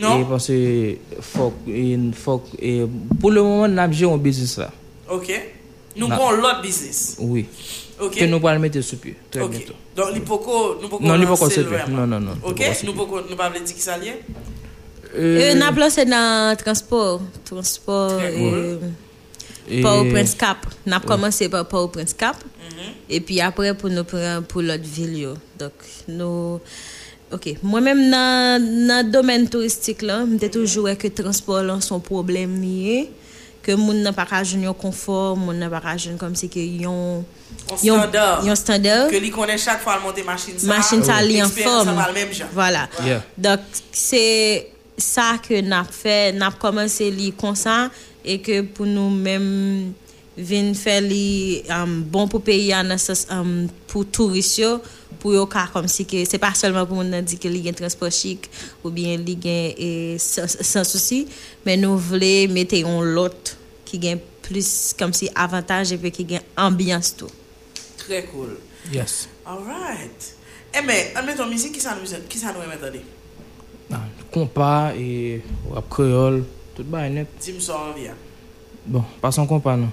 Non? 0.00 0.20
E 0.22 0.24
panse 0.24 0.54
fok, 1.20 1.66
e, 1.68 1.84
fok, 2.16 2.46
e, 2.56 2.86
pou 3.20 3.30
le 3.30 3.42
moment 3.44 3.68
nap 3.68 3.92
jè 3.92 4.06
yon 4.06 4.20
bizis 4.22 4.56
la. 4.60 4.70
Ok? 5.12 5.28
Nous 5.94 6.08
Non. 6.08 6.14
avons 6.16 6.30
l'autre 6.32 6.62
business. 6.62 7.16
Oui. 7.20 7.46
Ok? 8.00 8.16
Ke 8.16 8.26
nou 8.26 8.40
pal 8.40 8.58
mette 8.58 8.80
sou 8.82 8.96
pied, 8.96 9.14
très 9.30 9.42
Ok. 9.44 9.50
bientôt. 9.50 9.74
Donc, 9.94 10.06
il 10.14 10.22
nous 10.22 11.06
Non, 11.06 11.16
le 11.18 11.36
sepe. 11.50 11.66
vraiment. 11.66 12.06
Non, 12.06 12.06
non, 12.06 12.20
non. 12.20 12.32
Ok? 12.42 12.60
Nous 12.84 12.92
ne 12.94 13.28
nous 13.30 13.36
pas 13.36 13.50
dire 13.50 13.62
qui 13.64 13.80
ça 13.80 13.98
lié? 13.98 14.14
Euh, 15.14 15.54
n'a 15.54 15.70
placé 15.72 16.06
dans 16.06 16.56
transport, 16.56 17.20
transport 17.44 18.16
Très 18.16 18.32
euh, 18.34 18.76
Et- 18.76 19.11
Port-au-Prince 19.68 20.34
Cap. 20.40 20.66
N 20.86 20.96
ap 20.98 21.06
komanse 21.08 21.48
pa 21.52 21.62
Port-au-Prince 21.64 22.16
Cap. 22.18 22.40
E 23.08 23.20
pi 23.22 23.42
apre 23.44 23.74
pou 23.78 23.92
nou 23.92 24.08
pren 24.08 24.44
pou 24.48 24.64
lot 24.64 24.90
vil 24.96 25.14
yo. 25.26 25.36
Dok 25.60 25.86
nou... 26.10 26.58
Ok, 27.32 27.54
mwen 27.64 27.86
menm 27.86 28.00
nan, 28.12 28.64
nan 28.84 29.08
domen 29.08 29.46
touristik 29.48 30.02
la, 30.04 30.18
mwen 30.26 30.36
te 30.40 30.50
toujou 30.52 30.84
e 30.90 30.92
ke 31.00 31.08
transport 31.16 31.64
lan 31.64 31.80
son 31.80 32.02
problem 32.04 32.58
niye, 32.60 33.06
ke 33.64 33.72
moun 33.78 34.02
nan 34.04 34.12
pa 34.12 34.26
rajoun 34.28 34.66
yon 34.66 34.76
konfor, 34.76 35.38
moun 35.40 35.56
nan 35.62 35.72
pa 35.72 35.80
rajoun 35.80 36.18
kom 36.20 36.34
se 36.36 36.50
ke 36.52 36.60
yon... 36.82 37.22
Yon 37.80 38.02
standard. 38.02 38.44
Yon 38.44 38.58
standard. 38.58 39.08
Ke 39.14 39.22
li 39.22 39.32
konen 39.32 39.60
chak 39.60 39.80
fwa 39.80 39.96
al 39.96 40.04
monte 40.04 40.24
machin 40.26 40.58
sa. 40.58 40.68
Machin 40.74 41.04
sa 41.06 41.22
li 41.24 41.40
an 41.40 41.48
form. 41.48 41.64
Eksperyansan 41.64 42.04
al 42.04 42.14
menm 42.18 42.36
jan. 42.36 42.52
Voilà. 42.52 42.84
Yeah. 43.06 43.24
Dok 43.48 43.80
se 43.96 44.24
sa 45.00 45.30
ke 45.40 45.62
nap 45.64 45.88
fe, 45.96 46.34
nap 46.36 46.60
komanse 46.60 47.08
li 47.16 47.30
konsan, 47.38 47.88
et 48.24 48.40
que 48.40 48.62
pour 48.62 48.86
nous 48.86 49.10
même 49.10 49.92
vinn 50.36 50.74
faire 50.74 51.02
li 51.02 51.62
um, 51.68 52.02
bon 52.02 52.26
pour 52.26 52.42
payer 52.42 52.74
en 52.74 52.96
sens 52.96 53.26
um, 53.30 53.68
pour 53.86 54.06
touristes 54.06 54.62
pour 55.18 55.34
yo 55.34 55.46
ka 55.46 55.68
comme 55.72 55.88
si 55.88 56.06
que 56.06 56.24
c'est 56.24 56.38
pas 56.38 56.54
seulement 56.54 56.86
pour 56.86 57.04
nous 57.04 57.20
dire 57.20 57.38
que 57.38 57.48
li 57.48 57.62
gen 57.62 57.74
transport 57.74 58.10
chic 58.10 58.48
ou 58.82 58.90
bien 58.90 59.16
li 59.16 59.36
gen 59.36 59.74
et 59.76 60.16
sans, 60.18 60.48
sans 60.48 60.84
souci 60.84 61.26
mais 61.66 61.76
nous 61.76 61.98
voulons 61.98 62.48
mettre 62.48 62.76
un 62.86 63.02
l'autre 63.02 63.56
qui 63.84 63.98
gagne 63.98 64.18
plus 64.42 64.94
comme 64.98 65.12
si 65.12 65.28
avantage 65.34 65.92
et 65.92 65.98
puis 65.98 66.10
qui 66.10 66.24
gagne 66.24 66.42
ambiance 66.56 67.14
tout. 67.16 67.30
Très 67.98 68.24
cool. 68.24 68.56
Yes. 68.92 69.28
Alright. 69.46 70.34
Eh 70.74 70.80
mais, 70.84 71.12
admettons, 71.14 71.46
musique, 71.46 71.72
qui 71.72 71.80
ça 71.80 71.94
nous, 71.94 72.08
qui 72.28 72.38
ça 72.38 72.52
nous 72.52 72.60
entendre? 72.60 73.02
Ah, 73.92 74.06
Kompa, 74.32 74.94
e 74.96 75.42
rap 75.74 75.88
kreol, 75.90 76.44
Tout 76.76 76.88
ba 76.88 77.04
yon 77.06 77.20
net. 77.20 77.34
Ti 77.42 77.56
mson 77.56 77.88
an 77.90 77.96
vya? 77.96 78.14
Bon, 78.84 79.04
pasan 79.22 79.48
kompa 79.50 79.76
nou. 79.78 79.92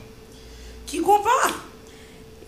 Ki 0.90 1.02
kompa? 1.06 1.36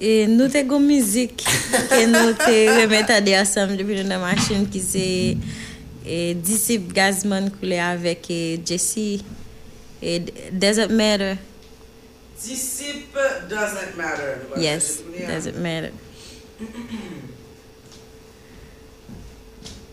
E 0.02 0.26
nou 0.32 0.50
te 0.50 0.64
go 0.66 0.80
mizik. 0.82 1.44
Ke 1.92 2.06
nou 2.10 2.34
te 2.40 2.56
remet 2.80 3.12
ade 3.14 3.36
asam 3.38 3.76
depi 3.78 4.00
nou 4.00 4.08
nan 4.10 4.24
masjin 4.24 4.66
ki 4.72 4.82
se 4.82 5.06
e, 6.02 6.18
disip 6.42 6.90
gazman 6.96 7.52
koule 7.60 7.78
avek 7.92 8.32
e, 8.34 8.42
Jesse. 8.66 9.22
E 10.02 10.18
Desert 10.50 10.90
Matter. 10.90 11.38
Disip 12.42 13.14
Doesn't 13.50 13.98
Matter. 13.98 14.42
Yes, 14.58 15.04
Desert 15.28 15.58
Matter. 15.62 15.92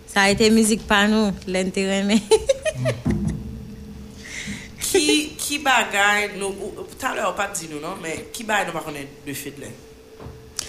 Sa 0.08 0.24
ete 0.32 0.48
mizik 0.48 0.86
pa 0.88 1.04
nou, 1.10 1.34
lente 1.44 1.84
reme. 1.84 2.22
Ki, 4.98 5.18
ki 5.38 5.58
bagay 5.64 6.32
nou, 6.38 6.72
talè 6.98 7.22
ou 7.26 7.36
pat 7.38 7.54
di 7.58 7.68
nou 7.70 7.80
non, 7.82 7.98
men 8.02 8.26
ki 8.34 8.46
bagay 8.48 8.68
nou 8.68 8.76
pa 8.76 8.82
konen 8.86 9.06
de 9.24 9.34
fèt 9.36 9.60
lè? 9.62 9.70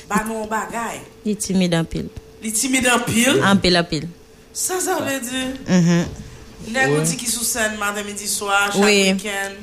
Ba 0.09 0.23
nou 0.27 0.45
bagay? 0.49 1.01
Li 1.25 1.36
timid 1.39 1.73
anpil. 1.77 2.09
Li 2.43 2.53
timid 2.55 2.88
anpil? 2.89 3.41
Anpil 3.45 3.80
anpil. 3.80 4.07
Sa 4.53 4.80
sa 4.84 4.99
vè 5.05 5.17
di? 5.23 5.43
Lè 5.65 5.75
mm-hmm. 5.80 6.95
ou 6.95 7.05
di 7.05 7.19
ki 7.19 7.30
sou 7.30 7.45
sèn 7.47 7.77
madan 7.82 8.07
midi 8.07 8.30
swa, 8.30 8.67
chak 8.73 8.82
wikèn? 8.86 9.57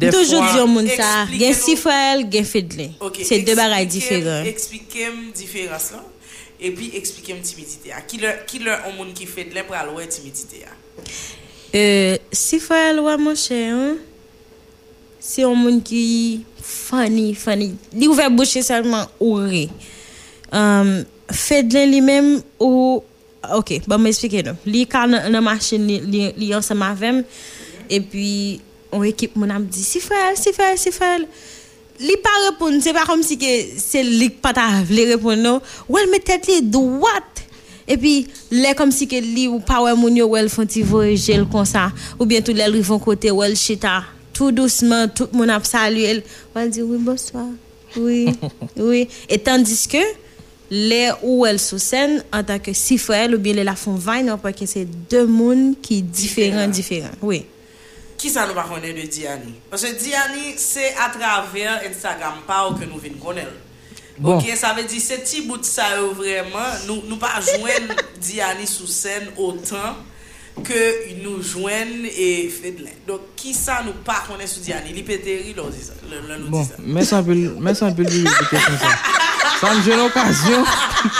Toujou 0.00 0.40
diyon 0.48 0.70
moun 0.72 0.88
sa, 0.88 1.26
gen 1.28 1.54
sifrel, 1.56 2.24
gen 2.32 2.48
fèdle. 2.48 2.90
Se 3.20 3.40
de 3.44 3.56
bagay 3.58 3.86
diferan. 3.90 4.48
Eksplikem 4.48 5.22
diferans 5.36 5.92
lan, 5.94 6.04
epi 6.58 6.90
eksplikem 6.98 7.40
timidite 7.44 7.92
ya. 7.92 8.02
Ki 8.08 8.20
lè 8.20 8.78
ou 8.82 8.94
moun 8.96 9.12
ki 9.16 9.28
fèdle 9.30 9.64
pral 9.68 9.92
wè 9.96 10.08
timidite 10.12 10.64
ya? 10.64 10.76
Euh, 11.74 12.16
si 12.30 12.60
ouais 12.70 13.16
mon 13.18 13.34
cher, 13.34 13.74
hein, 13.74 13.96
c'est 15.18 15.42
un 15.42 15.54
monde 15.54 15.82
qui 15.82 16.44
funny, 16.62 17.34
funny. 17.34 17.74
Li 17.92 18.06
ouvert 18.06 18.30
bouche 18.30 18.60
seulement 18.60 19.06
oué. 19.18 19.68
Um, 20.52 21.04
Fedlin 21.30 21.86
lui-même 21.86 22.42
ou 22.60 23.02
OK, 23.52 23.80
bon 23.88 23.98
m'expliquer 23.98 24.42
non. 24.44 24.56
Li 24.66 24.86
quand 24.86 25.08
dans 25.08 25.42
machine 25.42 25.86
li 25.86 26.00
li, 26.00 26.32
li 26.36 26.54
ensemble 26.54 26.84
avec 26.84 27.24
et 27.90 28.00
puis 28.00 28.60
on 28.92 29.02
équipe 29.02 29.34
mon 29.34 29.50
âme 29.50 29.66
dit 29.66 29.82
si 29.82 29.98
frère, 30.00 30.36
si 30.36 30.52
frère, 30.52 30.78
si 30.78 30.92
frère. 30.92 31.20
Li 31.98 32.16
pas 32.22 32.50
répondre, 32.50 32.78
c'est 32.80 32.92
pas 32.92 33.04
comme 33.04 33.22
si 33.22 33.36
que 33.36 33.46
c'est 33.78 34.02
li 34.02 34.30
pas 34.30 34.52
ta 34.52 34.82
vle 34.82 35.08
répondre 35.08 35.42
non. 35.42 35.60
Ou 35.88 35.98
met 36.10 36.20
tête 36.20 36.46
li 36.46 36.62
droite. 36.62 37.43
Et 37.86 37.96
puis, 37.96 38.26
là, 38.50 38.74
comme 38.74 38.90
si 38.90 39.06
que 39.06 39.16
li 39.16 39.46
ou 39.46 39.60
pas 39.60 39.82
ouais 39.82 39.94
moun 39.94 40.16
yo 40.16 40.26
ou 40.26 40.36
elle 40.36 40.48
font 40.48 40.66
voyager 40.82 41.42
comme 41.50 41.64
ça. 41.64 41.92
Ou 42.18 42.24
bien 42.24 42.40
tout 42.40 42.52
les 42.52 42.64
rivent 42.64 42.98
côté 42.98 43.30
ou 43.30 43.42
elle 43.42 43.56
chita. 43.56 44.04
Tout 44.32 44.50
doucement, 44.50 45.06
tout 45.08 45.28
le 45.32 45.38
monde 45.38 45.50
a 45.50 45.62
salué 45.62 46.02
elle. 46.02 46.22
Ou 46.54 46.58
elle 46.58 46.70
dit 46.70 46.82
oui, 46.82 46.96
bonsoir. 46.98 47.46
Oui, 47.96 48.28
oui. 48.76 49.08
Et 49.28 49.38
tandis 49.38 49.86
que, 49.86 49.98
les 50.70 51.10
où 51.22 51.44
elle 51.46 51.60
sous 51.60 51.78
scène, 51.78 52.24
en 52.32 52.42
tant 52.42 52.58
que 52.58 52.72
si 52.72 52.98
frère, 52.98 53.30
ou 53.30 53.38
bien 53.38 53.52
les 53.52 53.64
la 53.64 53.76
font 53.76 53.94
vine, 53.94 54.34
parce 54.42 54.56
que 54.56 54.66
c'est 54.66 54.86
deux 55.10 55.26
mondes 55.26 55.74
qui 55.80 56.02
différents, 56.02 56.66
différents. 56.68 57.08
Oui. 57.22 57.44
Qui 58.16 58.30
ça 58.30 58.46
nous 58.46 58.54
va 58.54 58.62
connaître 58.62 59.00
de 59.00 59.06
Diani? 59.06 59.54
Parce 59.70 59.82
que 59.82 59.98
Diani, 59.98 60.54
c'est 60.56 60.94
à 60.94 61.10
travers 61.10 61.82
Instagram 61.88 62.34
pas 62.46 62.74
que 62.78 62.84
nous 62.86 62.98
venons 62.98 63.18
connaître. 63.22 63.52
Bon. 64.16 64.36
Ok, 64.38 64.46
sa 64.54 64.74
ve 64.76 64.84
di 64.86 65.00
se 65.02 65.16
ti 65.26 65.42
bout 65.42 65.64
sa 65.66 65.88
yo 65.96 66.12
euh, 66.12 66.14
vreman, 66.14 66.84
nou, 66.86 67.02
nou 67.08 67.18
pa 67.18 67.40
jwen 67.42 67.88
Diani 68.22 68.66
sou 68.70 68.86
sen 68.86 69.26
otan 69.42 69.96
ke 70.62 70.78
nou 71.18 71.42
jwen 71.42 72.06
e 72.06 72.46
Fedlen. 72.54 72.94
Dok 73.08 73.32
ki 73.40 73.50
sa 73.56 73.80
nou 73.82 74.04
pa 74.06 74.20
konen 74.28 74.46
sou 74.46 74.62
Diani, 74.62 74.94
li 74.94 75.02
peteri 75.06 75.50
lò 75.58 75.66
di 75.66 75.82
sa. 75.82 75.98
Bon, 76.46 76.62
mè 76.78 77.02
san 77.02 77.26
pil, 77.26 77.42
mè 77.58 77.74
san 77.74 77.94
pil 77.98 78.06
li 78.06 78.22
de 78.22 78.48
kesyon 78.52 78.80
sa. 78.84 78.94
San 79.58 79.82
jen 79.82 80.06
okasyon 80.06 80.62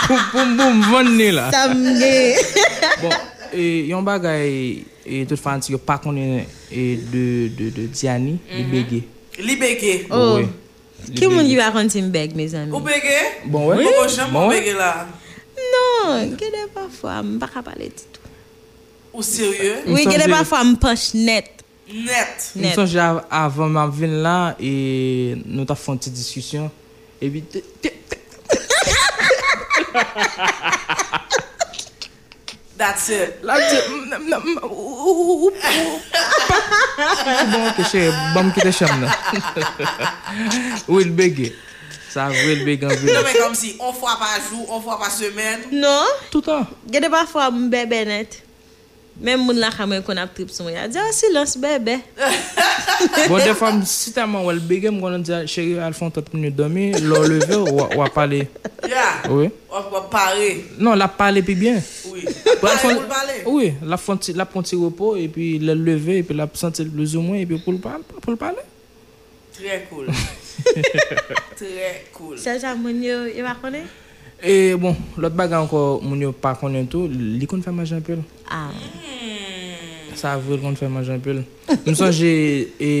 pou 0.07 0.25
pou 0.31 0.49
mboum 0.55 0.83
vonni 0.87 1.31
la. 1.35 1.49
Samne. 1.51 2.15
Bon, 3.03 3.15
e, 3.51 3.65
yon 3.91 4.07
bagay 4.07 4.53
e, 5.03 5.25
tout 5.27 5.39
fanti 5.41 5.75
yo 5.75 5.83
pa 5.83 5.99
konen 5.99 6.45
e, 6.71 6.91
de, 7.11 7.25
de, 7.59 7.73
de 7.75 7.89
Diani, 7.91 8.39
mm 8.39 8.45
-hmm. 8.47 8.55
li 8.55 8.69
bege. 8.71 9.07
Li 9.43 9.59
bege? 9.59 9.97
Oh. 10.07 10.37
Oui. 10.39 10.47
Ki 11.15 11.27
moun 11.29 11.45
yi 11.47 11.57
wakon 11.59 11.89
ti 11.91 12.01
mbeg, 12.05 12.35
me 12.37 12.47
zami? 12.49 12.71
Ou 12.73 12.81
bege? 12.85 13.17
Bon 13.51 13.69
wè? 13.69 13.81
Ou 13.83 14.07
jen 14.09 14.31
moun 14.33 14.49
bege 14.53 14.73
la? 14.77 14.91
Non, 15.59 16.35
gede 16.39 16.65
pa 16.73 16.87
fwa, 16.91 17.19
mba 17.25 17.47
ka 17.51 17.61
pale 17.65 17.89
titou. 17.93 18.23
Ou 19.15 19.23
sirye? 19.25 19.83
Oui, 19.87 20.07
gede 20.07 20.27
pa 20.31 20.43
fwa 20.47 20.63
mpoche 20.71 21.19
net. 21.19 21.51
Net? 21.91 22.49
Net. 22.57 22.73
Msonje 22.73 22.99
avan 23.29 23.69
ma 23.75 23.85
vin 23.93 24.15
la, 24.25 24.37
e 24.59 25.35
nou 25.45 25.65
ta 25.69 25.75
fon 25.77 25.99
ti 26.01 26.09
diskusyon, 26.13 26.71
e 27.21 27.29
bi 27.33 27.45
te... 27.51 27.63
That's 32.77 33.07
it. 33.09 33.35
pas- 34.55 34.61
Bon, 37.51 37.71
que 37.77 37.83
bon, 38.33 38.51
qui 38.51 38.61
te. 38.61 39.07
Ça, 42.09 42.29
en 42.85 42.89
Non 42.89 42.95
mais 43.25 43.33
comme 43.39 43.55
si 43.55 43.75
on 43.79 43.91
fois 43.93 44.17
par 44.19 44.37
jour, 44.49 44.65
on 44.69 44.81
fois 44.81 44.97
par 44.99 45.11
semaine. 45.11 45.61
Non, 45.71 46.03
Tout 46.31 46.37
le 46.39 46.43
temps. 46.43 46.67
que 46.91 46.97
des 46.99 47.09
parfois, 47.09 47.49
je 47.51 47.69
bébé 47.69 48.05
net. 48.05 48.41
Mèm 49.15 49.39
moun 49.39 49.55
la 49.55 49.69
kame 49.71 50.01
kon 50.03 50.19
ap 50.19 50.33
trip 50.35 50.49
sou 50.51 50.65
mwen, 50.65 50.75
a 50.75 50.89
di, 50.91 50.99
a 50.99 51.13
silans 51.15 51.53
bebe. 51.61 51.93
Bon, 53.29 53.39
defan, 53.39 53.79
si 53.87 54.11
ta 54.11 54.25
man 54.27 54.43
wèl 54.43 54.59
bege, 54.59 54.91
mwen 54.91 55.05
konan 55.05 55.23
di, 55.23 55.31
ah, 55.31 55.45
chéri, 55.47 55.77
al 55.79 55.95
fon 55.95 56.11
tot 56.11 56.27
mwen 56.33 56.49
yo 56.49 56.51
domi, 56.57 56.89
lò 56.99 57.21
leve, 57.23 57.61
wè 57.95 58.09
pale. 58.11 58.41
Ya, 58.91 59.07
wè 59.31 59.47
pale. 60.11 60.51
Non, 60.77 60.99
la 60.99 61.07
pale 61.07 61.45
pi 61.47 61.55
bien. 61.55 61.79
Oui, 62.11 62.27
bon, 62.27 62.67
pale 62.67 62.99
pou 62.99 63.07
pale. 63.13 63.39
Oui, 63.47 63.73
la 63.87 63.97
pon 64.45 64.63
ti 64.67 64.75
repos, 64.83 65.15
e 65.15 65.29
pi 65.31 65.55
lè 65.63 65.79
leve, 65.79 66.19
e 66.19 66.27
pi 66.27 66.35
la 66.35 66.49
senti 66.53 66.83
plus 66.83 67.15
ou 67.15 67.23
mwen, 67.23 67.45
e 67.45 67.47
pi 67.47 67.63
pou 67.63 67.71
l'pale. 67.71 68.67
Trè 69.55 69.85
cool. 69.87 70.11
Trè 71.59 71.91
cool. 72.11 72.35
Se 72.43 72.59
jan 72.59 72.81
moun 72.83 72.99
yo, 72.99 73.21
yo 73.31 73.47
akone? 73.47 73.85
E 74.43 74.75
bon, 74.75 74.97
lot 75.15 75.35
baga 75.39 75.63
anko 75.63 76.01
moun 76.03 76.27
yo 76.27 76.35
pa 76.35 76.57
konen 76.59 76.91
tou, 76.91 77.07
li 77.07 77.47
kon 77.47 77.63
fèm 77.63 77.79
ajan 77.85 78.03
pel. 78.03 78.19
Ah. 78.47 78.71
Sa 80.15 80.35
avou 80.35 80.59
kon 80.61 80.77
fè 80.79 80.89
manj 80.91 81.11
anpil. 81.15 81.43
M 81.85 81.95
sonje 81.97 82.29
e 82.79 82.91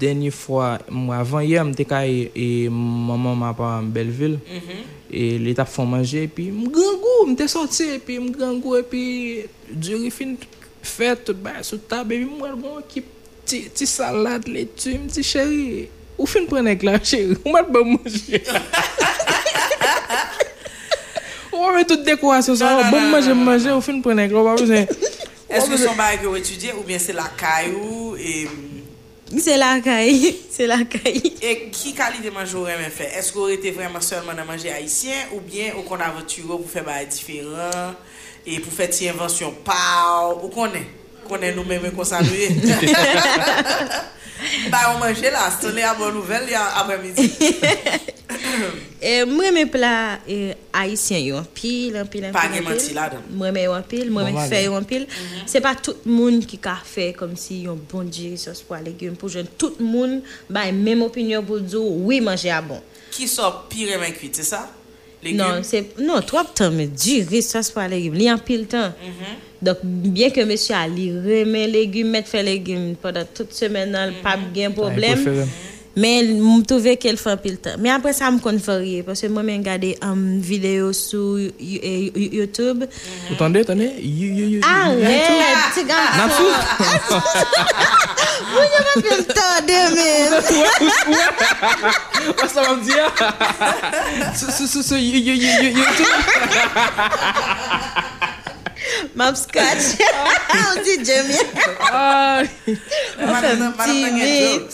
denye 0.00 0.30
fwa, 0.34 0.76
m 0.92 1.10
avan 1.16 1.46
ye 1.46 1.62
m 1.62 1.72
te 1.76 1.86
ka 1.88 2.02
e, 2.04 2.28
e 2.36 2.48
maman 2.70 3.38
ma 3.40 3.54
pa 3.56 3.78
m 3.82 3.90
Belleville. 3.92 4.40
Mm 4.44 4.60
-hmm. 4.60 4.84
E 5.10 5.38
li 5.38 5.54
tap 5.54 5.68
fon 5.70 5.86
manje 5.86 6.26
pi 6.34 6.50
m 6.50 6.66
gangou, 6.66 7.26
m 7.26 7.36
te 7.38 7.46
soti 7.48 8.00
pi 8.06 8.18
m 8.18 8.32
gangou 8.34 8.82
pi 8.90 9.02
duri 9.70 10.10
fin 10.10 10.34
fèt 10.82 11.30
ba 11.42 11.62
sou 11.62 11.78
tab 11.78 12.12
e 12.12 12.18
pi 12.18 12.26
m 12.26 12.42
wèl 12.42 12.56
bon 12.58 12.82
ki 12.90 13.02
ti, 13.46 13.68
ti 13.70 13.86
salade 13.86 14.50
le 14.50 14.66
tu 14.74 14.90
m 14.90 15.06
ti 15.06 15.22
chéri. 15.22 15.88
Ou 16.18 16.26
fin 16.26 16.46
prene 16.48 16.74
ek 16.74 16.82
la 16.82 16.98
chéri, 16.98 17.36
ou 17.44 17.52
mat 17.52 17.70
ba 17.70 17.84
manje. 17.84 18.42
On 21.58 21.72
met 21.74 21.84
toute 21.84 22.02
décoration 22.04 22.52
Non, 22.52 22.58
ça, 22.58 22.82
non, 22.84 22.90
bon 22.90 23.00
non, 23.00 23.08
manger 23.10 23.28
non, 23.28 23.34
non. 23.36 23.44
manger 23.44 23.70
au 23.70 23.80
fin 23.80 24.00
prendre 24.00 24.18
avec 24.20 24.32
on 24.34 24.44
pas 24.44 24.54
besoin 24.60 24.86
Est-ce 25.48 25.70
que 25.70 25.76
son 25.76 25.94
bail 25.94 26.18
que 26.18 26.26
vous 26.26 26.36
étudiez 26.36 26.72
ou 26.72 26.82
bien 26.82 26.98
c'est 26.98 27.12
la 27.12 27.30
caillou 27.36 28.16
et, 28.18 28.46
C'est 29.38 29.56
la 29.56 29.80
caille, 29.80 30.36
c'est 30.50 30.66
la 30.66 30.84
caille. 30.84 31.34
et 31.42 31.68
qui 31.70 31.94
qualité 31.94 32.30
manger 32.30 32.58
aimez 32.58 32.90
faire? 32.90 33.16
Est-ce 33.16 33.32
que 33.32 33.38
vous 33.38 33.48
été 33.48 33.70
vraiment 33.70 34.00
seulement 34.00 34.34
dans 34.34 34.44
manger 34.44 34.70
haïtien 34.70 35.16
ou 35.34 35.40
bien 35.40 35.72
au 35.78 35.82
qu'on 35.82 35.96
aventure 35.98 36.46
pour 36.46 36.68
faire 36.70 36.84
bail 36.84 37.06
différent 37.06 37.94
et 38.46 38.58
pour 38.60 38.72
faire 38.72 38.88
une 39.00 39.08
invention 39.08 39.52
pas 39.64 40.36
ou 40.42 40.48
qu'on 40.48 40.68
est 41.42 41.54
nous-mêmes 41.54 41.90
qu'on 41.92 42.04
s'amuse 42.04 42.30
Bah 44.70 44.94
on 44.94 44.98
mange 44.98 45.20
là, 45.22 45.48
c'est 45.60 45.72
la 45.72 45.94
bonne 45.94 46.14
nouvelle 46.14 46.42
il 46.46 46.52
y 46.52 46.54
a 46.54 46.76
après-midi. 46.78 47.32
Et 49.02 49.24
moi, 49.24 49.50
mes 49.50 49.66
plats 49.66 50.18
eh, 50.28 50.52
haïtiens, 50.72 51.18
yo, 51.18 51.36
en 51.36 51.42
pile, 51.44 51.96
en 51.98 52.06
pile, 52.06 52.26
en 52.26 52.32
Pas 52.32 52.42
pile. 52.48 52.62
pile. 52.62 52.68
menti 52.68 52.94
là-dedans. 52.94 53.22
Moi, 53.30 53.52
mais 53.52 53.66
en 53.66 53.82
pile, 53.82 54.10
moi, 54.10 54.24
voilà. 54.24 54.46
fais 54.48 54.68
en 54.68 54.82
pile. 54.82 55.06
C'est 55.46 55.60
pas 55.60 55.74
tout 55.74 55.94
le 56.04 56.12
monde 56.12 56.46
qui 56.46 56.58
a 56.64 56.76
fait 56.84 57.12
comme 57.12 57.36
si 57.36 57.62
yon 57.62 57.78
bon 57.90 58.02
Dieu, 58.02 58.36
sauce 58.36 58.62
pour 58.62 58.76
légumes 58.76 59.16
pour 59.16 59.28
jeune. 59.28 59.46
Tout 59.58 59.74
le 59.78 59.84
monde, 59.84 60.22
bah, 60.50 60.70
même 60.72 61.02
opinion 61.02 61.42
pour 61.42 61.60
dire, 61.60 61.82
oui, 61.82 62.20
manger 62.20 62.50
à 62.50 62.60
bon. 62.60 62.80
Qui 63.10 63.28
sort 63.28 63.66
pire 63.68 64.02
et 64.02 64.12
cuite, 64.12 64.36
c'est 64.36 64.42
ça 64.42 64.70
Légumes? 65.22 65.38
Non, 65.38 65.62
c'est, 65.62 65.98
non, 65.98 66.20
trop 66.22 66.42
de 66.42 66.48
temps, 66.48 66.70
mais 66.70 66.86
dur, 66.86 67.24
sauce 67.42 67.70
pour 67.70 67.82
légumes. 67.82 68.14
Li 68.14 68.30
en 68.30 68.38
pile 68.38 68.66
temps. 68.66 68.88
Mhm. 69.02 69.36
Donc, 69.62 69.78
bien 69.82 70.30
que 70.30 70.42
monsieur 70.44 70.74
a 70.74 70.86
li 70.86 71.10
remet 71.12 71.66
légumes, 71.66 72.10
mettre 72.10 72.28
fait 72.28 72.42
légumes 72.42 72.94
pendant 73.00 73.24
toute 73.34 73.52
semaine, 73.54 73.90
nan, 73.90 74.12
pas 74.22 74.36
bien 74.36 74.70
problème. 74.70 75.14
préféré. 75.22 75.46
Mais 75.98 76.26
je 76.26 76.62
trouvais 76.64 76.98
qu'elle 76.98 77.16
fait 77.16 77.30
un 77.30 77.36
peu 77.38 77.48
le 77.48 77.56
temps. 77.56 77.70
Mais 77.78 77.88
après 77.88 78.12
ça, 78.12 78.26
je 78.28 78.32
me 78.52 78.58
fait 78.58 78.76
rire. 78.76 79.02
Parce 79.06 79.18
que 79.22 79.28
moi, 79.28 79.42
j'ai 79.46 79.56
regardé 79.56 79.96
une 80.02 80.40
vidéo 80.42 80.92
sur 80.92 81.38
You- 81.38 81.52
You- 81.58 82.12
You- 82.14 82.28
YouTube. 82.32 82.84
Vous 83.28 83.34
entendez, 83.34 83.60
attendez 83.60 83.92
You- 84.02 84.30
you- 84.34 84.48
you- 84.56 84.60
Arrête, 84.62 85.22
petit 85.74 85.84
garçon. 85.86 86.18
Napsou 86.18 86.44
Vous 88.52 88.60
n'avez 88.60 88.84
pas 88.84 89.00
fait 89.08 89.16
le 89.16 89.24
temps 89.24 89.60
de 89.66 89.78
même. 89.94 90.34
Ah, 94.28 94.96
you- 94.98 95.16
you- 95.16 95.34
you- 95.34 95.72
YouTube 95.78 96.06
Map 99.16 99.32
scotch. 99.40 99.96
Ou 99.96 100.82
di 100.84 100.94
jemye. 101.00 101.40
Ou 103.24 103.32
timid. 103.80 104.68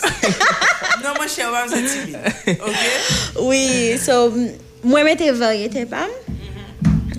Non 1.02 1.14
mwen 1.14 1.30
chè 1.30 1.46
wam 1.46 1.70
se 1.70 1.78
timid. 1.86 2.18
Ok? 2.58 2.80
Oui, 3.46 3.94
so 4.02 4.32
mwen 4.34 5.06
mwen 5.06 5.20
te 5.20 5.30
varyete 5.38 5.86
pam. 5.90 6.10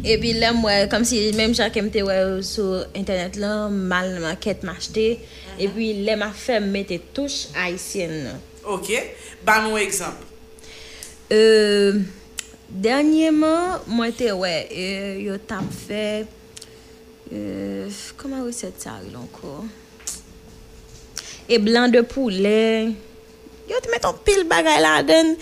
E 0.03 0.17
pi 0.19 0.33
lè 0.35 0.51
mwen, 0.51 0.89
kom 0.91 1.07
si 1.07 1.21
mèm 1.39 1.55
chak 1.55 1.79
mwen 1.79 1.93
te 1.95 2.03
wè 2.03 2.19
sou 2.43 2.83
internet 2.91 3.39
lan, 3.39 3.71
mal 3.87 4.11
mwen 4.19 4.35
ket 4.43 4.67
mwen 4.67 4.75
achete. 4.75 5.07
E 5.55 5.71
pi 5.71 5.93
lè 6.03 6.19
mwen 6.19 6.35
fèm 6.35 6.67
mwen 6.75 6.91
te 6.91 6.99
touche 7.15 7.55
haisyen. 7.55 8.33
Ok, 8.67 8.91
ban 9.47 9.63
nou 9.63 9.79
ekzamp. 9.79 10.19
Eee, 11.31 12.03
dènyèman 12.67 13.79
mwen 13.95 14.11
te 14.19 14.27
wè, 14.43 14.55
yo 15.23 15.39
tap 15.47 15.71
fè... 15.87 16.05
Koman 18.19 18.45
reset 18.45 18.77
sa 18.81 18.99
yon 19.01 19.23
anko? 19.23 19.63
E 21.49 21.57
blan 21.59 21.91
de 21.91 22.03
poulet. 22.05 22.93
Yo 23.69 23.79
te 23.81 23.91
met 23.91 24.05
an 24.05 24.17
pil 24.25 24.45
bagay 24.49 24.79
la 24.83 24.99
den. 25.05 25.33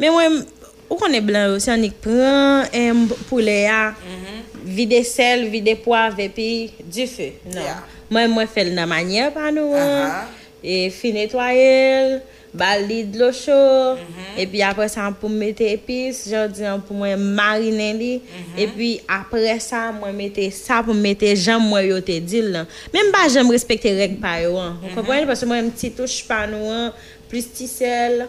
Men 0.00 0.14
mwen, 0.14 0.40
ou 0.88 0.98
konen 1.00 1.26
blan 1.26 1.48
yo, 1.50 1.60
se 1.62 1.72
anik 1.74 1.96
pran, 2.04 2.68
em, 2.76 3.06
poulet 3.28 3.66
ya, 3.66 3.94
mm 3.94 4.18
-hmm. 4.18 4.42
vide 4.76 5.04
sel, 5.04 5.48
vide 5.50 5.76
poav, 5.84 6.18
epi 6.20 6.70
du 6.78 7.06
fe. 7.06 7.32
Non. 7.44 7.62
Yeah. 7.62 7.82
Mwen 8.10 8.30
mwen 8.30 8.48
fel 8.48 8.72
nan 8.74 8.88
manye 8.88 9.30
pa 9.34 9.50
nou 9.50 9.74
an. 9.74 9.90
Uh 9.90 10.10
-huh. 10.10 10.36
E 10.62 10.90
fi 10.90 11.12
netwayel. 11.12 12.20
bali 12.52 13.04
dlo 13.04 13.30
chou, 13.32 13.94
mm 13.94 14.02
-hmm. 14.02 14.42
epi 14.42 14.62
apre 14.62 14.88
sa 14.90 15.06
m 15.10 15.14
pou 15.14 15.28
mette 15.28 15.62
epis, 15.62 16.24
jodi 16.26 16.66
an 16.66 16.82
pou 16.82 16.94
mwen 16.98 17.18
marine 17.36 17.92
li, 17.94 18.12
mm 18.18 18.24
-hmm. 18.26 18.58
epi 18.64 19.00
apre 19.06 19.54
sa 19.60 19.92
mwen 19.92 20.16
mette 20.16 20.50
sa 20.50 20.82
pou 20.82 20.94
mette 20.94 21.30
jam 21.36 21.62
mwen 21.62 21.86
yo 21.88 22.00
te 22.00 22.18
dil 22.20 22.50
lan. 22.50 22.66
Mem 22.92 23.12
ba 23.12 23.28
jam 23.28 23.50
respekte 23.50 23.94
reg 23.94 24.18
pa 24.20 24.40
yo 24.42 24.58
an, 24.58 24.72
mm 24.74 24.78
-hmm. 24.82 24.94
kompwenye? 24.94 25.26
Paswe 25.26 25.46
mwen 25.46 25.70
mti 25.70 25.90
touche 25.94 26.24
panou 26.26 26.70
an, 26.70 26.92
plus 27.28 27.46
ti 27.46 27.66
sel, 27.70 28.26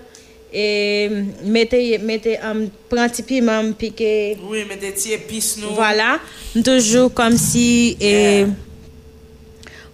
e 0.54 1.10
mette, 1.44 1.98
mette, 2.04 2.38
um, 2.44 2.70
pran 2.90 3.10
ti 3.10 3.24
piman 3.24 3.74
pike. 3.74 4.38
Oui, 4.44 4.66
mette 4.70 4.92
ti 4.94 5.14
epis 5.14 5.56
nou. 5.58 5.74
Voilà, 5.74 6.20
m 6.54 6.62
toujou 6.62 7.10
kom 7.10 7.38
si, 7.40 7.98
e, 7.98 8.12
yeah. 8.12 8.50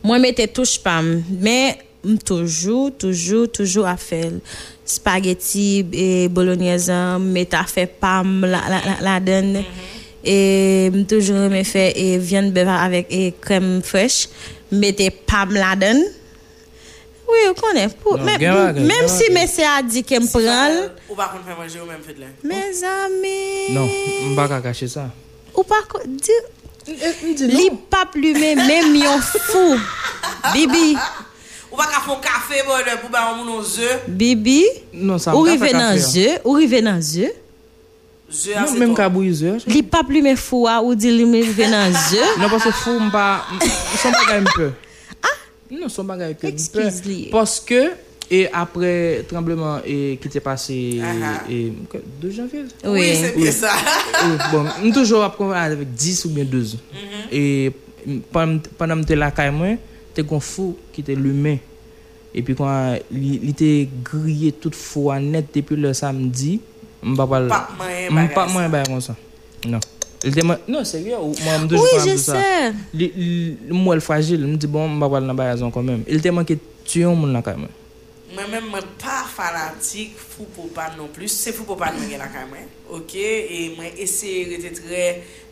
mwen 0.03 0.21
mette 0.21 0.47
touche 0.51 0.81
pam, 0.83 1.23
men, 1.29 1.86
m 2.07 2.17
toujours 2.17 2.91
toujours 2.97 3.51
toujours 3.51 3.87
à 3.87 3.97
faire 3.97 4.31
spaghetti 4.85 5.85
et 5.91 6.27
bolognaise 6.29 6.91
mais 7.19 7.47
à 7.53 7.63
fait 7.65 7.87
pam 7.87 8.41
la 8.41 8.61
la 8.69 8.79
la, 8.85 8.95
la 9.01 9.19
donne 9.19 9.63
et 10.23 10.85
m 10.93 11.05
toujours 11.05 11.49
me 11.49 11.63
fait 11.63 11.91
et 11.99 12.17
viande 12.17 12.51
bœuf 12.53 12.67
avec 12.67 13.07
et 13.09 13.33
crème 13.41 13.81
fraîche 13.83 14.29
mettez 14.71 15.09
pam 15.11 15.53
la 15.53 15.75
donne 15.75 16.03
oui, 17.29 17.39
bagay, 18.25 18.79
même 18.79 18.89
gen 19.01 19.07
si 19.09 19.31
monsieur 19.31 19.65
a 19.65 19.83
dit 19.83 20.01
qu'il 20.01 20.21
me 20.21 20.27
prend, 20.27 20.89
Ou 21.09 21.15
pas 21.15 21.27
qu'on 21.27 21.43
fait 21.43 21.57
manger 21.59 21.79
ou 21.81 22.05
fait 22.05 22.13
de 22.13 22.19
l'air. 22.21 22.29
mes 22.41 22.83
amis. 22.85 23.73
Non, 23.75 23.83
m 24.29 24.35
pa 24.35 24.47
ka 24.47 24.61
kache 24.61 24.87
sa. 24.87 25.09
Ou 25.53 25.63
pas 25.63 25.83
ko- 25.89 25.99
di 26.07 26.31
li 27.51 27.69
pa 27.91 28.05
plume 28.11 28.55
même 28.55 28.95
yon 28.95 29.19
fou. 29.19 29.75
Bibi, 30.53 30.95
Ou 31.77 31.79
pas 31.79 31.85
qu'à 31.85 32.01
faire 32.01 32.21
café, 32.21 32.63
pour 33.01 33.09
bah, 33.11 33.35
on 33.39 33.43
moun 33.45 33.59
œufs. 33.61 34.01
bibi, 34.07 34.63
Non, 34.93 35.19
sa 35.19 35.35
ou 35.35 35.41
rive 35.41 35.59
kafe. 35.61 35.75
a. 35.75 35.97
zye, 35.97 36.39
ou 36.43 36.53
rive 36.53 36.81
nan 36.81 36.99
zye. 36.99 37.29
Œufs 38.29 38.73
Non, 38.79 38.87
tôt. 38.89 38.93
ka 38.95 39.07
bouy 39.09 39.29
zè. 39.31 39.53
Li 39.67 39.83
pa 39.83 40.01
plume 40.03 40.33
fou 40.35 40.65
a 40.67 40.81
ou 40.81 40.95
di 40.95 41.11
li 41.13 41.23
me 41.23 41.39
rive 41.45 41.69
nan 41.69 41.93
zye. 41.93 42.23
Non, 42.41 42.49
parce 42.49 42.63
que 42.63 42.71
fou 42.71 42.97
m 42.99 43.11
pa... 43.13 43.45
m- 43.53 43.69
Son 44.01 44.09
bagay 44.11 44.39
m 44.41 44.47
pe. 44.55 44.71
Non, 45.77 45.87
son 45.89 46.03
bagay 46.09 46.33
ke 46.33 46.47
m 46.47 46.49
pe. 46.49 46.53
Excuse 46.55 47.03
li. 47.05 47.27
Parce 47.31 47.59
que, 47.59 47.91
et 48.31 48.49
après 48.51 49.23
tremblement 49.29 49.77
et 49.85 50.17
qui 50.21 50.27
t'est 50.29 50.41
passé 50.41 50.99
Ah 51.01 51.13
ah. 51.45 51.51
et, 51.51 51.71
2 52.21 52.31
janvier 52.31 52.65
Oui, 52.85 52.89
Oui. 52.91 53.15
c'est 53.15 53.35
bien 53.37 53.51
ça. 53.51 53.69
Oui, 54.25 54.37
bon, 54.51 54.91
toujours 54.91 55.23
apprendre 55.23 55.53
avec 55.55 55.93
10 55.93 56.25
ou 56.25 56.29
bien 56.31 56.43
12. 56.43 56.77
Et 57.31 57.71
m- 58.07 58.21
pendant 58.31 58.59
pendant 58.77 59.03
que 59.03 59.13
la 59.13 59.29
caille 59.31 59.51
moi, 59.51 59.77
t'es 60.13 60.23
gon 60.23 60.39
fou 60.41 60.75
qui 60.91 61.01
était 61.01 61.15
l'humain. 61.15 61.57
epi 62.37 62.55
kwa 62.57 62.71
li, 63.11 63.37
li 63.41 63.53
te 63.57 63.69
griye 64.05 64.53
tout 64.61 64.75
fwa 64.77 65.17
net 65.21 65.49
depi 65.55 65.77
le 65.79 65.93
samdi, 65.97 66.57
mpa 67.01 67.27
pal... 67.29 67.49
Mpa 67.49 68.47
mwen 68.53 68.69
bay 68.73 68.85
kon 68.89 69.01
sa. 69.03 69.17
Non. 69.65 69.81
Non, 70.67 70.85
serye, 70.87 71.17
mwen 71.17 71.65
mdou 71.65 71.81
jwa 71.81 72.03
mdou 72.03 72.21
sa. 72.21 72.37
Oui, 72.37 73.09
je 73.09 73.09
se. 73.09 73.73
Mwen 73.73 73.99
l 73.99 74.05
fragil, 74.05 74.45
mdi 74.53 74.69
bon 74.71 74.97
mpa 74.99 75.09
pal 75.15 75.25
nan 75.27 75.37
bay 75.37 75.51
azon 75.55 75.73
kon 75.73 75.85
men. 75.87 76.05
Il 76.07 76.21
te 76.21 76.33
manke 76.33 76.59
tuyon 76.87 77.17
moun 77.17 77.33
la 77.35 77.43
kay 77.45 77.57
men. 77.59 77.73
Mwen 78.35 78.53
men 78.53 78.69
mwen 78.69 78.93
pa 79.01 79.23
fanatik 79.31 80.15
fou 80.19 80.45
pou 80.53 80.69
pan 80.75 80.93
non 80.99 81.09
plus. 81.13 81.33
Se 81.33 81.55
fou 81.55 81.65
pou 81.65 81.79
pan 81.79 81.95
mwen 81.97 82.13
gen 82.13 82.21
la 82.21 82.29
kay 82.33 82.45
men. 82.51 82.69
Ok, 82.93 83.17
e 83.17 83.67
mwen 83.75 83.99
ese 84.05 84.37
rete 84.53 84.75
tre... 84.77 85.03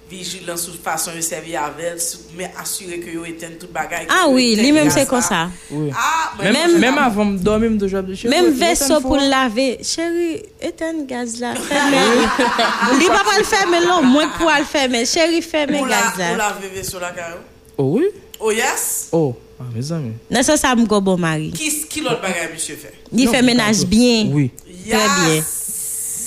vigilant 0.09 0.55
sur 0.57 0.75
façon 0.75 1.11
de 1.15 1.21
servir 1.21 1.63
avec, 1.63 1.99
mais 2.37 2.51
assurer 2.61 2.99
que 2.99 3.09
yo 3.09 3.25
éteigne 3.25 3.55
toute 3.59 3.71
bagaille. 3.71 4.05
Ah 4.09 4.25
oui, 4.29 4.51
éteigne 4.53 4.65
lui 4.65 4.71
même 4.71 4.87
grâce 4.87 4.99
c'est 4.99 5.07
comme 5.07 5.21
ça. 5.21 5.49
Oui. 5.71 5.89
Ah, 5.95 6.31
Même, 6.43 6.77
même 6.79 6.95
je- 6.95 6.99
avant 7.01 7.25
de 7.25 7.37
dormir, 7.37 7.71
je 7.73 7.77
toujours 7.77 8.03
dis, 8.03 8.27
Même 8.27 8.45
chérie, 8.45 8.51
vaisseau 8.59 8.97
de 8.97 9.01
pour 9.01 9.17
fois. 9.17 9.27
laver. 9.27 9.79
Chérie, 9.83 10.43
éteins 10.61 11.03
gaz 11.07 11.39
là. 11.39 11.55
Fermez. 11.69 12.99
Li 12.99 13.07
pa 13.07 13.23
pa 13.23 13.37
le 13.39 13.43
fermer 13.43 13.79
non, 13.85 14.03
moi 14.03 14.25
pour 14.37 14.51
le 14.57 14.63
fermer. 14.63 15.05
Chérie, 15.05 15.41
fermez 15.41 15.81
la, 15.81 15.87
gaz 15.87 16.17
là. 16.19 16.35
la 16.37 16.51
veve 16.61 16.83
sur 16.87 16.99
la 16.99 17.09
carrière. 17.09 17.37
Oh 17.77 17.97
oui? 17.97 18.05
Oh 18.39 18.51
yes? 18.51 19.09
Oh, 19.11 19.35
ah, 19.59 19.63
mes 19.73 19.91
amis. 19.91 20.11
Non, 20.29 20.43
ça, 20.43 20.55
ça 20.57 20.75
me 20.75 20.85
go 20.85 21.01
bon 21.01 21.17
mari. 21.17 21.51
Qui, 21.51 21.87
qui 21.87 22.01
l'autre 22.01 22.21
bagaille, 22.21 22.49
monsieur 22.53 22.75
fait? 22.75 22.93
Il 23.11 23.25
Non, 23.25 23.31
fait 23.31 23.37
pas 23.39 23.43
ménage 23.45 23.79
tout. 23.79 23.87
bien. 23.87 24.27
Oui. 24.31 24.51
Très 24.87 24.97
bien. 24.97 25.43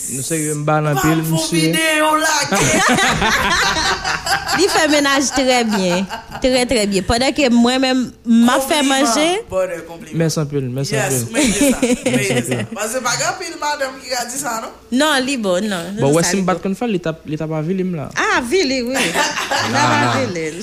Nou 0.09 0.25
se 0.25 0.39
yon 0.41 0.63
ban 0.65 0.87
apil, 0.89 1.21
msye. 1.29 1.69
Li 4.59 4.67
fè 4.73 4.87
menaj 4.91 5.29
tre 5.35 5.59
bien. 5.69 6.07
Tre 6.43 6.63
tre 6.71 6.87
bien. 6.89 7.05
Padè 7.07 7.29
ke 7.37 7.51
mwen 7.53 7.81
men 7.83 8.13
ma 8.47 8.57
fè 8.65 8.79
manje. 8.87 9.27
Mèsan 10.19 10.47
pil, 10.51 10.65
mèsan 10.73 10.97
pil. 10.97 10.97
Yes, 10.97 11.15
mèsan 11.35 12.43
pil. 12.49 12.65
Pase 12.73 12.99
bagan 13.05 13.33
pil 13.41 13.55
madèm 13.61 13.93
ki 14.03 14.09
a 14.17 14.19
di 14.31 14.37
sa, 14.41 14.53
non? 14.65 14.73
Non, 14.91 15.21
li 15.25 15.37
bon, 15.37 15.61
non. 15.69 15.85
non 15.93 16.03
Bo 16.03 16.09
wè 16.17 16.23
si 16.27 16.37
mbat 16.41 16.59
kon 16.65 16.75
fè, 16.79 16.87
li 16.89 17.01
bon. 17.05 17.15
tap 17.39 17.51
avilim 17.61 17.91
ah, 17.95 17.97
la. 18.03 18.05
Ah, 18.17 18.35
avili, 18.41 18.79
oui. 18.89 19.05
Nan 19.75 19.87
avilil. 20.09 20.57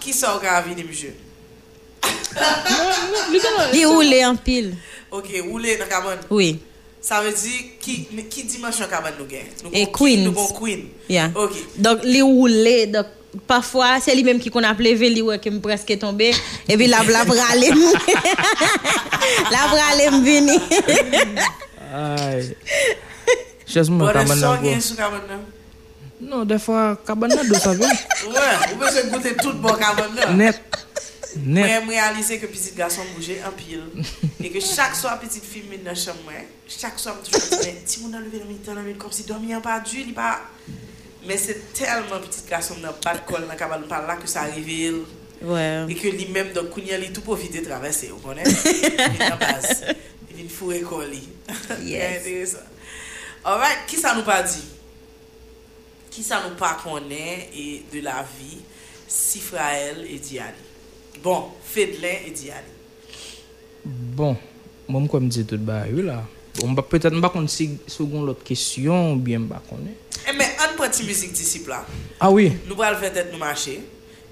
Ki 0.00 0.12
sa 0.16 0.26
ou 0.34 0.40
ka 0.42 0.50
avili, 0.62 0.82
msye? 0.88 1.10
Li 3.74 3.82
oule 3.86 4.18
an 4.24 4.36
pil. 4.40 4.66
Ok, 5.14 5.28
oule 5.44 5.70
nan 5.78 5.88
kaman? 5.90 6.18
Oui. 6.32 6.50
Ça 7.04 7.20
veut 7.20 7.32
dire 7.32 7.60
qui, 7.82 8.06
qui 8.30 8.44
dimension 8.44 8.86
la 8.86 8.96
cabane 8.96 9.12
nous 9.18 9.26
gagne? 9.26 9.52
Et. 9.74 9.86
Nous 10.24 10.30
avons 10.30 10.46
queen. 10.58 10.88
Yeah. 11.06 11.30
Ok. 11.34 11.52
Donc, 11.76 12.02
li 12.02 12.22
roule. 12.22 12.90
Donc, 12.90 13.04
parfois, 13.46 14.00
c'est 14.00 14.14
lui-même 14.14 14.38
qui 14.38 14.48
qu'on 14.48 14.62
a 14.64 14.72
levé, 14.72 15.20
ouais, 15.20 15.38
qui 15.38 15.50
me 15.50 15.60
presque 15.60 15.98
tombé. 15.98 16.32
Et 16.66 16.78
puis, 16.78 16.86
la 16.86 17.02
la 17.04 17.26
brale. 17.26 17.64
La 19.50 19.68
brale 19.68 20.12
me 20.12 20.24
vini. 20.24 20.58
Aïe. 21.92 22.56
Moi 23.90 24.12
Bon, 24.12 24.20
de 24.20 24.96
cabane. 24.96 25.40
Non, 26.22 26.44
des 26.46 26.58
fois 26.58 26.98
cabane 27.06 27.34
là, 27.34 27.44
deux 27.44 27.54
ça 27.54 27.74
vient. 27.74 27.86
Ouais, 27.86 27.94
vous 28.70 28.78
pouvez 28.78 29.02
goûter 29.10 29.36
tout 29.36 29.52
bon 29.52 29.74
cabane. 29.74 30.38
Net. 30.38 30.58
Mwen 31.42 31.88
realise 31.90 32.38
ke 32.38 32.48
pitit 32.50 32.76
gason 32.78 33.08
bouje 33.16 33.40
anpil. 33.46 33.82
E 34.38 34.52
ke 34.52 34.62
chak 34.62 34.94
so 34.98 35.10
a 35.10 35.16
pitit 35.18 35.44
film 35.44 35.72
men 35.74 35.84
nan 35.86 35.98
chan 35.98 36.16
mwen, 36.24 36.46
chak 36.68 36.98
so 37.00 37.10
a 37.10 37.16
mwen 37.16 37.26
toujou 37.26 37.60
di, 37.64 37.74
ti 37.88 38.02
moun 38.02 38.14
nan 38.14 38.24
leve 38.26 38.42
nan 38.42 38.50
mi 38.52 38.58
tan 38.64 38.78
nan 38.78 38.86
men 38.86 38.98
kom 39.00 39.12
si 39.14 39.26
dormi 39.28 39.54
an 39.56 39.64
pa 39.64 39.80
du, 39.82 39.98
li 39.98 40.14
pa... 40.16 40.38
Men 41.24 41.38
se 41.40 41.54
telman 41.72 42.20
pitit 42.20 42.44
gason 42.50 42.82
nan 42.84 42.96
pat 43.00 43.22
kol 43.24 43.46
nan 43.48 43.56
kabal 43.56 43.80
nan 43.80 43.88
pala 43.88 44.18
ke 44.20 44.28
sa 44.28 44.44
arrive 44.44 44.74
il. 44.90 44.98
E 45.40 45.96
ke 45.96 46.12
li 46.12 46.28
menm 46.32 46.52
don 46.52 46.68
kounyan 46.72 47.00
li 47.00 47.08
tout 47.12 47.24
profite 47.24 47.64
travesse, 47.64 48.10
ou 48.12 48.20
konen? 48.20 48.44
Li 48.44 49.18
nan 49.22 49.38
baz. 49.40 49.82
Li 50.34 50.48
fure 50.52 50.82
kol 50.84 51.06
li. 51.08 51.22
Yes. 51.84 52.58
Alright, 53.44 53.86
ki 53.88 54.00
sa 54.00 54.12
nou 54.16 54.24
pa 54.24 54.42
di? 54.44 54.60
Ki 56.12 56.22
sa 56.24 56.42
nou 56.44 56.56
pa 56.60 56.74
konen 56.80 57.48
e 57.52 57.66
de 57.92 58.04
la 58.04 58.20
vi 58.36 58.60
si 59.08 59.40
Frael 59.44 60.04
e 60.08 60.20
Diane? 60.20 60.63
Bon, 61.24 61.46
Fedlin 61.64 62.16
et 62.26 62.30
Diane. 62.32 62.58
Bon, 63.82 64.36
moi 64.86 65.00
me 65.00 65.08
comme 65.08 65.26
dit 65.28 65.44
tout 65.46 65.58
oui 65.90 66.02
là. 66.02 66.22
Bon, 66.60 66.74
peut-être 66.74 67.18
pas 67.18 67.30
qu'on 67.30 67.48
si 67.48 67.78
second 67.86 68.22
l'autre 68.22 68.44
question 68.44 69.14
ou 69.14 69.16
bien 69.16 69.40
pas 69.40 69.62
connaît. 69.68 69.94
Eh, 70.28 70.36
mais 70.36 70.54
on 70.60 70.76
prend 70.76 70.86
petite 70.86 71.06
musique 71.06 71.32
disciple 71.32 71.70
là. 71.70 71.86
Ah 72.20 72.30
oui. 72.30 72.52
Nous 72.68 72.80
allons 72.82 72.98
faire 72.98 73.12
tête 73.12 73.30
nous 73.32 73.38
marcher. 73.38 73.80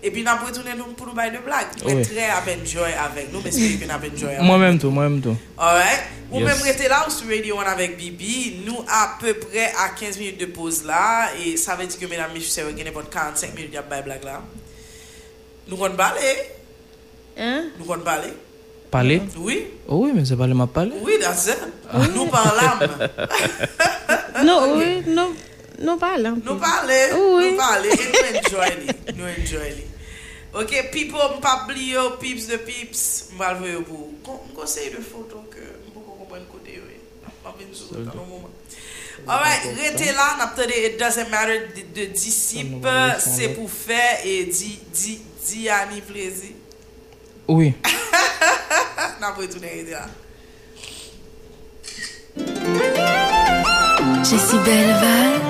Et 0.03 0.11
puis 0.11 0.23
nous 0.23 0.29
allons 0.31 0.45
retourner 0.47 0.73
nous 0.77 0.93
pour 0.93 1.07
nous 1.07 1.15
bailler 1.15 1.33
de 1.39 1.43
blagues. 1.43 1.69
Mais 1.87 1.95
Oui. 1.95 2.03
très 2.03 2.27
à 2.29 2.43
enjoy 2.63 2.93
avec 2.93 3.33
nous. 3.33 3.41
Mais 3.43 3.51
c'est 3.51 3.79
que 3.79 3.85
nous 3.87 3.91
avons 3.91 4.09
enjoy 4.15 4.29
avec 4.29 4.43
Moi-même 4.43 4.79
tout, 4.79 4.91
moi-même 4.91 5.21
tout. 5.23 5.37
Alright. 5.57 6.03
Ou 6.31 6.41
Yes. 6.41 6.45
même 6.47 6.63
rester 6.63 6.89
là 6.89 7.07
sur 7.09 7.27
Radio 7.27 7.57
One 7.59 7.67
avec 7.67 7.97
Bibi. 7.97 8.61
Nous 8.67 8.85
à 8.89 9.17
peu 9.19 9.33
près 9.35 9.73
à 9.79 9.89
15 9.99 10.19
minutes 10.19 10.39
de 10.41 10.47
pause 10.47 10.85
là. 10.85 11.31
Et 11.43 11.57
ça 11.57 11.75
veut 11.75 11.87
dire 11.87 11.99
que 11.99 12.07
mesdames 12.07 12.33
messieurs, 12.35 12.65
vous 12.65 12.79
avez 12.81 12.91
pas 12.91 13.03
45 13.11 13.55
minutes 13.55 13.73
de 13.73 14.03
blague 14.05 14.25
là. 14.25 14.43
Nous 15.69 15.83
allons 15.83 15.97
parler. 15.97 16.21
Hein? 17.39 17.65
Nous 17.79 17.93
allons 17.93 18.03
parler? 18.03 18.33
Parler? 18.91 19.23
Oui. 19.39 19.67
Oh 19.89 20.05
oui, 20.05 20.13
mais 20.15 20.25
c'est 20.25 20.37
pas 20.37 20.47
le 20.47 20.55
m'a 20.55 20.67
parler. 20.67 20.93
Oui, 21.03 21.15
that's 21.21 21.47
it. 21.47 21.59
Nous 22.15 22.27
parlons. 22.27 22.87
Non, 24.45 24.77
oui, 24.77 25.03
non. 25.07 25.99
Pas 25.99 26.17
là. 26.19 26.31
Nous 26.31 26.57
parler. 26.57 27.09
Oui. 27.15 27.51
Nous 27.53 27.57
parler. 27.57 27.91
Et 27.91 28.33
nous 28.33 28.39
enjoy 28.41 28.71
li. 28.81 29.15
Nous 29.17 29.25
enjoy 29.25 29.71
li. 29.77 29.85
Ok, 30.55 30.91
people, 30.91 31.19
m'pas 31.37 31.65
oublier 31.65 31.97
pips 32.21 32.49
de 32.49 32.57
pips. 32.57 33.29
M'pas 33.35 33.55
le 33.55 33.77
voir 33.77 33.83
pour. 34.25 34.45
Un 34.51 34.55
conseil 34.55 34.91
de 34.91 34.97
photo 34.97 35.45
que 35.51 35.61
côté 36.51 36.75
yo. 36.77 36.83
M'pas 37.23 37.55
venir 37.59 37.75
sur 37.75 37.97
dans 37.97 38.11
un 38.11 38.27
moment. 38.27 38.51
Alright, 39.29 39.63
restez 39.79 40.13
là, 40.13 40.37
n'attendez, 40.39 40.87
it 40.87 40.99
doesn't 40.99 41.31
matter 41.31 41.69
de, 41.77 42.01
de 42.01 42.07
disciple, 42.07 42.89
c'est 43.21 43.51
pour 43.51 43.71
faire 43.71 44.19
et 44.25 44.45
di, 44.47 44.81
di, 44.93 45.21
di 45.47 45.69
Annie 45.69 46.01
plaisir. 46.01 46.51
Oui. 47.49 47.75
N'a 49.21 49.33
pas 49.33 49.41
retourné 49.41 49.69
rester 49.69 49.91
là. 49.91 50.07
Je 54.25 54.37
suis 54.37 54.59
belle, 54.65 54.95
Val. 55.01 55.41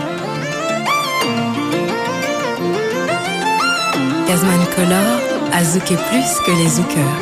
Gazman 4.27 4.67
Color 4.75 5.21
a 5.53 5.65
zouké 5.65 5.97
plus 5.97 6.41
que 6.47 6.51
les 6.53 6.69
zoukeurs. 6.69 7.21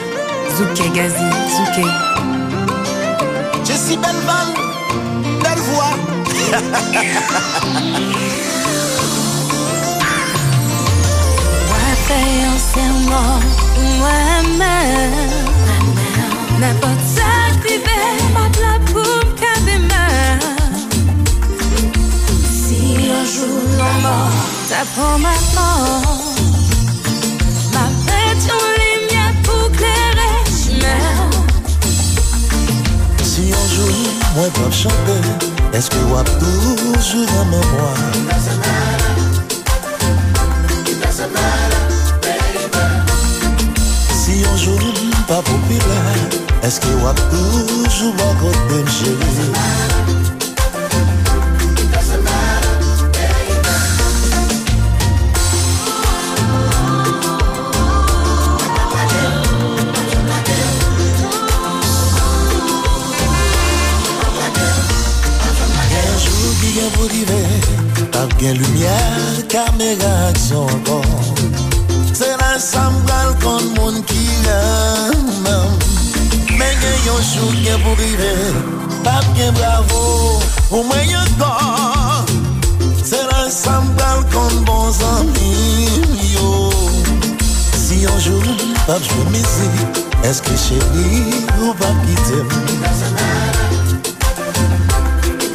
Zouké 0.56 0.88
Gazi, 0.94 1.30
zouké. 1.56 1.86
Jessie 3.64 3.98
Belval, 3.98 4.54
belle 5.42 5.58
voix. 5.58 5.94
Moi, 12.10 12.18
fais 12.18 12.42
un 12.44 12.58
serment, 12.72 13.40
moi-même. 13.98 15.30
N'importe 16.58 17.04
ça 17.14 17.32
qui 17.64 17.74
pas 18.34 18.48
de 18.48 18.60
la 18.60 18.76
poule 18.92 19.34
qu'à 19.38 19.56
des 19.64 19.78
mains. 19.78 20.38
Si 22.42 22.80
un 23.10 23.24
jour 23.24 23.60
l'on 23.78 23.94
mort, 24.02 24.38
t'apprends 24.68 25.18
ma 25.18 25.34
fête, 28.06 28.44
on 28.58 28.66
lumière 28.82 29.34
pour 29.44 29.66
clairer 29.72 30.38
chemin. 30.46 31.30
Si 33.22 33.42
un 33.52 33.66
jour, 33.74 33.98
moi 34.34 34.48
chanter, 34.72 35.22
est-ce 35.72 35.88
que 35.90 35.98
toujours 36.38 37.30
en 37.40 37.44
mémoire? 37.44 38.00
Jour, 45.30 45.36
pas 45.36 45.42
populaire, 45.42 46.28
est-ce 46.62 46.80
que 46.80 46.86
vous 46.86 47.06
avez 47.06 47.20
toujours 47.30 48.14
à 48.14 48.34
côté 48.40 48.82
de 48.82 48.90
chérie? 48.90 49.50
Un 65.92 66.18
jour 66.18 66.50
qui 66.60 66.78
Sam 72.60 72.92
bral 73.06 73.32
kon 73.40 73.64
moun 73.74 74.02
ki 74.04 74.24
ramam 74.44 75.70
Men 76.58 76.74
gen 76.82 76.96
yon 77.06 77.22
chou 77.24 77.48
gen 77.64 77.80
pou 77.80 77.94
rive 77.96 78.32
Pap 79.00 79.24
gen 79.36 79.54
bravo 79.56 80.02
Ou 80.68 80.82
mwen 80.84 81.06
yon 81.08 81.30
kor 81.40 82.28
Se 83.00 83.16
la 83.30 83.46
sam 83.48 83.88
bral 83.96 84.20
kon 84.34 84.60
bon 84.68 84.92
zanmim 84.92 86.04
yo. 86.34 86.68
Si 87.80 88.02
yon 88.04 88.20
chou 88.20 88.58
pap 88.84 89.00
chou 89.08 89.24
mizi 89.32 89.70
Eske 90.28 90.52
chedi 90.60 91.08
ou 91.62 91.72
pap 91.80 91.96
kitem 92.04 92.44
Doesn't 92.84 93.16
matter 93.16 93.96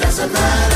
Doesn't 0.01 0.33
matter 0.33 0.74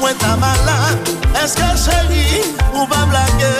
Mwen 0.00 0.16
ta 0.18 0.36
malan 0.36 0.96
Eske 1.44 1.68
cheri 1.76 2.40
ou 2.72 2.86
pa 2.88 3.04
blage 3.10 3.52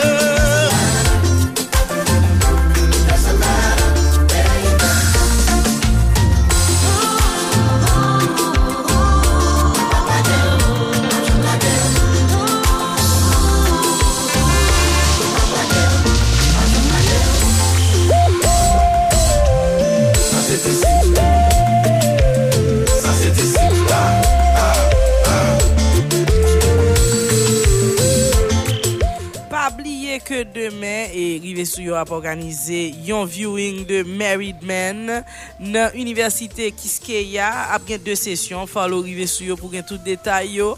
ke 30.41 30.47
demen 30.55 31.11
e 31.13 31.37
rive 31.43 31.63
sou 31.69 31.83
yo 31.85 31.97
ap 31.99 32.09
organize 32.15 32.79
yon 33.05 33.27
viewing 33.29 33.83
de 33.85 34.01
Married 34.07 34.63
Men 34.65 35.21
nan 35.61 35.93
Universite 35.93 36.71
Kiskeya 36.73 37.49
ap 37.75 37.85
gen 37.85 38.01
de 38.01 38.15
sesyon, 38.17 38.65
falo 38.69 39.03
rive 39.05 39.27
sou 39.29 39.45
yo 39.45 39.57
pou 39.59 39.69
gen 39.69 39.85
tout 39.85 40.01
detay 40.01 40.55
yo. 40.57 40.73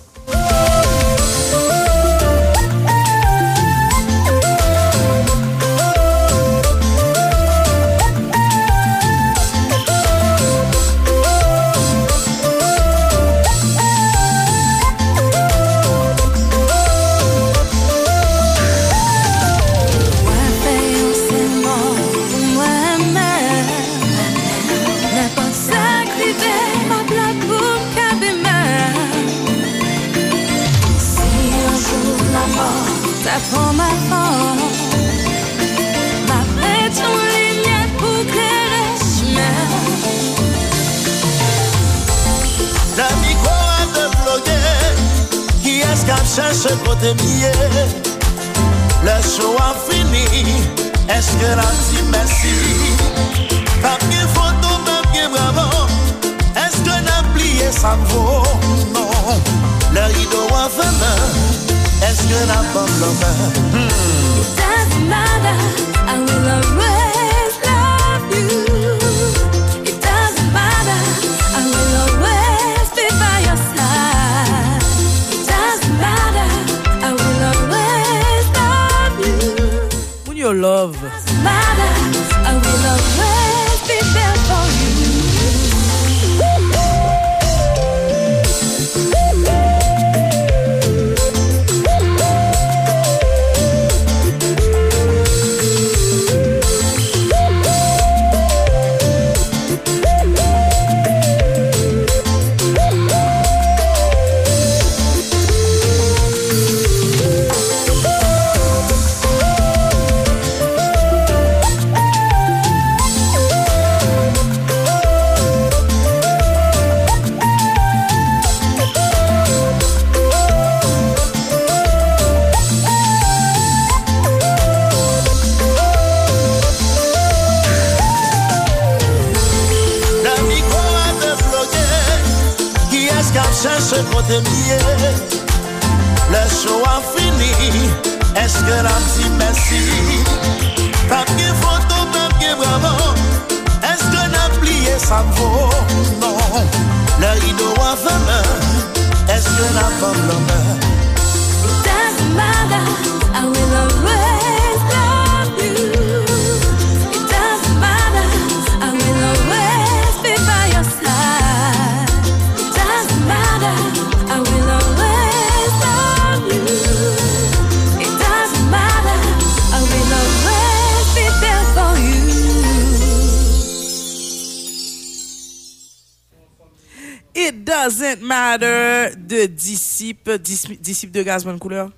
It 177.46 177.66
doesn't 177.66 178.22
matter 178.22 179.16
de 179.18 179.48
disciple, 179.48 180.38
dis- 180.40 180.78
disciple 180.80 181.12
de 181.12 181.24
gaz 181.24 181.44
bonne 181.44 181.60
couleur. 181.60 181.90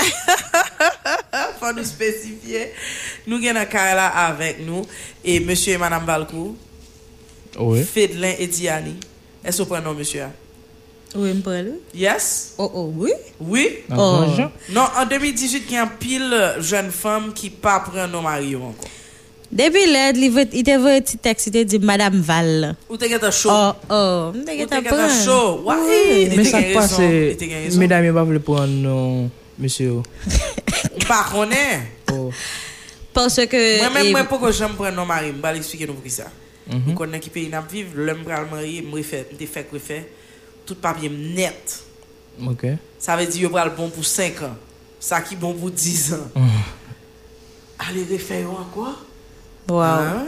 Faut 1.60 1.72
nous 1.72 1.84
spécifier. 1.84 2.72
Nous 3.26 3.36
avons 3.36 3.54
là 3.72 4.08
avec 4.08 4.58
nous 4.66 4.84
et 5.24 5.38
monsieur 5.40 5.74
et 5.74 5.78
madame 5.78 6.04
Valcourt, 6.04 6.54
Oui. 7.58 7.84
Fedlin 7.84 8.32
et 8.38 8.46
Diani. 8.48 8.96
Est-ce 9.44 9.58
que 9.58 9.62
vous 9.62 9.68
prenez 9.68 9.84
nom 9.84 9.94
monsieur? 9.94 10.26
Oui, 11.14 11.32
me 11.34 11.42
parle. 11.42 11.74
Yes? 11.94 12.54
Oh, 12.58 12.70
oh, 12.74 12.92
oui. 12.96 13.12
Oui? 13.38 13.68
Oh. 13.90 13.94
bonjour. 13.94 14.50
Non, 14.70 14.86
en 14.96 15.04
2018, 15.06 15.64
il 15.68 15.74
y 15.74 15.76
a 15.76 15.82
un 15.82 15.86
pile 15.86 16.54
jeune 16.60 16.90
femme 16.90 17.32
qui 17.34 17.50
pas 17.50 17.80
prend 17.80 18.08
nom 18.08 18.22
mari 18.22 18.56
encore. 18.56 18.74
Depuis 19.52 19.84
l'aide, 19.86 20.16
il 20.16 20.30
veut- 20.30 20.48
il 20.52 20.62
te 20.64 20.70
veut 20.78 20.92
un 20.92 21.00
petit 21.02 21.18
texte, 21.18 21.48
il 21.48 21.52
te 21.52 21.62
dit 21.62 21.78
Madame 21.78 22.20
Val. 22.20 22.74
Ou 22.88 22.96
te 22.96 23.04
un 23.04 23.30
show? 23.30 23.50
Oh, 23.52 23.72
oh, 23.90 24.32
Ou 24.34 24.44
te 24.44 24.74
show? 25.24 25.62
Ouais, 25.66 26.22
il 26.22 26.36
Mais 26.36 26.44
te 26.44 26.48
ça 26.48 26.60
gen 26.62 26.72
passe, 26.72 26.96
raison, 26.96 27.10
il 27.32 27.36
te 27.36 27.44
gen. 27.44 27.78
Moi-même, 33.78 34.06
eh, 34.06 34.10
moi, 34.12 34.24
pourquoi 34.24 34.50
j'aime 34.52 34.70
prendre 34.70 34.96
nom 34.96 35.04
mari, 35.04 35.32
je 35.36 35.42
vais 35.42 35.56
expliquer 35.58 35.86
nous 35.86 35.92
pour 35.94 36.10
ça. 36.10 36.24
Je 36.70 36.94
connais 36.94 37.20
qui 37.20 37.28
pays 37.28 37.48
n'a 37.50 37.60
vivre, 37.60 37.90
l'homme 37.94 38.22
pral 38.24 38.46
refait, 38.50 39.28
je 39.38 39.46
fait 39.46 39.66
refait, 39.70 40.08
tout 40.64 40.76
papier 40.76 41.10
net. 41.10 41.80
Ok. 42.46 42.64
Ça 42.98 43.16
veut 43.16 43.26
dire 43.26 43.48
que 43.48 43.52
pral 43.52 43.72
bon 43.76 43.90
pour 43.90 44.04
5 44.04 44.40
ans. 44.42 44.56
Ça 44.98 45.20
qui 45.20 45.36
bon 45.36 45.52
pour 45.52 45.70
10 45.70 46.14
ans. 46.14 46.30
Allez 47.78 48.06
refaire 48.10 48.48
encore? 48.50 48.86
Wow. 48.86 48.94
Ah. 48.94 49.11
Wow. 49.68 50.26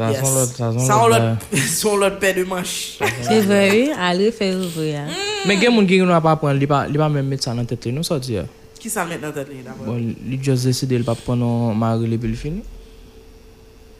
Sa 0.00 0.08
ah. 0.08 1.36
son 1.76 1.98
lot 2.00 2.16
pe 2.20 2.32
de 2.32 2.44
manche. 2.44 2.96
Se 3.26 3.40
vre 3.44 3.66
we, 3.68 3.82
ale 3.92 4.30
fe 4.32 4.54
ouvre 4.54 4.86
ya. 4.86 5.04
Men 5.44 5.60
gen 5.60 5.74
moun 5.74 5.88
gen 5.88 6.04
yon 6.04 6.12
wap 6.14 6.28
apren, 6.30 6.56
li 6.56 6.68
pa 6.70 6.86
men 6.88 7.26
met 7.28 7.42
sa 7.44 7.52
nan 7.56 7.68
tete 7.68 7.92
nou 7.92 8.06
sa 8.06 8.16
di 8.22 8.38
ya. 8.38 8.46
Ki 8.80 8.88
sa 8.88 9.04
met 9.04 9.20
nan 9.20 9.34
tete 9.36 9.52
li 9.52 9.60
d'apre? 9.66 9.84
Bon, 9.84 9.98
li 10.00 10.38
just 10.40 10.64
deside 10.64 10.96
li 10.96 11.04
pa 11.04 11.16
pren 11.18 11.42
nan 11.42 11.76
mari 11.76 12.08
li 12.08 12.16
bil 12.20 12.36
fini. 12.38 12.64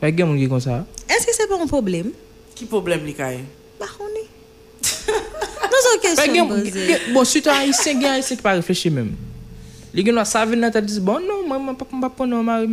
Men 0.01 0.16
gen 0.16 0.31
moun 0.31 0.41
gen 0.41 0.53
kon 0.53 0.64
sa. 0.64 0.81
Eske 1.05 1.37
se 1.37 1.45
pa 1.51 1.59
un 1.61 1.68
problem? 1.68 2.14
Ki 2.57 2.70
problem 2.70 3.05
li 3.05 3.16
kaye? 3.18 3.43
Bakoni. 3.81 4.24
Non 5.70 5.83
son 5.85 6.01
kesyon 6.07 6.49
boze. 6.49 6.87
Bon, 7.12 7.28
suta 7.28 7.59
a 7.59 7.66
yise 7.66 7.93
gen 7.93 8.09
a 8.14 8.16
yise 8.22 8.39
ki 8.39 8.47
pa 8.47 8.57
reflechi 8.57 8.95
menm. 8.95 9.12
Même. 9.95 10.05
Les 10.07 10.12
gens 10.12 10.24
ça 10.24 10.45
vient 10.47 10.57
dans 10.57 10.62
la 10.62 10.70
tête, 10.70 10.84
ils 10.84 10.88
disent, 10.88 11.01
bon, 11.01 11.20
non, 11.20 11.43
je 11.49 11.55
ne 11.55 11.70
vais 11.70 12.01
pas 12.01 12.11
prendre 12.11 12.36
un 12.36 12.43
mari. 12.43 12.66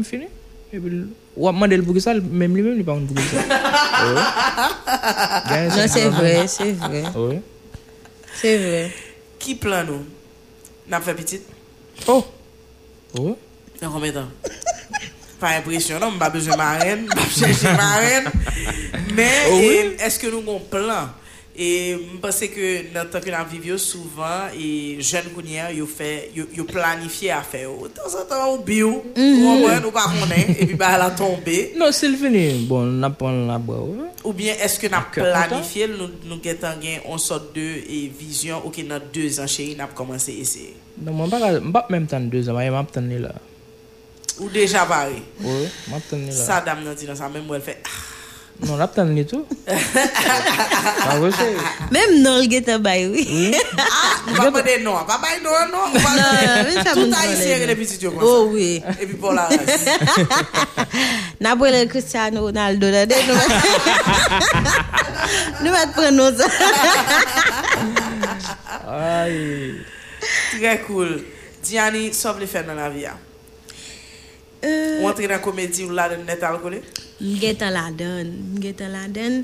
Et 0.74 0.80
puis, 0.80 1.06
ou 1.38 2.00
ça, 2.00 2.14
même 2.14 2.56
lui-même, 2.56 2.74
il 2.74 2.80
ne 2.80 2.84
pas 2.84 2.94
prendre 2.94 3.08
pour 3.08 3.24
ça. 3.24 3.38
Oui. 4.06 4.14
Non, 5.78 5.88
c'est 5.88 6.10
vrai, 6.10 6.48
c'est 6.48 6.72
vrai. 6.74 7.04
Oui. 7.16 7.40
C'est 8.36 8.58
vrai. 8.58 8.92
Qui 9.40 9.56
plan 9.56 9.84
nous? 9.86 10.04
N'a 10.90 11.00
fait 11.02 11.14
petite? 11.14 11.44
Oh. 12.08 12.26
Dans 13.16 13.92
combien 13.92 14.12
de 14.12 14.18
temps? 14.18 14.28
Pas 15.40 15.50
impressionnant, 15.58 16.12
je 16.12 16.18
pas 16.18 16.30
besoin 16.30 16.54
de 16.54 16.58
marraine, 16.58 17.06
pas 17.08 17.22
chercher 17.30 17.72
marraine. 17.74 18.32
Mais 19.14 19.30
Oh 19.52 19.60
eh, 19.62 19.96
est-ce 20.00 20.18
que 20.18 20.28
nous 20.28 20.40
avons 20.40 20.58
un 20.58 20.60
plan? 20.60 21.10
E 21.58 21.98
mpase 22.14 22.52
ke 22.54 22.68
nan 22.94 23.08
tanke 23.10 23.32
nan 23.34 23.48
vivyo 23.50 23.80
souvan 23.82 24.54
E 24.54 25.02
jen 25.02 25.26
kounyen 25.34 25.72
yo, 25.74 25.88
yo, 26.36 26.46
yo 26.54 26.66
planifiye 26.70 27.32
afe 27.34 27.64
yo 27.64 27.88
Tan 27.96 28.12
san 28.14 28.28
tan 28.30 28.44
ou 28.52 28.60
bi 28.62 28.84
ou 28.86 29.02
Ou 29.02 29.48
an 29.50 29.64
mwen 29.64 29.88
ou 29.90 29.94
pa 29.96 30.04
konen 30.06 30.54
E 30.54 30.68
pi 30.70 30.76
ba 30.78 30.92
la 31.02 31.10
tombe 31.18 31.56
Non 31.74 31.90
sil 31.90 32.14
fini 32.22 32.68
Bon 32.70 32.86
nap 33.02 33.18
pon 33.18 33.48
la 33.50 33.58
bo 33.58 33.80
Ou 34.22 34.36
bien 34.38 34.62
eske 34.62 34.92
nap 34.94 35.10
planifiye 35.16 35.88
nou, 35.90 36.12
nou 36.30 36.38
getan 36.46 36.78
gen 36.84 37.02
On 37.10 37.18
sot 37.18 37.50
de 37.56 37.66
e 37.82 38.04
vizyon 38.20 38.60
Ou 38.62 38.70
okay, 38.70 38.84
ki 38.86 38.92
nan 38.92 39.08
2 39.16 39.40
an 39.42 39.50
cheri 39.50 39.74
nap 39.80 39.96
komanse 39.98 40.36
ese 40.38 40.68
Non 41.02 41.18
mwen 41.18 41.74
bak 41.74 41.90
menm 41.90 42.06
tan 42.06 42.30
2 42.30 42.52
an 42.52 42.60
Mwen 42.60 42.78
map 42.78 42.94
tan 42.94 43.10
ni 43.10 43.18
la 43.24 43.34
Ou 44.38 44.52
deja 44.54 44.86
bari 44.86 45.24
Ou 45.42 45.66
map 45.90 46.06
tan 46.06 46.22
ni 46.22 46.30
la 46.30 46.38
Sa 46.38 46.62
dam 46.62 46.86
nan 46.86 46.94
di 46.94 47.10
nan 47.10 47.18
sa 47.18 47.34
menm 47.34 47.50
wèl 47.50 47.66
fe 47.66 47.80
Ah. 47.82 48.17
Non, 48.60 48.74
je 48.74 48.78
vais 48.78 48.84
attendre 48.84 49.22
tout. 49.24 49.46
Ah. 49.68 49.74
Même 51.92 52.22
non, 52.24 52.38
le 52.40 52.48
guetta 52.48 52.80
bail, 52.80 53.06
oui. 53.08 53.56
Va 54.34 54.52
pas 54.52 54.62
dire 54.64 54.80
non, 54.82 54.96
pas 55.06 55.20
dire 55.20 55.42
non, 55.44 55.52
non. 55.72 55.78
On 55.94 55.98
va 56.00 56.10
Non, 56.10 56.24
mais 56.66 56.74
ça 56.84 56.94
Tout 56.94 57.02
haïtien 57.02 57.54
connaît. 57.60 57.68
les 57.68 57.76
petits 57.76 58.00
yeux 58.04 58.12
Oh 58.20 58.50
oui. 58.52 58.82
Et 59.00 59.06
puis 59.06 59.16
pour 59.16 59.34
la 59.34 59.44
race. 59.44 59.60
N'a 61.42 61.56
pas 61.56 61.70
le 61.72 61.86
Cristiano 61.86 62.42
Ronaldo 62.42 62.90
là. 62.90 63.06
Nous 65.64 65.72
va 65.72 65.88
prendre 65.88 66.34
ça. 66.36 66.46
Aïe. 68.90 69.76
Très 70.60 70.80
cool. 70.82 71.24
Diani, 71.62 72.12
sauve 72.14 72.40
les 72.40 72.48
faire 72.48 72.66
dans 72.66 72.74
la 72.74 72.90
vie. 72.90 73.06
Euh, 74.64 75.02
ou 75.04 75.10
entre 75.10 75.28
nan 75.30 75.42
komedi 75.44 75.86
ou 75.86 75.94
laden 75.94 76.24
net 76.26 76.42
al 76.46 76.58
kole? 76.62 76.80
Mgeta 77.22 77.70
laden, 77.74 78.32
mgeta 78.56 78.88
laden. 78.90 79.44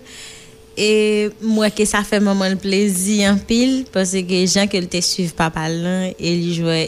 E 0.74 1.30
mwen 1.44 1.74
ke 1.78 1.86
sa 1.86 2.02
fe 2.08 2.18
maman 2.24 2.56
plezi 2.62 3.20
an 3.30 3.38
pil, 3.50 3.84
pwese 3.94 4.24
ke 4.26 4.40
jan 4.48 4.70
ke 4.72 4.82
l 4.82 4.90
te 4.90 5.04
suiv 5.06 5.36
pa 5.38 5.52
palan, 5.54 6.10
e 6.18 6.34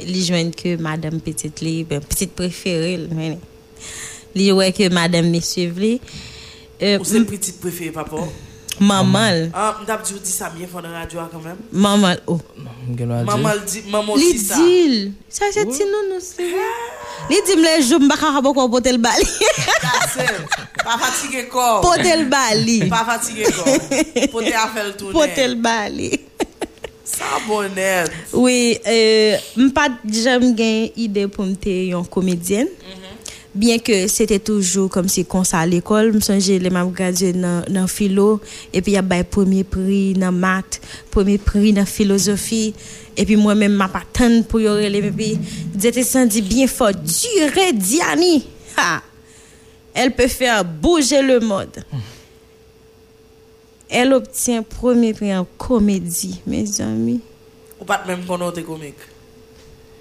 li 0.10 0.23
jwen 0.26 0.49
ke 0.57 0.73
madame 0.81 1.22
petit 1.26 1.61
li, 1.61 1.77
ben 1.85 2.02
petit 2.06 2.34
preferil, 2.34 3.06
mwen. 3.14 3.38
Li 4.35 4.49
jwen 4.49 4.73
ke 4.76 4.89
madame 4.93 5.30
me 5.30 5.43
suiv 5.45 5.77
li. 5.81 5.93
Euh, 6.81 6.97
ou 6.97 7.06
se 7.07 7.22
petit 7.30 7.61
preferil 7.61 7.93
papa 7.95 8.23
ou? 8.23 8.55
Maman, 8.80 9.49
Ah, 9.53 9.77
m'dap 9.81 10.03
dit 10.03 10.14
ou 10.14 10.19
dit 10.19 10.31
ça 10.31 10.49
bien 10.49 10.68
dans 10.72 10.81
la 10.89 10.99
radio 10.99 11.19
quand 11.31 11.41
même. 11.41 11.57
maman 11.72 12.15
oh. 12.27 12.39
Maman 12.88 13.53
le 13.53 13.65
dit, 13.65 13.84
maman 13.89 14.15
Li 14.15 14.26
aussi 14.26 14.38
ça. 14.39 14.56
dit, 14.56 15.14
ça 15.27 15.45
c'est 15.52 15.65
ti 15.65 15.84
nou 15.84 16.14
nou 16.14 16.19
c'est. 16.19 16.43
Li 17.30 17.38
dit 17.47 17.57
me 17.57 17.81
jou 17.81 17.99
m'baka 17.99 18.31
kaboko 18.35 18.69
potel 18.69 18.97
bali. 18.97 19.26
Pas 20.84 20.97
fatigué 20.99 21.47
corps. 21.47 21.81
Potel 21.81 22.30
bali. 22.30 22.88
Pas 22.88 23.06
fatigué 23.06 23.43
corps. 23.45 23.65
Pote 24.31 24.53
a 24.53 24.68
fait 24.68 24.84
le. 24.85 25.11
Potel 25.11 25.56
bali. 25.56 26.19
Ça 27.03 27.26
bonnet. 27.47 28.03
Oui, 28.34 28.77
euh, 28.85 29.38
m 29.57 29.72
pas 29.72 29.89
jamais 30.11 30.56
gen 30.57 30.89
idée 30.95 31.27
pour 31.27 31.45
me 31.45 31.56
yon 31.65 32.03
comédienne. 32.03 32.68
Bien 33.56 33.80
que 33.80 34.07
c'était 34.07 34.40
toujours 34.40 34.90
comme 34.90 35.07
si 35.07 35.23
comme 35.23 35.45
ça 35.45 35.60
à 35.60 35.65
l'école, 35.65 36.11
me 36.11 36.19
songe 36.19 36.45
les 36.45 36.69
m'a 36.69 36.84
gradué 36.84 37.32
dans 37.32 37.64
dans 37.69 37.88
philo 37.88 38.41
et 38.73 38.82
puis 38.82 38.91
y 38.91 38.98
a 38.98 39.02
bay 39.02 39.23
premier 39.23 39.64
prix 39.64 40.11
dans 40.11 40.34
maths, 40.34 40.82
premier 41.10 41.38
prix 41.38 41.72
dans 41.72 41.86
philosophie 41.86 42.73
et 43.15 43.23
puis 43.23 43.38
moi-même 43.38 43.72
m'a 43.72 43.88
pas 43.88 44.03
tant 44.11 44.41
pour 44.41 44.60
y 44.60 44.68
relever 44.68 45.10
puis 45.10 45.40
j'étais 45.80 46.03
senti 46.03 46.41
bien 46.41 46.68
fort, 46.68 46.91
durer 46.91 47.72
Diani. 47.72 48.45
Ha. 48.76 49.02
Elle 49.94 50.14
peut 50.14 50.27
faire 50.27 50.65
bouger 50.65 51.22
le 51.22 51.40
monde. 51.40 51.82
Elle 53.90 54.14
obtient 54.14 54.64
premier 54.64 55.14
prix 55.14 55.34
en 55.34 55.48
comédie, 55.57 56.41
mes 56.45 56.82
amis. 56.82 57.22
Ou 57.80 57.86
pas 57.86 58.03
même 58.06 58.26
qu'on 58.26 58.52
comique. 58.52 58.95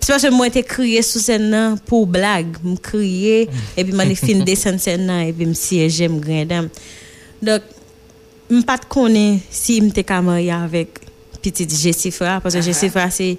Se 0.04 0.12
pa 0.12 0.18
se 0.20 0.28
mwen 0.28 0.52
te 0.52 0.60
kriye 0.68 1.00
sou 1.00 1.22
sen 1.22 1.46
nan 1.48 1.78
pou 1.88 2.04
blag, 2.04 2.58
m 2.60 2.74
kriye, 2.84 3.46
mm. 3.48 3.68
epi 3.80 3.94
man 3.96 4.10
e 4.12 4.16
fin 4.18 4.42
desen 4.44 4.76
sen 4.82 5.06
nan, 5.08 5.22
epi 5.30 5.46
m 5.48 5.54
siyeje 5.56 6.10
m 6.12 6.18
grendam. 6.20 6.68
Dok, 7.40 7.70
m 8.50 8.60
pat 8.68 8.84
konen 8.92 9.38
si 9.48 9.78
m 9.80 9.88
te 9.96 10.04
kamarya 10.04 10.60
avèk 10.66 11.00
pitit 11.40 11.72
Jessifra, 11.72 12.36
paswa 12.44 12.60
uh 12.60 12.60
-huh. 12.60 12.68
Jessifra 12.68 13.08
se 13.10 13.30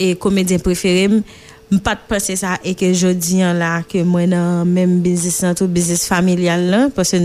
e 0.00 0.14
komedyen 0.16 0.64
preferim, 0.64 1.20
m 1.68 1.78
pat 1.84 2.08
pense 2.08 2.36
sa 2.40 2.56
e 2.64 2.72
ke 2.72 2.88
jodi 2.94 3.42
an 3.44 3.58
la 3.60 3.82
ke 3.84 4.00
mwen 4.00 4.32
nan 4.32 4.64
menm 4.64 5.02
bizis 5.04 5.42
nan 5.44 5.54
tou 5.54 5.68
bizis 5.68 6.08
familial 6.08 6.70
lan, 6.70 6.90
paswa 6.90 7.20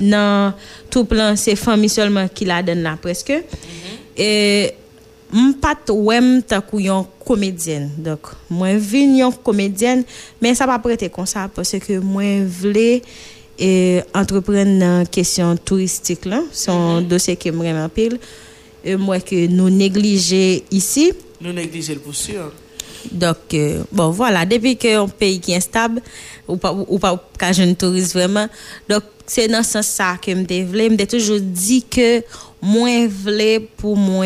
nan 0.00 0.54
tou 0.88 1.04
plan 1.04 1.36
se 1.36 1.52
fami 1.56 1.88
solman 1.88 2.32
ki 2.32 2.48
la 2.48 2.62
den 2.62 2.82
la 2.82 2.96
preske. 2.96 3.36
Mm 3.36 3.44
-hmm. 3.44 3.96
E... 4.16 4.77
m 5.32 5.54
pat 5.60 5.90
wèm 5.90 6.42
takou 6.42 6.80
yon 6.80 7.06
comédienne. 7.24 7.90
Donc, 7.98 8.32
moi 8.50 8.76
vin 8.78 9.16
yon 9.18 9.32
comédienne, 9.32 10.04
mais 10.40 10.54
ça 10.54 10.66
pas 10.66 10.78
prêter 10.78 11.10
comme 11.10 11.26
ça 11.26 11.48
parce 11.52 11.78
que 11.78 11.98
moi 11.98 12.44
vle 12.44 13.02
et 13.60 14.00
entreprendre 14.14 15.04
question 15.10 15.56
touristique 15.56 16.24
là, 16.26 16.42
son 16.52 17.00
dossier 17.02 17.36
qui 17.36 17.50
me 17.50 17.56
vraiment 17.56 17.88
pile. 17.88 18.18
euh, 18.86 18.98
moi 18.98 19.20
que 19.20 19.46
nous 19.46 19.70
négliger 19.70 20.64
ici. 20.70 21.12
Nou 21.38 21.54
neglije 21.54 21.94
l 21.94 22.00
pou 22.02 22.12
sur. 22.12 22.50
Donc, 23.12 23.54
euh, 23.54 23.84
bon, 23.92 24.10
voilà, 24.10 24.44
depuis 24.44 24.76
que 24.76 24.96
un 24.96 25.06
pays 25.06 25.38
qui 25.38 25.52
est 25.52 25.56
instable, 25.56 26.02
ou 26.48 26.56
pas, 26.56 26.72
ou 26.72 26.98
pas 26.98 27.14
qu'un 27.38 27.52
jeune 27.52 27.76
touriste 27.76 28.12
vraiment. 28.12 28.48
Donc, 28.88 29.04
c'est 29.28 29.46
dans 29.46 29.62
ce 29.62 29.82
sens 29.82 30.18
que 30.20 30.32
je 30.32 30.62
voulais. 30.64 30.88
Je 30.98 31.04
toujours 31.04 31.38
dit 31.40 31.84
que 31.84 32.22
moi, 32.60 33.06
voulais 33.06 33.60
pour 33.60 33.96
moi 33.96 34.24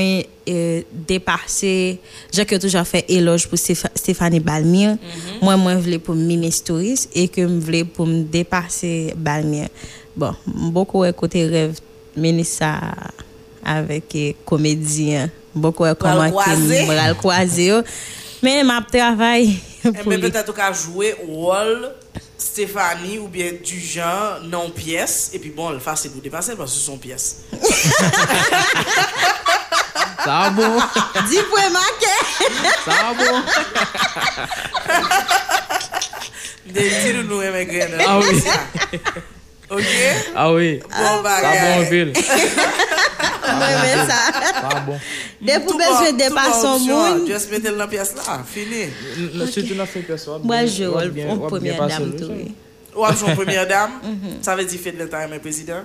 euh, 0.49 0.83
dépasser. 0.91 1.99
J'ai 2.33 2.47
que 2.47 2.57
toujours 2.57 2.87
fait 2.87 3.05
éloge 3.09 3.49
pour 3.49 3.59
Stéph- 3.59 3.91
Stéphanie 3.95 4.41
Balmire. 4.41 4.97
Moi, 5.43 5.57
moi, 5.57 5.73
je 5.75 5.79
voulais 5.79 5.99
pour 5.99 6.15
ministre 6.15 6.69
touriste 6.73 7.11
et 7.15 7.29
que 7.29 7.43
je 7.43 7.47
voulais 7.47 7.85
pour 7.85 8.07
me 8.07 8.23
dépasser 8.23 9.13
Balmire. 9.17 9.69
Bon, 10.17 10.35
beaucoup 10.47 11.05
écouté 11.05 11.47
rêve 11.47 11.79
ministre 12.17 12.65
avec 13.65 14.17
comédien. 14.45 15.29
Beaucoup 15.55 15.85
comment 15.99 16.31
croiser. 16.31 16.87
bral 16.87 17.15
croisé. 17.17 17.67
yo. 17.67 17.83
Mais 18.43 18.65
ma 18.65 18.81
travail 18.83 19.59
E 19.85 19.93
pour 19.93 20.09
men 20.09 20.21
lui. 20.21 20.31
peut-être 20.31 20.49
ou 20.49 20.53
ka 20.57 20.73
jwe 20.73 21.13
rôle 21.29 21.91
Stéphanie 22.43 23.19
ou 23.19 23.29
bien 23.29 23.53
du 23.65 23.81
genre 23.81 24.41
non 24.43 24.71
pièce 24.71 25.31
et 25.33 25.39
puis 25.39 25.51
bon, 25.51 25.71
le 25.71 25.79
face 25.79 26.03
c'est 26.03 26.09
pour 26.11 26.21
dépasser 26.21 26.57
parce 26.57 26.73
que 26.73 26.79
ce 26.79 26.85
sont 26.85 26.99
pièces. 26.99 27.37
Ça 30.25 30.27
va 30.27 30.51
bon, 30.51 30.81
Dis 31.29 31.39
pour 31.51 31.59
marquer. 31.73 32.07
ça 32.85 32.93
va 32.93 33.15
bon? 33.15 33.43
Des 36.67 36.89
petits 36.91 37.15
nous 37.15 37.39
graines. 37.39 37.99
Ah 38.07 38.21
oui. 38.21 38.43
Ok? 39.73 39.85
Ah 40.37 40.53
oui, 40.53 40.81
Bon 40.81 40.89
ça 40.91 41.23
va 41.23 41.77
bon 41.83 41.91
ville. 41.91 42.13
Moi, 42.15 43.67
mais 43.83 44.07
ça. 44.07 44.33
Ça 44.61 44.69
va 44.69 44.81
bon. 44.81 44.99
Dès 45.41 45.59
pour 45.61 45.73
Tout 45.73 45.79
besoin 45.79 46.13
bon- 46.13 46.17
de 46.17 46.53
son 46.61 46.75
option, 46.75 46.97
monde. 47.19 47.27
Just 47.29 47.51
mettez 47.51 47.69
le 47.69 47.73
dans 47.73 47.79
la 47.79 47.87
pièce 47.89 48.15
là, 48.15 48.41
fini. 48.47 48.87
Si 49.51 49.65
tu 49.65 49.75
n'as 49.75 49.87
fait 49.87 50.01
personne. 50.01 50.43
Moi, 50.45 50.67
je 50.67 51.09
bien- 51.09 51.31
en 51.31 51.39
première 51.39 51.87
dame. 51.87 52.13
le. 52.19 52.99
Ou 52.99 53.05
ap 53.05 53.17
son 53.17 53.35
première 53.35 53.67
dame, 53.67 53.91
ça 54.43 54.55
veut 54.55 54.65
dire 54.65 54.79
fait 54.81 54.93
de 54.93 54.99
l'intérieur 54.99 55.31
mais 55.31 55.39
président? 55.39 55.83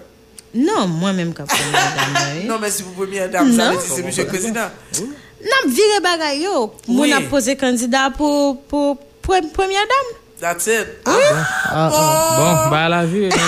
Non, 0.53 0.87
moi-même 0.87 1.33
comme 1.33 1.45
première 1.47 1.71
dame. 1.95 2.45
Non, 2.47 2.57
mais 2.59 2.69
si 2.69 2.83
vous 2.83 2.91
première 2.91 3.29
dame, 3.29 3.55
ça 3.55 3.65
Non. 3.65 3.71
veut 3.71 3.77
dire 3.77 3.95
c'est 3.95 4.03
monsieur 4.03 4.23
le 4.23 4.29
président. 4.29 4.67
Non, 4.99 5.69
vire 5.71 6.01
bagay 6.03 6.39
yo. 6.41 6.73
Moun 6.87 7.01
Oui. 7.01 7.13
a 7.13 7.21
posé 7.21 7.55
candidat 7.55 8.09
pour, 8.17 8.61
pour, 8.63 8.97
pour 9.21 9.35
première 9.53 9.81
dame. 9.81 10.19
That's 10.39 10.67
it. 10.67 11.01
Ah, 11.05 11.17
ah. 11.71 11.89
Bon, 12.37 12.69
bah 12.69 12.85
à 12.85 12.89
la 12.89 13.05
vue. 13.05 13.29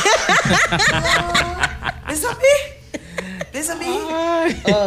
Les 2.09 2.25
amis, 2.25 2.59
les 3.53 3.69
amis, 3.69 3.85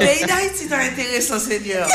pays 0.01 0.25
d'Haïti 0.27 0.67
t'a 0.69 0.79
intéressant, 0.79 1.39
Seigneur. 1.39 1.87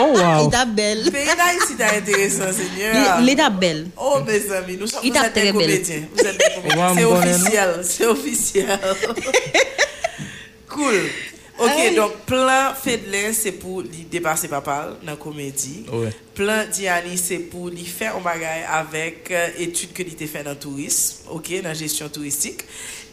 Oh 0.00 0.12
wow. 0.16 0.50
Il 0.50 0.54
est 0.54 0.66
belle. 0.74 1.10
Pays 1.12 1.26
d'Haïti 1.26 1.76
t'a 1.78 1.94
intéressant, 1.96 2.52
Seigneur. 2.52 3.20
Il 3.20 3.28
est 3.28 3.50
belle. 3.50 3.86
Oh, 3.96 4.18
mes 4.26 4.52
amis, 4.52 4.76
nous 4.80 4.88
sommes 4.88 5.00
vous 5.02 5.16
êtes 5.16 5.32
des 5.34 5.52
comédiens. 5.52 6.02
Vous 6.12 6.24
êtes 6.26 6.36
des 6.38 6.44
On 6.64 6.76
va 6.76 6.88
comédiens. 6.88 7.04
C'est 7.04 7.06
officiel. 7.06 7.80
C'est 7.84 8.06
officiel. 8.06 8.78
cool. 10.68 11.10
Ok, 11.58 11.94
donc 11.94 12.12
plan 12.26 12.72
Fedlin, 12.74 13.32
c'est 13.32 13.52
pour 13.52 13.80
lui 13.82 14.06
dépasser 14.10 14.48
papa 14.48 14.96
dans 15.02 15.12
la 15.12 15.16
comédie. 15.16 15.84
Ouais. 15.92 16.10
Plan 16.34 16.64
Diani, 16.70 17.16
c'est 17.16 17.38
pour 17.38 17.68
lui 17.68 17.84
faire 17.84 18.16
un 18.16 18.20
bagage 18.20 18.64
avec 18.68 19.30
euh, 19.30 19.48
études 19.58 19.92
que 19.92 20.02
lui 20.02 20.10
fait 20.26 20.42
dans 20.42 20.50
le 20.50 20.56
tourisme, 20.56 21.28
ok, 21.30 21.52
dans 21.62 21.68
la 21.68 21.74
gestion 21.74 22.08
touristique. 22.08 22.64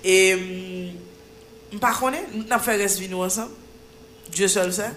Et, 0.04 0.34
hum, 1.72 1.80
par 1.80 2.00
contre, 2.00 2.18
nous 2.34 2.44
avons 2.50 2.64
fait 2.64 2.78
reste 2.78 3.08
nous 3.10 3.22
ensemble? 3.22 3.52
Dieu 4.32 4.48
seul 4.48 4.74
sait? 4.74 4.92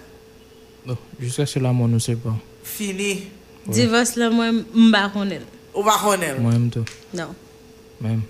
Non, 0.85 0.97
Jusqu'à 1.19 1.45
cela, 1.45 1.71
moi, 1.71 1.87
ne 1.87 1.99
sais 1.99 2.15
pas. 2.15 2.35
Fini. 2.63 3.27
Divorce 3.67 4.15
là, 4.15 4.29
moi, 4.29 4.51
m'ba 4.73 5.09
connaît. 5.09 5.41
Au 5.73 5.83
baronel. 5.83 6.39
Moi-même, 6.39 6.69
tout. 6.69 6.85
Non. 7.13 7.33
Même. 8.01 8.21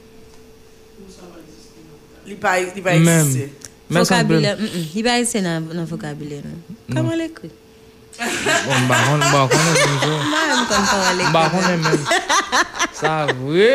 Il 2.27 2.37
pas, 2.37 2.59
il 2.59 2.81
pas 2.81 2.97
Même. 2.97 3.27
exister. 3.27 3.51
Mais 3.63 3.64
Vokabile, 3.89 4.55
i 4.97 5.03
ba 5.05 5.19
ese 5.21 5.41
nan 5.45 5.85
vokabile 5.85 6.41
nou. 6.41 6.75
Kaman 6.95 7.19
lè 7.19 7.29
kri? 7.33 7.51
Mba 8.15 8.97
konen 9.51 9.75
mjou. 9.91 10.17
Mba 10.25 10.69
konen 10.71 10.87
parale 10.89 11.21
kri. 11.21 11.29
Mba 11.29 11.43
konen 11.53 11.79
men. 11.83 11.99
Sa 12.95 13.13
vwe. 13.29 13.69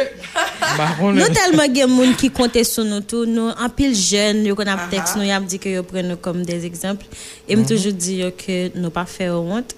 Mba 0.74 0.89
konen. 0.99 1.20
Nou 1.20 1.37
telman 1.37 1.74
gen 1.77 1.93
moun 1.93 2.16
ki 2.19 2.32
konte 2.35 2.65
sou 2.66 2.87
nou 2.89 3.05
tou, 3.07 3.28
nou 3.28 3.55
anpil 3.61 3.95
jen, 3.95 4.43
yo 4.49 4.57
kon 4.59 4.70
ap 4.73 4.89
tekst 4.93 5.19
nou, 5.19 5.28
yo 5.28 5.37
ap 5.37 5.47
di 5.51 5.61
ki 5.62 5.77
yo 5.77 5.87
pren 5.87 6.11
nou 6.11 6.19
kom 6.24 6.43
des 6.47 6.66
ekzamp. 6.66 7.05
E 7.47 7.55
m 7.55 7.62
toujou 7.69 7.95
di 7.95 8.20
yo 8.24 8.32
ke 8.35 8.70
nou 8.74 8.91
pa 8.95 9.07
fè 9.07 9.31
ou 9.31 9.47
want. 9.53 9.77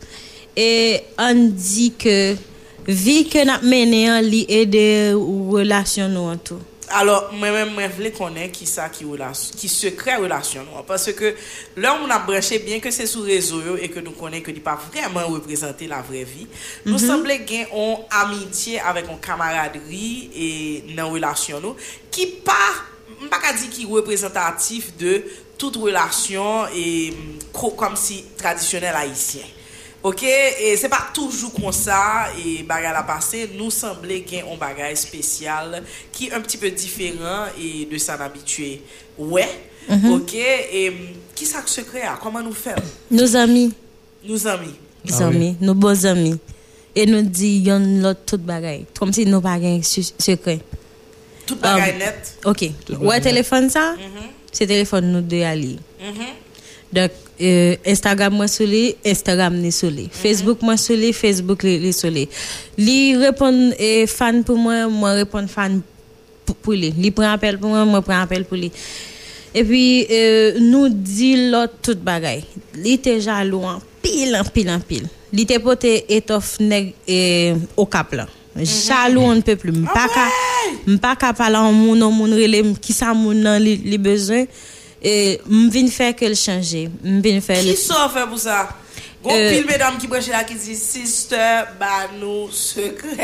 E 0.57 0.69
an 1.21 1.49
di 1.53 1.91
ke 1.99 2.19
vi 2.89 3.23
ke 3.29 3.45
nap 3.49 3.65
menen 3.67 4.25
li 4.25 4.47
e 4.49 4.65
de 4.65 4.87
relasyon 5.13 6.15
nou 6.17 6.33
an 6.33 6.41
tou. 6.41 6.63
Alors, 6.95 7.33
moi-même, 7.33 7.73
moi, 7.73 7.85
je 7.89 7.95
voulais 7.97 8.11
connaître 8.13 8.53
qui 8.59 8.67
ça, 8.67 8.89
qui, 8.91 9.05
relation, 9.05 9.51
qui 9.57 9.69
secret 9.69 10.17
relation. 10.17 10.67
Parce 10.87 11.11
que 11.13 11.35
là, 11.77 11.99
on 12.05 12.11
a 12.11 12.19
branché, 12.19 12.59
bien 12.59 12.81
que 12.81 12.91
c'est 12.91 13.07
sur 13.07 13.23
réseau 13.25 13.77
et 13.81 13.89
que 13.89 13.99
nous 14.01 14.11
connaissons 14.13 14.43
que 14.45 14.51
n'est 14.51 14.61
pas 14.61 14.79
vraiment 14.93 15.27
représenter 15.29 15.87
la 15.87 16.03
vraie 16.03 16.25
vie, 16.25 16.47
nous 16.85 16.99
semblait 16.99 17.39
gagner 17.41 17.67
une 17.75 17.97
amitié 18.11 18.79
avec 18.81 19.07
une 19.09 19.19
camaraderie 19.21 20.31
et 20.37 20.85
dans 20.95 21.11
relation 21.11 21.61
nous, 21.61 21.77
qui 22.11 22.27
pas, 22.27 22.53
pas 23.31 23.39
qu'à 23.39 23.53
dire 23.55 23.71
qui 23.71 23.83
est 23.85 23.87
représentatif 23.87 24.97
de 24.99 25.25
toute 25.57 25.77
relation 25.77 26.67
et 26.75 27.15
co- 27.53 27.71
comme 27.71 27.97
si 27.97 28.25
traditionnel 28.37 28.95
haïtien. 28.95 29.43
Ok, 30.03 30.25
et 30.25 30.77
c'est 30.77 30.89
pas 30.89 31.07
toujours 31.15 31.53
comme 31.53 31.71
ça, 31.71 32.27
et 32.45 32.65
bagay 32.65 32.93
la 32.93 33.05
passé, 33.05 33.49
nous 33.57 33.71
semblait 33.71 34.23
qu'il 34.23 34.39
y 34.39 34.41
a 34.41 34.45
un 34.53 34.57
bagay 34.57 34.97
spécial 34.97 35.83
qui 36.11 36.27
est 36.27 36.33
un 36.33 36.41
petit 36.41 36.57
peu 36.57 36.71
différent 36.71 37.45
et 37.61 37.85
de 37.85 37.97
s'en 37.99 38.15
habituer. 38.15 38.83
Ouais, 39.17 39.49
ok, 39.89 40.35
et 40.35 40.93
qui 41.35 41.47
ça 41.47 41.63
que 41.63 41.71
secret 41.71 42.03
a? 42.03 42.19
Comment 42.21 42.43
nous 42.43 42.53
faire? 42.53 42.77
Nos 43.13 43.37
amis, 43.37 43.73
Nous 44.25 44.45
amis. 44.49 44.75
nos 45.09 45.15
Ah 45.23 45.29
oui. 45.29 45.37
amis, 45.37 45.57
nos 45.61 45.75
bons 45.75 46.05
amis. 46.05 46.37
Et 46.97 47.07
nous 47.07 47.23
dit 47.23 47.61
yon 47.61 48.03
l'autre 48.03 48.21
tout 48.27 48.39
bagay. 48.39 48.85
Comme 48.99 49.13
si 49.13 49.25
nous 49.25 49.41
pas 49.41 49.59
gen 49.61 49.83
su- 49.83 50.03
secret. 50.19 50.59
Tout 51.47 51.57
bagay 51.57 51.93
Um, 51.93 51.99
net. 51.99 52.39
OK. 52.45 52.71
Ouais, 53.01 53.21
téléphone 53.21 53.71
ça? 53.71 53.95
C'est 54.51 54.67
téléphone 54.67 55.11
nous 55.13 55.21
deux 55.23 55.43
ali. 55.43 55.79
Donc 56.93 57.11
euh, 57.43 57.77
Instagram 57.87 58.35
moi 58.35 58.49
sur 58.49 58.67
lui, 58.67 58.95
Instagram 59.05 59.57
ni 59.57 59.73
sur 59.73 59.91
lui. 59.91 60.09
Facebook 60.11 60.63
moi 60.63 60.77
sur 60.77 60.97
lui, 60.97 61.13
Facebook 61.13 61.63
li, 61.63 61.79
li 61.79 61.93
sur 61.93 62.11
lui. 62.11 62.29
Li 62.79 63.17
répond 63.17 63.73
eh, 63.79 64.07
fan 64.07 64.45
pour 64.45 64.57
moi, 64.57 64.89
moi 64.89 65.13
répond 65.13 65.47
fan 65.49 65.81
pour, 66.47 66.57
pour 66.57 66.73
lui. 66.73 66.91
Li 66.91 67.11
prend 67.11 67.33
appel 67.33 67.59
pour 67.59 67.71
moi, 67.71 67.85
moi 67.85 68.03
prend 68.03 68.21
appel 68.21 68.45
pour 68.45 68.57
lui. 68.57 68.71
Et 69.55 69.65
puis 69.65 70.07
euh, 70.11 70.59
nous 70.61 70.89
dit 70.89 71.51
l'autre 71.51 71.75
tout 71.83 71.99
bagay. 72.01 72.45
Li 72.77 72.99
te 72.99 73.19
jaloux 73.21 73.65
en 73.65 73.81
pile 74.01 74.37
en 74.37 74.45
pile 74.45 74.71
en 74.71 74.81
pile. 74.81 75.09
Li 75.33 75.47
te 75.49 75.59
pote 75.65 75.91
étoffe 76.09 76.61
nèg 76.61 76.95
eh, 77.09 77.55
au 77.77 77.87
cap 77.87 78.13
là. 78.13 78.29
Jaloux 78.57 79.23
on 79.23 79.35
ne 79.35 79.41
peut 79.41 79.57
plus. 79.57 79.73
M'pa 79.73 80.07
ka 80.13 80.27
m'pa 80.87 81.17
ka 81.17 81.33
parler 81.33 81.57
en 81.57 81.73
moun, 81.73 82.03
en 82.03 82.11
moun 82.13 82.35
relem 82.37 82.77
qui 82.77 82.93
ça 82.93 83.15
moun 83.15 83.41
nan 83.41 83.61
li, 83.63 83.79
li 83.81 83.99
besoin. 83.99 84.45
Et 85.05 85.41
m'vin 85.47 85.89
faire 85.89 86.15
que 86.15 86.25
le 86.25 86.35
changer. 86.35 86.89
M'vin 87.03 87.41
faire 87.41 87.61
Qui 87.61 87.71
le 87.71 87.77
ça 87.77 88.11
fait 88.13 88.27
pour 88.27 88.39
ça? 88.39 88.69
Gon 89.23 89.31
Euh, 89.33 89.51
pile 89.51 89.67
mesdames 89.67 89.99
qui 89.99 90.09
branchent 90.09 90.27
là 90.29 90.43
qui 90.43 90.55
dit 90.55 90.75
sister, 90.75 91.63
bah 91.79 92.09
nous 92.19 92.51
secret. 92.51 93.17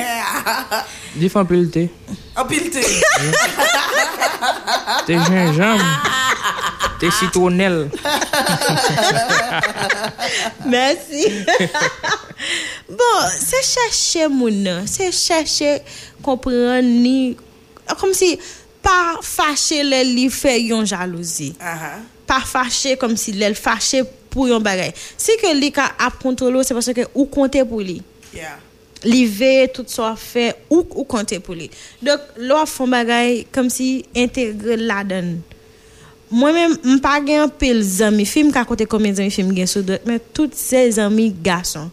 Dis 1.17 1.29
fan 1.29 1.47
pile 1.47 1.71
thé. 1.71 1.91
En 2.37 2.45
pile 2.45 2.71
thé. 2.71 2.81
T'es 5.07 5.19
gingembre. 5.19 5.83
T'es 7.01 7.11
citronnelle. 7.11 7.91
Merci. 10.67 11.45
bon, 12.89 13.21
c'est 13.41 13.63
chercher 13.65 14.29
moun 14.29 14.63
nan, 14.63 14.87
c'est 14.87 15.11
chercher 15.13 15.81
comprendre 16.23 16.83
ni 16.83 17.37
comme 18.01 18.13
si 18.15 18.39
pas 18.89 19.19
fâcher 19.23 19.83
le 19.83 20.03
li 20.15 20.31
fait 20.31 20.63
yon 20.63 20.85
jalousie. 20.85 21.55
Ah, 21.61 21.99
Pas 22.27 22.41
fâcher 22.41 22.97
comme 22.97 23.17
si 23.17 23.33
l'elle 23.33 23.55
fâché 23.55 24.03
pour 24.31 24.49
yon 24.49 24.61
bagay. 24.61 24.93
Si 25.17 25.37
que 25.41 25.53
li 25.57 25.71
ka 25.73 25.91
ap 25.99 26.19
contrôler 26.23 26.65
c'est 26.65 26.75
parce 26.75 26.93
que 26.93 27.07
ou 27.15 27.27
compter 27.27 27.65
pour 27.65 27.81
lui. 27.81 28.03
yeah. 28.35 28.59
li 29.05 29.27
ve 29.27 29.69
tout 29.73 29.85
ça 29.87 30.15
fait 30.17 30.57
ou 30.71 30.85
ou 30.95 31.05
pour 31.05 31.55
lui. 31.55 31.71
Donc 32.03 32.19
là 32.37 32.65
font 32.67 32.89
bagay 32.89 33.47
comme 33.53 33.71
si 33.71 34.05
intégrer 34.17 34.77
la 34.77 35.05
donne. 35.05 35.41
Moi-même, 36.31 36.77
m 36.85 36.99
pa 37.01 37.21
gen 37.25 37.49
pile 37.49 37.81
zami, 37.83 38.27
film 38.29 38.51
ka 38.53 38.67
kote 38.69 38.85
combien 38.85 39.15
zami 39.17 39.31
film 39.33 39.55
gen 39.57 39.67
sou 39.67 39.83
dot, 39.83 40.03
mais 40.05 40.21
toutes 40.21 40.55
ces 40.55 40.99
amis 40.99 41.33
garçons. 41.33 41.91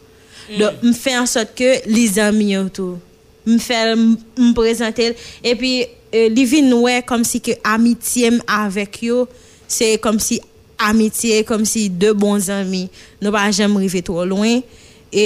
Donc 0.60 0.84
m 0.84 0.94
fais 0.94 1.18
en 1.18 1.26
sorte 1.26 1.56
que 1.56 1.88
les 1.88 2.20
amis 2.20 2.54
yo 2.54 2.68
tout. 2.70 2.98
M 3.46 3.60
fè 3.62 3.94
m 3.94 4.18
m 4.38 4.54
présenter 4.58 5.16
et 5.44 5.56
puis 5.56 5.86
euh, 6.16 6.28
li 6.32 6.46
vin 6.48 6.72
wè 6.80 7.02
kom 7.08 7.26
si 7.28 7.42
ke 7.44 7.58
amitiem 7.68 8.40
avèk 8.48 9.02
yo, 9.10 9.26
se 9.68 9.96
kom 10.02 10.20
si 10.24 10.40
amitye, 10.82 11.44
kom 11.48 11.66
si 11.68 11.88
de 11.92 12.14
bon 12.16 12.40
zami, 12.42 12.86
nou 13.20 13.36
pa 13.36 13.46
jèm 13.52 13.76
rive 13.82 14.02
tro 14.06 14.24
loin, 14.28 14.64
e 15.12 15.26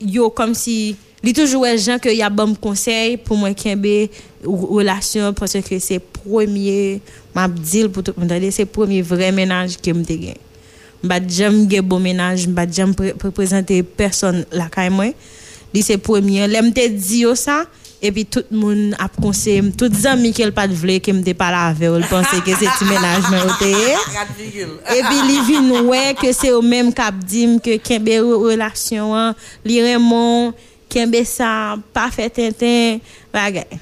yo 0.00 0.30
kom 0.34 0.54
si, 0.56 0.94
li 1.24 1.34
toujou 1.36 1.64
wè 1.64 1.74
jan 1.76 2.00
ke 2.02 2.12
ya 2.14 2.30
bom 2.32 2.56
konsey 2.56 3.18
pou 3.20 3.36
mwen 3.40 3.56
kenbe 3.58 4.08
relasyon, 4.44 5.36
pwase 5.36 5.62
ke 5.64 5.78
se 5.82 6.00
premier, 6.24 6.98
mabdil 7.36 7.92
pou 7.92 8.04
tout 8.04 8.16
mwen 8.18 8.32
dade, 8.32 8.50
se 8.54 8.66
premier 8.68 9.04
vre 9.04 9.30
menaj 9.36 9.78
ke 9.84 9.94
mte 9.96 10.18
gen. 10.20 10.42
Mbat 11.04 11.28
jèm 11.28 11.64
gen 11.68 11.84
bon 11.84 12.00
menaj, 12.00 12.48
mbat 12.48 12.72
jèm 12.72 12.92
pre 12.96 13.32
prezente 13.32 13.82
person 13.96 14.44
lakay 14.56 14.92
mwen, 14.92 15.12
li 15.74 15.82
se 15.84 15.96
premier, 16.00 16.48
lèm 16.48 16.72
te 16.72 16.88
di 16.92 17.24
yo 17.24 17.36
sa, 17.36 17.64
mwen, 17.64 17.80
epi 18.04 18.24
tout 18.28 18.50
moun 18.52 18.92
ap 19.00 19.16
konseye 19.22 19.62
m, 19.64 19.70
tout 19.72 19.92
zan 19.96 20.20
mi 20.20 20.34
ke 20.36 20.44
l 20.46 20.52
pat 20.56 20.72
vle 20.76 20.98
ke 21.02 21.14
m 21.14 21.22
de 21.24 21.34
pala 21.38 21.64
ave 21.70 21.88
ou 21.90 22.00
l 22.00 22.04
pense 22.10 22.42
ke 22.44 22.56
se 22.58 22.68
ti 22.78 22.88
menajmen 22.88 23.40
ou 23.40 23.56
te 23.60 23.70
ye. 23.72 23.96
epi 24.98 25.16
li 25.30 25.40
vin 25.48 25.72
wè 25.88 26.04
ke 26.20 26.34
se 26.36 26.52
ou 26.54 26.62
menm 26.64 26.92
kap 26.94 27.18
dim 27.24 27.56
ke 27.62 27.78
kenbe 27.82 28.20
ou 28.22 28.50
relasyon 28.50 29.16
an, 29.16 29.42
li 29.66 29.80
remon, 29.84 30.52
kenbe 30.92 31.24
sa, 31.28 31.76
pa 31.96 32.10
fe 32.14 32.28
tenten, 32.32 33.00
bagay. 33.34 33.80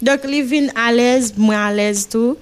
Dok 0.00 0.24
li 0.28 0.40
vin 0.46 0.70
alèz, 0.80 1.34
mwen 1.36 1.58
alèz 1.60 2.06
tou. 2.08 2.38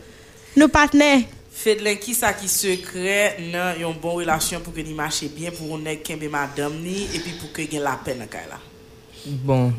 Nou 0.58 0.70
patne. 0.70 1.26
Fedlen, 1.58 1.98
ki 1.98 2.14
sa 2.14 2.30
ki 2.38 2.46
sekre 2.50 3.18
nan 3.50 3.80
yon 3.80 3.96
bon 3.98 4.20
relasyon 4.20 4.62
pou 4.62 4.74
ke 4.74 4.84
ni 4.86 4.94
mache 4.94 5.26
bien 5.34 5.54
pou 5.56 5.74
ou 5.74 5.80
nek 5.82 6.04
kenbe 6.06 6.30
madam 6.30 6.76
ni 6.78 7.02
epi 7.10 7.34
pou 7.40 7.50
ke 7.54 7.66
gen 7.70 7.82
la 7.82 7.96
pen 8.06 8.22
nan 8.22 8.30
kay 8.30 8.46
la? 8.46 8.60
Bon, 9.42 9.72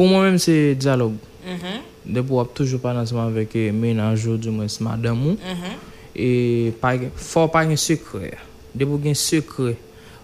Pou 0.00 0.08
mwen 0.08 0.30
mèm 0.30 0.38
se 0.40 0.52
diyalog. 0.80 1.12
Mhm. 1.44 1.80
Dep 2.16 2.30
wap 2.32 2.54
toujou 2.56 2.80
pan 2.80 2.96
ansman 2.96 3.34
vek 3.34 3.52
e 3.60 3.66
menanjou 3.76 4.38
di 4.40 4.48
mwen 4.48 4.70
se 4.72 4.80
madan 4.80 5.18
moun. 5.18 5.36
Mhm. 5.36 5.74
E 6.16 6.72
fò 7.20 7.44
pa 7.52 7.66
gen 7.68 7.76
sekre. 7.76 8.32
Dep 8.72 8.88
wap 8.88 9.04
gen 9.04 9.14
sekre. 9.14 9.76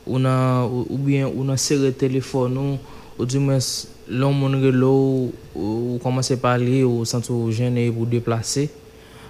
Ou 0.07 0.19
nan, 0.19 0.65
ou 0.89 0.97
bien, 0.97 1.27
ou 1.27 1.44
nan 1.44 1.59
sere 1.61 1.93
telefon 1.93 2.57
ou, 2.57 2.78
ou 3.19 3.27
di 3.27 3.36
mwen 3.36 3.61
loun 4.09 4.39
moun 4.39 4.57
relo 4.62 4.94
ou 5.53 6.01
komanse 6.01 6.40
pale 6.40 6.82
ou 6.86 7.05
santou 7.05 7.53
jene 7.53 7.90
pou 7.93 8.09
deplase. 8.09 8.70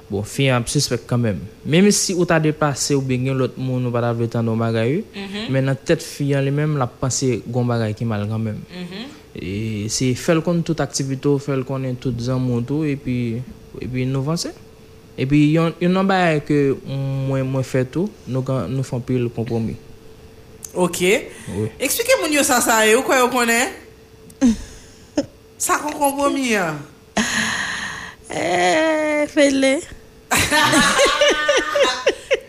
Bon, 0.07 0.23
fin 0.23 0.55
ap 0.55 0.71
suspect 0.71 1.09
kan 1.11 1.19
men. 1.19 1.43
Mèm 1.67 1.91
si 1.91 2.15
ou 2.15 2.23
ta 2.23 2.39
deplase 2.39 2.95
ou 2.95 3.03
ben 3.03 3.27
gen 3.27 3.35
lot 3.35 3.59
moun 3.59 3.83
ou 3.83 3.91
pa 3.91 4.05
ta 4.05 4.15
vletan 4.15 4.47
don 4.47 4.63
bagay 4.63 5.01
yo, 5.01 5.05
men 5.51 5.67
nan 5.67 5.75
tet 5.75 6.05
fin 6.07 6.37
an 6.39 6.47
li 6.47 6.55
men 6.55 6.79
la 6.79 6.87
panse 6.87 7.41
gon 7.51 7.67
bagay 7.67 7.99
ki 7.99 8.07
mal 8.07 8.29
kan 8.31 8.39
men. 8.39 8.63
Mm 8.71 8.85
-hmm. 8.87 9.15
E 9.37 9.89
se 9.93 10.15
fel 10.17 10.41
kon 10.45 10.63
tout 10.65 10.81
aktivito, 10.81 11.35
fel 11.43 11.65
konen 11.69 11.97
tout 12.01 12.17
zan 12.25 12.41
moutou, 12.41 12.87
e, 12.89 12.95
e 12.97 13.89
pi 13.93 14.07
nou 14.09 14.25
vansè. 14.25 14.53
E 15.17 15.27
pi 15.29 15.43
yon, 15.53 15.75
yon 15.81 15.93
nan 15.97 16.09
baye 16.09 16.41
ke 16.47 16.57
mwen 16.87 17.45
mwen 17.49 17.67
fè 17.67 17.85
tou, 17.93 18.09
nou, 18.29 18.45
nou 18.73 18.87
fon 18.87 19.05
pi 19.05 19.19
l 19.21 19.29
kompromi. 19.37 19.77
Ok. 20.77 21.03
Oui. 21.53 21.69
Eksplike 21.85 22.19
moun 22.23 22.37
yo 22.37 22.45
sa 22.49 22.63
sa 22.65 22.83
e, 22.89 22.97
ou 22.97 23.05
kwa 23.05 23.21
yo 23.21 23.29
konen? 23.33 23.77
sa 25.67 25.81
kon 25.85 25.97
kompromi 26.01 26.55
ya? 26.55 26.71
Eee, 28.33 29.29
fè 29.33 29.51
lè. 29.53 29.77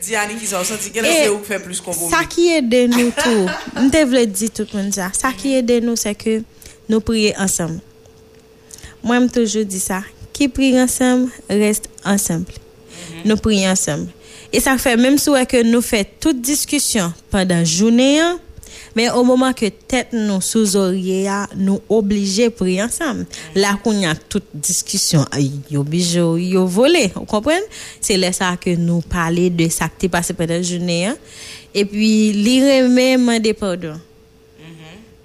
Diani 0.07 0.37
ki 0.39 0.47
sa 0.47 0.61
ou 0.61 0.67
santi, 0.67 0.93
gena 0.95 1.11
se 1.11 1.25
eh, 1.25 1.31
ou 1.33 1.43
fè 1.43 1.59
plus 1.59 1.83
kompromi? 1.83 2.11
Sa 2.13 2.23
ki 2.31 2.47
e 2.55 2.61
de 2.63 2.85
nou 2.93 3.11
tou, 3.15 3.47
mte 3.83 4.07
vle 4.07 4.23
di 4.31 4.47
tout 4.55 4.71
moun 4.75 4.87
sa, 4.95 5.11
sa 5.15 5.33
ki 5.35 5.57
e 5.59 5.65
de 5.67 5.81
nou 5.83 5.99
se 5.99 6.15
ke... 6.15 6.39
Que... 6.39 6.53
nous 6.89 7.01
prions 7.01 7.33
ensemble. 7.37 7.79
Moi, 9.03 9.19
je 9.19 9.27
toujours 9.27 9.65
dit 9.65 9.79
ça. 9.79 10.03
Qui 10.33 10.47
prie 10.47 10.79
ensemble, 10.79 11.29
reste 11.49 11.89
ensemble. 12.05 12.45
Nous 13.25 13.37
prions 13.37 13.69
ensemble. 13.71 14.07
Et 14.53 14.59
ça 14.59 14.77
fait 14.77 14.95
même 14.95 15.17
si 15.17 15.29
que 15.49 15.63
nous 15.63 15.81
faisons 15.81 16.05
toute 16.19 16.41
discussion 16.41 17.11
pendant 17.29 17.55
la 17.55 17.63
journée, 17.63 18.19
hein, 18.19 18.39
mais 18.95 19.09
au 19.09 19.23
moment 19.23 19.51
que 19.53 19.65
tête 19.65 20.09
nous 20.13 20.41
sous 20.41 20.75
oreiller, 20.75 21.27
ah, 21.27 21.47
nous 21.55 21.81
obligés 21.89 22.49
prier 22.49 22.81
ensemble. 22.83 23.25
Là 23.55 23.77
qu'on 23.83 24.07
a 24.07 24.15
toute 24.15 24.45
discussion, 24.53 25.25
yo 25.69 25.83
bijou, 25.83 26.37
yo 26.37 26.65
volé, 26.65 27.11
vous 27.15 27.25
comprenez? 27.25 27.61
C'est 27.99 28.17
là 28.17 28.31
ça 28.31 28.57
que 28.59 28.69
nous 28.75 29.01
parler 29.01 29.49
de 29.49 29.67
ça 29.69 29.89
qui 29.89 30.05
est 30.05 30.09
passé 30.09 30.33
pendant 30.33 30.53
la 30.53 30.61
journée. 30.61 31.07
hein. 31.07 31.17
Et 31.73 31.85
puis, 31.85 32.31
lire 32.31 32.89
même 32.89 33.39
des 33.39 33.53
pardon. 33.53 33.99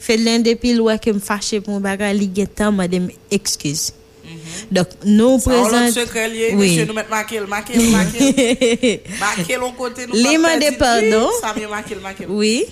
Fait 0.03 0.17
l'un 0.17 0.41
depuis 0.41 0.79
ouais 0.81 0.99
que 0.99 1.11
me 1.11 1.21
fâché 1.21 1.61
pour 1.61 1.75
mon 1.75 1.81
bagage, 1.81 2.17
li 2.17 2.29
gen 2.35 2.49
temps 2.49 2.73
m'a. 2.73 2.89
Donc 4.71 4.89
nous 5.05 5.39
liye, 5.39 6.55
Oui. 6.55 6.57
monsye 6.57 6.87
nou 6.87 6.95
met 6.95 7.11
makel, 7.11 7.47
makel, 7.47 7.85
makel. 7.93 8.33
Makel 9.21 9.63
on 9.63 9.73
pedi, 9.73 10.77
pardon. 10.79 11.29
makel. 12.03 12.27
Oui, 12.29 12.65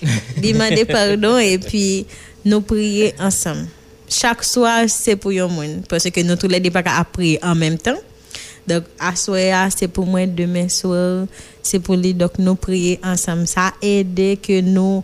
demander 0.43 0.85
pardon 0.85 1.39
et 1.39 1.59
puis 1.59 2.07
nous 2.45 2.63
prier 2.63 3.15
ensemble. 3.21 3.69
Chaque 4.09 4.43
soir, 4.43 4.85
c'est 4.89 5.15
pour 5.17 5.33
yon 5.33 5.49
moun. 5.49 5.83
Parce 5.89 6.11
que 6.11 6.21
nous 6.21 6.35
tous 6.37 6.49
les 6.49 6.59
deux 6.59 6.71
pas 6.71 6.83
prier 7.13 7.39
en 7.45 7.55
même 7.55 7.79
temps. 7.79 8.01
Donc, 8.67 8.85
à 8.99 9.17
soir, 9.17 9.69
c'est 9.77 9.89
pour 9.89 10.07
moi, 10.07 10.27
demain 10.27 10.69
soir, 10.69 11.27
c'est 11.63 11.81
pour 11.81 11.97
lui. 11.97 12.15
Donc, 12.15 12.39
nous 12.39 12.55
prier 12.55 13.01
ensemble. 13.03 13.47
Ça 13.47 13.73
aide 13.83 14.39
que 14.41 14.61
nous 14.61 15.03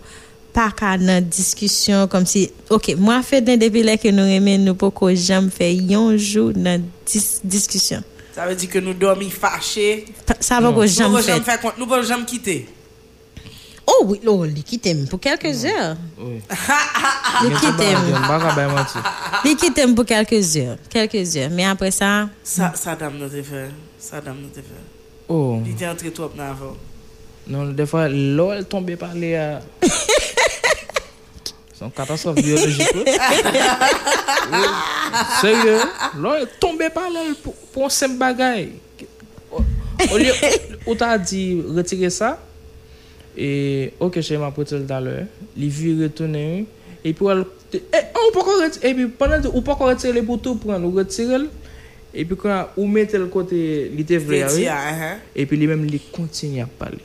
pas 0.57 0.71
qu'à 0.73 0.97
dans 0.97 1.21
discussion 1.23 2.09
comme 2.09 2.25
si, 2.25 2.51
ok, 2.71 2.95
moi, 2.97 3.21
fait 3.23 3.43
d'un 3.43 3.59
depuis 3.59 3.83
là 3.83 3.99
que 3.99 4.09
nous 4.09 4.25
aimons, 4.25 4.57
nous 4.59 4.75
pas 4.75 4.91
qu'on 4.91 5.15
jamais 5.15 5.51
fait 5.51 5.75
yon 5.75 6.17
jour 6.17 6.53
dans 6.57 6.81
dis 7.05 7.41
discussion. 7.45 8.03
Sa 8.37 8.45
ve 8.49 8.55
di 8.57 8.67
ke 8.69 8.81
nou 8.85 8.93
dormi. 8.93 9.29
Pa- 10.27 10.37
Ça 10.41 10.61
va 10.61 10.69
qu'on 10.73 10.83
Nou 10.83 10.87
jamais 10.89 11.23
fait. 11.23 11.33
jam 11.33 11.45
fè 11.45 11.55
kont, 11.63 11.79
nou 11.81 11.87
pou 11.89 12.03
jam 12.05 12.25
kite. 12.29 12.67
Oh 13.87 14.03
oui, 14.05 14.21
oh, 14.27 14.45
il 14.45 14.63
quitte 14.65 15.09
pour 15.09 15.21
quelques 15.21 15.65
heures. 15.65 15.97
Oui. 16.19 16.41
Il 17.45 17.51
mati. 18.75 18.99
Il 19.45 19.95
pour 19.95 20.05
quelques 20.05 20.57
heures. 20.57 20.77
Quelques 20.91 21.37
heures. 21.37 21.51
Mais 21.51 21.65
après 21.65 21.91
ça, 21.91 22.29
Sa, 22.43 22.73
sa 22.75 22.97
dam 22.97 23.17
nou 23.17 23.29
te 23.31 23.41
fè. 23.47 23.69
Sa 24.01 24.21
dam 24.21 24.37
nou 24.41 24.49
te 24.53 24.61
fè. 24.61 24.81
Oh, 25.29 25.61
Li 25.65 25.73
te 25.75 25.87
entre 25.89 26.11
trop 26.13 26.35
nan 26.37 26.51
avò. 26.53 26.75
Non, 27.49 27.67
des 27.67 27.87
fois 27.87 28.09
l'eau 28.09 28.53
elle 28.53 28.65
tombe 28.65 28.95
par 28.97 29.15
les 29.15 29.35
euh, 29.35 29.59
C'est 31.79 31.85
une 31.85 31.91
catastrophe 31.91 32.37
biologique. 32.37 32.89
Sérieux, 35.41 35.81
l'eau 36.17 36.33
elle 36.41 36.49
tombe 36.59 36.83
par 36.93 37.11
là 37.11 37.21
pour, 37.43 37.55
pour 37.55 37.85
un 37.87 37.91
simple 37.91 38.17
bagay. 38.17 38.71
Au 40.11 40.19
lieu, 40.19 40.33
où 40.87 40.95
t'as 40.95 41.19
dit 41.19 41.63
retirer 41.75 42.11
ça, 42.11 42.39
et 43.37 43.93
ok, 44.01 44.21
j'ai 44.21 44.39
ma 44.39 44.51
pote 44.51 44.69
tout 44.69 44.93
à 44.93 45.01
l'heure, 45.01 45.25
il 45.57 45.69
vit 45.69 46.03
retourner, 46.03 46.67
et 47.05 47.13
puis 47.13 47.27
elle, 47.27 47.45
eh, 47.75 47.79
on 48.29 48.33
peut 48.33 48.41
retirer, 48.41 48.91
et 48.91 48.95
puis 48.95 49.07
pendant 49.09 49.41
que, 49.41 49.49
on 49.53 49.63
peut 49.63 49.73
retirer 49.73 50.23
pour 50.23 50.41
tout 50.41 50.57
prendre, 50.57 50.87
ou 50.87 50.93
retirer, 50.93 51.45
et 52.15 52.25
puis 52.25 52.37
quand 52.37 52.69
on 52.77 52.87
met 52.87 53.09
le 53.13 53.27
côté, 53.27 53.91
il 53.93 54.01
était 54.01 54.19
vrai, 54.19 54.43
hein? 54.43 55.19
Et 55.35 55.45
puis 55.45 55.57
lui-même, 55.57 55.87
il 55.87 56.01
continue 56.11 56.63
à 56.63 56.67
parler. 56.67 56.99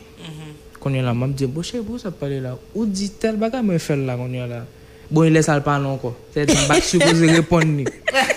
Il 0.90 0.96
est 0.96 1.02
là, 1.02 1.14
me 1.14 1.28
dis, 1.28 1.46
bon, 1.46 1.62
chez 1.62 1.80
vous, 1.80 1.98
ça 2.00 2.10
parle 2.12 2.34
là. 2.34 2.58
Ou 2.74 2.86
dit 2.86 3.10
tel 3.12 3.36
bagage, 3.38 3.64
mais 3.64 3.78
fait 3.80 3.96
là, 3.96 4.16
quand 4.18 4.28
il 4.28 4.36
est 4.36 4.48
là. 4.48 4.66
Bon, 5.10 5.24
il 5.24 5.34
laisse 5.34 5.48
le 5.50 5.62
parler 5.62 5.86
encore. 5.86 6.16
C'est-à-dire, 6.34 6.56
je 6.76 6.82
suis 6.82 7.00
supposé 7.00 7.32
répondre. 7.32 7.84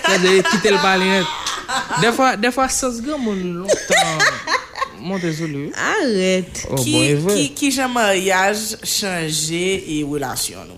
C'est-à-dire, 0.05 0.43
quitter 0.43 0.69
le 0.71 0.77
parler. 0.81 1.21
Des 2.01 2.11
fois, 2.11 2.35
des 2.35 2.51
fois, 2.51 2.67
ça 2.69 2.91
se 2.91 3.01
gagne 3.01 3.19
mon 3.21 3.33
longtemps. 3.33 3.73
Mon 5.01 5.17
désolé. 5.19 5.71
arrête. 6.01 6.67
Oh, 6.71 6.75
Ki, 6.75 6.91
bon, 6.93 7.03
et 7.03 7.13
vrai. 7.13 7.35
ki, 7.35 7.49
ki 7.53 7.67
jan 7.71 7.91
maryaj 7.93 8.57
chanje 8.89 9.59
e 9.85 9.99
relasyon 10.09 10.71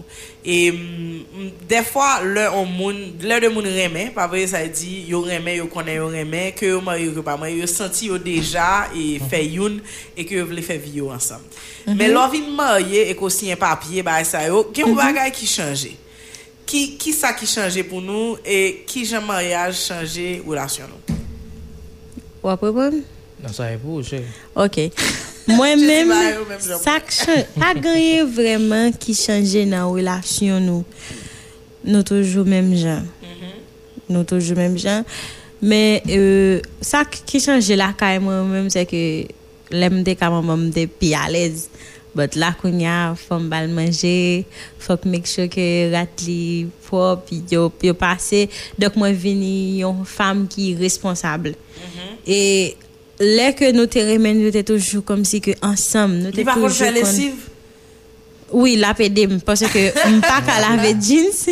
nou. 0.47 0.53
E 0.53 0.71
mm, 0.71 1.51
de 1.67 1.81
fwa 1.83 2.21
lè 2.23 2.45
on 2.55 2.69
moun, 2.71 3.01
lè 3.19 3.41
de 3.43 3.51
moun 3.51 3.67
reme, 3.67 4.05
pa 4.15 4.29
vre 4.31 4.45
sa 4.47 4.63
di, 4.63 5.03
yo 5.11 5.19
reme, 5.27 5.57
yo 5.59 5.67
konen 5.71 5.99
yo 5.99 6.07
reme, 6.13 6.47
ke 6.55 6.71
yo 6.71 6.79
marye 6.81 7.09
yo 7.11 7.23
pa 7.25 7.35
marye, 7.37 7.59
yo 7.59 7.67
senti 7.67 8.07
yo 8.07 8.15
deja 8.21 8.87
e 8.95 9.19
fe 9.27 9.43
youn, 9.43 9.81
e 10.15 10.23
ke 10.23 10.39
yo 10.39 10.47
vle 10.47 10.63
fe 10.63 10.79
vi 10.79 11.01
yo 11.01 11.11
ansam. 11.11 11.43
Men 11.87 12.15
lò 12.15 12.25
vin 12.31 12.47
marye 12.55 13.09
e 13.11 13.15
ko 13.19 13.27
siyen 13.33 13.59
papye, 13.59 14.05
ba 14.07 14.21
sa 14.23 14.45
yo, 14.47 14.63
gen 14.71 14.87
ou 14.87 14.95
bagay 14.95 15.35
ki 15.35 15.51
chanje. 15.51 15.93
Ki, 16.67 16.97
ki 16.99 17.13
sa 17.15 17.35
ki 17.35 17.47
chanje 17.47 17.83
pou 17.87 17.99
nou, 18.03 18.35
e 18.43 18.87
ki 18.87 19.05
jan 19.07 19.23
maryaj 19.23 19.85
chanje 19.85 20.41
nou? 20.43 21.17
Ou 22.43 22.49
après 22.49 22.71
bon? 22.71 23.03
Non, 23.43 23.53
ça 23.53 23.71
est 23.71 23.77
pour, 23.77 24.03
chérie. 24.03 24.25
OK. 24.55 24.79
Moi-même, 25.55 26.13
ça 26.59 26.99
gagné 27.73 28.23
vraiment 28.23 28.91
qui 28.91 29.13
changeait 29.13 29.65
dans 29.65 29.77
la 29.77 29.85
relation 29.85 30.59
nous. 30.59 30.83
Nous 31.85 32.03
toujours 32.03 32.45
même 32.45 32.75
gens. 32.75 33.03
Nous 34.09 34.23
toujours 34.23 34.57
même 34.57 34.77
gens. 34.77 35.03
Mais 35.61 36.03
euh, 36.09 36.59
ça 36.81 37.03
qui 37.05 37.39
changeait 37.39 37.75
là 37.75 37.93
quand 37.97 38.19
même, 38.19 38.69
c'est 38.69 38.85
que 38.85 39.23
l'aime 39.71 40.03
de 40.03 40.11
quand 40.11 40.41
même 40.41 40.69
de 40.69 40.85
plus 40.85 41.13
à 41.13 41.29
l'aise. 41.29 41.69
But 42.17 42.35
là 42.35 42.55
qu'on 42.59 42.83
a 42.83 43.13
faut 43.15 43.37
bal 43.37 43.67
manger, 43.69 44.45
faut 44.79 44.97
que 44.97 45.07
make 45.07 45.27
sure 45.27 45.47
que 45.47 45.91
rat 45.93 46.07
li 46.25 46.67
propre, 46.87 47.35
yo 47.51 47.71
yo 47.83 47.93
passé. 47.93 48.49
Donc 48.79 48.95
moi 48.95 49.11
vini 49.11 49.83
une 49.83 50.03
femme 50.03 50.47
qui 50.47 50.71
est 50.71 50.75
responsable. 50.75 51.53
Et 52.25 52.75
lè 53.19 53.53
que 53.55 53.71
nous 53.71 53.87
te 53.87 53.99
remen, 53.99 54.41
nous 54.43 54.51
te 54.51 54.61
toujours 54.61 55.03
comme 55.03 55.25
si 55.25 55.41
que 55.41 55.51
ensemble, 55.61 56.15
nous 56.15 56.31
te 56.31 56.37
Li 56.37 56.43
pa 56.45 56.53
kon 56.55 56.67
fè 56.69 56.69
toujours 56.69 56.87
kon- 56.87 56.99
lesiv? 56.99 57.33
Oui, 58.49 58.77
la 58.77 58.93
pedem, 58.93 59.41
parce 59.41 59.65
que 59.67 59.81
m'pa 60.09 60.37
ka 60.45 60.53
lave 60.63 60.93
jeans, 61.03 61.49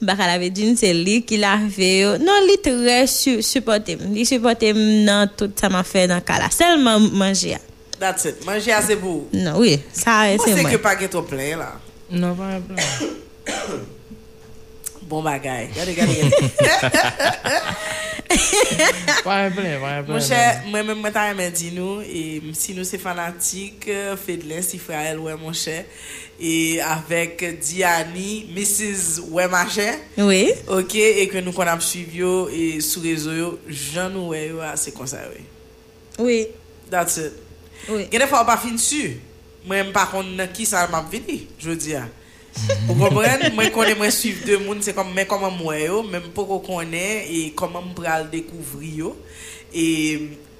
m'pa 0.00 0.14
ka 0.16 0.26
lave 0.26 0.48
jeans, 0.56 0.74
c'est 0.80 0.94
li 0.94 1.18
qui 1.22 1.36
lave 1.36 1.76
yo. 1.78 2.14
Non, 2.16 2.40
li 2.48 2.56
très 2.64 3.06
su 3.06 3.42
supporté. 3.42 3.98
Li 4.14 4.24
supporté 4.24 4.72
nan 4.72 5.28
tout 5.36 5.50
ça 5.60 5.68
m'a 5.68 5.82
fait 5.84 6.08
dans 6.08 6.20
kala. 6.22 6.48
Seulement 6.50 6.98
manger. 6.98 7.58
That's 7.98 8.24
it. 8.24 8.46
Manje 8.46 8.70
ase 8.72 8.96
pou. 8.96 9.26
Non, 9.34 9.58
oui, 9.58 9.78
ça 9.92 10.22
Mwen 10.24 10.38
c'est 10.42 10.56
se 10.56 10.60
moi. 10.62 10.70
ke 10.70 10.78
pa 10.80 10.94
gen 10.96 11.10
to 11.12 11.20
plen 11.28 11.58
la. 11.58 11.74
Non, 12.10 12.34
pas 12.34 12.56
plan. 12.66 13.56
bon 15.10 15.26
bagay. 15.26 15.68
Gade, 15.74 15.94
gade, 15.98 16.14
gade. 16.14 16.30
Mwen 19.26 20.22
chè, 20.22 20.40
mwen 20.68 20.84
mwen 20.86 20.98
mwen 21.00 21.14
ta 21.14 21.26
remen 21.28 21.50
di 21.54 21.70
nou, 21.74 21.98
e, 22.04 22.52
si 22.54 22.74
nou 22.76 22.86
se 22.86 22.98
fanatik, 23.02 23.88
Fedlen, 24.22 24.62
Sifrael, 24.62 25.18
wè 25.24 25.34
mwen 25.40 25.56
chè, 25.56 25.80
e 26.38 26.52
avèk 26.86 27.42
Diani, 27.58 28.28
Mrs. 28.54 29.18
Wè 29.34 29.48
mwen 29.50 29.72
chè, 29.74 29.88
oui. 30.22 30.44
ok, 30.70 30.94
e 31.24 31.26
ke 31.32 31.42
nou 31.42 31.56
kon 31.56 31.70
ap 31.72 31.82
suiv 31.84 32.14
yo, 32.20 32.34
e 32.54 32.78
sou 32.84 33.02
rezo 33.06 33.34
yo, 33.34 33.50
jan 33.66 34.14
nou 34.14 34.30
wè 34.34 34.46
yo 34.52 34.62
a 34.64 34.76
se 34.80 34.94
konser 34.94 35.26
wè. 35.32 35.42
Oui. 36.20 36.44
That's 36.90 37.18
it. 37.22 37.34
Oui. 37.88 38.06
Gade 38.12 38.30
fwa 38.30 38.44
wap 38.44 38.54
ap 38.54 38.62
fin 38.62 38.78
su, 38.78 39.02
mwen 39.66 39.88
mwen 39.88 39.94
pa 39.96 40.06
kon 40.12 40.36
nan 40.38 40.54
ki 40.54 40.68
sa 40.70 40.86
map 40.92 41.10
vini, 41.10 41.42
jodi 41.58 41.90
di 41.90 41.96
ya. 41.96 42.06
Ou 42.88 42.96
kompren, 42.98 43.46
mwen 43.56 43.72
konen 43.74 43.98
mwen 44.00 44.12
suiv 44.14 44.44
de 44.46 44.58
moun, 44.62 44.82
se 44.84 44.94
kom 44.96 45.10
men 45.14 45.28
koman 45.30 45.54
mwen 45.58 45.82
yo, 45.86 46.02
men 46.06 46.30
pou 46.34 46.48
ko 46.50 46.60
konen, 46.64 47.24
e 47.26 47.50
koman 47.58 47.90
m 47.90 47.94
pral 47.98 48.28
dekouvri 48.32 48.96
yo? 49.00 49.14
E, 49.72 49.84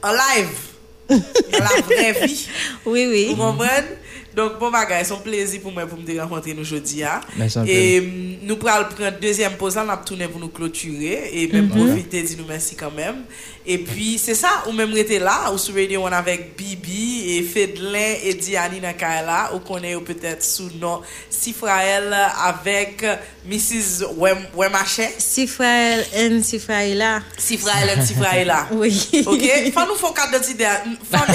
en 0.02 0.12
live, 0.16 0.68
dans 1.10 1.58
la 1.58 1.80
vraie 1.82 2.12
vie. 2.26 2.46
Oui, 2.86 3.06
oui. 3.10 3.26
Vous 3.30 3.36
comprenez? 3.36 3.98
Donc, 4.34 4.60
bon 4.60 4.70
bagay, 4.70 5.02
son 5.04 5.18
plaisir 5.18 5.60
pour 5.60 5.72
moi 5.72 5.84
pour 5.86 5.98
me 5.98 6.20
rencontrer 6.20 6.54
nous 6.54 6.60
aujourd'hui. 6.62 7.02
hein. 7.02 7.20
Merci 7.36 7.58
un 7.58 7.64
peu. 7.64 7.70
Et 7.70 8.00
nous 8.42 8.56
pourrons 8.56 8.84
prendre 8.84 9.18
deuxième 9.20 9.54
pause 9.54 9.74
là, 9.74 9.82
on 9.82 9.86
va 9.86 9.96
tourner 9.96 10.28
pour 10.28 10.40
nous 10.40 10.48
clôturer 10.50 11.30
et 11.32 11.48
même 11.48 11.68
profiter 11.68 12.22
de 12.22 12.36
nous 12.36 12.46
merci 12.46 12.76
quand 12.76 12.92
même. 12.92 13.24
Et 13.72 13.78
puis, 13.78 14.18
c'est 14.18 14.34
ça, 14.34 14.64
ou 14.66 14.72
même 14.72 14.92
rester 14.92 15.20
là, 15.20 15.52
ou 15.52 15.56
souvenez 15.56 15.96
on 15.96 16.06
avec 16.06 16.56
Bibi 16.56 17.36
et 17.36 17.42
Fedlin 17.44 18.16
et 18.24 18.34
Diani 18.34 18.80
Nakaela, 18.80 19.52
ou 19.54 19.60
connaît 19.60 19.94
peut-être 20.00 20.42
sous 20.42 20.72
nom 20.80 21.02
Sifrael 21.30 22.12
avec 22.44 23.06
Mrs. 23.46 24.06
Wem, 24.16 24.38
Wemache. 24.56 25.02
Sifrael 25.18 26.04
N. 26.14 26.42
Sifraela. 26.42 27.20
Sifrael 27.38 27.96
et 27.96 28.04
Sifraela. 28.04 28.66
oui. 28.72 29.08
Ok? 29.24 29.72
Faut 29.72 29.86
nous 29.86 29.94
faire 29.94 30.14
carte 30.14 30.32
d'identité 30.32 30.64
à 30.64 30.82
faire 31.08 31.26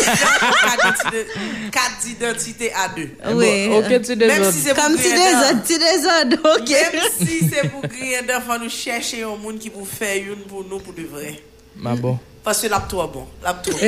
Carte 1.71 2.03
d'identité 2.03 2.73
à 2.73 2.89
deux. 2.89 3.11
Oui. 3.33 3.69
Bon, 3.69 3.79
ok, 3.79 4.01
tu 4.01 4.17
deux 4.17 4.27
Même 4.27 4.51
si 4.51 4.59
c'est 4.59 4.75
Comme 4.75 4.97
tu 4.97 5.03
deux 5.03 5.63
tu 5.65 5.79
deux 5.79 6.59
ok. 6.59 6.69
Même 6.69 7.01
si 7.17 7.49
c'est 7.49 7.69
pour 7.69 7.81
griller, 7.83 8.19
faut 8.45 8.59
nous 8.61 8.69
chercher 8.69 9.23
un 9.23 9.37
monde 9.37 9.57
qui 9.57 9.69
pour 9.69 9.87
faire 9.87 10.17
une 10.17 10.43
pour 10.43 10.65
nous 10.65 10.79
pour 10.79 10.91
de 10.93 11.03
vrai. 11.03 11.41
Ma 11.81 11.95
bon. 11.99 12.19
Paske 12.45 12.69
lap 12.71 12.87
tou 12.91 13.01
a 13.03 13.07
bon. 13.11 13.27
Lap 13.43 13.63
tou. 13.65 13.73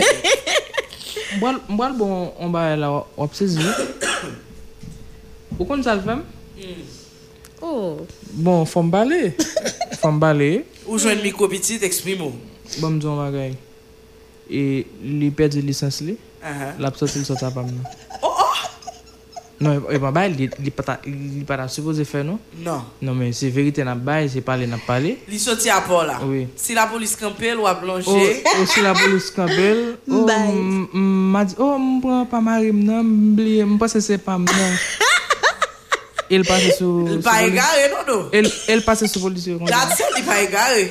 Mbwa 1.37 1.89
l 1.89 1.95
bon 1.97 2.31
on 2.39 2.53
ba 2.53 2.69
la 2.79 2.91
wap 3.17 3.35
sezi. 3.37 3.61
Ou 5.57 5.65
kon 5.65 5.83
sal 5.85 6.01
fem? 6.05 6.23
Hmm. 6.57 6.85
Oh. 7.61 8.05
Bon, 8.33 8.65
fom 8.69 8.89
bale. 8.93 9.33
Fom 10.01 10.19
bale. 10.21 10.65
Ou 10.85 10.99
jwen 11.01 11.23
mikro 11.23 11.49
pitit, 11.51 11.83
eksprimo. 11.85 12.31
Bon 12.77 12.93
mdou 12.93 13.15
an 13.15 13.23
bagay. 13.25 13.55
E 14.47 14.61
li 15.01 15.29
pedi 15.35 15.63
lisans 15.65 16.01
li. 16.05 16.17
Lap 16.79 16.99
soti 16.99 17.21
l 17.21 17.25
sota 17.27 17.49
pam 17.53 17.69
nan. 17.71 17.85
Oh 18.21 18.29
oh! 18.29 18.61
Non, 19.59 19.87
e 19.89 19.97
pa 19.97 20.11
bay, 20.11 20.29
li, 20.35 20.49
li 20.61 20.69
pata, 20.69 20.99
li 21.03 21.41
pata 21.45 21.67
suppose 21.67 22.03
fè 22.05 22.21
non? 22.21 22.37
Non. 22.61 22.83
Non 23.01 23.17
men, 23.17 23.33
se 23.33 23.49
verite 23.49 23.81
nan 23.83 23.97
bay, 24.05 24.29
se 24.29 24.43
pale 24.45 24.67
nan 24.69 24.81
pale. 24.85 25.15
Li 25.25 25.39
sorti 25.39 25.69
à 25.69 25.81
port 25.81 26.05
là. 26.05 26.19
Oui. 26.23 26.47
Si 26.55 26.75
la 26.75 26.85
police 26.85 27.15
campelle 27.15 27.57
ou 27.57 27.65
a 27.65 27.73
Oh, 27.73 27.81
plongé, 27.81 28.43
osi 28.61 28.81
la 28.81 28.93
polis 28.93 29.31
kabel. 29.31 29.97
Oh, 30.07 30.27
ma 30.93 31.43
di, 31.43 31.55
oh, 31.57 31.77
m 31.77 31.99
pran 32.01 32.25
pa 32.29 32.39
marim 32.39 32.83
nan, 32.85 33.01
m 33.05 33.35
bliye, 33.35 33.65
m 33.65 33.77
pase 33.79 33.97
se 36.29 36.43
pam 36.43 36.59
nan. 36.59 36.67
El 36.67 36.71
pase 36.71 36.71
sou... 36.77 37.07
il 37.09 37.21
pas 37.23 37.43
égaré 37.43 37.89
non 37.89 38.03
non? 38.07 38.29
El, 38.31 38.51
el 38.75 38.83
pase 38.83 39.07
sou 39.07 39.23
polisye 39.23 39.57
kon. 39.57 39.65
That's 39.65 39.99
it, 39.99 40.17
il 40.17 40.25
pas 40.27 40.41
égaré. 40.41 40.87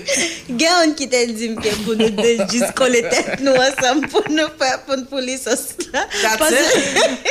Gen 0.48 0.66
yon 0.66 0.94
ki 0.98 1.08
te 1.12 1.24
di 1.32 1.50
mke 1.54 1.74
pou 1.84 1.96
nou 1.98 2.10
de 2.16 2.36
jis 2.50 2.66
kole 2.78 3.02
tet 3.10 3.44
nou 3.44 3.54
ansam 3.60 4.04
pou 4.08 4.24
nou 4.32 4.48
fè 4.60 4.72
pou 4.86 4.96
nou 4.96 5.08
polisos 5.10 5.74
la. 5.92 6.06
That's 6.22 6.52
it. 6.52 7.26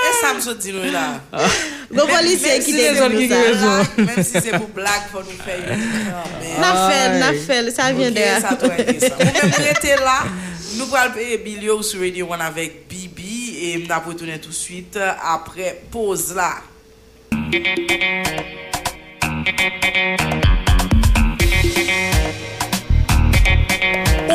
Et 0.00 0.12
ça 0.20 0.34
me 0.34 0.54
dit 0.54 0.72
nous 0.72 0.90
là. 0.90 1.20
Les 2.22 2.36
qui. 2.60 2.72
Même 2.72 4.24
si 4.24 4.32
c'est 4.32 4.58
pour 4.58 4.68
blague, 4.68 5.08
faut 5.12 5.20
nous 5.20 5.44
faire 5.44 5.58
une. 5.58 6.60
Na 6.60 7.32
de 7.32 7.70
ça 7.70 8.54
doit 8.54 8.78
être 8.78 9.00
ça. 9.00 9.14
Ou 9.14 9.24
même 9.24 9.52
rester 9.52 9.96
là, 9.96 10.24
nous 10.76 10.94
allons 10.94 11.14
payer 11.14 11.38
Bilio 11.38 11.82
sur 11.82 12.00
Radio 12.00 12.26
One 12.30 12.40
avec 12.40 12.88
Bibi 12.88 13.56
et 13.62 13.78
nous 13.78 13.92
allons 13.92 14.08
retourner 14.08 14.40
tout 14.40 14.50
de 14.50 14.54
suite 14.54 14.98
après 15.22 15.82
pause 15.90 16.34
là. 16.34 16.54
Ou 17.50 17.56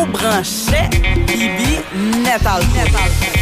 branche 0.08 0.90
Bibi 1.26 1.80
Netal. 2.24 2.62
Ou 2.62 3.35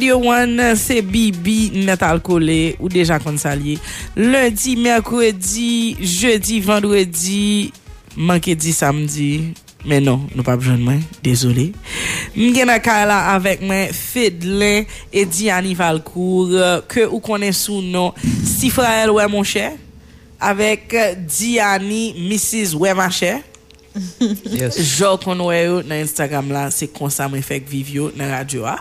Radio 0.00 0.16
One, 0.16 0.76
c'est 0.76 1.02
Bibi 1.02 1.72
Metal 1.84 2.22
Collé 2.22 2.74
ou 2.80 2.88
déjà 2.88 3.18
consalié. 3.18 3.78
Lundi, 4.16 4.74
mercredi, 4.74 5.94
jeudi, 6.00 6.58
vendredi, 6.58 7.70
manqué 8.16 8.54
dit 8.54 8.72
samedi. 8.72 9.52
Mais 9.84 10.00
non, 10.00 10.26
nous 10.34 10.42
pas 10.42 10.56
besoin 10.56 10.78
de 10.78 10.82
moi, 10.82 10.94
désolé. 11.22 11.74
Mgena 12.34 12.78
Kala 12.78 13.28
avec 13.34 13.60
moi, 13.60 13.88
Fedlin 13.92 14.84
et 15.12 15.26
Diani 15.26 15.74
Valcourt, 15.74 16.48
que 16.88 17.04
vous 17.04 17.20
connaissez 17.20 17.64
sous 17.64 17.82
nom, 17.82 18.14
Sifrael 18.42 19.10
ouais 19.10 19.28
mon 19.28 19.42
cher, 19.42 19.72
avec 20.40 20.96
Diani, 21.26 22.14
Mrs. 22.16 22.74
ouais 22.74 22.94
ma 22.94 23.10
chère. 23.10 23.40
Yes. 24.46 24.78
Jò 24.98 25.16
kon 25.18 25.40
wè 25.48 25.64
yo 25.64 25.80
nan 25.82 26.04
Instagram 26.04 26.52
la 26.54 26.66
Se 26.74 26.86
konsa 26.94 27.26
mwen 27.30 27.42
fek 27.42 27.66
viv 27.70 27.90
yo 27.94 28.10
nan 28.18 28.30
radyo 28.30 28.66
a 28.70 28.76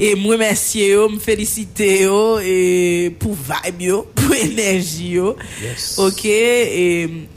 E 0.00 0.14
mwen 0.18 0.40
mersye 0.40 0.88
yo, 0.94 1.06
mwen 1.10 1.20
felicite 1.22 1.88
yo 2.06 2.20
e, 2.40 2.54
Pou 3.20 3.36
vibe 3.36 3.90
yo, 3.90 4.02
pou 4.16 4.36
enerji 4.38 5.12
yo 5.18 5.34
yes. 5.60 5.94
Ok, 6.02 6.24
e, 6.26 6.86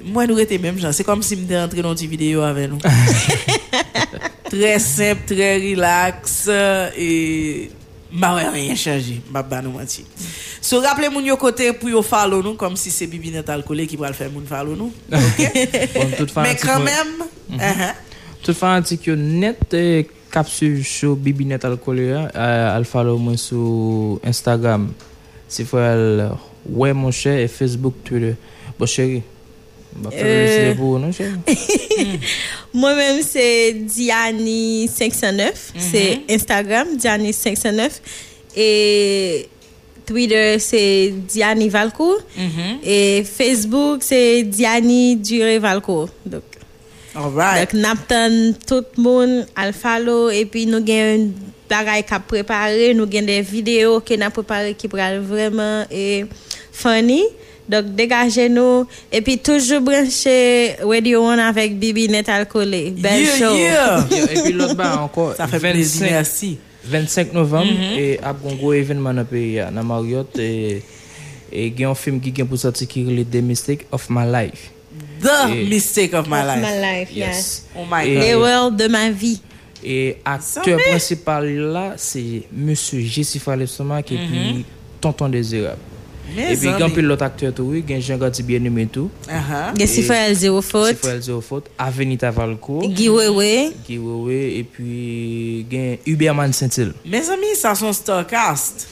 mwen 0.08 0.32
nou 0.32 0.40
rete 0.40 0.60
menm 0.62 0.80
jan 0.80 0.96
Se 0.96 1.08
kom 1.08 1.24
si 1.26 1.40
mwen 1.40 1.50
te 1.50 1.60
rentre 1.60 1.86
nan 1.86 2.00
ti 2.00 2.08
video 2.12 2.46
avè 2.48 2.70
nou 2.72 2.80
Tre 4.50 4.72
simple, 4.82 5.28
tre 5.36 5.52
relax 5.62 6.40
E... 6.96 7.79
ma 8.12 8.32
rien 8.52 8.76
chanji, 8.76 9.20
mba 9.30 9.44
ba 9.46 9.62
nou 9.62 9.78
manti. 9.78 10.06
So 10.62 10.82
rappele 10.84 11.10
moun 11.14 11.26
yo 11.28 11.38
kote 11.40 11.72
pou 11.80 11.92
yo 11.92 12.02
follow 12.06 12.44
nou, 12.46 12.58
kom 12.60 12.76
si 12.80 12.92
se 12.94 13.08
Bibi 13.10 13.32
Net 13.36 13.50
Alkole 13.54 13.86
ki 13.90 14.00
pral 14.00 14.16
fè 14.18 14.30
moun 14.32 14.48
follow 14.50 14.76
nou. 14.78 14.94
Ok? 15.10 15.42
Bon, 15.96 16.16
tout 16.18 16.30
Men 16.30 16.34
fanatik 16.34 16.64
kan 16.66 16.80
yo- 16.80 16.86
menm, 16.88 17.26
uh-huh. 17.58 17.92
Tout 18.46 18.56
fanatik 18.58 19.08
yo 19.10 19.16
net 19.20 19.74
e, 19.78 20.06
kap 20.34 20.50
suiv 20.50 20.84
show 20.88 21.16
Bibi 21.16 21.46
Net 21.50 21.66
Alkole 21.68 22.10
ya, 22.10 22.26
euh, 22.34 22.68
al 22.74 22.86
follow 22.90 23.18
mwen 23.22 23.38
sou 23.42 24.20
Instagram. 24.28 24.90
Si 25.50 25.66
fwe 25.66 25.86
al 25.90 26.06
Ouè 26.70 26.94
Mon 26.94 27.12
Chè 27.16 27.40
e 27.44 27.48
Facebook, 27.50 28.02
Twitter. 28.06 28.36
Bo 28.80 28.86
chéri, 28.88 29.20
ba 29.20 29.24
fè 29.26 29.39
Euh. 30.14 30.74
Moi-même, 32.74 33.22
c'est 33.22 33.74
Diani509. 33.74 35.52
C'est 35.78 36.22
Instagram, 36.30 36.88
Diani509. 36.98 37.90
Et 38.56 39.50
Twitter, 40.06 40.58
c'est 40.60 41.14
Diani 41.28 41.70
Valcourt. 41.70 42.22
Et 42.84 43.24
Facebook, 43.24 44.02
c'est 44.04 44.44
Diani 44.44 45.18
Duré 45.18 45.60
Valcourt. 45.60 46.10
Donc, 46.26 46.44
Alright. 47.16 47.74
donc 47.74 47.82
naptan 47.82 48.54
tout 48.68 48.86
le 48.98 49.04
monde 49.04 49.46
al 49.56 49.74
follow. 49.74 50.30
Et 50.30 50.46
puis, 50.46 50.66
nous 50.66 50.78
avons 50.78 50.92
un 50.92 51.30
bagay 51.70 52.04
qu'a 52.04 52.20
préparé. 52.20 52.94
Nous 52.94 53.04
avons 53.04 53.26
des 53.26 53.42
vidéos 53.42 54.00
que 54.00 54.14
nous 54.14 54.30
préparé 54.30 54.74
qui 54.76 54.88
pral 54.88 55.20
vraiment 55.20 55.84
et 55.92 56.26
funny. 56.72 57.24
Donc, 57.70 57.94
dégagez-nous. 57.96 58.88
Et 59.12 59.22
puis, 59.22 59.38
toujours 59.38 59.82
brancher 59.82 60.76
Radio 60.84 61.22
One 61.24 61.40
avec 61.40 61.78
Bibi 61.78 62.08
Net 62.10 62.28
Alcoolé. 62.28 62.92
Belle 62.98 63.22
Yeah, 63.22 63.38
show. 63.38 63.56
yeah. 63.56 64.08
Yo, 64.10 64.26
E 64.26 64.42
pi 64.48 64.54
lot 64.54 64.74
ba 64.76 64.96
anko, 65.04 65.34
Ça 65.38 65.46
fait 65.48 65.60
plaisir, 65.60 66.08
25, 66.08 66.12
merci. 66.12 66.58
25 66.86 67.34
novembre, 67.34 67.70
e 68.00 68.18
ap 68.24 68.40
gon 68.42 68.56
gwo 68.58 68.72
evenman 68.74 69.20
nan 69.20 69.26
peyi 69.30 69.60
ya, 69.60 69.68
nan 69.70 69.86
Marriott, 69.86 70.40
e, 70.42 70.80
e 71.52 71.68
gen 71.76 71.90
yon 71.92 71.96
film 72.00 72.18
ki 72.24 72.32
gen 72.40 72.48
pou 72.50 72.58
sorti 72.58 72.88
ki 72.90 73.04
rele 73.06 73.26
The 73.30 73.42
Mistake 73.46 73.86
of 73.94 74.08
My 74.10 74.26
Life. 74.26 74.72
The 75.22 75.36
Et- 75.54 75.68
mistake 75.70 76.14
of 76.18 76.26
my 76.32 76.40
Of 76.42 76.48
life. 76.48 76.64
my 76.66 76.74
life, 76.82 77.12
yes. 77.14 77.66
Oh 77.76 77.86
my 77.86 78.02
Et- 78.08 78.16
god. 78.16 78.24
Les 78.24 78.34
world 78.36 78.76
de 78.82 78.88
ma 78.88 79.10
vie. 79.12 79.38
E 79.84 80.16
akteur 80.26 80.80
principal 80.90 81.46
la, 81.72 81.86
se 81.98 82.42
Monsieur 82.52 83.00
Jessie 83.06 83.40
Falesoma, 83.40 84.02
ki 84.02 84.18
pi 84.18 84.66
Tonton 85.00 85.30
Désirable. 85.30 85.86
Mes 86.36 86.52
E 86.54 86.56
pi 86.58 86.68
gen 86.68 86.84
amis. 86.84 86.94
pil 86.96 87.06
lot 87.10 87.22
akteur 87.22 87.54
tou, 87.54 87.72
oui, 87.72 87.84
Jean 88.00 88.18
Gati 88.18 88.44
bien 88.44 88.64
aimé 88.64 88.86
tou, 88.88 89.10
Uh-huh. 89.28 89.74
Gessifel 89.78 90.34
Zero 90.36 90.62
Faute. 90.62 90.96
Sifrel 90.98 91.22
Zero 91.22 91.42
Faute, 91.42 91.70
Avenita 91.78 92.32
Valcourt, 92.32 92.88
Guy 92.88 93.10
Wewe. 93.10 93.72
Guy 93.88 93.98
Wewe, 93.98 94.60
e 94.60 95.66
gen 95.70 95.98
Uberman 96.08 96.54
Saint-Hill. 96.54 96.94
Mes 97.06 97.30
amis, 97.30 97.56
ça 97.56 97.76
son 97.76 97.94
Starcast. 97.94 98.88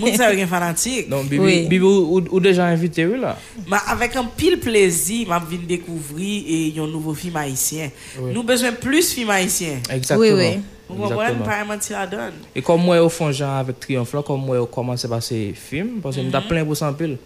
Moun 0.00 0.12
yon 0.14 0.36
gen 0.38 0.48
fanatik. 0.48 1.08
Non, 1.08 1.24
Bibi, 1.24 1.38
Oui. 1.44 1.66
Bibi 1.68 1.84
ou, 1.84 2.40
deja 2.40 2.66
invité 2.66 3.06
ou 3.06 3.16
la? 3.16 3.36
Ma 3.66 3.78
avec 3.78 4.16
un 4.16 4.24
pile 4.24 4.58
plaisir, 4.58 5.28
m'a 5.28 5.38
vin 5.38 5.58
découvrir 5.66 6.44
et 6.46 6.68
yon 6.76 6.86
nouveau 6.86 7.14
film 7.14 7.36
haïtien. 7.36 7.90
Oui. 8.20 8.32
Nous 8.34 8.42
besoin 8.42 8.72
plus 8.72 9.12
film 9.12 9.30
haïtien. 9.30 9.80
Exactement. 9.90 10.20
Oui, 10.20 10.30
oui. 10.32 10.60
Ou 10.88 10.96
konpwen, 10.96 11.42
pa 11.44 11.58
yon 11.60 11.68
manti 11.68 11.92
la 11.92 12.06
don. 12.08 12.36
E 12.56 12.62
kom 12.64 12.80
mwen 12.80 13.02
yo 13.02 13.10
fon 13.12 13.32
jan 13.34 13.58
avèk 13.58 13.76
triyonf 13.84 14.14
la, 14.16 14.22
kom 14.24 14.40
mwen 14.40 14.62
yo 14.62 14.68
komanse 14.72 15.10
base 15.10 15.36
film, 15.60 15.98
pwase 16.00 16.22
mwen 16.22 16.32
ta 16.32 16.40
plen 16.44 16.64
pou 16.64 16.78
sanpil. 16.78 17.18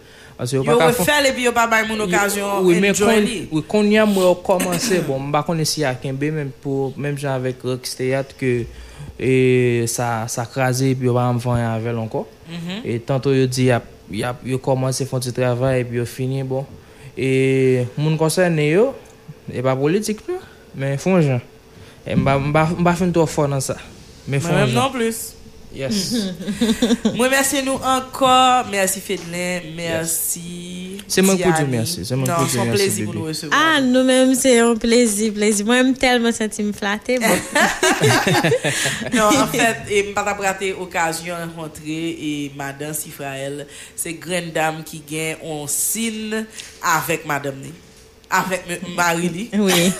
Yo 0.51 0.63
wè 0.65 0.89
fel 0.97 1.29
epi 1.29 1.45
yo 1.45 1.53
pa 1.55 1.63
bay 1.71 1.85
moun 1.87 2.03
okasyon 2.03 2.67
enjoy 2.89 3.21
li. 3.23 3.37
Ou 3.53 3.63
kon 3.69 3.87
yon 3.87 4.11
mwen 4.11 4.27
yo 4.27 4.33
komanse, 4.43 4.99
bon 5.07 5.29
mba 5.29 5.45
konen 5.47 5.67
si 5.69 5.85
akembe, 5.87 6.33
menm 6.33 7.15
jan 7.15 7.37
avèk 7.37 7.63
Rocksteyat 7.63 8.35
ke 8.35 8.65
sa 9.87 10.47
krasi 10.51 10.91
epi 10.97 11.07
yo 11.07 11.15
pa 11.15 11.29
mwen 11.31 11.63
avèl 11.69 12.03
anko. 12.03 12.25
E 12.83 12.97
tanto 13.07 13.31
yo 13.31 13.47
di 13.47 13.69
yo 13.71 14.59
komanse 14.59 15.07
fon 15.07 15.23
ti 15.23 15.31
travay 15.31 15.85
epi 15.85 16.01
yo 16.01 16.07
fini 16.09 16.43
bon. 16.43 16.67
E 17.15 17.87
moun 17.95 18.19
konsen 18.19 18.59
yo, 18.59 18.91
e 19.47 19.63
pa 19.63 19.77
politik 19.79 20.25
nou, 20.27 20.43
men 20.75 20.99
fon 20.99 21.21
jan. 21.23 21.39
E 22.05 22.15
mba 22.15 22.95
fin 22.95 23.11
to 23.11 23.25
fon 23.25 23.47
nan 23.49 23.61
sa. 23.61 23.75
Men 24.27 24.41
fon 24.41 24.49
Moi-même 24.51 24.69
jan. 24.69 24.81
non 24.81 24.91
plus. 24.91 25.33
Yes. 25.75 26.13
Moi, 27.15 27.29
merci 27.29 27.63
nous 27.63 27.79
encore. 27.81 28.65
Merci 28.69 28.99
Fedlin. 29.01 29.61
Merci. 29.75 31.01
C'est 31.07 31.23
moi 31.23 31.35
qui 31.35 31.41
vous 31.41 31.49
dis 31.49 31.57
Diani. 31.57 31.71
merci. 31.77 32.05
C'est 32.05 32.15
moi 32.15 32.25
qui 32.25 32.31
Non, 32.31 32.37
vous 32.37 32.45
dis 32.45 32.51
c'est 32.51 32.59
un 32.59 32.65
merci, 32.65 32.83
plaisir 32.83 33.05
pour 33.05 33.13
nous 33.15 33.23
recevoir. 33.23 33.59
Ah, 33.59 33.81
nous-mêmes, 33.81 34.35
c'est 34.35 34.59
un 34.59 34.75
plaisir, 34.75 35.33
plaisir. 35.33 35.65
Moi, 35.65 35.77
tellement 35.99 36.31
sentir 36.31 36.63
me 36.65 36.73
flatter. 36.73 37.17
Bon. 37.17 37.25
non, 39.13 39.23
en 39.25 39.47
fait, 39.47 39.77
et 39.89 40.13
m'a 40.13 40.23
pas 40.23 40.33
raté 40.33 40.73
occasion 40.73 41.35
de 41.35 41.41
rencontrer 41.41 42.09
et 42.09 42.51
madame 42.55 42.93
Sifrael, 42.93 43.65
c'est 43.95 44.13
grande 44.13 44.51
dame 44.53 44.83
qui 44.83 45.01
gagne 45.09 45.37
un 45.43 45.65
signe 45.67 46.45
avec 46.83 47.25
madame 47.25 47.55
ni. 47.63 47.73
Avec 48.29 48.63
Marie 48.95 49.49
oui. 49.53 49.91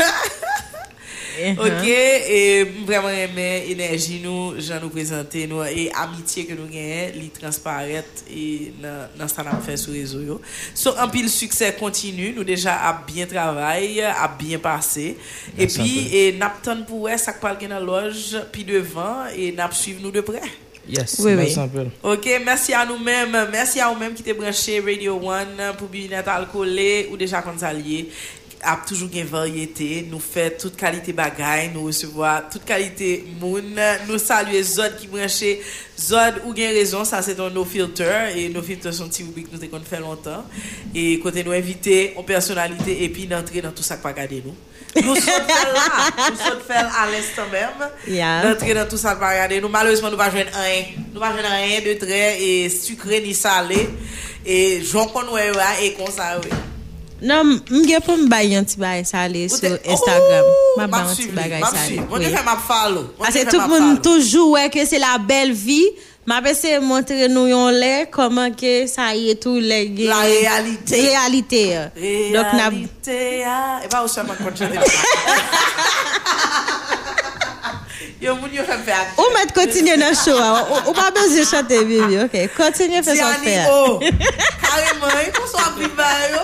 Ok, 1.58 1.88
et 1.88 2.64
vraiment 2.86 3.10
aimé 3.10 3.66
énergie 3.70 4.22
nous, 4.24 4.54
j'en 4.60 4.80
nous 4.80 4.90
présenter 4.90 5.48
nous 5.48 5.64
et 5.64 5.92
amitié 5.94 6.46
que 6.46 6.54
nous 6.54 6.68
gagnons, 6.68 7.12
li 7.16 7.30
transparaît 7.30 8.06
et 8.30 8.72
dans 8.82 9.08
dans 9.18 9.28
ça 9.28 9.44
n'a 9.44 9.58
fait 9.58 9.78
sur 9.78 9.94
réseau 9.94 10.22
yo. 10.22 10.42
So 10.76 10.92
un 10.98 11.08
pile 11.08 11.30
succès 11.30 11.74
continue, 11.80 12.34
nous 12.36 12.44
déjà 12.44 12.76
a 12.76 13.02
bien 13.06 13.26
travaillé, 13.26 14.04
a 14.04 14.28
bien 14.28 14.60
passé 14.60 15.18
et 15.58 15.68
puis 15.68 16.16
et 16.16 16.34
n'attend 16.34 16.84
pour 16.84 17.10
ça 17.18 17.34
parle 17.34 17.58
dans 17.58 17.70
la 17.70 17.80
loge 17.80 18.38
puis 18.52 18.64
devant 18.64 19.26
et 19.36 19.52
n'a 19.52 19.70
suivre 19.72 20.02
nous 20.04 20.12
de 20.12 20.22
près. 20.22 20.42
Yes, 20.88 21.16
Oui, 21.20 21.34
merci 21.36 21.58
oui. 21.58 21.64
un 21.64 21.68
peu. 21.70 21.86
Ok, 22.04 22.42
merci 22.44 22.74
à 22.74 22.86
nous-mêmes. 22.86 23.48
Merci 23.50 23.80
à 23.80 23.88
vous-mêmes 23.88 24.14
qui 24.14 24.22
t'es 24.22 24.34
branché 24.34 24.82
Radio 24.82 25.16
One 25.16 25.74
pour 25.78 25.88
Binette 25.88 26.28
Alcoolé 26.28 27.08
ou 27.10 27.16
déjà 27.16 27.42
qu'on 27.42 27.58
s'allié. 28.64 28.74
A 28.74 28.88
toujours 28.88 29.10
une 29.14 29.26
variété. 29.26 30.08
Nous 30.10 30.20
fait 30.20 30.58
toute 30.58 30.76
qualité 30.76 31.14
bagaille. 31.14 31.72
Nous 31.74 31.84
recevoir 31.84 32.50
toute 32.50 32.66
qualité 32.66 33.26
moun. 33.40 33.80
Nous 34.08 34.18
saluer 34.18 34.64
Zod 34.64 34.98
qui 34.98 35.08
branché. 35.08 35.62
Zod 36.00 36.42
ou 36.46 36.54
bien 36.54 36.70
raison, 36.70 37.06
ça 37.06 37.22
c'est 37.22 37.40
un 37.40 37.50
no 37.50 37.66
filter. 37.66 38.34
Et 38.36 38.50
nos 38.50 38.62
filters 38.62 38.94
sont 38.94 39.08
petits 39.08 39.24
rubriques 39.24 39.48
nous 39.52 39.60
t'es 39.60 39.68
qu'on 39.68 39.80
fait 39.80 40.00
longtemps. 40.00 40.44
Et 40.96 41.20
côté 41.20 41.44
nous 41.44 41.52
inviter 41.52 42.14
en 42.18 42.24
personnalité 42.24 43.04
et 43.04 43.10
puis 43.10 43.28
d'entrer 43.28 43.62
dans 43.62 43.72
tout 43.72 43.84
ça 43.84 43.98
que 43.98 44.04
pas 44.04 44.14
garder 44.14 44.44
nous. 44.46 44.56
Nous 44.96 45.16
sommes 45.16 45.24
fait 45.24 45.74
là. 45.74 46.30
Nous 46.30 46.38
sommes 46.38 46.62
fait 46.68 46.74
à 46.74 47.08
l'instant 47.12 47.50
même. 47.52 47.90
Yeah. 48.08 48.44
D'entrer 48.44 48.76
dans 48.76 48.88
tout 48.88 48.98
ça, 48.98 49.16
pas 49.16 49.32
regarder. 49.32 49.60
Nous, 49.60 49.68
malheureusement, 49.70 50.12
nous 50.12 50.18
pas 50.18 50.30
joindre 50.30 50.52
rien. 50.54 50.84
Nous 51.12 51.20
pas 51.20 51.32
joindre 51.32 51.50
rien 51.50 51.82
de 51.82 51.94
très 51.94 52.40
et 52.40 52.70
sucré 52.70 53.20
ni 53.22 53.34
salé. 53.34 53.90
Et 54.46 54.84
j'en 54.84 55.08
connais 55.08 55.50
ouais, 55.50 55.64
et 55.82 55.94
comme 55.94 56.12
ça, 56.12 56.40
oui. 56.44 56.50
Non, 57.24 57.44
m'ge 57.72 58.00
pou 58.06 58.18
m'bay 58.18 58.56
un 58.58 58.64
petit 58.66 58.78
bagay 58.78 59.06
salé 59.06 59.46
Ou 59.46 59.50
sur 59.50 59.60
te- 59.62 59.90
Instagram. 59.90 60.46
Un 60.78 60.88
petit 60.90 61.16
suivi, 61.16 61.32
bagay 61.32 61.60
m'a 61.60 61.68
salé. 61.68 61.86
suivi. 61.86 62.00
Moi, 62.02 62.20
Oui. 62.20 62.26
je 62.26 62.36
fais 62.36 62.44
ma 62.44 62.58
follow. 62.58 63.14
Fais 63.32 63.46
tout 63.46 63.58
ma 63.58 63.64
le 63.64 63.70
monde 63.70 64.04
follow. 64.04 64.20
toujours 64.20 64.52
ouais 64.52 64.70
que 64.70 64.86
c'est 64.86 65.00
la 65.00 65.18
belle 65.20 65.54
vie. 65.54 65.88
M'a 66.26 66.40
essayé 66.50 66.80
de 66.80 66.84
montrer 66.86 67.28
nous 67.28 67.48
yon 67.48 67.68
lait 67.70 68.08
comment 68.12 68.50
que 68.52 68.88
ça 68.88 69.14
y 69.14 69.30
est 69.32 69.42
tout 69.44 69.56
les 69.58 69.90
La 70.06 70.20
réalité. 70.20 71.02
réalité. 71.10 71.76
Donc 72.34 72.54
n'a 72.54 72.70
Réalité. 72.70 73.40
Et 73.84 73.88
pas 73.90 74.04
au 74.04 74.08
seulement 74.08 74.34
quand 74.38 74.56
je 74.56 74.64
Yo, 78.22 78.36
moun 78.36 78.50
yo. 78.54 78.64
Ou 79.18 79.24
le 79.98 80.14
show. 80.16 80.38
hein. 80.38 80.66
Ou, 80.88 80.90
ou 80.92 80.94
de 81.40 81.44
chanter, 81.44 81.80
baby. 81.84 82.18
OK. 82.24 82.50
Continue 82.56 82.98
à 82.98 83.04
faire 83.04 83.16
son 85.48 85.74
plus 85.76 85.90
bas, 85.90 86.04
yo. 86.32 86.40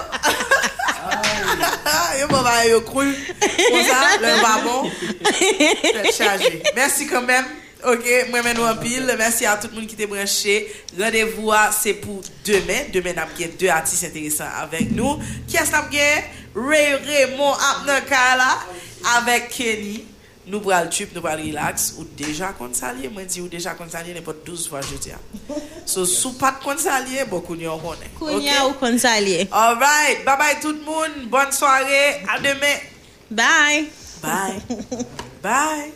Ah, 1.89 2.11
yo 2.19 2.27
mwen 2.29 2.43
ba 2.45 2.57
yo 2.67 2.81
kru. 2.85 3.07
Kon 3.39 3.87
sa, 3.87 4.01
lè 4.21 4.35
mba 4.37 4.53
bon. 4.65 4.91
Tèt 5.29 6.11
chaje. 6.15 6.51
Mersi 6.77 7.07
kon 7.09 7.25
men. 7.27 7.47
Ok, 7.89 8.05
mwen 8.29 8.45
men 8.45 8.61
wampil. 8.61 9.09
Mersi 9.19 9.47
a 9.49 9.55
tout 9.61 9.73
moun 9.73 9.87
ki 9.89 9.97
te 9.97 10.07
branche. 10.09 10.59
Rendez-vous 10.99 11.53
a, 11.55 11.65
se 11.75 11.95
pou 12.03 12.21
demen. 12.47 12.91
Demen 12.93 13.21
ap 13.21 13.33
gen 13.39 13.55
2 13.57 13.71
artis 13.73 14.05
interesant 14.07 14.61
avèk 14.61 14.93
nou. 14.93 15.17
Ki 15.49 15.61
as 15.61 15.73
ap 15.77 15.89
gen? 15.93 16.29
Ray 16.57 16.95
Raymond 17.07 17.67
ap 17.71 17.83
nan 17.89 18.07
ka 18.09 18.23
la. 18.39 18.53
Avèk 19.17 19.49
Kenny. 19.55 19.99
Nous 20.49 20.59
prenons 20.59 20.83
le 20.83 20.89
tube, 20.89 21.09
nous 21.13 21.21
prenons 21.21 21.43
relax. 21.43 21.95
Ou 21.99 22.05
déjà 22.17 22.47
qu'on 22.47 22.73
s'allie. 22.73 23.07
Moi, 23.07 23.21
je 23.23 23.27
dis 23.27 23.41
ou 23.41 23.47
déjà 23.47 23.71
qu'on 23.71 23.87
s'allie, 23.87 24.13
n'importe 24.13 24.45
12 24.45 24.67
fois, 24.67 24.81
je 24.81 24.97
dis. 24.97 25.11
So, 25.85 26.05
sous 26.05 26.33
pas 26.33 26.51
de 26.51 26.63
qu'on 26.63 26.77
s'allie, 26.77 27.17
beaucoup 27.27 27.55
n'y 27.55 27.67
en 27.67 27.79
connaît. 27.79 28.11
Kounya 28.19 28.67
ou 28.67 28.73
konsalier. 28.73 29.47
All 29.51 29.75
right. 29.75 30.23
Bye 30.23 30.37
bye 30.37 30.59
tout 30.61 30.71
le 30.71 30.81
monde. 30.81 31.27
Bonne 31.29 31.51
soirée. 31.51 32.23
À 32.31 32.37
demain. 32.39 32.77
Bye. 33.31 33.87
Bye. 34.21 34.61
Bye. 35.41 35.91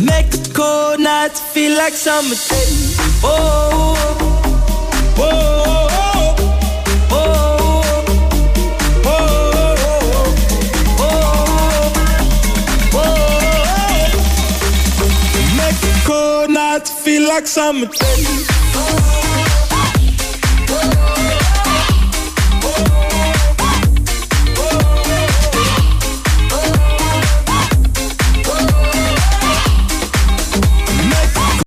Make 0.00 0.30
the 0.30 0.50
cold 0.54 1.00
nights 1.00 1.40
feel 1.52 1.76
like 1.76 1.92
summer. 1.92 2.34
Oh, 3.22 3.94
oh, 4.00 5.18
oh, 5.18 5.47
feel 16.86 17.26
like 17.26 17.46
summer. 17.46 17.88